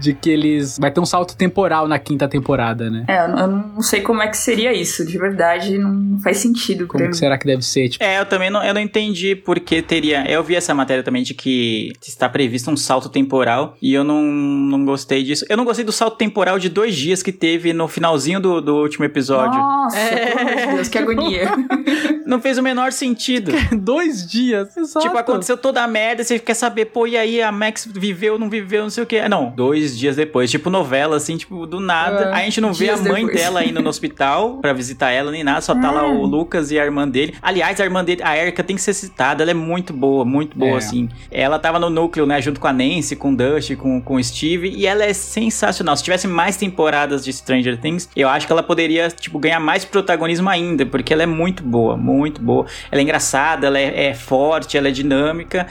de 0.00 0.14
que 0.14 0.30
eles. 0.30 0.78
Vai 0.78 0.90
ter 0.90 1.00
um 1.00 1.06
salto 1.06 1.36
temporal 1.36 1.88
na 1.88 1.98
quinta 1.98 2.28
temporada, 2.28 2.88
né? 2.88 3.04
É, 3.08 3.24
eu 3.24 3.46
não 3.46 3.82
sei 3.82 4.00
como 4.00 4.22
é 4.22 4.28
que 4.28 4.36
seria 4.36 4.72
isso, 4.72 5.04
de 5.04 5.18
verdade, 5.18 5.76
não 5.76 6.18
faz 6.20 6.38
sentido 6.38 6.86
Como 6.86 7.08
que 7.08 7.16
será 7.16 7.36
que 7.36 7.46
deve 7.46 7.62
ser? 7.62 7.88
Tipo, 7.88 8.04
É, 8.04 8.20
eu 8.20 8.26
também 8.26 8.50
não, 8.50 8.62
eu 8.62 8.72
não 8.72 8.80
entendi 8.80 9.34
porque 9.34 9.82
teria. 9.82 10.24
Eu 10.30 10.42
vi 10.44 10.54
essa 10.54 10.74
matéria 10.74 11.02
também 11.02 11.22
de 11.22 11.34
que 11.34 11.92
está 12.06 12.28
previsto 12.28 12.70
um 12.70 12.76
salto 12.76 13.08
temporal 13.08 13.76
e 13.82 13.92
eu 13.92 14.04
não, 14.04 14.22
não 14.22 14.84
gostei 14.84 15.22
disso. 15.22 15.44
Eu 15.48 15.56
não 15.56 15.64
gostei 15.64 15.84
do 15.84 15.92
salto 15.92 16.16
temporal 16.16 16.58
de 16.58 16.68
dois 16.68 16.94
dias 16.94 17.22
que 17.22 17.32
teve 17.32 17.72
no 17.72 17.88
finalzinho 17.88 18.40
do, 18.40 18.60
do 18.60 18.76
último 18.76 19.04
episódio. 19.04 19.58
Nossa, 19.58 19.98
É. 19.98 20.26
pelo 20.26 20.40
amor 20.40 20.56
de 20.56 20.74
Deus, 20.74 20.88
que 20.88 20.98
agonia. 20.98 21.50
Não 22.26 22.40
fez 22.40 22.58
o 22.58 22.62
menor 22.62 22.92
sentido. 22.92 23.50
dois 23.76 24.24
dias. 24.26 24.76
Exato. 24.76 25.04
Tipo, 25.04 25.18
aconteceu 25.40 25.56
toda 25.56 25.82
a 25.82 25.88
merda, 25.88 26.22
você 26.22 26.38
quer 26.38 26.54
saber, 26.54 26.86
pô, 26.86 27.06
e 27.06 27.16
aí 27.16 27.40
a 27.42 27.50
Max 27.50 27.88
viveu, 27.92 28.38
não 28.38 28.48
viveu, 28.48 28.82
não 28.82 28.90
sei 28.90 29.02
o 29.02 29.06
que. 29.06 29.26
Não, 29.28 29.50
dois 29.56 29.98
dias 29.98 30.16
depois, 30.16 30.50
tipo 30.50 30.68
novela, 30.70 31.16
assim, 31.16 31.36
tipo, 31.36 31.66
do 31.66 31.80
nada. 31.80 32.26
É, 32.26 32.32
Aí 32.34 32.42
a 32.42 32.44
gente 32.44 32.60
não 32.60 32.72
vê 32.72 32.90
a 32.90 32.96
mãe 32.96 33.24
depois. 33.26 33.34
dela 33.36 33.64
indo 33.64 33.80
no 33.82 33.88
hospital 33.90 34.58
pra 34.58 34.72
visitar 34.72 35.10
ela, 35.10 35.30
nem 35.30 35.42
nada, 35.42 35.60
só 35.60 35.74
tá 35.74 35.90
lá 35.90 36.06
o 36.06 36.24
Lucas 36.24 36.70
e 36.70 36.78
a 36.78 36.84
irmã 36.84 37.08
dele. 37.08 37.34
Aliás, 37.42 37.80
a 37.80 37.84
irmã 37.84 38.04
dele, 38.04 38.22
a 38.22 38.36
Erika, 38.36 38.62
tem 38.62 38.76
que 38.76 38.82
ser 38.82 38.92
citada, 38.94 39.42
ela 39.42 39.50
é 39.50 39.54
muito 39.54 39.92
boa, 39.92 40.24
muito 40.24 40.56
boa, 40.58 40.72
É. 40.74 40.76
assim. 40.76 41.08
Ela 41.30 41.58
tava 41.58 41.78
no 41.78 41.88
núcleo, 41.90 42.26
né, 42.26 42.40
junto 42.40 42.60
com 42.60 42.66
a 42.68 42.72
Nancy, 42.72 43.16
com 43.16 43.32
o 43.32 43.36
Dusty, 43.36 43.76
com, 43.76 44.00
com 44.00 44.14
o 44.16 44.22
Steve, 44.24 44.68
e 44.68 44.86
ela 44.86 45.04
é 45.04 45.12
sensacional. 45.12 45.96
Se 45.96 46.02
tivesse 46.04 46.28
mais 46.28 46.56
temporadas 46.56 47.24
de 47.24 47.32
Stranger 47.32 47.78
Things, 47.80 48.08
eu 48.14 48.28
acho 48.28 48.46
que 48.46 48.52
ela 48.52 48.62
poderia, 48.62 49.08
tipo, 49.08 49.38
ganhar 49.38 49.60
mais 49.60 49.84
protagonismo 49.84 50.48
ainda, 50.48 50.84
porque 50.86 51.12
ela 51.12 51.22
é 51.22 51.26
muito 51.26 51.62
boa, 51.62 51.96
muito 51.96 52.40
boa. 52.40 52.66
Ela 52.90 53.00
é 53.00 53.04
engraçada, 53.04 53.66
ela 53.66 53.78
é, 53.78 54.06
é 54.08 54.14
forte, 54.14 54.76
ela 54.76 54.88
é 54.88 54.90
dinâmica, 54.90 55.29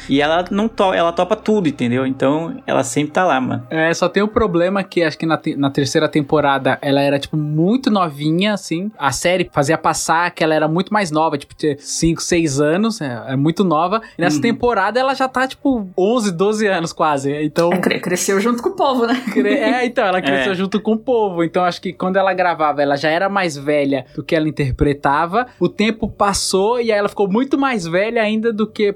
e 0.09 0.21
ela 0.21 0.45
não 0.51 0.67
to 0.67 0.93
ela 0.93 1.11
topa 1.11 1.35
tudo, 1.35 1.67
entendeu? 1.67 2.05
Então, 2.05 2.61
ela 2.65 2.83
sempre 2.83 3.11
tá 3.11 3.25
lá, 3.25 3.39
mano. 3.39 3.65
É, 3.69 3.93
só 3.93 4.07
tem 4.09 4.23
o 4.23 4.27
problema 4.27 4.83
que 4.83 5.03
acho 5.03 5.17
que 5.17 5.25
na, 5.25 5.37
te- 5.37 5.55
na 5.55 5.69
terceira 5.69 6.07
temporada 6.07 6.77
ela 6.81 7.01
era, 7.01 7.19
tipo, 7.19 7.35
muito 7.37 7.89
novinha, 7.91 8.53
assim. 8.53 8.91
A 8.97 9.11
série 9.11 9.49
fazia 9.51 9.77
passar 9.77 10.31
que 10.31 10.43
ela 10.43 10.53
era 10.55 10.67
muito 10.67 10.93
mais 10.93 11.11
nova, 11.11 11.37
tipo, 11.37 11.53
tinha 11.55 11.75
5, 11.77 12.21
6 12.21 12.59
anos, 12.61 13.01
é, 13.01 13.23
é 13.29 13.35
muito 13.35 13.63
nova. 13.63 14.01
E 14.17 14.21
nessa 14.21 14.37
Uhum. 14.37 14.41
temporada 14.41 14.99
ela 14.99 15.13
já 15.13 15.27
tá, 15.27 15.47
tipo, 15.47 15.89
11, 15.97 16.31
12 16.31 16.67
anos 16.67 16.93
quase. 16.93 17.31
Então. 17.43 17.71
É, 17.73 17.77
cre- 17.77 17.99
cresceu 17.99 18.39
junto 18.39 18.61
com 18.63 18.69
o 18.69 18.75
povo, 18.75 19.05
né? 19.05 19.21
cre- 19.33 19.49
É, 19.57 19.85
então, 19.85 20.05
ela 20.05 20.21
cresceu 20.21 20.51
É. 20.53 20.55
junto 20.55 20.79
com 20.81 20.93
o 20.93 20.97
povo. 20.97 21.43
Então, 21.43 21.63
acho 21.63 21.81
que 21.81 21.93
quando 21.93 22.17
ela 22.17 22.33
gravava, 22.33 22.81
ela 22.81 22.95
já 22.95 23.09
era 23.09 23.29
mais 23.29 23.57
velha 23.57 24.05
do 24.15 24.23
que 24.23 24.35
ela 24.35 24.47
interpretava. 24.47 25.47
O 25.59 25.67
tempo 25.69 26.07
passou 26.07 26.79
e 26.79 26.91
aí 26.91 26.97
ela 26.97 27.09
ficou 27.09 27.29
muito 27.29 27.57
mais 27.57 27.85
velha 27.85 28.21
ainda 28.21 28.51
do 28.53 28.65
que 28.67 28.91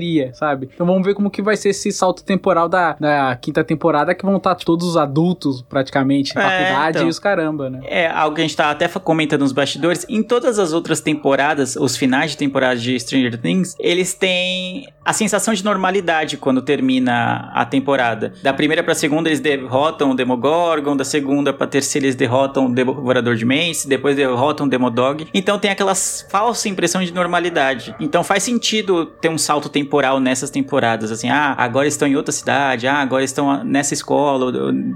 pareceria, 0.00 0.32
sabe? 0.34 0.70
Então, 0.74 0.86
vamos 0.86 1.04
ver 1.04 1.14
como 1.14 1.30
que 1.30 1.42
vai 1.42 1.56
ser 1.56 1.70
esse 1.70 1.92
salto 1.92 2.24
temporal 2.24 2.68
da, 2.68 2.96
da 2.98 3.36
quinta 3.36 3.62
temporada, 3.62 4.14
que 4.14 4.24
vão 4.24 4.36
estar 4.36 4.54
todos 4.54 4.96
adultos, 4.96 5.62
praticamente, 5.62 6.32
É, 6.36 6.40
faculdade 6.42 6.98
então. 6.98 7.06
e 7.06 7.10
os 7.10 7.18
caramba, 7.18 7.68
né? 7.70 7.80
É 7.84 8.06
algo 8.08 8.34
que 8.34 8.40
a 8.40 8.44
gente 8.44 8.56
tava 8.56 8.70
até 8.72 8.88
comentando 8.88 9.40
nos 9.42 9.52
bastidores. 9.52 10.06
Em 10.08 10.22
todas 10.22 10.58
as 10.58 10.72
outras 10.72 11.00
temporadas, 11.00 11.76
os 11.76 11.96
finais 11.96 12.32
de 12.32 12.36
temporada 12.38 12.76
de 12.76 12.98
Stranger 12.98 13.38
Things, 13.40 13.76
eles 13.78 14.14
têm 14.14 14.88
a 15.04 15.12
sensação 15.12 15.52
de 15.54 15.64
normalidade 15.64 16.36
quando 16.36 16.62
termina 16.62 17.50
a 17.54 17.64
temporada. 17.64 18.32
Da 18.42 18.52
primeira 18.52 18.82
pra 18.82 18.94
segunda, 18.94 19.28
eles 19.28 19.40
derrotam 19.40 20.10
o 20.10 20.14
Demogorgon. 20.14 20.96
Da 20.96 21.04
segunda 21.04 21.52
pra 21.52 21.66
terceira, 21.66 22.06
eles 22.06 22.16
derrotam 22.16 22.66
o 22.66 22.74
Devorador 22.74 23.34
de 23.34 23.44
Mentes. 23.44 23.86
Depois 23.86 24.16
derrotam 24.16 24.66
o 24.66 24.70
Demodog. 24.70 25.26
Então 25.32 25.58
tem 25.58 25.70
aquela 25.70 25.94
falsa 25.94 26.68
impressão 26.68 27.02
de 27.02 27.12
normalidade. 27.12 27.94
Então 27.98 28.22
faz 28.22 28.42
sentido 28.42 29.06
ter 29.06 29.28
um 29.28 29.38
salto 29.38 29.68
temporal 29.68 29.89
nessas 30.20 30.50
temporadas. 30.50 31.10
Assim, 31.10 31.28
ah, 31.28 31.54
agora 31.56 31.86
estão 31.88 32.06
em 32.06 32.16
outra 32.16 32.32
cidade. 32.32 32.86
Ah, 32.86 32.98
agora 33.00 33.24
estão 33.24 33.64
nessa 33.64 33.94
escola. 33.94 34.52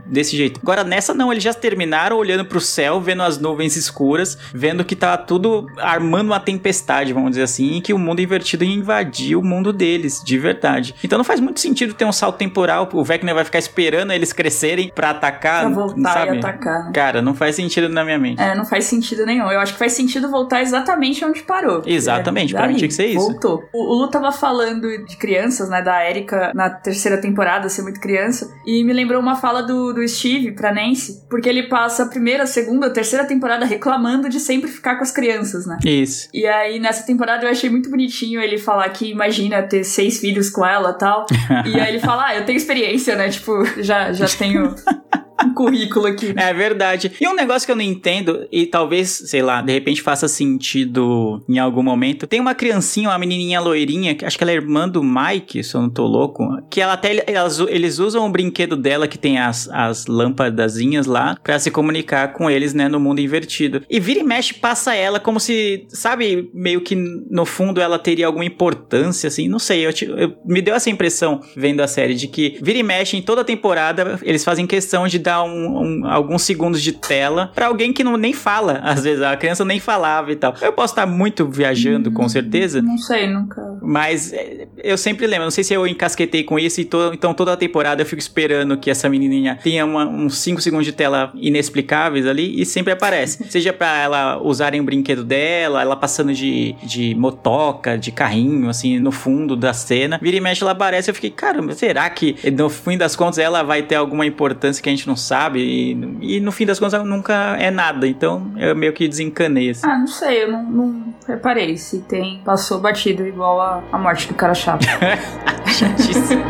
Desse 0.07 0.37
jeito. 0.37 0.61
Agora 0.63 0.85
nessa 0.85 1.13
não, 1.15 1.33
eles 1.33 1.43
já 1.43 1.53
terminaram 1.55 2.17
olhando 2.17 2.45
pro 2.45 2.61
céu, 2.61 3.01
vendo 3.01 3.23
as 3.23 3.39
nuvens 3.39 3.77
escuras, 3.77 4.37
vendo 4.53 4.85
que 4.85 4.95
tá 4.97 5.17
tudo 5.17 5.67
armando 5.79 6.27
uma 6.29 6.41
tempestade, 6.41 7.13
vamos 7.13 7.31
dizer 7.31 7.43
assim, 7.43 7.73
e 7.77 7.81
que 7.81 7.93
o 7.93 7.99
mundo 7.99 8.21
invertido 8.21 8.65
ia 8.65 8.75
invadir 8.75 9.37
o 9.37 9.43
mundo 9.43 9.73
deles, 9.73 10.23
de 10.25 10.39
verdade. 10.39 10.95
Então 11.03 11.17
não 11.19 11.25
faz 11.25 11.41
muito 11.41 11.61
sentido 11.61 11.95
ter 11.95 12.05
um 12.05 12.13
salto 12.13 12.37
temporal, 12.37 12.89
o 12.93 13.05
Vecna 13.05 13.35
vai 13.35 13.45
ficar 13.45 13.59
esperando 13.59 14.13
eles 14.13 14.33
crescerem 14.33 14.91
pra 14.95 15.11
atacar, 15.11 15.63
Pra 15.67 15.71
voltar 15.71 16.13
sabe? 16.13 16.37
e 16.37 16.39
atacar, 16.39 16.85
né? 16.87 16.91
Cara, 16.93 17.23
não 17.23 17.35
faz 17.35 17.57
sentido 17.57 17.89
na 17.89 18.05
minha 18.05 18.19
mente. 18.19 18.41
É, 18.41 18.55
não 18.55 18.65
faz 18.65 18.85
sentido 18.85 19.25
nenhum. 19.27 19.51
Eu 19.51 19.61
acho 19.61 19.73
que 19.73 19.79
faz 19.79 19.93
sentido 19.93 20.31
voltar 20.31 20.63
exatamente 20.63 21.25
onde 21.25 21.43
parou. 21.43 21.83
Exatamente, 21.87 22.55
É, 22.55 22.57
pra 22.59 22.69
mim 22.69 22.75
tinha 22.77 22.89
que 22.89 22.95
ser 22.95 23.07
isso. 23.07 23.19
Voltou. 23.31 23.65
O, 23.73 23.95
o 23.95 23.99
Lu 24.03 24.09
tava 24.09 24.31
falando 24.33 24.84
de 25.07 25.17
crianças, 25.17 25.69
né? 25.69 25.83
Da 25.83 26.09
Erika 26.09 26.53
na 26.55 26.71
terceira 26.71 27.19
temporada, 27.19 27.69
ser 27.69 27.83
muito 27.83 28.01
criança. 28.01 28.53
E 28.67 28.83
me 28.85 28.93
lembrou 28.93 29.21
uma 29.21 29.37
fala 29.37 29.63
do, 29.63 29.93
do 29.93 30.07
Steve 30.07 30.53
pra 30.53 30.73
Nancy, 30.73 31.25
porque 31.29 31.49
ele 31.49 31.65
passa 31.65 32.05
a 32.05 32.07
primeira, 32.07 32.45
a 32.45 32.47
segunda, 32.47 32.87
a 32.87 32.91
terceira 32.91 33.25
temporada 33.25 33.65
reclamando 33.65 34.29
de 34.29 34.41
sempre 34.41 34.71
ficar 34.71 34.97
com 34.97 35.03
as 35.03 35.11
crianças, 35.11 35.67
né? 35.67 35.79
Isso. 35.85 36.29
E 36.33 36.47
aí, 36.47 36.79
nessa 36.79 37.05
temporada, 37.05 37.45
eu 37.45 37.51
achei 37.51 37.71
muito 37.71 37.91
bonitinho 37.91 38.41
ele 38.41 38.59
falar 38.59 38.89
que 38.91 39.11
imagina 39.11 39.63
ter 39.63 39.85
seis 39.85 40.19
filhos 40.19 40.51
com 40.51 40.65
ela 40.65 40.91
e 40.91 40.99
tal. 40.99 41.27
e 41.67 41.81
aí 41.81 41.89
ele 41.89 42.01
fala, 42.01 42.27
ah, 42.27 42.37
eu 42.37 42.45
tenho 42.45 42.57
experiência, 42.57 43.17
né? 43.17 43.29
Tipo, 43.29 43.65
já, 43.83 44.13
já 44.13 44.27
tenho 44.27 44.75
um 45.43 45.55
currículo 45.55 46.07
aqui. 46.07 46.33
É 46.37 46.53
verdade. 46.53 47.13
E 47.21 47.27
um 47.29 47.35
negócio 47.35 47.67
que 47.67 47.73
eu 47.73 47.77
não 47.77 47.83
entendo, 47.83 48.47
e 48.53 48.67
talvez, 48.67 49.11
sei 49.27 49.43
lá, 49.43 49.61
de 49.63 49.73
repente 49.73 50.03
faça 50.03 50.29
sentido 50.29 51.43
em 51.49 51.59
algum 51.59 51.83
momento. 51.83 52.27
Tem 52.27 52.41
uma 52.41 52.55
criancinha, 52.55 53.09
uma 53.09 53.19
menininha 53.19 53.61
loirinha, 53.61 54.15
que 54.15 54.25
acho 54.25 54.37
que 54.39 54.45
ela 54.45 54.51
é 54.53 54.55
irmã 54.55 54.89
do 54.89 55.03
Mike, 55.03 55.63
se 55.63 55.75
eu 55.75 55.83
não 55.83 55.91
tô 55.91 56.07
louco, 56.07 56.45
que 56.71 56.81
ela 56.81 56.93
até, 56.95 57.23
elas- 57.27 57.59
eles 57.61 57.99
usam 57.99 58.27
o 58.27 58.31
brinquedo 58.31 58.77
dela, 58.77 59.07
que 59.09 59.19
tem 59.19 59.39
as, 59.39 59.69
as 59.71 60.07
lâmpadazinhas 60.07 61.07
lá, 61.07 61.37
pra 61.43 61.59
se 61.59 61.71
comunicar 61.71 62.33
com 62.33 62.51
eles, 62.51 62.75
né, 62.75 62.89
no 62.89 63.01
mundo 63.01 63.21
invertido. 63.21 63.83
E 63.89 64.01
vira 64.01 64.21
e 64.21 64.25
mexe, 64.25 64.55
passa 64.55 64.95
ela 64.95 65.19
como 65.21 65.39
se, 65.41 65.87
sabe, 65.89 66.51
meio 66.55 66.81
que 66.81 66.95
no 66.95 67.45
fundo 67.45 67.81
ela 67.81 67.99
teria 67.99 68.27
alguma 68.27 68.45
importância, 68.45 69.29
assim, 69.29 69.49
não 69.49 69.59
sei, 69.59 69.87
eu, 69.87 69.91
eu- 70.17 70.35
me 70.45 70.61
deu 70.63 70.75
essa 70.75 70.91
impressão 70.91 71.41
vendo 71.57 71.81
a 71.81 71.87
série, 71.87 72.15
de 72.15 72.29
que 72.29 72.59
vira 72.63 72.79
e 72.79 72.83
mexe 72.83 73.17
em 73.17 73.23
toda 73.23 73.41
a 73.43 73.45
temporada, 73.45 74.19
eles 74.23 74.45
fazem 74.45 74.67
questão 74.67 75.07
de 75.07 75.19
dar 75.25 75.43
um- 75.43 76.01
um- 76.03 76.07
alguns 76.07 76.43
segundos 76.43 76.81
de 76.83 76.93
tela 76.93 77.51
pra 77.55 77.67
alguém 77.67 77.93
que 77.93 78.05
não 78.05 78.17
nem 78.17 78.33
fala, 78.33 78.81
às 78.85 79.03
vezes 79.05 79.23
a 79.23 79.37
criança 79.37 79.65
nem 79.65 79.81
falava 79.81 80.31
e 80.33 80.37
tal. 80.37 80.55
Eu 80.61 80.73
posso 80.73 80.93
estar 80.93 81.07
muito 81.07 81.47
viajando, 81.49 82.11
com 82.13 82.29
certeza, 82.29 82.81
Não 82.83 82.99
sei, 82.99 83.27
nunca. 83.27 83.61
mas 83.83 84.33
é, 84.33 84.67
eu 84.83 84.97
sempre 84.97 85.27
lembro, 85.27 85.45
não 85.45 85.51
sei 85.51 85.65
se 85.65 85.75
eu 85.75 85.87
encasquetei 85.87 86.45
com 86.45 86.59
isso, 86.59 86.81
e 86.81 86.85
to- 86.85 87.13
então 87.15 87.33
toda 87.35 87.53
a 87.53 87.57
temporada 87.57 88.03
eu 88.03 88.07
fico 88.07 88.21
esperando 88.21 88.77
que 88.77 88.91
essa 88.91 89.09
menininha 89.09 89.59
tenha 89.63 89.85
uma- 89.85 90.07
uns 90.07 90.39
5 90.39 90.61
segundos 90.61 90.87
de 90.87 90.93
tela 90.93 91.33
inexplicáveis 91.35 92.27
ali 92.27 92.61
e 92.61 92.67
sempre 92.67 92.93
aparece. 92.93 93.45
Seja 93.51 93.73
pra 93.73 93.97
ela 93.99 94.39
usarem 94.43 94.81
o 94.81 94.85
brinquedo 94.85 95.25
dela, 95.25 95.81
ela 95.83 95.97
passando 95.97 96.33
de, 96.35 96.75
de 96.83 97.15
motoca, 97.15 97.97
de 97.97 98.13
carrinho, 98.13 98.69
assim, 98.69 98.99
no 98.99 99.11
fundo 99.13 99.57
da 99.57 99.73
cena. 99.73 100.19
Vira 100.21 100.37
e 100.37 100.41
mexe, 100.41 100.63
ela 100.63 100.73
aparece. 100.73 101.11
Eu 101.11 101.15
fiquei, 101.15 101.31
caramba, 101.31 101.73
será 101.75 102.09
que 102.11 102.37
no 102.53 102.69
fim 102.69 102.99
das 102.99 103.17
contas 103.17 103.39
ela 103.39 103.63
vai 103.63 103.83
ter 103.83 103.95
alguma 103.95 104.27
importância 104.27 104.83
que 104.83 104.89
a 104.89 104.93
gente 104.93 105.07
não 105.07 105.14
sabe? 105.17 105.61
E, 105.61 106.37
e 106.37 106.41
no 106.41 106.53
fim 106.53 106.67
das 106.67 106.79
contas 106.79 107.05
nunca 107.05 107.57
é 107.59 107.71
nada. 107.71 108.07
Então 108.07 108.53
eu 108.57 108.75
meio 108.75 108.93
que 108.93 109.07
desencanei, 109.09 109.71
assim. 109.71 109.87
Ah, 109.87 109.99
não 109.99 110.07
sei, 110.07 110.45
eu 110.45 110.53
não, 110.53 110.63
não 110.65 111.15
reparei 111.27 111.77
se 111.77 112.01
tem. 112.01 112.41
Passou 112.45 112.81
batido 112.81 113.27
igual 113.27 113.61
a, 113.61 113.83
a 113.93 113.99
morte 113.99 114.29
do 114.29 114.35
cara 114.35 114.55
chato. 114.55 114.85
Chatíssimo. 115.67 116.43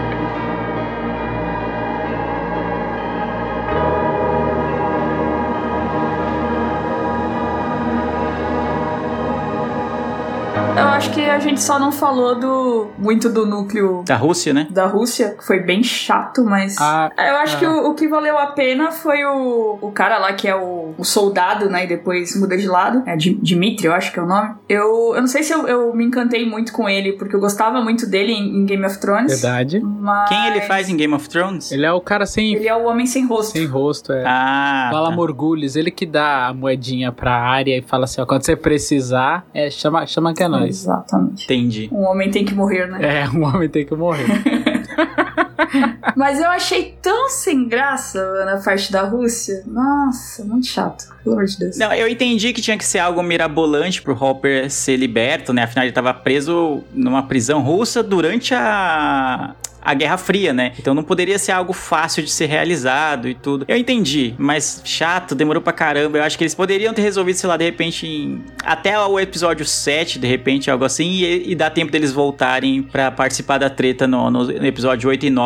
Acho 10.94 11.10
que 11.12 11.20
a 11.20 11.38
gente 11.38 11.60
só 11.62 11.78
não 11.78 11.90
falou 11.92 12.34
do 12.38 12.88
muito 12.98 13.28
do 13.28 13.46
núcleo 13.46 14.02
Da 14.06 14.16
Rússia, 14.16 14.52
né? 14.52 14.66
da 14.70 14.86
Rússia, 14.86 15.34
que 15.38 15.44
foi 15.44 15.60
bem 15.60 15.82
chato, 15.82 16.44
mas. 16.44 16.76
Ah, 16.80 17.10
eu 17.18 17.36
acho 17.36 17.56
ah. 17.56 17.58
que 17.58 17.66
o, 17.66 17.90
o 17.90 17.94
que 17.94 18.08
valeu 18.08 18.38
a 18.38 18.46
pena 18.48 18.90
foi 18.90 19.24
o, 19.24 19.78
o 19.80 19.90
cara 19.92 20.18
lá 20.18 20.32
que 20.32 20.48
é 20.48 20.54
o, 20.56 20.94
o 20.96 21.04
soldado, 21.04 21.68
né? 21.68 21.84
E 21.84 21.86
depois 21.86 22.38
muda 22.38 22.56
de 22.56 22.66
lado. 22.66 23.02
É 23.06 23.16
Di- 23.16 23.34
Dimitri, 23.40 23.86
eu 23.86 23.92
acho 23.94 24.12
que 24.12 24.18
é 24.18 24.22
o 24.22 24.26
nome. 24.26 24.54
Eu, 24.68 25.12
eu 25.14 25.20
não 25.20 25.26
sei 25.26 25.42
se 25.42 25.52
eu, 25.52 25.66
eu 25.66 25.94
me 25.94 26.04
encantei 26.04 26.48
muito 26.48 26.72
com 26.72 26.88
ele, 26.88 27.12
porque 27.12 27.34
eu 27.34 27.40
gostava 27.40 27.80
muito 27.80 28.06
dele 28.06 28.32
em, 28.32 28.58
em 28.58 28.64
Game 28.66 28.84
of 28.84 28.98
Thrones. 28.98 29.40
Verdade. 29.40 29.80
Mas 29.80 30.28
Quem 30.28 30.46
ele 30.46 30.60
faz 30.62 30.88
em 30.88 30.96
Game 30.96 31.12
of 31.14 31.28
Thrones? 31.28 31.70
Ele 31.72 31.84
é 31.86 31.92
o 31.92 32.00
cara 32.00 32.26
sem, 32.26 32.54
Ele 32.54 32.68
é 32.68 32.74
o 32.74 32.84
homem 32.86 33.06
sem 33.06 33.26
rosto. 33.26 33.52
sem 33.52 33.66
rosto, 33.66 34.12
é. 34.12 34.24
Ah, 34.26 34.88
Fala 34.92 35.10
tá. 35.10 35.16
Morgulhos, 35.16 35.76
ele 35.76 35.90
que 35.90 36.06
dá 36.06 36.48
a 36.48 36.54
moedinha 36.54 37.10
pra 37.12 37.32
área 37.34 37.76
e 37.76 37.82
fala 37.82 38.04
assim, 38.04 38.20
ó, 38.20 38.26
quando 38.26 38.44
você 38.44 38.54
precisar, 38.56 39.46
é, 39.52 39.70
chama, 39.70 40.06
chama 40.06 40.34
que 40.34 40.42
é 40.42 40.48
nós. 40.48 40.83
Exatamente. 40.84 41.44
entendi. 41.44 41.88
Um 41.90 42.02
homem 42.02 42.30
tem 42.30 42.44
que 42.44 42.54
morrer, 42.54 42.86
né? 42.86 43.22
É, 43.22 43.28
um 43.28 43.42
homem 43.44 43.68
tem 43.68 43.84
que 43.86 43.94
morrer. 43.94 44.26
Mas 46.16 46.40
eu 46.40 46.48
achei 46.48 46.96
tão 47.00 47.28
sem 47.28 47.68
graça 47.68 48.44
na 48.44 48.58
parte 48.58 48.90
da 48.90 49.02
Rússia. 49.02 49.62
Nossa, 49.66 50.44
muito 50.44 50.66
chato. 50.66 51.14
Pelo 51.22 51.36
amor 51.36 51.46
de 51.46 51.58
Deus. 51.58 51.78
Não, 51.78 51.92
eu 51.92 52.06
entendi 52.08 52.52
que 52.52 52.60
tinha 52.60 52.76
que 52.76 52.84
ser 52.84 52.98
algo 52.98 53.22
mirabolante 53.22 54.02
pro 54.02 54.14
Hopper 54.14 54.70
ser 54.70 54.96
liberto, 54.96 55.52
né? 55.52 55.62
Afinal, 55.64 55.84
ele 55.84 55.92
tava 55.92 56.12
preso 56.12 56.82
numa 56.92 57.22
prisão 57.22 57.62
russa 57.62 58.02
durante 58.02 58.54
a. 58.54 59.54
A 59.86 59.92
Guerra 59.92 60.16
Fria, 60.16 60.50
né? 60.54 60.72
Então 60.78 60.94
não 60.94 61.02
poderia 61.02 61.38
ser 61.38 61.52
algo 61.52 61.74
fácil 61.74 62.22
de 62.22 62.30
ser 62.30 62.46
realizado 62.46 63.28
e 63.28 63.34
tudo. 63.34 63.66
Eu 63.68 63.76
entendi, 63.76 64.34
mas 64.38 64.80
chato, 64.82 65.34
demorou 65.34 65.60
pra 65.60 65.74
caramba. 65.74 66.16
Eu 66.16 66.22
acho 66.22 66.38
que 66.38 66.44
eles 66.44 66.54
poderiam 66.54 66.94
ter 66.94 67.02
resolvido, 67.02 67.36
sei 67.36 67.46
lá, 67.50 67.58
de 67.58 67.66
repente, 67.66 68.06
em... 68.06 68.42
até 68.64 68.98
o 68.98 69.20
episódio 69.20 69.66
7, 69.66 70.18
de 70.18 70.26
repente, 70.26 70.70
algo 70.70 70.86
assim, 70.86 71.10
e, 71.10 71.50
e 71.50 71.54
dar 71.54 71.68
tempo 71.68 71.92
deles 71.92 72.12
voltarem 72.12 72.82
pra 72.82 73.10
participar 73.10 73.58
da 73.58 73.68
treta 73.68 74.06
no, 74.06 74.30
no 74.30 74.66
episódio 74.66 75.10
8 75.10 75.26
e 75.26 75.30
9 75.30 75.43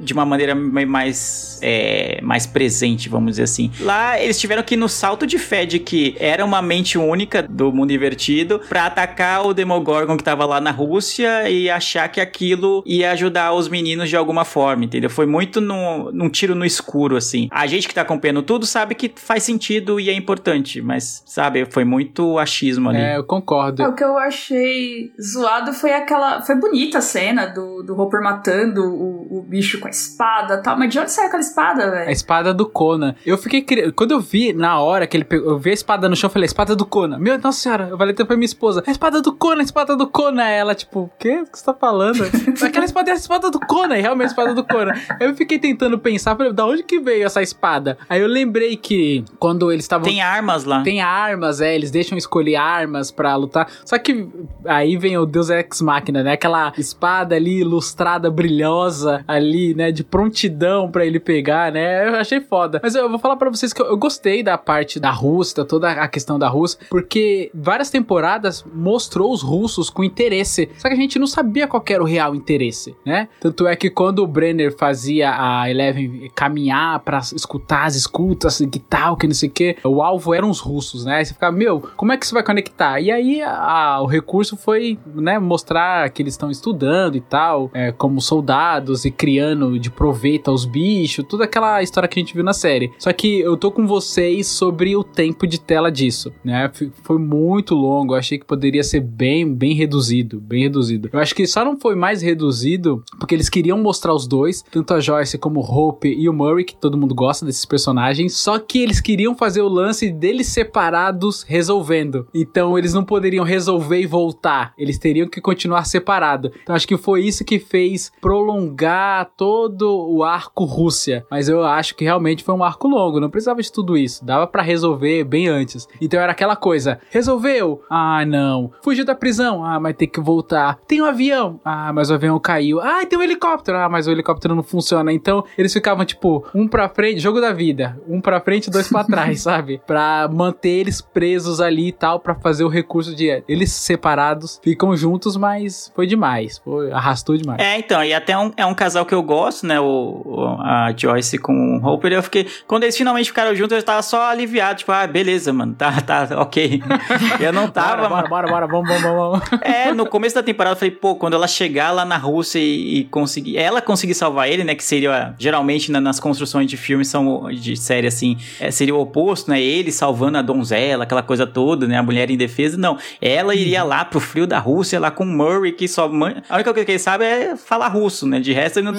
de 0.00 0.12
uma 0.12 0.24
maneira 0.24 0.54
mais, 0.54 1.58
é, 1.62 2.20
mais 2.22 2.46
presente, 2.46 3.08
vamos 3.08 3.32
dizer 3.32 3.44
assim. 3.44 3.70
Lá 3.80 4.20
eles 4.20 4.38
tiveram 4.38 4.62
que 4.62 4.74
ir 4.74 4.76
no 4.76 4.88
salto 4.88 5.26
de 5.26 5.38
fé 5.38 5.64
de 5.64 5.78
que 5.78 6.16
era 6.18 6.44
uma 6.44 6.62
mente 6.62 6.98
única 6.98 7.42
do 7.42 7.72
mundo 7.72 7.92
invertido 7.92 8.60
pra 8.68 8.86
atacar 8.86 9.46
o 9.46 9.54
Demogorgon 9.54 10.16
que 10.16 10.24
tava 10.24 10.44
lá 10.44 10.60
na 10.60 10.70
Rússia 10.70 11.48
e 11.48 11.70
achar 11.70 12.08
que 12.08 12.20
aquilo 12.20 12.82
ia 12.86 13.10
ajudar 13.12 13.52
os 13.52 13.68
meninos 13.68 14.08
de 14.08 14.16
alguma 14.16 14.44
forma, 14.44 14.84
entendeu? 14.84 15.10
Foi 15.10 15.26
muito 15.26 15.60
no, 15.60 16.10
num 16.12 16.28
tiro 16.28 16.54
no 16.54 16.64
escuro, 16.64 17.16
assim. 17.16 17.48
A 17.50 17.66
gente 17.66 17.88
que 17.88 17.94
tá 17.94 18.02
acompanhando 18.02 18.42
tudo 18.42 18.66
sabe 18.66 18.94
que 18.94 19.12
faz 19.14 19.42
sentido 19.42 20.00
e 20.00 20.08
é 20.08 20.12
importante, 20.12 20.80
mas, 20.80 21.22
sabe, 21.26 21.66
foi 21.66 21.84
muito 21.84 22.38
achismo 22.38 22.90
ali. 22.90 22.98
É, 22.98 23.16
eu 23.16 23.24
concordo. 23.24 23.82
É, 23.82 23.88
o 23.88 23.94
que 23.94 24.04
eu 24.04 24.16
achei 24.18 25.12
zoado 25.20 25.72
foi 25.72 25.92
aquela. 25.92 26.42
Foi 26.42 26.56
bonita 26.56 26.98
a 26.98 27.02
cena 27.02 27.46
do, 27.46 27.82
do 27.82 27.98
Hopper 28.00 28.22
matando 28.22 28.82
o, 28.82 29.38
o 29.38 29.39
bicho 29.40 29.78
com 29.80 29.86
a 29.86 29.90
espada 29.90 30.54
e 30.54 30.62
tal. 30.62 30.78
Mas 30.78 30.90
de 30.92 30.98
onde 30.98 31.10
saiu 31.10 31.26
aquela 31.28 31.40
espada, 31.42 31.84
A 31.86 31.90
velho? 31.90 32.10
espada 32.10 32.54
do 32.54 32.66
Conan. 32.66 33.14
Eu 33.24 33.36
fiquei. 33.38 33.62
cri- 33.62 33.92
Quando 33.92 34.12
eu 34.12 34.20
vi 34.20 34.52
na 34.52 34.78
hora 34.80 35.06
que 35.06 35.16
ele 35.16 35.24
pegou. 35.24 35.50
Eu 35.52 35.58
vi 35.58 35.70
a 35.70 35.74
espada 35.74 36.08
no 36.08 36.16
chão, 36.16 36.28
eu 36.28 36.32
falei, 36.32 36.46
espada 36.46 36.74
do 36.76 36.84
Conan. 36.86 37.18
Meu, 37.18 37.38
nossa 37.38 37.58
senhora, 37.60 37.88
eu 37.90 37.98
falei 37.98 38.12
até 38.14 38.24
pra 38.24 38.36
minha 38.36 38.44
esposa: 38.46 38.82
a 38.86 38.90
espada 38.90 39.20
do 39.22 39.32
Conan, 39.32 39.60
a 39.60 39.64
espada 39.64 39.96
do 39.96 40.06
Conan. 40.06 40.42
Ela, 40.44 40.74
tipo, 40.74 41.00
o 41.00 41.10
quê? 41.18 41.40
O 41.46 41.50
que 41.50 41.58
você 41.58 41.64
tá 41.64 41.74
falando? 41.74 42.22
Aquela 42.64 42.84
espada 42.84 43.10
é 43.10 43.12
a 43.14 43.16
espada 43.16 43.50
do 43.50 43.60
Conan, 43.60 43.96
e 43.98 44.00
realmente 44.00 44.26
a 44.28 44.30
espada 44.30 44.54
do 44.54 44.64
Conan. 44.64 44.92
Aí 45.20 45.26
eu 45.26 45.34
fiquei 45.34 45.58
tentando 45.58 45.98
pensar, 45.98 46.36
falei, 46.36 46.52
da 46.52 46.64
onde 46.66 46.82
que 46.82 46.98
veio 47.00 47.24
essa 47.26 47.42
espada? 47.42 47.98
Aí 48.08 48.20
eu 48.20 48.28
lembrei 48.28 48.76
que 48.76 49.24
quando 49.38 49.70
eles 49.72 49.84
estavam. 49.84 50.04
Tem 50.06 50.20
armas 50.20 50.64
lá. 50.64 50.82
Tem 50.82 51.00
armas, 51.00 51.60
é, 51.60 51.74
eles 51.74 51.90
deixam 51.90 52.16
escolher 52.18 52.56
armas 52.56 53.10
pra 53.10 53.34
lutar. 53.36 53.68
Só 53.84 53.98
que 53.98 54.28
aí 54.64 54.96
vem 54.96 55.16
o 55.18 55.26
Deus 55.26 55.50
Ex 55.50 55.80
Machina, 55.80 56.22
né? 56.22 56.32
Aquela 56.32 56.72
espada 56.78 57.34
ali 57.34 57.60
ilustrada, 57.60 58.30
brilhosa, 58.30 59.24
ali, 59.30 59.74
né? 59.74 59.90
De 59.92 60.02
prontidão 60.04 60.90
pra 60.90 61.04
ele 61.04 61.18
pegar, 61.20 61.72
né? 61.72 62.08
Eu 62.08 62.14
achei 62.16 62.40
foda. 62.40 62.80
Mas 62.82 62.94
eu 62.94 63.08
vou 63.08 63.18
falar 63.18 63.36
pra 63.36 63.50
vocês 63.50 63.72
que 63.72 63.80
eu, 63.82 63.86
eu 63.86 63.96
gostei 63.96 64.42
da 64.42 64.56
parte 64.58 64.98
da 65.00 65.10
Rússia, 65.10 65.64
toda 65.64 65.90
a 65.90 66.08
questão 66.08 66.38
da 66.38 66.48
Rússia, 66.48 66.78
porque 66.90 67.50
várias 67.54 67.90
temporadas 67.90 68.64
mostrou 68.72 69.32
os 69.32 69.42
russos 69.42 69.90
com 69.90 70.02
interesse. 70.04 70.68
Só 70.78 70.88
que 70.88 70.94
a 70.94 70.96
gente 70.96 71.18
não 71.18 71.26
sabia 71.26 71.66
qual 71.66 71.82
era 71.88 72.02
o 72.02 72.06
real 72.06 72.34
interesse, 72.34 72.94
né? 73.04 73.28
Tanto 73.40 73.66
é 73.66 73.74
que 73.74 73.90
quando 73.90 74.20
o 74.20 74.26
Brenner 74.26 74.76
fazia 74.76 75.30
a 75.36 75.68
Eleven 75.70 76.30
caminhar 76.34 77.00
pra 77.00 77.18
escutar 77.18 77.84
as 77.84 77.94
escutas, 77.96 78.58
que 78.70 78.78
tal, 78.78 79.16
que 79.16 79.26
não 79.26 79.34
sei 79.34 79.48
o 79.48 79.52
que, 79.52 79.76
o 79.84 80.02
alvo 80.02 80.32
eram 80.34 80.50
os 80.50 80.60
russos, 80.60 81.04
né? 81.04 81.16
Aí 81.16 81.24
você 81.24 81.32
ficava, 81.34 81.54
meu, 81.56 81.80
como 81.96 82.12
é 82.12 82.16
que 82.16 82.24
isso 82.24 82.34
vai 82.34 82.42
conectar? 82.42 83.00
E 83.00 83.10
aí 83.10 83.42
a- 83.42 84.00
o 84.00 84.06
recurso 84.06 84.56
foi, 84.56 84.98
né, 85.14 85.38
mostrar 85.38 86.08
que 86.10 86.22
eles 86.22 86.34
estão 86.34 86.50
estudando 86.50 87.16
e 87.16 87.20
tal, 87.20 87.70
é, 87.74 87.92
como 87.92 88.20
soldados 88.20 89.04
e 89.04 89.10
criando 89.20 89.78
de 89.78 89.90
proveito 89.90 90.50
aos 90.50 90.64
bichos, 90.64 91.26
toda 91.28 91.44
aquela 91.44 91.82
história 91.82 92.08
que 92.08 92.18
a 92.18 92.22
gente 92.22 92.32
viu 92.32 92.42
na 92.42 92.54
série. 92.54 92.90
Só 92.98 93.12
que 93.12 93.40
eu 93.40 93.54
tô 93.54 93.70
com 93.70 93.86
vocês 93.86 94.46
sobre 94.46 94.96
o 94.96 95.04
tempo 95.04 95.46
de 95.46 95.60
tela 95.60 95.92
disso, 95.92 96.32
né? 96.42 96.72
Foi 97.02 97.18
muito 97.18 97.74
longo, 97.74 98.14
eu 98.14 98.18
achei 98.18 98.38
que 98.38 98.46
poderia 98.46 98.82
ser 98.82 99.00
bem, 99.00 99.54
bem 99.54 99.74
reduzido, 99.74 100.40
bem 100.40 100.62
reduzido. 100.62 101.10
Eu 101.12 101.18
acho 101.20 101.34
que 101.34 101.46
só 101.46 101.62
não 101.62 101.78
foi 101.78 101.94
mais 101.94 102.22
reduzido 102.22 103.04
porque 103.18 103.34
eles 103.34 103.50
queriam 103.50 103.76
mostrar 103.76 104.14
os 104.14 104.26
dois, 104.26 104.62
tanto 104.62 104.94
a 104.94 105.00
Joyce 105.00 105.36
como 105.36 105.60
o 105.60 105.62
Hope 105.62 106.08
e 106.08 106.26
o 106.26 106.32
Murray, 106.32 106.64
que 106.64 106.74
todo 106.74 106.96
mundo 106.96 107.14
gosta 107.14 107.44
desses 107.44 107.66
personagens, 107.66 108.34
só 108.38 108.58
que 108.58 108.78
eles 108.78 109.02
queriam 109.02 109.36
fazer 109.36 109.60
o 109.60 109.68
lance 109.68 110.10
deles 110.10 110.46
separados 110.46 111.42
resolvendo. 111.42 112.26
Então 112.32 112.78
eles 112.78 112.94
não 112.94 113.04
poderiam 113.04 113.44
resolver 113.44 114.00
e 114.00 114.06
voltar, 114.06 114.72
eles 114.78 114.96
teriam 114.96 115.28
que 115.28 115.42
continuar 115.42 115.84
separado. 115.84 116.50
Então 116.62 116.74
acho 116.74 116.88
que 116.88 116.96
foi 116.96 117.22
isso 117.22 117.44
que 117.44 117.58
fez 117.58 118.10
prolongar 118.18 119.09
todo 119.36 120.08
o 120.08 120.22
arco 120.22 120.64
Rússia. 120.64 121.26
Mas 121.30 121.48
eu 121.48 121.64
acho 121.64 121.94
que 121.94 122.04
realmente 122.04 122.44
foi 122.44 122.54
um 122.54 122.64
arco 122.64 122.88
longo, 122.88 123.20
não 123.20 123.30
precisava 123.30 123.62
de 123.62 123.70
tudo 123.70 123.96
isso, 123.96 124.24
dava 124.24 124.46
pra 124.46 124.62
resolver 124.62 125.24
bem 125.24 125.48
antes. 125.48 125.88
Então 126.00 126.20
era 126.20 126.32
aquela 126.32 126.56
coisa, 126.56 127.00
resolveu? 127.10 127.82
Ah, 127.90 128.24
não. 128.24 128.72
Fugiu 128.82 129.04
da 129.04 129.14
prisão? 129.14 129.64
Ah, 129.64 129.78
mas 129.78 129.96
tem 129.96 130.08
que 130.08 130.20
voltar. 130.20 130.78
Tem 130.86 131.00
um 131.02 131.06
avião? 131.06 131.60
Ah, 131.64 131.92
mas 131.92 132.10
o 132.10 132.14
avião 132.14 132.38
caiu. 132.38 132.80
Ah, 132.80 133.04
tem 133.06 133.18
um 133.18 133.22
helicóptero? 133.22 133.78
Ah, 133.78 133.88
mas 133.88 134.06
o 134.06 134.10
helicóptero 134.10 134.54
não 134.54 134.62
funciona. 134.62 135.12
Então 135.12 135.44
eles 135.56 135.72
ficavam 135.72 136.04
tipo, 136.04 136.46
um 136.54 136.66
pra 136.68 136.88
frente, 136.88 137.20
jogo 137.20 137.40
da 137.40 137.52
vida, 137.52 138.00
um 138.08 138.20
pra 138.20 138.40
frente, 138.40 138.70
dois 138.70 138.88
pra 138.88 139.04
trás, 139.04 139.40
sabe? 139.42 139.80
Pra 139.86 140.28
manter 140.32 140.70
eles 140.70 141.00
presos 141.00 141.60
ali 141.60 141.88
e 141.88 141.92
tal, 141.92 142.20
pra 142.20 142.34
fazer 142.34 142.64
o 142.64 142.68
recurso 142.68 143.14
de 143.14 143.42
eles 143.48 143.72
separados, 143.72 144.60
ficam 144.62 144.96
juntos, 144.96 145.36
mas 145.36 145.92
foi 145.94 146.06
demais, 146.06 146.58
foi, 146.58 146.90
arrastou 146.92 147.36
demais. 147.36 147.60
É, 147.60 147.78
então, 147.78 148.02
e 148.02 148.12
até 148.12 148.36
um, 148.36 148.52
é 148.56 148.64
um 148.66 148.74
casal 148.74 148.99
que 149.04 149.14
eu 149.14 149.22
gosto, 149.22 149.66
né? 149.66 149.78
O, 149.80 150.56
a 150.60 150.92
Joyce 150.96 151.38
com 151.38 151.78
o 151.78 151.86
Hopper. 151.86 152.12
Eu 152.12 152.22
fiquei. 152.22 152.46
Quando 152.66 152.84
eles 152.84 152.96
finalmente 152.96 153.26
ficaram 153.26 153.54
juntos, 153.54 153.76
eu 153.76 153.82
tava 153.82 154.02
só 154.02 154.30
aliviado. 154.30 154.78
Tipo, 154.80 154.92
ah, 154.92 155.06
beleza, 155.06 155.52
mano. 155.52 155.74
Tá, 155.74 156.00
tá, 156.00 156.28
ok. 156.40 156.82
Eu 157.40 157.52
não 157.52 157.68
tava. 157.68 158.08
Bora, 158.08 158.28
bora, 158.28 158.28
bora, 158.28 158.48
bora, 158.48 158.66
vamos, 158.66 158.88
vamos, 158.88 159.02
vamos. 159.40 159.62
É, 159.62 159.92
no 159.92 160.06
começo 160.06 160.34
da 160.34 160.42
temporada 160.42 160.74
eu 160.74 160.78
falei, 160.78 160.90
pô, 160.94 161.14
quando 161.16 161.34
ela 161.34 161.46
chegar 161.48 161.90
lá 161.90 162.04
na 162.04 162.16
Rússia 162.16 162.58
e, 162.58 162.98
e 163.00 163.04
conseguir. 163.04 163.56
Ela 163.56 163.80
conseguir 163.80 164.14
salvar 164.14 164.48
ele, 164.48 164.64
né? 164.64 164.74
Que 164.74 164.84
seria. 164.84 165.34
Geralmente 165.38 165.90
na- 165.90 166.00
nas 166.00 166.18
construções 166.20 166.66
de 166.68 166.76
filmes 166.76 167.08
são 167.08 167.50
de 167.52 167.76
série 167.76 168.06
assim. 168.06 168.36
é, 168.58 168.70
seria 168.70 168.94
o 168.94 169.00
oposto, 169.00 169.50
né? 169.50 169.60
Ele 169.60 169.90
salvando 169.92 170.38
a 170.38 170.42
donzela, 170.42 171.04
aquela 171.04 171.22
coisa 171.22 171.46
toda, 171.46 171.86
né? 171.86 171.96
A 171.98 172.02
mulher 172.02 172.30
indefesa. 172.30 172.76
Não. 172.76 172.98
Ela 173.20 173.54
iria 173.54 173.82
lá 173.84 174.04
pro 174.04 174.20
frio 174.20 174.46
da 174.46 174.58
Rússia, 174.58 174.98
lá 175.00 175.10
com 175.10 175.24
o 175.24 175.26
Murray, 175.26 175.72
que 175.72 175.88
só. 175.88 176.08
man- 176.08 176.42
A 176.48 176.54
única 176.56 176.72
coisa 176.72 176.84
que 176.84 176.92
ele 176.92 176.98
sabe 176.98 177.24
é 177.24 177.56
falar 177.56 177.88
russo, 177.88 178.26
né? 178.26 178.40
De 178.40 178.52
resto, 178.52 178.78
ele 178.78 178.86
não, 178.86 178.89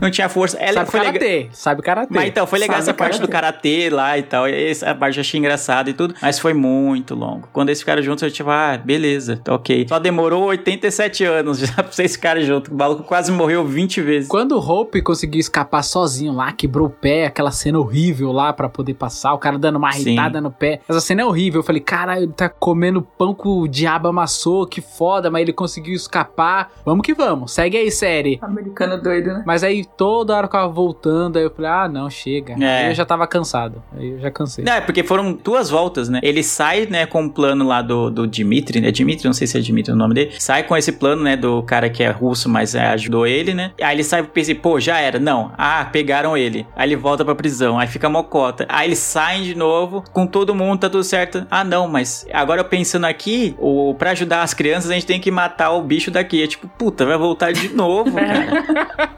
não 0.00 0.10
tinha 0.10 0.28
força. 0.28 0.56
Ela 0.58 0.80
sabe 0.80 0.90
foi 0.90 1.00
legal. 1.00 1.12
karatê, 1.14 1.48
sabe 1.52 1.82
karatê. 1.82 2.14
Mas 2.14 2.28
então, 2.28 2.46
foi 2.46 2.58
legal 2.58 2.76
Sabe 2.76 2.90
essa 2.90 2.94
parte 2.94 3.20
do 3.20 3.28
karatê 3.28 3.90
lá 3.90 4.18
e 4.18 4.22
tal. 4.22 4.46
Essa 4.46 4.94
parte 4.94 5.18
eu 5.18 5.20
achei 5.20 5.38
engraçada 5.38 5.90
e 5.90 5.92
tudo. 5.92 6.14
Mas 6.20 6.38
foi 6.38 6.54
muito 6.54 7.14
longo. 7.14 7.48
Quando 7.52 7.68
eles 7.68 7.80
ficaram 7.80 8.02
juntos, 8.02 8.22
eu 8.22 8.30
tipo, 8.30 8.50
ah, 8.50 8.78
beleza, 8.82 9.40
tá 9.42 9.54
ok. 9.54 9.86
Só 9.88 9.98
demorou 9.98 10.44
87 10.44 11.24
anos 11.24 11.58
já 11.58 11.72
pra 11.82 11.90
vocês 11.90 12.12
ficarem 12.12 12.44
juntos. 12.44 12.70
O 12.70 12.74
maluco 12.74 13.02
quase 13.02 13.32
morreu 13.32 13.64
20 13.64 14.00
vezes. 14.00 14.28
Quando 14.28 14.52
o 14.52 14.58
Hope 14.58 15.02
conseguiu 15.02 15.40
escapar 15.40 15.82
sozinho 15.82 16.32
lá, 16.32 16.52
quebrou 16.52 16.86
o 16.86 16.90
pé, 16.90 17.26
aquela 17.26 17.50
cena 17.50 17.78
horrível 17.78 18.32
lá 18.32 18.52
pra 18.52 18.68
poder 18.68 18.94
passar, 18.94 19.32
o 19.34 19.38
cara 19.38 19.58
dando 19.58 19.76
uma 19.76 19.90
irritada 19.96 20.40
no 20.40 20.50
pé. 20.50 20.80
Essa 20.88 21.00
cena 21.00 21.22
é 21.22 21.24
horrível. 21.24 21.60
Eu 21.60 21.64
falei, 21.64 21.80
cara, 21.80 22.20
ele 22.20 22.32
tá 22.32 22.48
comendo 22.48 23.02
pão 23.02 23.34
que 23.34 23.48
o 23.48 23.66
diabo 23.66 24.08
amassou, 24.08 24.66
que 24.66 24.80
foda, 24.80 25.30
mas 25.30 25.42
ele 25.42 25.52
conseguiu 25.52 25.94
escapar. 25.94 26.70
Vamos 26.84 27.04
que 27.04 27.14
vamos, 27.14 27.52
segue 27.52 27.76
aí, 27.76 27.90
série. 27.90 28.38
Americano 28.42 29.00
doido, 29.00 29.32
né? 29.32 29.37
Mas 29.46 29.64
aí 29.64 29.84
toda 29.84 30.36
hora 30.36 30.48
que 30.48 30.56
eu 30.56 30.60
tava 30.60 30.72
voltando, 30.72 31.36
aí 31.36 31.44
eu 31.44 31.50
falei, 31.50 31.70
ah, 31.70 31.88
não, 31.88 32.08
chega. 32.10 32.54
É. 32.62 32.84
Aí 32.84 32.90
eu 32.90 32.94
já 32.94 33.04
tava 33.04 33.26
cansado. 33.26 33.82
Aí 33.96 34.10
eu 34.10 34.18
já 34.18 34.30
cansei. 34.30 34.64
Não, 34.64 34.72
é 34.72 34.80
porque 34.80 35.02
foram 35.02 35.32
duas 35.32 35.70
voltas, 35.70 36.08
né? 36.08 36.20
Ele 36.22 36.42
sai, 36.42 36.86
né, 36.86 37.06
com 37.06 37.24
o 37.24 37.30
plano 37.30 37.66
lá 37.66 37.82
do, 37.82 38.10
do 38.10 38.26
Dimitri, 38.26 38.80
né? 38.80 38.90
Dimitri, 38.90 39.26
não 39.26 39.32
sei 39.32 39.46
se 39.46 39.58
é 39.58 39.60
Dimitri 39.60 39.92
o 39.92 39.96
nome 39.96 40.14
dele. 40.14 40.32
Sai 40.38 40.62
com 40.62 40.76
esse 40.76 40.92
plano, 40.92 41.22
né, 41.22 41.36
do 41.36 41.62
cara 41.62 41.88
que 41.88 42.02
é 42.02 42.10
russo, 42.10 42.48
mas 42.48 42.74
é, 42.74 42.86
ajudou 42.88 43.26
ele, 43.26 43.54
né? 43.54 43.72
Aí 43.80 43.96
ele 43.96 44.04
sai 44.04 44.20
e 44.20 44.24
pensa, 44.24 44.54
pô, 44.54 44.78
já 44.80 44.98
era. 44.98 45.18
Não. 45.18 45.52
Ah, 45.56 45.84
pegaram 45.90 46.36
ele. 46.36 46.66
Aí 46.76 46.88
ele 46.88 46.96
volta 46.96 47.24
pra 47.24 47.34
prisão. 47.34 47.78
Aí 47.78 47.86
fica 47.86 48.08
mocota. 48.08 48.66
Aí 48.68 48.88
eles 48.88 48.98
saem 48.98 49.42
de 49.42 49.54
novo, 49.54 50.04
com 50.12 50.26
todo 50.26 50.54
mundo, 50.54 50.80
tá 50.80 50.90
tudo 50.90 51.04
certo. 51.04 51.46
Ah, 51.50 51.64
não, 51.64 51.88
mas 51.88 52.26
agora 52.32 52.64
pensando 52.64 53.04
aqui, 53.04 53.54
o, 53.58 53.94
pra 53.94 54.10
ajudar 54.10 54.42
as 54.42 54.54
crianças, 54.54 54.90
a 54.90 54.94
gente 54.94 55.06
tem 55.06 55.20
que 55.20 55.30
matar 55.30 55.70
o 55.72 55.82
bicho 55.82 56.10
daqui. 56.10 56.42
É 56.42 56.46
tipo, 56.46 56.68
puta, 56.68 57.04
vai 57.04 57.16
voltar 57.16 57.52
de 57.52 57.68
novo, 57.70 58.12
cara. 58.16 59.17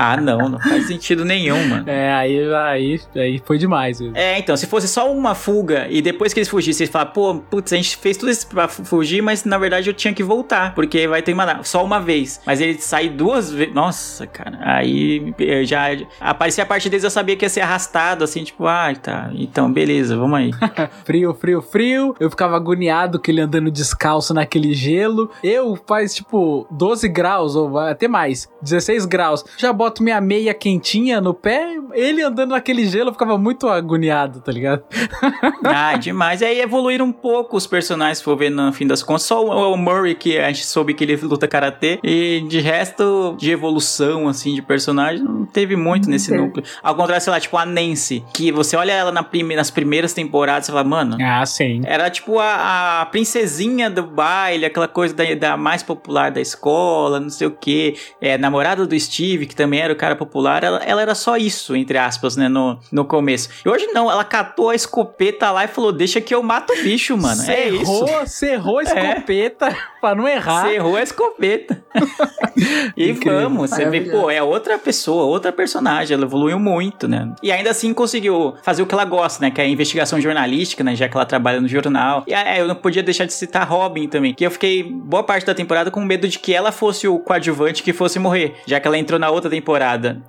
Ah, 0.00 0.16
não, 0.16 0.48
não 0.48 0.60
faz 0.60 0.86
sentido 0.86 1.24
nenhum, 1.24 1.66
mano. 1.68 1.84
É, 1.88 2.12
aí, 2.12 2.54
aí, 2.54 3.00
aí 3.16 3.42
foi 3.44 3.58
demais. 3.58 4.00
mesmo. 4.00 4.16
É, 4.16 4.38
então, 4.38 4.56
se 4.56 4.66
fosse 4.66 4.86
só 4.86 5.10
uma 5.12 5.34
fuga 5.34 5.86
e 5.90 6.00
depois 6.00 6.32
que 6.32 6.38
eles 6.40 6.48
fugissem, 6.48 6.84
eles 6.84 6.92
falaram, 6.92 7.10
pô, 7.12 7.34
putz, 7.50 7.72
a 7.72 7.76
gente 7.76 7.96
fez 7.96 8.16
tudo 8.16 8.30
isso 8.30 8.46
pra 8.46 8.68
fu- 8.68 8.84
fugir, 8.84 9.20
mas 9.22 9.44
na 9.44 9.58
verdade 9.58 9.88
eu 9.90 9.94
tinha 9.94 10.14
que 10.14 10.22
voltar, 10.22 10.74
porque 10.74 11.06
vai 11.08 11.20
ter 11.22 11.32
uma, 11.32 11.62
só 11.64 11.84
uma 11.84 12.00
vez. 12.00 12.40
Mas 12.46 12.60
ele 12.60 12.78
sai 12.78 13.08
duas 13.08 13.50
vezes. 13.50 13.74
Nossa, 13.74 14.26
cara. 14.26 14.58
Aí 14.62 15.34
eu 15.38 15.64
já 15.64 15.86
aparecia 16.20 16.62
a 16.64 16.66
parte 16.66 16.88
deles, 16.88 17.04
eu 17.04 17.10
sabia 17.10 17.34
que 17.36 17.44
ia 17.44 17.48
ser 17.48 17.60
arrastado, 17.62 18.22
assim, 18.24 18.44
tipo, 18.44 18.66
ah, 18.66 18.92
tá. 18.94 19.30
Então, 19.34 19.72
beleza, 19.72 20.16
vamos 20.16 20.38
aí. 20.38 20.50
Frio, 21.04 21.34
frio, 21.34 21.60
frio. 21.62 22.14
Eu 22.20 22.30
ficava 22.30 22.56
agoniado 22.56 23.18
com 23.20 23.30
ele 23.30 23.40
andando 23.40 23.70
descalço 23.70 24.32
naquele 24.34 24.74
gelo. 24.74 25.30
Eu 25.42 25.76
faz 25.86 26.14
tipo 26.14 26.66
12 26.70 27.08
graus 27.08 27.56
ou 27.56 27.78
até 27.78 28.06
mais, 28.06 28.48
16 28.62 29.06
graus. 29.06 29.44
Já 29.56 29.72
boto 29.88 30.02
minha 30.02 30.20
meia 30.20 30.52
quentinha 30.52 31.20
no 31.20 31.32
pé. 31.32 31.76
Ele 31.94 32.22
andando 32.22 32.50
naquele 32.50 32.86
gelo, 32.86 33.08
eu 33.08 33.12
ficava 33.12 33.38
muito 33.38 33.66
agoniado, 33.66 34.40
tá 34.40 34.52
ligado? 34.52 34.82
ah, 35.64 35.96
demais. 35.96 36.42
E 36.42 36.44
aí 36.44 36.60
evoluíram 36.60 37.06
um 37.06 37.12
pouco 37.12 37.56
os 37.56 37.66
personagens, 37.66 38.18
se 38.18 38.24
for 38.24 38.36
ver 38.36 38.50
no 38.50 38.70
fim 38.72 38.86
das 38.86 39.02
contas. 39.02 39.22
Só 39.22 39.42
o, 39.44 39.72
o 39.72 39.76
Murray, 39.76 40.14
que 40.14 40.38
a 40.38 40.48
gente 40.48 40.66
soube 40.66 40.92
que 40.94 41.02
ele 41.04 41.16
luta 41.16 41.48
karatê. 41.48 41.98
E 42.04 42.44
de 42.48 42.60
resto, 42.60 43.34
de 43.38 43.50
evolução, 43.50 44.28
assim, 44.28 44.54
de 44.54 44.60
personagem, 44.62 45.24
não 45.24 45.46
teve 45.46 45.74
muito 45.76 46.08
nesse 46.10 46.34
núcleo. 46.34 46.64
Ao 46.82 46.94
contrário, 46.94 47.22
sei 47.22 47.32
lá, 47.32 47.40
tipo 47.40 47.56
a 47.56 47.64
Nancy, 47.64 48.22
que 48.34 48.52
você 48.52 48.76
olha 48.76 48.92
ela 48.92 49.10
na 49.10 49.22
prime- 49.22 49.56
nas 49.56 49.70
primeiras 49.70 50.12
temporadas 50.12 50.68
e 50.68 50.70
fala, 50.70 50.84
mano. 50.84 51.16
Ah, 51.20 51.44
sim. 51.46 51.80
Era 51.84 52.10
tipo 52.10 52.38
a, 52.38 53.00
a 53.02 53.06
princesinha 53.06 53.88
do 53.88 54.02
baile, 54.02 54.66
aquela 54.66 54.88
coisa 54.88 55.14
da, 55.14 55.24
da 55.34 55.56
mais 55.56 55.82
popular 55.82 56.30
da 56.30 56.40
escola, 56.40 57.18
não 57.18 57.30
sei 57.30 57.46
o 57.46 57.50
que. 57.50 57.96
É, 58.20 58.36
namorada 58.36 58.86
do 58.86 58.98
Steve, 58.98 59.46
que 59.46 59.56
também 59.56 59.77
era 59.78 59.92
o 59.92 59.96
cara 59.96 60.16
popular. 60.16 60.62
Ela, 60.64 60.78
ela 60.84 61.02
era 61.02 61.14
só 61.14 61.36
isso, 61.36 61.74
entre 61.76 61.98
aspas, 61.98 62.36
né, 62.36 62.48
no, 62.48 62.78
no 62.90 63.04
começo. 63.04 63.48
E 63.64 63.68
hoje 63.68 63.86
não, 63.88 64.10
ela 64.10 64.24
catou 64.24 64.70
a 64.70 64.74
escopeta 64.74 65.50
lá 65.50 65.64
e 65.64 65.68
falou: 65.68 65.92
Deixa 65.92 66.20
que 66.20 66.34
eu 66.34 66.42
mato 66.42 66.72
o 66.72 66.82
bicho, 66.82 67.16
mano. 67.16 67.42
É 67.50 67.68
isso. 67.68 68.06
Cerrou, 68.06 68.26
cerrou 68.26 68.78
a 68.78 68.82
escopeta 68.82 69.76
pra 70.00 70.14
não 70.14 70.26
errar. 70.26 70.62
Você 70.62 70.74
errou 70.74 70.96
a 70.96 71.02
escopeta. 71.02 71.82
e 72.96 73.10
Incrível. 73.10 73.42
vamos, 73.42 73.70
você 73.70 73.88
vê, 73.88 74.00
pô, 74.02 74.30
é 74.30 74.42
outra 74.42 74.78
pessoa, 74.78 75.24
outra 75.24 75.52
personagem, 75.52 76.14
ela 76.14 76.24
evoluiu 76.24 76.58
muito, 76.58 77.08
né? 77.08 77.32
E 77.42 77.52
ainda 77.52 77.70
assim 77.70 77.92
conseguiu 77.94 78.54
fazer 78.62 78.82
o 78.82 78.86
que 78.86 78.94
ela 78.94 79.04
gosta, 79.04 79.44
né? 79.44 79.50
Que 79.50 79.60
é 79.60 79.64
a 79.64 79.68
investigação 79.68 80.20
jornalística, 80.20 80.82
né? 80.82 80.94
Já 80.94 81.08
que 81.08 81.16
ela 81.16 81.26
trabalha 81.26 81.60
no 81.60 81.68
jornal. 81.68 82.24
E 82.26 82.34
é, 82.34 82.60
eu 82.60 82.68
não 82.68 82.74
podia 82.74 83.02
deixar 83.02 83.24
de 83.24 83.32
citar 83.32 83.66
Robin 83.68 84.08
também, 84.08 84.34
que 84.34 84.44
eu 84.44 84.50
fiquei 84.50 84.82
boa 84.82 85.22
parte 85.22 85.46
da 85.46 85.54
temporada 85.54 85.90
com 85.90 86.00
medo 86.04 86.28
de 86.28 86.38
que 86.38 86.54
ela 86.54 86.72
fosse 86.72 87.06
o 87.06 87.18
coadjuvante 87.18 87.82
que 87.82 87.92
fosse 87.92 88.18
morrer. 88.18 88.54
Já 88.66 88.80
que 88.80 88.86
ela 88.86 88.98
entrou 88.98 89.18
na 89.18 89.30
outra 89.30 89.50
temporada 89.50 89.67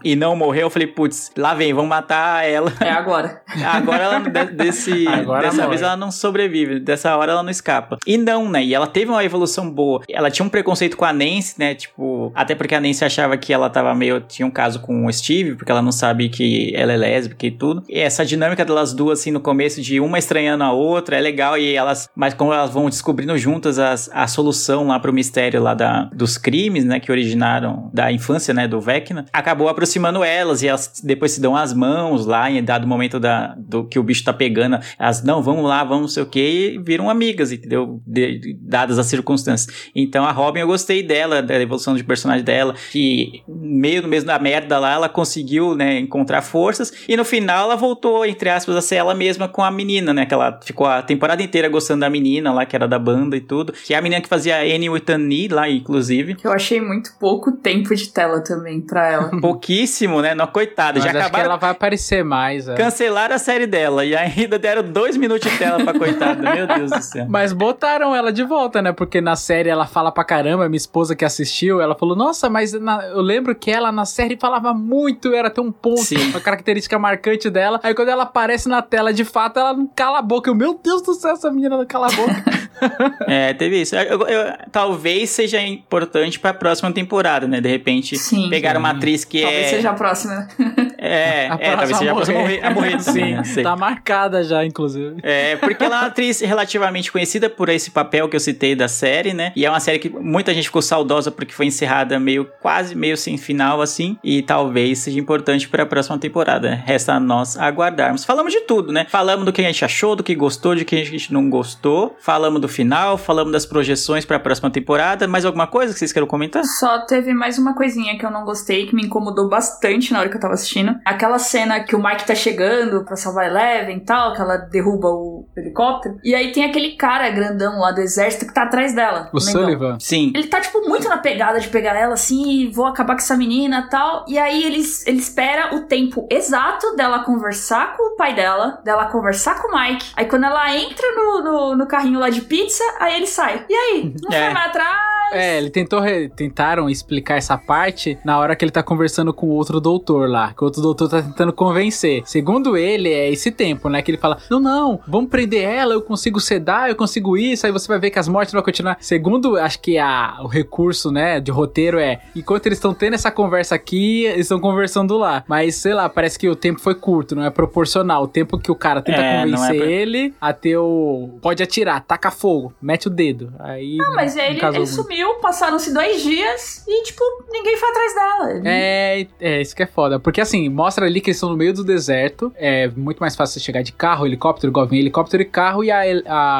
e 0.04 0.16
não 0.16 0.36
morreu, 0.36 0.64
eu 0.64 0.70
falei, 0.70 0.88
putz, 0.88 1.32
lá 1.38 1.54
vem, 1.54 1.74
vamos 1.74 1.90
matar 1.90 2.48
ela. 2.48 2.72
É 2.80 2.90
agora. 2.90 3.42
Agora 3.66 4.04
ela 4.04 4.20
de- 4.20 4.54
desse, 4.54 5.08
Agora 5.10 5.42
dessa 5.44 5.58
morre. 5.58 5.70
vez 5.70 5.82
ela 5.82 5.98
não 5.98 6.12
sobrevive, 6.12 6.80
dessa 6.80 7.16
hora 7.18 7.32
ela 7.32 7.44
não 7.44 7.50
escapa. 7.50 7.98
E 8.06 8.18
não, 8.18 8.50
né? 8.50 8.64
E 8.64 8.74
ela 8.74 8.88
teve 8.88 9.10
uma 9.12 9.24
evolução 9.24 9.70
boa. 9.70 10.02
Ela 10.10 10.30
tinha 10.30 10.46
um 10.46 10.50
preconceito 10.50 10.96
com 10.98 11.06
a 11.06 11.12
Nancy, 11.14 11.56
né? 11.58 11.74
Tipo, 11.76 12.32
até 12.36 12.56
porque 12.56 12.76
a 12.76 12.80
Nancy 12.82 13.04
achava 13.06 13.38
que 13.38 13.52
ela 13.54 13.70
tava 13.70 13.94
meio 13.96 14.22
tinha 14.22 14.46
um 14.46 14.52
caso 14.52 14.80
com 14.82 15.06
o 15.06 15.14
Steve, 15.14 15.56
porque 15.56 15.72
ela 15.72 15.82
não 15.82 15.92
sabe 15.92 16.30
que 16.30 16.72
ela 16.76 16.94
é 16.94 16.98
lésbica 16.98 17.46
e 17.48 17.52
tudo. 17.52 17.84
E 17.90 18.00
essa 18.00 18.26
dinâmica 18.26 18.64
delas 18.66 18.94
duas 18.94 19.20
assim 19.20 19.32
no 19.32 19.40
começo 19.40 19.82
de 19.82 20.00
uma 20.00 20.18
estranhando 20.20 20.64
a 20.64 20.72
outra 20.72 21.18
é 21.18 21.22
legal 21.22 21.58
e 21.58 21.74
elas, 21.76 22.08
mas 22.16 22.34
como 22.34 22.54
elas 22.54 22.70
vão 22.72 22.90
descobrindo 22.90 23.38
juntas 23.38 23.80
as, 23.80 24.10
a 24.14 24.28
solução 24.28 24.88
lá 24.88 25.00
pro 25.00 25.12
mistério 25.14 25.62
lá 25.62 25.74
da, 25.74 26.04
dos 26.14 26.38
crimes, 26.38 26.86
né, 26.86 27.00
que 27.00 27.12
originaram 27.12 27.90
da 27.94 28.12
infância, 28.12 28.54
né, 28.54 28.68
do 28.68 28.80
Vecna, 28.80 29.26
acabou 29.32 29.70
aproximando 29.70 30.24
elas 30.24 30.62
e 30.64 30.68
elas 30.68 31.02
depois 31.04 31.32
se 31.32 31.42
dão 31.42 31.56
as 31.56 31.74
mãos 31.74 32.26
lá 32.26 32.50
em 32.50 32.64
dado 32.64 32.88
momento 32.88 33.20
da, 33.20 33.56
do 33.58 33.84
que 33.86 34.00
o 34.00 34.04
bicho 34.04 34.24
tá 34.24 34.34
pegando, 34.34 34.80
elas 34.98 35.24
não, 35.24 35.42
vamos 35.42 35.64
lá, 35.66 35.84
vamos 35.84 36.02
não 36.02 36.08
sei 36.08 36.24
o 36.24 36.26
que, 36.26 36.40
e 36.76 36.78
viram 36.80 37.10
amigas, 37.10 37.52
entendeu? 37.52 38.02
De- 38.06 38.40
de- 38.40 38.54
dadas 38.62 38.98
as 39.00 39.06
circunstâncias. 39.08 39.90
Então 39.96 40.26
a 40.26 40.32
Robin 40.32 40.62
eu 40.62 40.68
gostei 40.68 41.04
dela, 41.04 41.42
da 41.42 41.60
evolução 41.62 41.96
de 41.96 42.04
personagem 42.04 42.44
dela, 42.44 42.76
que 42.92 43.42
meio 43.48 44.02
no 44.02 44.08
mesmo 44.08 44.28
da 44.28 44.40
merda 44.40 44.78
lá, 44.80 44.94
ela 44.94 45.10
conseguiu, 45.10 45.76
né, 45.76 46.00
encontrar 46.00 46.42
forças 46.42 46.92
e 47.08 47.16
no 47.16 47.26
final 47.26 47.66
ela 47.66 47.76
voltou, 47.76 48.26
entre 48.26 48.50
aspas, 48.50 48.76
a 48.76 48.82
ser 48.82 48.96
ela 48.96 49.14
mesma 49.14 49.48
com 49.48 49.64
a 49.64 49.72
menina, 49.72 50.14
né, 50.14 50.26
que 50.26 50.34
ela 50.34 50.60
ficou 50.64 50.88
a 50.88 51.02
temporada 51.02 51.42
inteira 51.42 51.68
gostando 51.70 52.02
da 52.02 52.10
menina 52.10 52.52
lá, 52.52 52.66
que 52.66 52.76
era 52.76 52.88
da 52.88 53.00
banda 53.00 53.36
e 53.36 53.42
tudo, 53.42 53.74
que 53.74 53.94
é 53.94 53.98
a 53.98 54.02
menina 54.02 54.22
que 54.22 54.30
fazia 54.30 54.58
Annie 54.62 54.90
E 55.32 55.48
lá, 55.48 55.70
inclusive. 55.70 56.38
Eu 56.44 56.52
achei 56.52 56.82
muito 56.82 57.12
pouco 57.20 57.52
tempo 57.52 57.94
de 57.96 58.10
tela 58.10 58.42
também 58.42 58.82
pra 58.82 59.12
ela. 59.12 59.19
Pouquíssimo, 59.42 60.22
né? 60.22 60.34
Não, 60.36 60.48
coitada, 60.48 61.00
já 61.00 61.06
acho 61.06 61.14
que 61.14 61.18
acabaram. 61.20 61.46
ela 61.46 61.56
vai 61.58 61.70
aparecer 61.72 62.24
mais. 62.24 62.68
é. 62.68 62.76
Cancelaram 62.76 63.36
a 63.36 63.40
série 63.40 63.68
dela 63.68 64.06
e 64.06 64.16
ainda 64.16 64.58
deram 64.60 64.84
dois 64.84 65.18
minutos 65.18 65.50
de 65.52 65.58
tela 65.58 65.84
pra 65.84 65.94
coitada. 65.98 66.54
Meu 66.54 66.68
Deus 66.68 66.92
do 66.92 67.02
céu. 67.02 67.26
Mas 67.30 67.52
botaram 67.54 68.16
ela 68.16 68.32
de 68.32 68.44
volta, 68.44 68.82
né? 68.82 68.92
Porque 68.92 69.20
na 69.22 69.36
série 69.36 69.70
ela 69.70 69.86
fala 69.86 70.12
pra 70.12 70.24
caramba. 70.24 70.68
Minha 70.70 70.78
esposa 70.78 71.16
que 71.16 71.26
assistiu, 71.26 71.82
ela 71.82 71.96
falou: 71.96 72.16
Nossa, 72.16 72.50
mas 72.50 72.74
na- 72.74 73.06
eu 73.08 73.22
lembro 73.22 73.54
que 73.56 73.70
ela 73.72 73.92
na 73.92 74.06
série 74.06 74.38
falava 74.40 74.74
muito, 74.74 75.34
era 75.34 75.48
até 75.48 75.62
um 75.62 75.72
ponto, 75.72 76.02
Sim. 76.02 76.30
uma 76.30 76.40
característica 76.40 76.98
marcante 77.00 77.50
dela. 77.50 77.80
Aí 77.84 77.94
quando 77.94 78.10
ela 78.10 78.24
aparece 78.24 78.68
na 78.70 78.82
tela 78.82 79.12
de 79.14 79.26
fato, 79.26 79.60
ela 79.60 79.74
não 79.74 79.88
cala 79.88 80.20
a 80.20 80.22
boca. 80.22 80.50
Eu, 80.50 80.56
meu 80.56 80.80
Deus 80.82 81.02
do 81.02 81.14
céu, 81.14 81.34
essa 81.34 81.52
menina 81.52 81.78
não 81.78 81.86
cala 81.86 82.08
a 82.08 82.12
boca. 82.12 82.44
É, 83.28 83.54
teve 83.54 83.82
isso. 83.82 83.96
Eu- 83.96 84.26
eu- 84.28 84.54
talvez 84.72 85.30
seja 85.30 85.62
importante 85.62 86.40
pra 86.40 86.54
próxima 86.54 86.92
temporada, 86.92 87.48
né? 87.48 87.60
De 87.62 87.70
repente, 87.70 88.18
Sim. 88.18 88.50
pegar 88.50 88.78
uma 88.78 88.92
atriz 88.92 89.24
que 89.26 89.42
Talvez 89.42 89.66
é. 89.66 89.70
seja 89.70 89.90
a 89.90 89.94
próxima. 89.94 90.48
É, 91.02 91.48
A 91.50 91.56
é 91.62 91.76
talvez 91.78 91.98
seja 91.98 92.12
a 92.12 92.14
próxima 92.14 92.38
a 92.40 92.42
morrer, 92.42 92.62
a 92.66 92.72
morrer 92.72 92.98
também, 93.02 93.34
né? 93.36 93.44
Tá 93.64 93.74
marcada 93.74 94.44
já, 94.44 94.66
inclusive. 94.66 95.16
É, 95.24 95.56
porque 95.56 95.82
ela 95.82 95.96
é 95.96 96.00
uma 96.00 96.08
atriz 96.08 96.42
relativamente 96.42 97.10
conhecida 97.10 97.50
por 97.50 97.70
esse 97.70 97.90
papel 97.92 98.28
que 98.28 98.36
eu 98.36 98.40
citei 98.40 98.76
da 98.76 98.90
série, 98.90 99.34
né? 99.34 99.54
E 99.56 99.66
é 99.66 99.70
uma 99.70 99.80
série 99.80 99.98
que 99.98 100.10
muita 100.10 100.54
gente 100.54 100.66
ficou 100.66 100.82
saudosa 100.82 101.32
porque 101.32 101.54
foi 101.54 101.68
encerrada 101.68 102.20
meio, 102.20 102.46
quase 102.62 102.96
meio 102.96 103.16
sem 103.16 103.38
final, 103.38 103.82
assim. 103.82 104.18
E 104.22 104.42
talvez 104.42 105.00
seja 105.00 105.18
importante 105.18 105.70
para 105.70 105.84
a 105.84 105.86
próxima 105.86 106.18
temporada. 106.18 106.70
né? 106.72 106.84
Resta 106.86 107.14
a 107.14 107.20
nós 107.20 107.58
aguardarmos. 107.58 108.26
Falamos 108.26 108.52
de 108.52 108.60
tudo, 108.62 108.92
né? 108.92 109.06
Falamos 109.10 109.46
do 109.46 109.54
que 109.54 109.62
a 109.62 109.66
gente 109.66 109.86
achou, 109.86 110.18
do 110.18 110.24
que 110.24 110.36
gostou, 110.36 110.76
de 110.76 110.84
que 110.84 110.98
a 111.00 111.06
gente 111.06 111.32
não 111.32 111.50
gostou. 111.50 112.18
Falamos 112.20 112.59
do 112.60 112.68
final, 112.68 113.18
falamos 113.18 113.52
das 113.52 113.66
projeções 113.66 114.26
para 114.26 114.38
a 114.38 114.40
próxima 114.40 114.70
temporada. 114.70 115.28
Mais 115.28 115.46
alguma 115.46 115.68
coisa 115.68 115.94
que 115.94 116.00
vocês 116.00 116.12
queiram 116.12 116.28
comentar? 116.28 116.64
Só 116.66 117.00
teve 117.06 117.34
mais 117.34 117.58
uma 117.58 117.74
coisinha 117.74 118.18
que 118.18 118.26
eu 118.26 118.32
não 118.32 118.46
gostei, 118.46 118.88
que 118.88 118.96
me 118.96 119.04
incomodou 119.04 119.50
bastante 119.50 120.14
na 120.14 120.20
hora 120.20 120.30
que 120.30 120.36
eu 120.36 120.42
tava 120.42 120.54
assistindo. 120.54 120.96
Aquela 121.06 121.40
cena 121.40 121.80
que 121.82 121.96
o 121.96 122.04
Mike 122.04 122.26
tá 122.26 122.36
chegando 122.36 123.04
pra 123.04 123.16
salvar 123.16 123.48
Eleven 123.48 123.98
e 123.98 124.02
tal, 124.02 124.34
que 124.34 124.42
ela 124.42 124.58
derruba 124.58 125.10
o 125.10 125.48
helicóptero. 125.56 126.18
E 126.24 126.36
aí 126.36 126.52
tem 126.52 126.66
aquele 126.66 126.92
cara 126.92 127.30
grandão 127.30 127.80
lá 127.80 127.92
do 127.92 128.02
exército 128.02 128.46
que 128.46 128.54
tá 128.54 128.64
atrás 128.64 128.94
dela. 128.94 129.30
O 129.34 129.40
negão. 129.40 129.62
Sullivan. 129.62 129.98
Sim. 130.00 130.32
Ele 130.36 130.48
tá, 130.48 130.60
tipo, 130.62 130.82
muito 130.88 131.08
na 131.08 131.18
pegada 131.18 131.60
de 131.60 131.68
pegar 131.68 131.96
ela, 131.96 132.14
assim, 132.14 132.50
e 132.50 132.72
vou 132.72 132.86
acabar 132.86 133.14
com 133.14 133.22
essa 133.22 133.38
menina 133.38 133.86
e 133.86 133.90
tal. 133.90 134.26
E 134.28 134.38
aí 134.38 134.64
ele, 134.64 134.84
ele 135.06 135.20
espera 135.20 135.76
o 135.76 135.82
tempo 135.82 136.28
exato 136.30 136.96
dela 136.96 137.24
conversar 137.24 137.96
com 137.96 138.14
o 138.14 138.16
pai 138.16 138.36
dela, 138.36 138.80
dela 138.84 139.06
conversar 139.06 139.62
com 139.62 139.70
o 139.70 139.80
Mike. 139.80 140.12
Aí 140.16 140.26
quando 140.26 140.46
ela 140.46 140.76
entra 140.76 141.08
no, 141.16 141.44
no, 141.44 141.76
no 141.76 141.88
carrinho 141.88 142.20
lá 142.20 142.30
de 142.30 142.42
pizza, 142.50 142.84
aí 143.00 143.16
ele 143.16 143.28
sai. 143.28 143.66
E 143.70 143.74
aí? 143.74 144.14
Não 144.22 144.32
É. 144.38 144.46
foi 144.46 144.54
mais 144.54 144.68
atrás? 144.70 145.19
É, 145.32 145.58
ele 145.58 145.70
tentou 145.70 146.00
re- 146.00 146.30
tentaram 146.30 146.90
explicar 146.90 147.36
essa 147.38 147.58
parte 147.58 148.18
na 148.24 148.38
hora 148.40 148.56
que 148.56 148.64
ele 148.66 148.72
tá 148.72 148.82
conversando 148.84 149.34
com 149.34 149.48
o 149.48 149.52
outro 149.52 149.80
doutor 149.80 150.30
lá, 150.30 150.54
que 150.54 150.62
o 150.62 150.66
outro 150.66 150.82
doutor 150.82 151.10
tá 151.10 151.22
tentando 151.22 151.54
convencer. 151.54 152.24
Segundo 152.26 152.76
ele, 152.78 153.10
é 153.12 153.30
esse 153.30 153.52
tempo, 153.52 153.90
né, 153.90 154.02
que 154.02 154.12
ele 154.12 154.18
fala: 154.18 154.38
"Não, 154.50 154.60
não, 154.60 155.00
vamos 155.08 155.30
prender 155.30 155.64
ela, 155.64 155.94
eu 155.94 156.02
consigo 156.02 156.40
sedar, 156.40 156.90
eu 156.90 156.96
consigo 156.96 157.38
isso". 157.38 157.66
Aí 157.66 157.72
você 157.72 157.88
vai 157.88 158.00
ver 158.00 158.10
que 158.10 158.20
as 158.20 158.28
mortes 158.28 158.54
vão 158.54 158.62
continuar. 158.64 158.98
Segundo, 159.00 159.58
acho 159.58 159.80
que 159.80 159.98
a, 159.98 160.38
o 160.42 160.48
recurso, 160.48 161.12
né, 161.12 161.40
de 161.40 161.52
roteiro 161.52 162.00
é, 162.00 162.22
enquanto 162.36 162.66
eles 162.66 162.78
estão 162.78 162.94
tendo 162.94 163.14
essa 163.14 163.32
conversa 163.32 163.76
aqui, 163.76 164.24
eles 164.26 164.42
estão 164.42 164.60
conversando 164.60 165.18
lá. 165.18 165.44
Mas 165.48 165.76
sei 165.76 165.94
lá, 165.94 166.10
parece 166.10 166.38
que 166.40 166.50
o 166.50 166.56
tempo 166.56 166.80
foi 166.80 166.96
curto, 166.96 167.36
não 167.36 167.44
é 167.44 167.50
proporcional. 167.50 168.24
O 168.24 168.28
tempo 168.28 168.58
que 168.58 168.72
o 168.72 168.76
cara 168.76 169.02
tenta 169.02 169.22
É, 169.22 169.38
é 169.38 169.44
convencer 169.44 169.76
pra- 169.78 169.86
ele 169.86 170.34
até 170.42 170.78
o 170.78 171.30
pode 171.42 171.62
atirar, 171.64 172.02
taca 172.04 172.32
fogo, 172.32 172.74
mete 172.82 173.08
o 173.08 173.10
dedo. 173.10 173.54
Aí 173.60 173.98
Não, 173.98 174.14
mas 174.16 174.36
ele, 174.36 174.60
ele 174.60 174.78
muito. 174.78 174.90
Sumiu, 175.20 175.36
passaram-se 175.36 175.94
dois 175.94 176.22
dias 176.22 176.84
e, 176.88 177.04
tipo, 177.04 177.22
ninguém 177.52 177.78
foi 177.78 177.90
atrás 177.90 178.16
dela. 178.16 178.62
É, 178.66 179.28
é, 179.40 179.62
isso 179.62 179.76
que 179.76 179.84
é 179.84 179.86
foda. 179.86 180.20
Porque 180.20 180.40
assim, 180.42 180.70
mostra 180.70 181.06
ali 181.06 181.20
que 181.22 181.30
eles 181.30 181.38
estão 181.38 181.50
no 181.50 181.58
meio 181.58 181.74
do 181.74 181.84
deserto. 181.84 182.52
É 182.56 182.88
muito 182.96 183.20
mais 183.20 183.36
fácil 183.36 183.54
você 183.60 183.60
chegar 183.66 183.82
de 183.82 183.92
carro, 183.92 184.26
helicóptero, 184.26 184.72
igual 184.72 184.88
vem 184.88 185.00
helicóptero 185.00 185.44
e 185.44 185.46
carro. 185.46 185.84
E 185.84 185.92
a, 185.92 186.00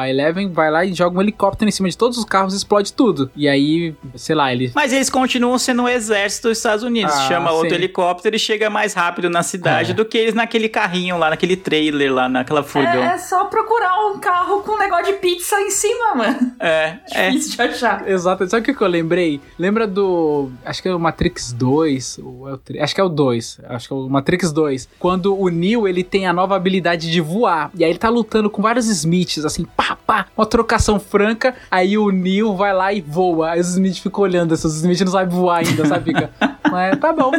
a 0.00 0.08
Eleven 0.08 0.52
vai 0.52 0.70
lá 0.70 0.84
e 0.84 0.92
joga 0.92 1.18
um 1.18 1.22
helicóptero 1.22 1.68
em 1.68 1.72
cima 1.72 1.88
de 1.88 1.96
todos 1.96 2.18
os 2.18 2.24
carros 2.24 2.54
e 2.54 2.56
explode 2.56 2.92
tudo. 2.92 3.30
E 3.34 3.48
aí, 3.48 3.94
sei 4.14 4.34
lá, 4.34 4.52
ele. 4.52 4.70
Mas 4.74 4.92
eles 4.92 5.08
continuam 5.10 5.58
sendo 5.58 5.82
o 5.84 5.88
exército 5.88 6.48
dos 6.48 6.58
Estados 6.58 6.84
Unidos. 6.84 7.14
Ah, 7.14 7.28
Chama 7.28 7.50
outro 7.52 7.70
sim. 7.70 7.74
helicóptero 7.76 8.36
e 8.36 8.38
chega 8.38 8.68
mais 8.68 8.94
rápido 8.94 9.30
na 9.30 9.42
cidade 9.42 9.92
É. 9.92 9.94
do 9.94 10.04
que 10.04 10.18
eles 10.18 10.34
naquele 10.34 10.68
carrinho 10.68 11.16
lá, 11.18 11.30
naquele 11.30 11.56
trailer 11.56 12.12
lá, 12.12 12.28
naquela 12.28 12.62
furgão. 12.62 13.02
É, 13.02 13.14
é 13.14 13.18
só 13.18 13.44
procurar 13.46 14.06
um 14.08 14.18
carro 14.18 14.62
com 14.62 14.72
um 14.72 14.78
negócio 14.78 15.06
de 15.06 15.12
pizza 15.14 15.60
em 15.60 15.70
cima, 15.70 16.14
mano. 16.14 16.52
É, 16.60 16.98
é. 17.12 17.30
Difícil 17.30 17.56
de 17.56 17.62
achar. 17.62 18.08
Exato, 18.08 18.42
sabe 18.50 18.70
o 18.70 18.74
que, 18.76 18.82
eu 18.82 18.88
lembrei? 18.88 19.40
Lembra 19.58 19.86
do. 19.86 20.50
Acho 20.64 20.82
que 20.82 20.88
é 20.88 20.94
o 20.94 20.98
Matrix 21.00 21.52
2. 21.52 22.18
Ou 22.22 22.48
é 22.48 22.52
o, 22.54 22.58
tri- 22.58 22.80
acho 22.80 22.94
que 22.94 23.00
é 23.00 23.04
o 23.04 23.08
2. 23.08 23.60
Acho 23.68 23.88
que 23.88 23.94
é 23.94 23.96
o 23.96 24.08
Matrix 24.08 24.52
2. 24.52 24.88
Quando 24.98 25.38
o 25.38 25.48
Neo 25.48 25.86
ele 25.88 26.02
tem 26.04 26.26
a 26.26 26.32
nova 26.32 26.56
habilidade 26.56 27.10
de 27.10 27.20
voar. 27.20 27.70
E 27.74 27.84
aí 27.84 27.90
ele 27.90 27.98
tá 27.98 28.08
lutando 28.08 28.50
com 28.50 28.60
vários 28.62 28.86
Smiths, 28.88 29.44
assim, 29.44 29.64
pá, 29.64 29.96
pá, 30.06 30.26
uma 30.36 30.46
trocação 30.46 30.98
franca. 31.00 31.54
Aí 31.70 31.96
o 31.96 32.10
Neo 32.10 32.54
vai 32.56 32.72
lá 32.74 32.92
e 32.92 33.00
voa. 33.00 33.50
Aí 33.52 33.60
os 33.60 33.68
Smiths 33.68 33.98
ficam 34.00 34.22
olhando, 34.24 34.54
esses 34.54 34.74
Smiths 34.76 35.04
não 35.04 35.12
sabem 35.12 35.34
voar 35.34 35.58
ainda, 35.66 35.86
sabe? 35.86 36.12
Fica. 36.12 36.30
Mas 36.70 36.98
tá 36.98 37.12
bom, 37.12 37.32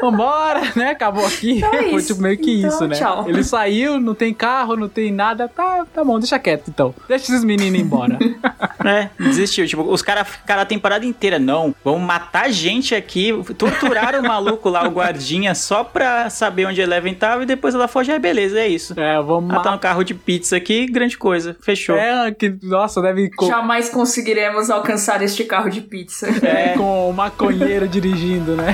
vambora, 0.00 0.60
né? 0.76 0.90
Acabou 0.90 1.24
aqui. 1.26 1.58
Então 1.58 1.72
é 1.72 1.84
Foi 1.90 2.02
tipo 2.02 2.20
meio 2.22 2.36
que 2.38 2.58
Então, 2.58 2.68
isso, 2.70 2.86
né? 2.86 2.94
tchau. 2.96 3.24
Ele 3.28 3.42
saiu, 3.44 3.98
não 4.00 4.14
tem 4.14 4.32
carro, 4.34 4.76
não 4.76 4.88
tem 4.88 5.12
nada. 5.12 5.48
Tá, 5.48 5.84
tá 5.92 6.04
bom, 6.04 6.18
deixa 6.18 6.38
quieto 6.38 6.64
então. 6.68 6.94
Deixa 7.08 7.24
esses 7.32 7.44
meninos 7.44 7.78
ir 7.78 7.82
embora. 7.82 8.18
É, 8.84 9.08
desistiu. 9.18 9.66
Tipo, 9.66 9.82
os 9.82 10.02
caras 10.02 10.28
ficaram 10.28 10.60
a 10.60 10.66
temporada 10.66 11.06
inteira. 11.06 11.38
Não, 11.38 11.74
vamos 11.82 12.02
matar 12.02 12.50
gente 12.50 12.94
aqui. 12.94 13.32
Torturaram 13.56 14.20
o 14.20 14.28
maluco 14.28 14.68
lá, 14.68 14.86
o 14.86 14.90
guardinha, 14.90 15.54
só 15.54 15.82
pra 15.82 16.28
saber 16.28 16.66
onde 16.66 16.82
Eleven 16.82 17.14
tava. 17.14 17.44
E 17.44 17.46
depois 17.46 17.74
ela 17.74 17.88
foge. 17.88 18.12
Aí, 18.12 18.18
beleza, 18.18 18.58
é 18.60 18.68
isso. 18.68 18.92
É, 19.00 19.14
vamos 19.22 19.44
Ela 19.48 19.60
tá 19.62 19.70
matar. 19.70 19.72
no 19.72 19.78
carro 19.78 20.04
de 20.04 20.12
pizza 20.12 20.56
aqui, 20.58 20.84
grande 20.84 21.16
coisa. 21.16 21.56
Fechou. 21.62 21.96
É, 21.96 22.30
que, 22.30 22.54
nossa, 22.62 23.00
deve 23.00 23.30
Jamais 23.46 23.88
conseguiremos 23.88 24.68
alcançar 24.68 25.22
este 25.22 25.44
carro 25.44 25.70
de 25.70 25.80
pizza. 25.80 26.28
é, 26.46 26.74
com 26.76 27.08
o 27.08 27.12
maconheiro 27.14 27.88
dirigindo, 27.88 28.54
né? 28.54 28.73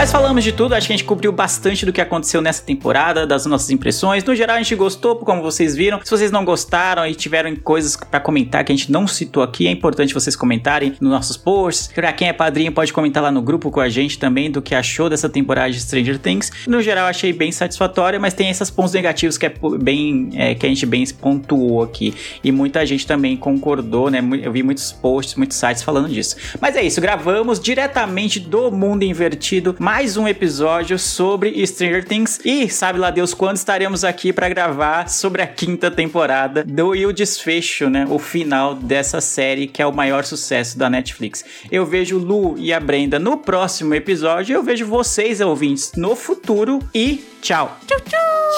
Mas 0.00 0.10
falamos 0.10 0.42
de 0.42 0.50
tudo, 0.50 0.74
acho 0.74 0.86
que 0.86 0.94
a 0.94 0.96
gente 0.96 1.04
cobriu 1.04 1.30
bastante 1.30 1.84
do 1.84 1.92
que 1.92 2.00
aconteceu 2.00 2.40
nessa 2.40 2.62
temporada, 2.62 3.26
das 3.26 3.44
nossas 3.44 3.68
impressões. 3.68 4.24
No 4.24 4.34
geral, 4.34 4.56
a 4.56 4.58
gente 4.58 4.74
gostou, 4.74 5.14
como 5.16 5.42
vocês 5.42 5.76
viram. 5.76 6.00
Se 6.02 6.10
vocês 6.10 6.30
não 6.30 6.42
gostaram 6.42 7.06
e 7.06 7.14
tiveram 7.14 7.54
coisas 7.54 7.98
pra 7.98 8.18
comentar 8.18 8.64
que 8.64 8.72
a 8.72 8.74
gente 8.74 8.90
não 8.90 9.06
citou 9.06 9.42
aqui, 9.42 9.66
é 9.66 9.70
importante 9.70 10.14
vocês 10.14 10.34
comentarem 10.34 10.94
nos 10.98 11.10
nossos 11.10 11.36
posts. 11.36 11.88
Pra 11.88 12.14
quem 12.14 12.28
é 12.28 12.32
padrinho, 12.32 12.72
pode 12.72 12.94
comentar 12.94 13.22
lá 13.22 13.30
no 13.30 13.42
grupo 13.42 13.70
com 13.70 13.78
a 13.78 13.90
gente 13.90 14.18
também 14.18 14.50
do 14.50 14.62
que 14.62 14.74
achou 14.74 15.10
dessa 15.10 15.28
temporada 15.28 15.70
de 15.70 15.78
Stranger 15.78 16.18
Things. 16.18 16.50
No 16.66 16.80
geral, 16.80 17.06
achei 17.06 17.34
bem 17.34 17.52
satisfatória, 17.52 18.18
mas 18.18 18.32
tem 18.32 18.48
esses 18.48 18.70
pontos 18.70 18.94
negativos 18.94 19.36
que 19.36 19.44
é 19.44 19.52
bem 19.78 20.30
é, 20.32 20.54
que 20.54 20.64
a 20.64 20.68
gente 20.70 20.86
bem 20.86 21.04
pontuou 21.08 21.82
aqui. 21.82 22.14
E 22.42 22.50
muita 22.50 22.86
gente 22.86 23.06
também 23.06 23.36
concordou, 23.36 24.08
né? 24.08 24.20
Eu 24.42 24.50
vi 24.50 24.62
muitos 24.62 24.92
posts, 24.92 25.34
muitos 25.34 25.58
sites 25.58 25.82
falando 25.82 26.08
disso. 26.08 26.36
Mas 26.58 26.74
é 26.74 26.82
isso, 26.82 27.02
gravamos 27.02 27.60
diretamente 27.60 28.40
do 28.40 28.70
mundo 28.70 29.02
invertido 29.02 29.76
mais 29.90 30.16
um 30.16 30.28
episódio 30.28 30.96
sobre 30.96 31.66
Stranger 31.66 32.04
Things 32.04 32.38
e 32.44 32.70
sabe 32.70 32.96
lá 32.96 33.10
Deus 33.10 33.34
quando 33.34 33.56
estaremos 33.56 34.04
aqui 34.04 34.32
para 34.32 34.48
gravar 34.48 35.08
sobre 35.08 35.42
a 35.42 35.48
quinta 35.48 35.90
temporada 35.90 36.62
do 36.62 36.94
e 36.94 37.04
o 37.04 37.12
desfecho, 37.12 37.90
né? 37.90 38.06
O 38.08 38.16
final 38.16 38.72
dessa 38.72 39.20
série 39.20 39.66
que 39.66 39.82
é 39.82 39.86
o 39.86 39.92
maior 39.92 40.24
sucesso 40.24 40.78
da 40.78 40.88
Netflix. 40.88 41.44
Eu 41.72 41.84
vejo 41.84 42.18
o 42.18 42.22
Lu 42.22 42.56
e 42.56 42.72
a 42.72 42.78
Brenda 42.78 43.18
no 43.18 43.36
próximo 43.36 43.92
episódio, 43.92 44.54
eu 44.54 44.62
vejo 44.62 44.86
vocês 44.86 45.40
ouvintes 45.40 45.90
no 45.96 46.14
futuro 46.14 46.78
e 46.94 47.24
tchau. 47.42 47.76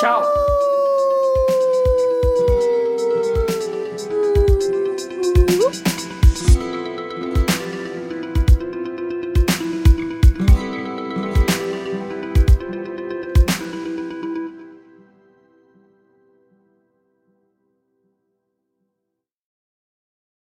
Tchau. 0.00 0.22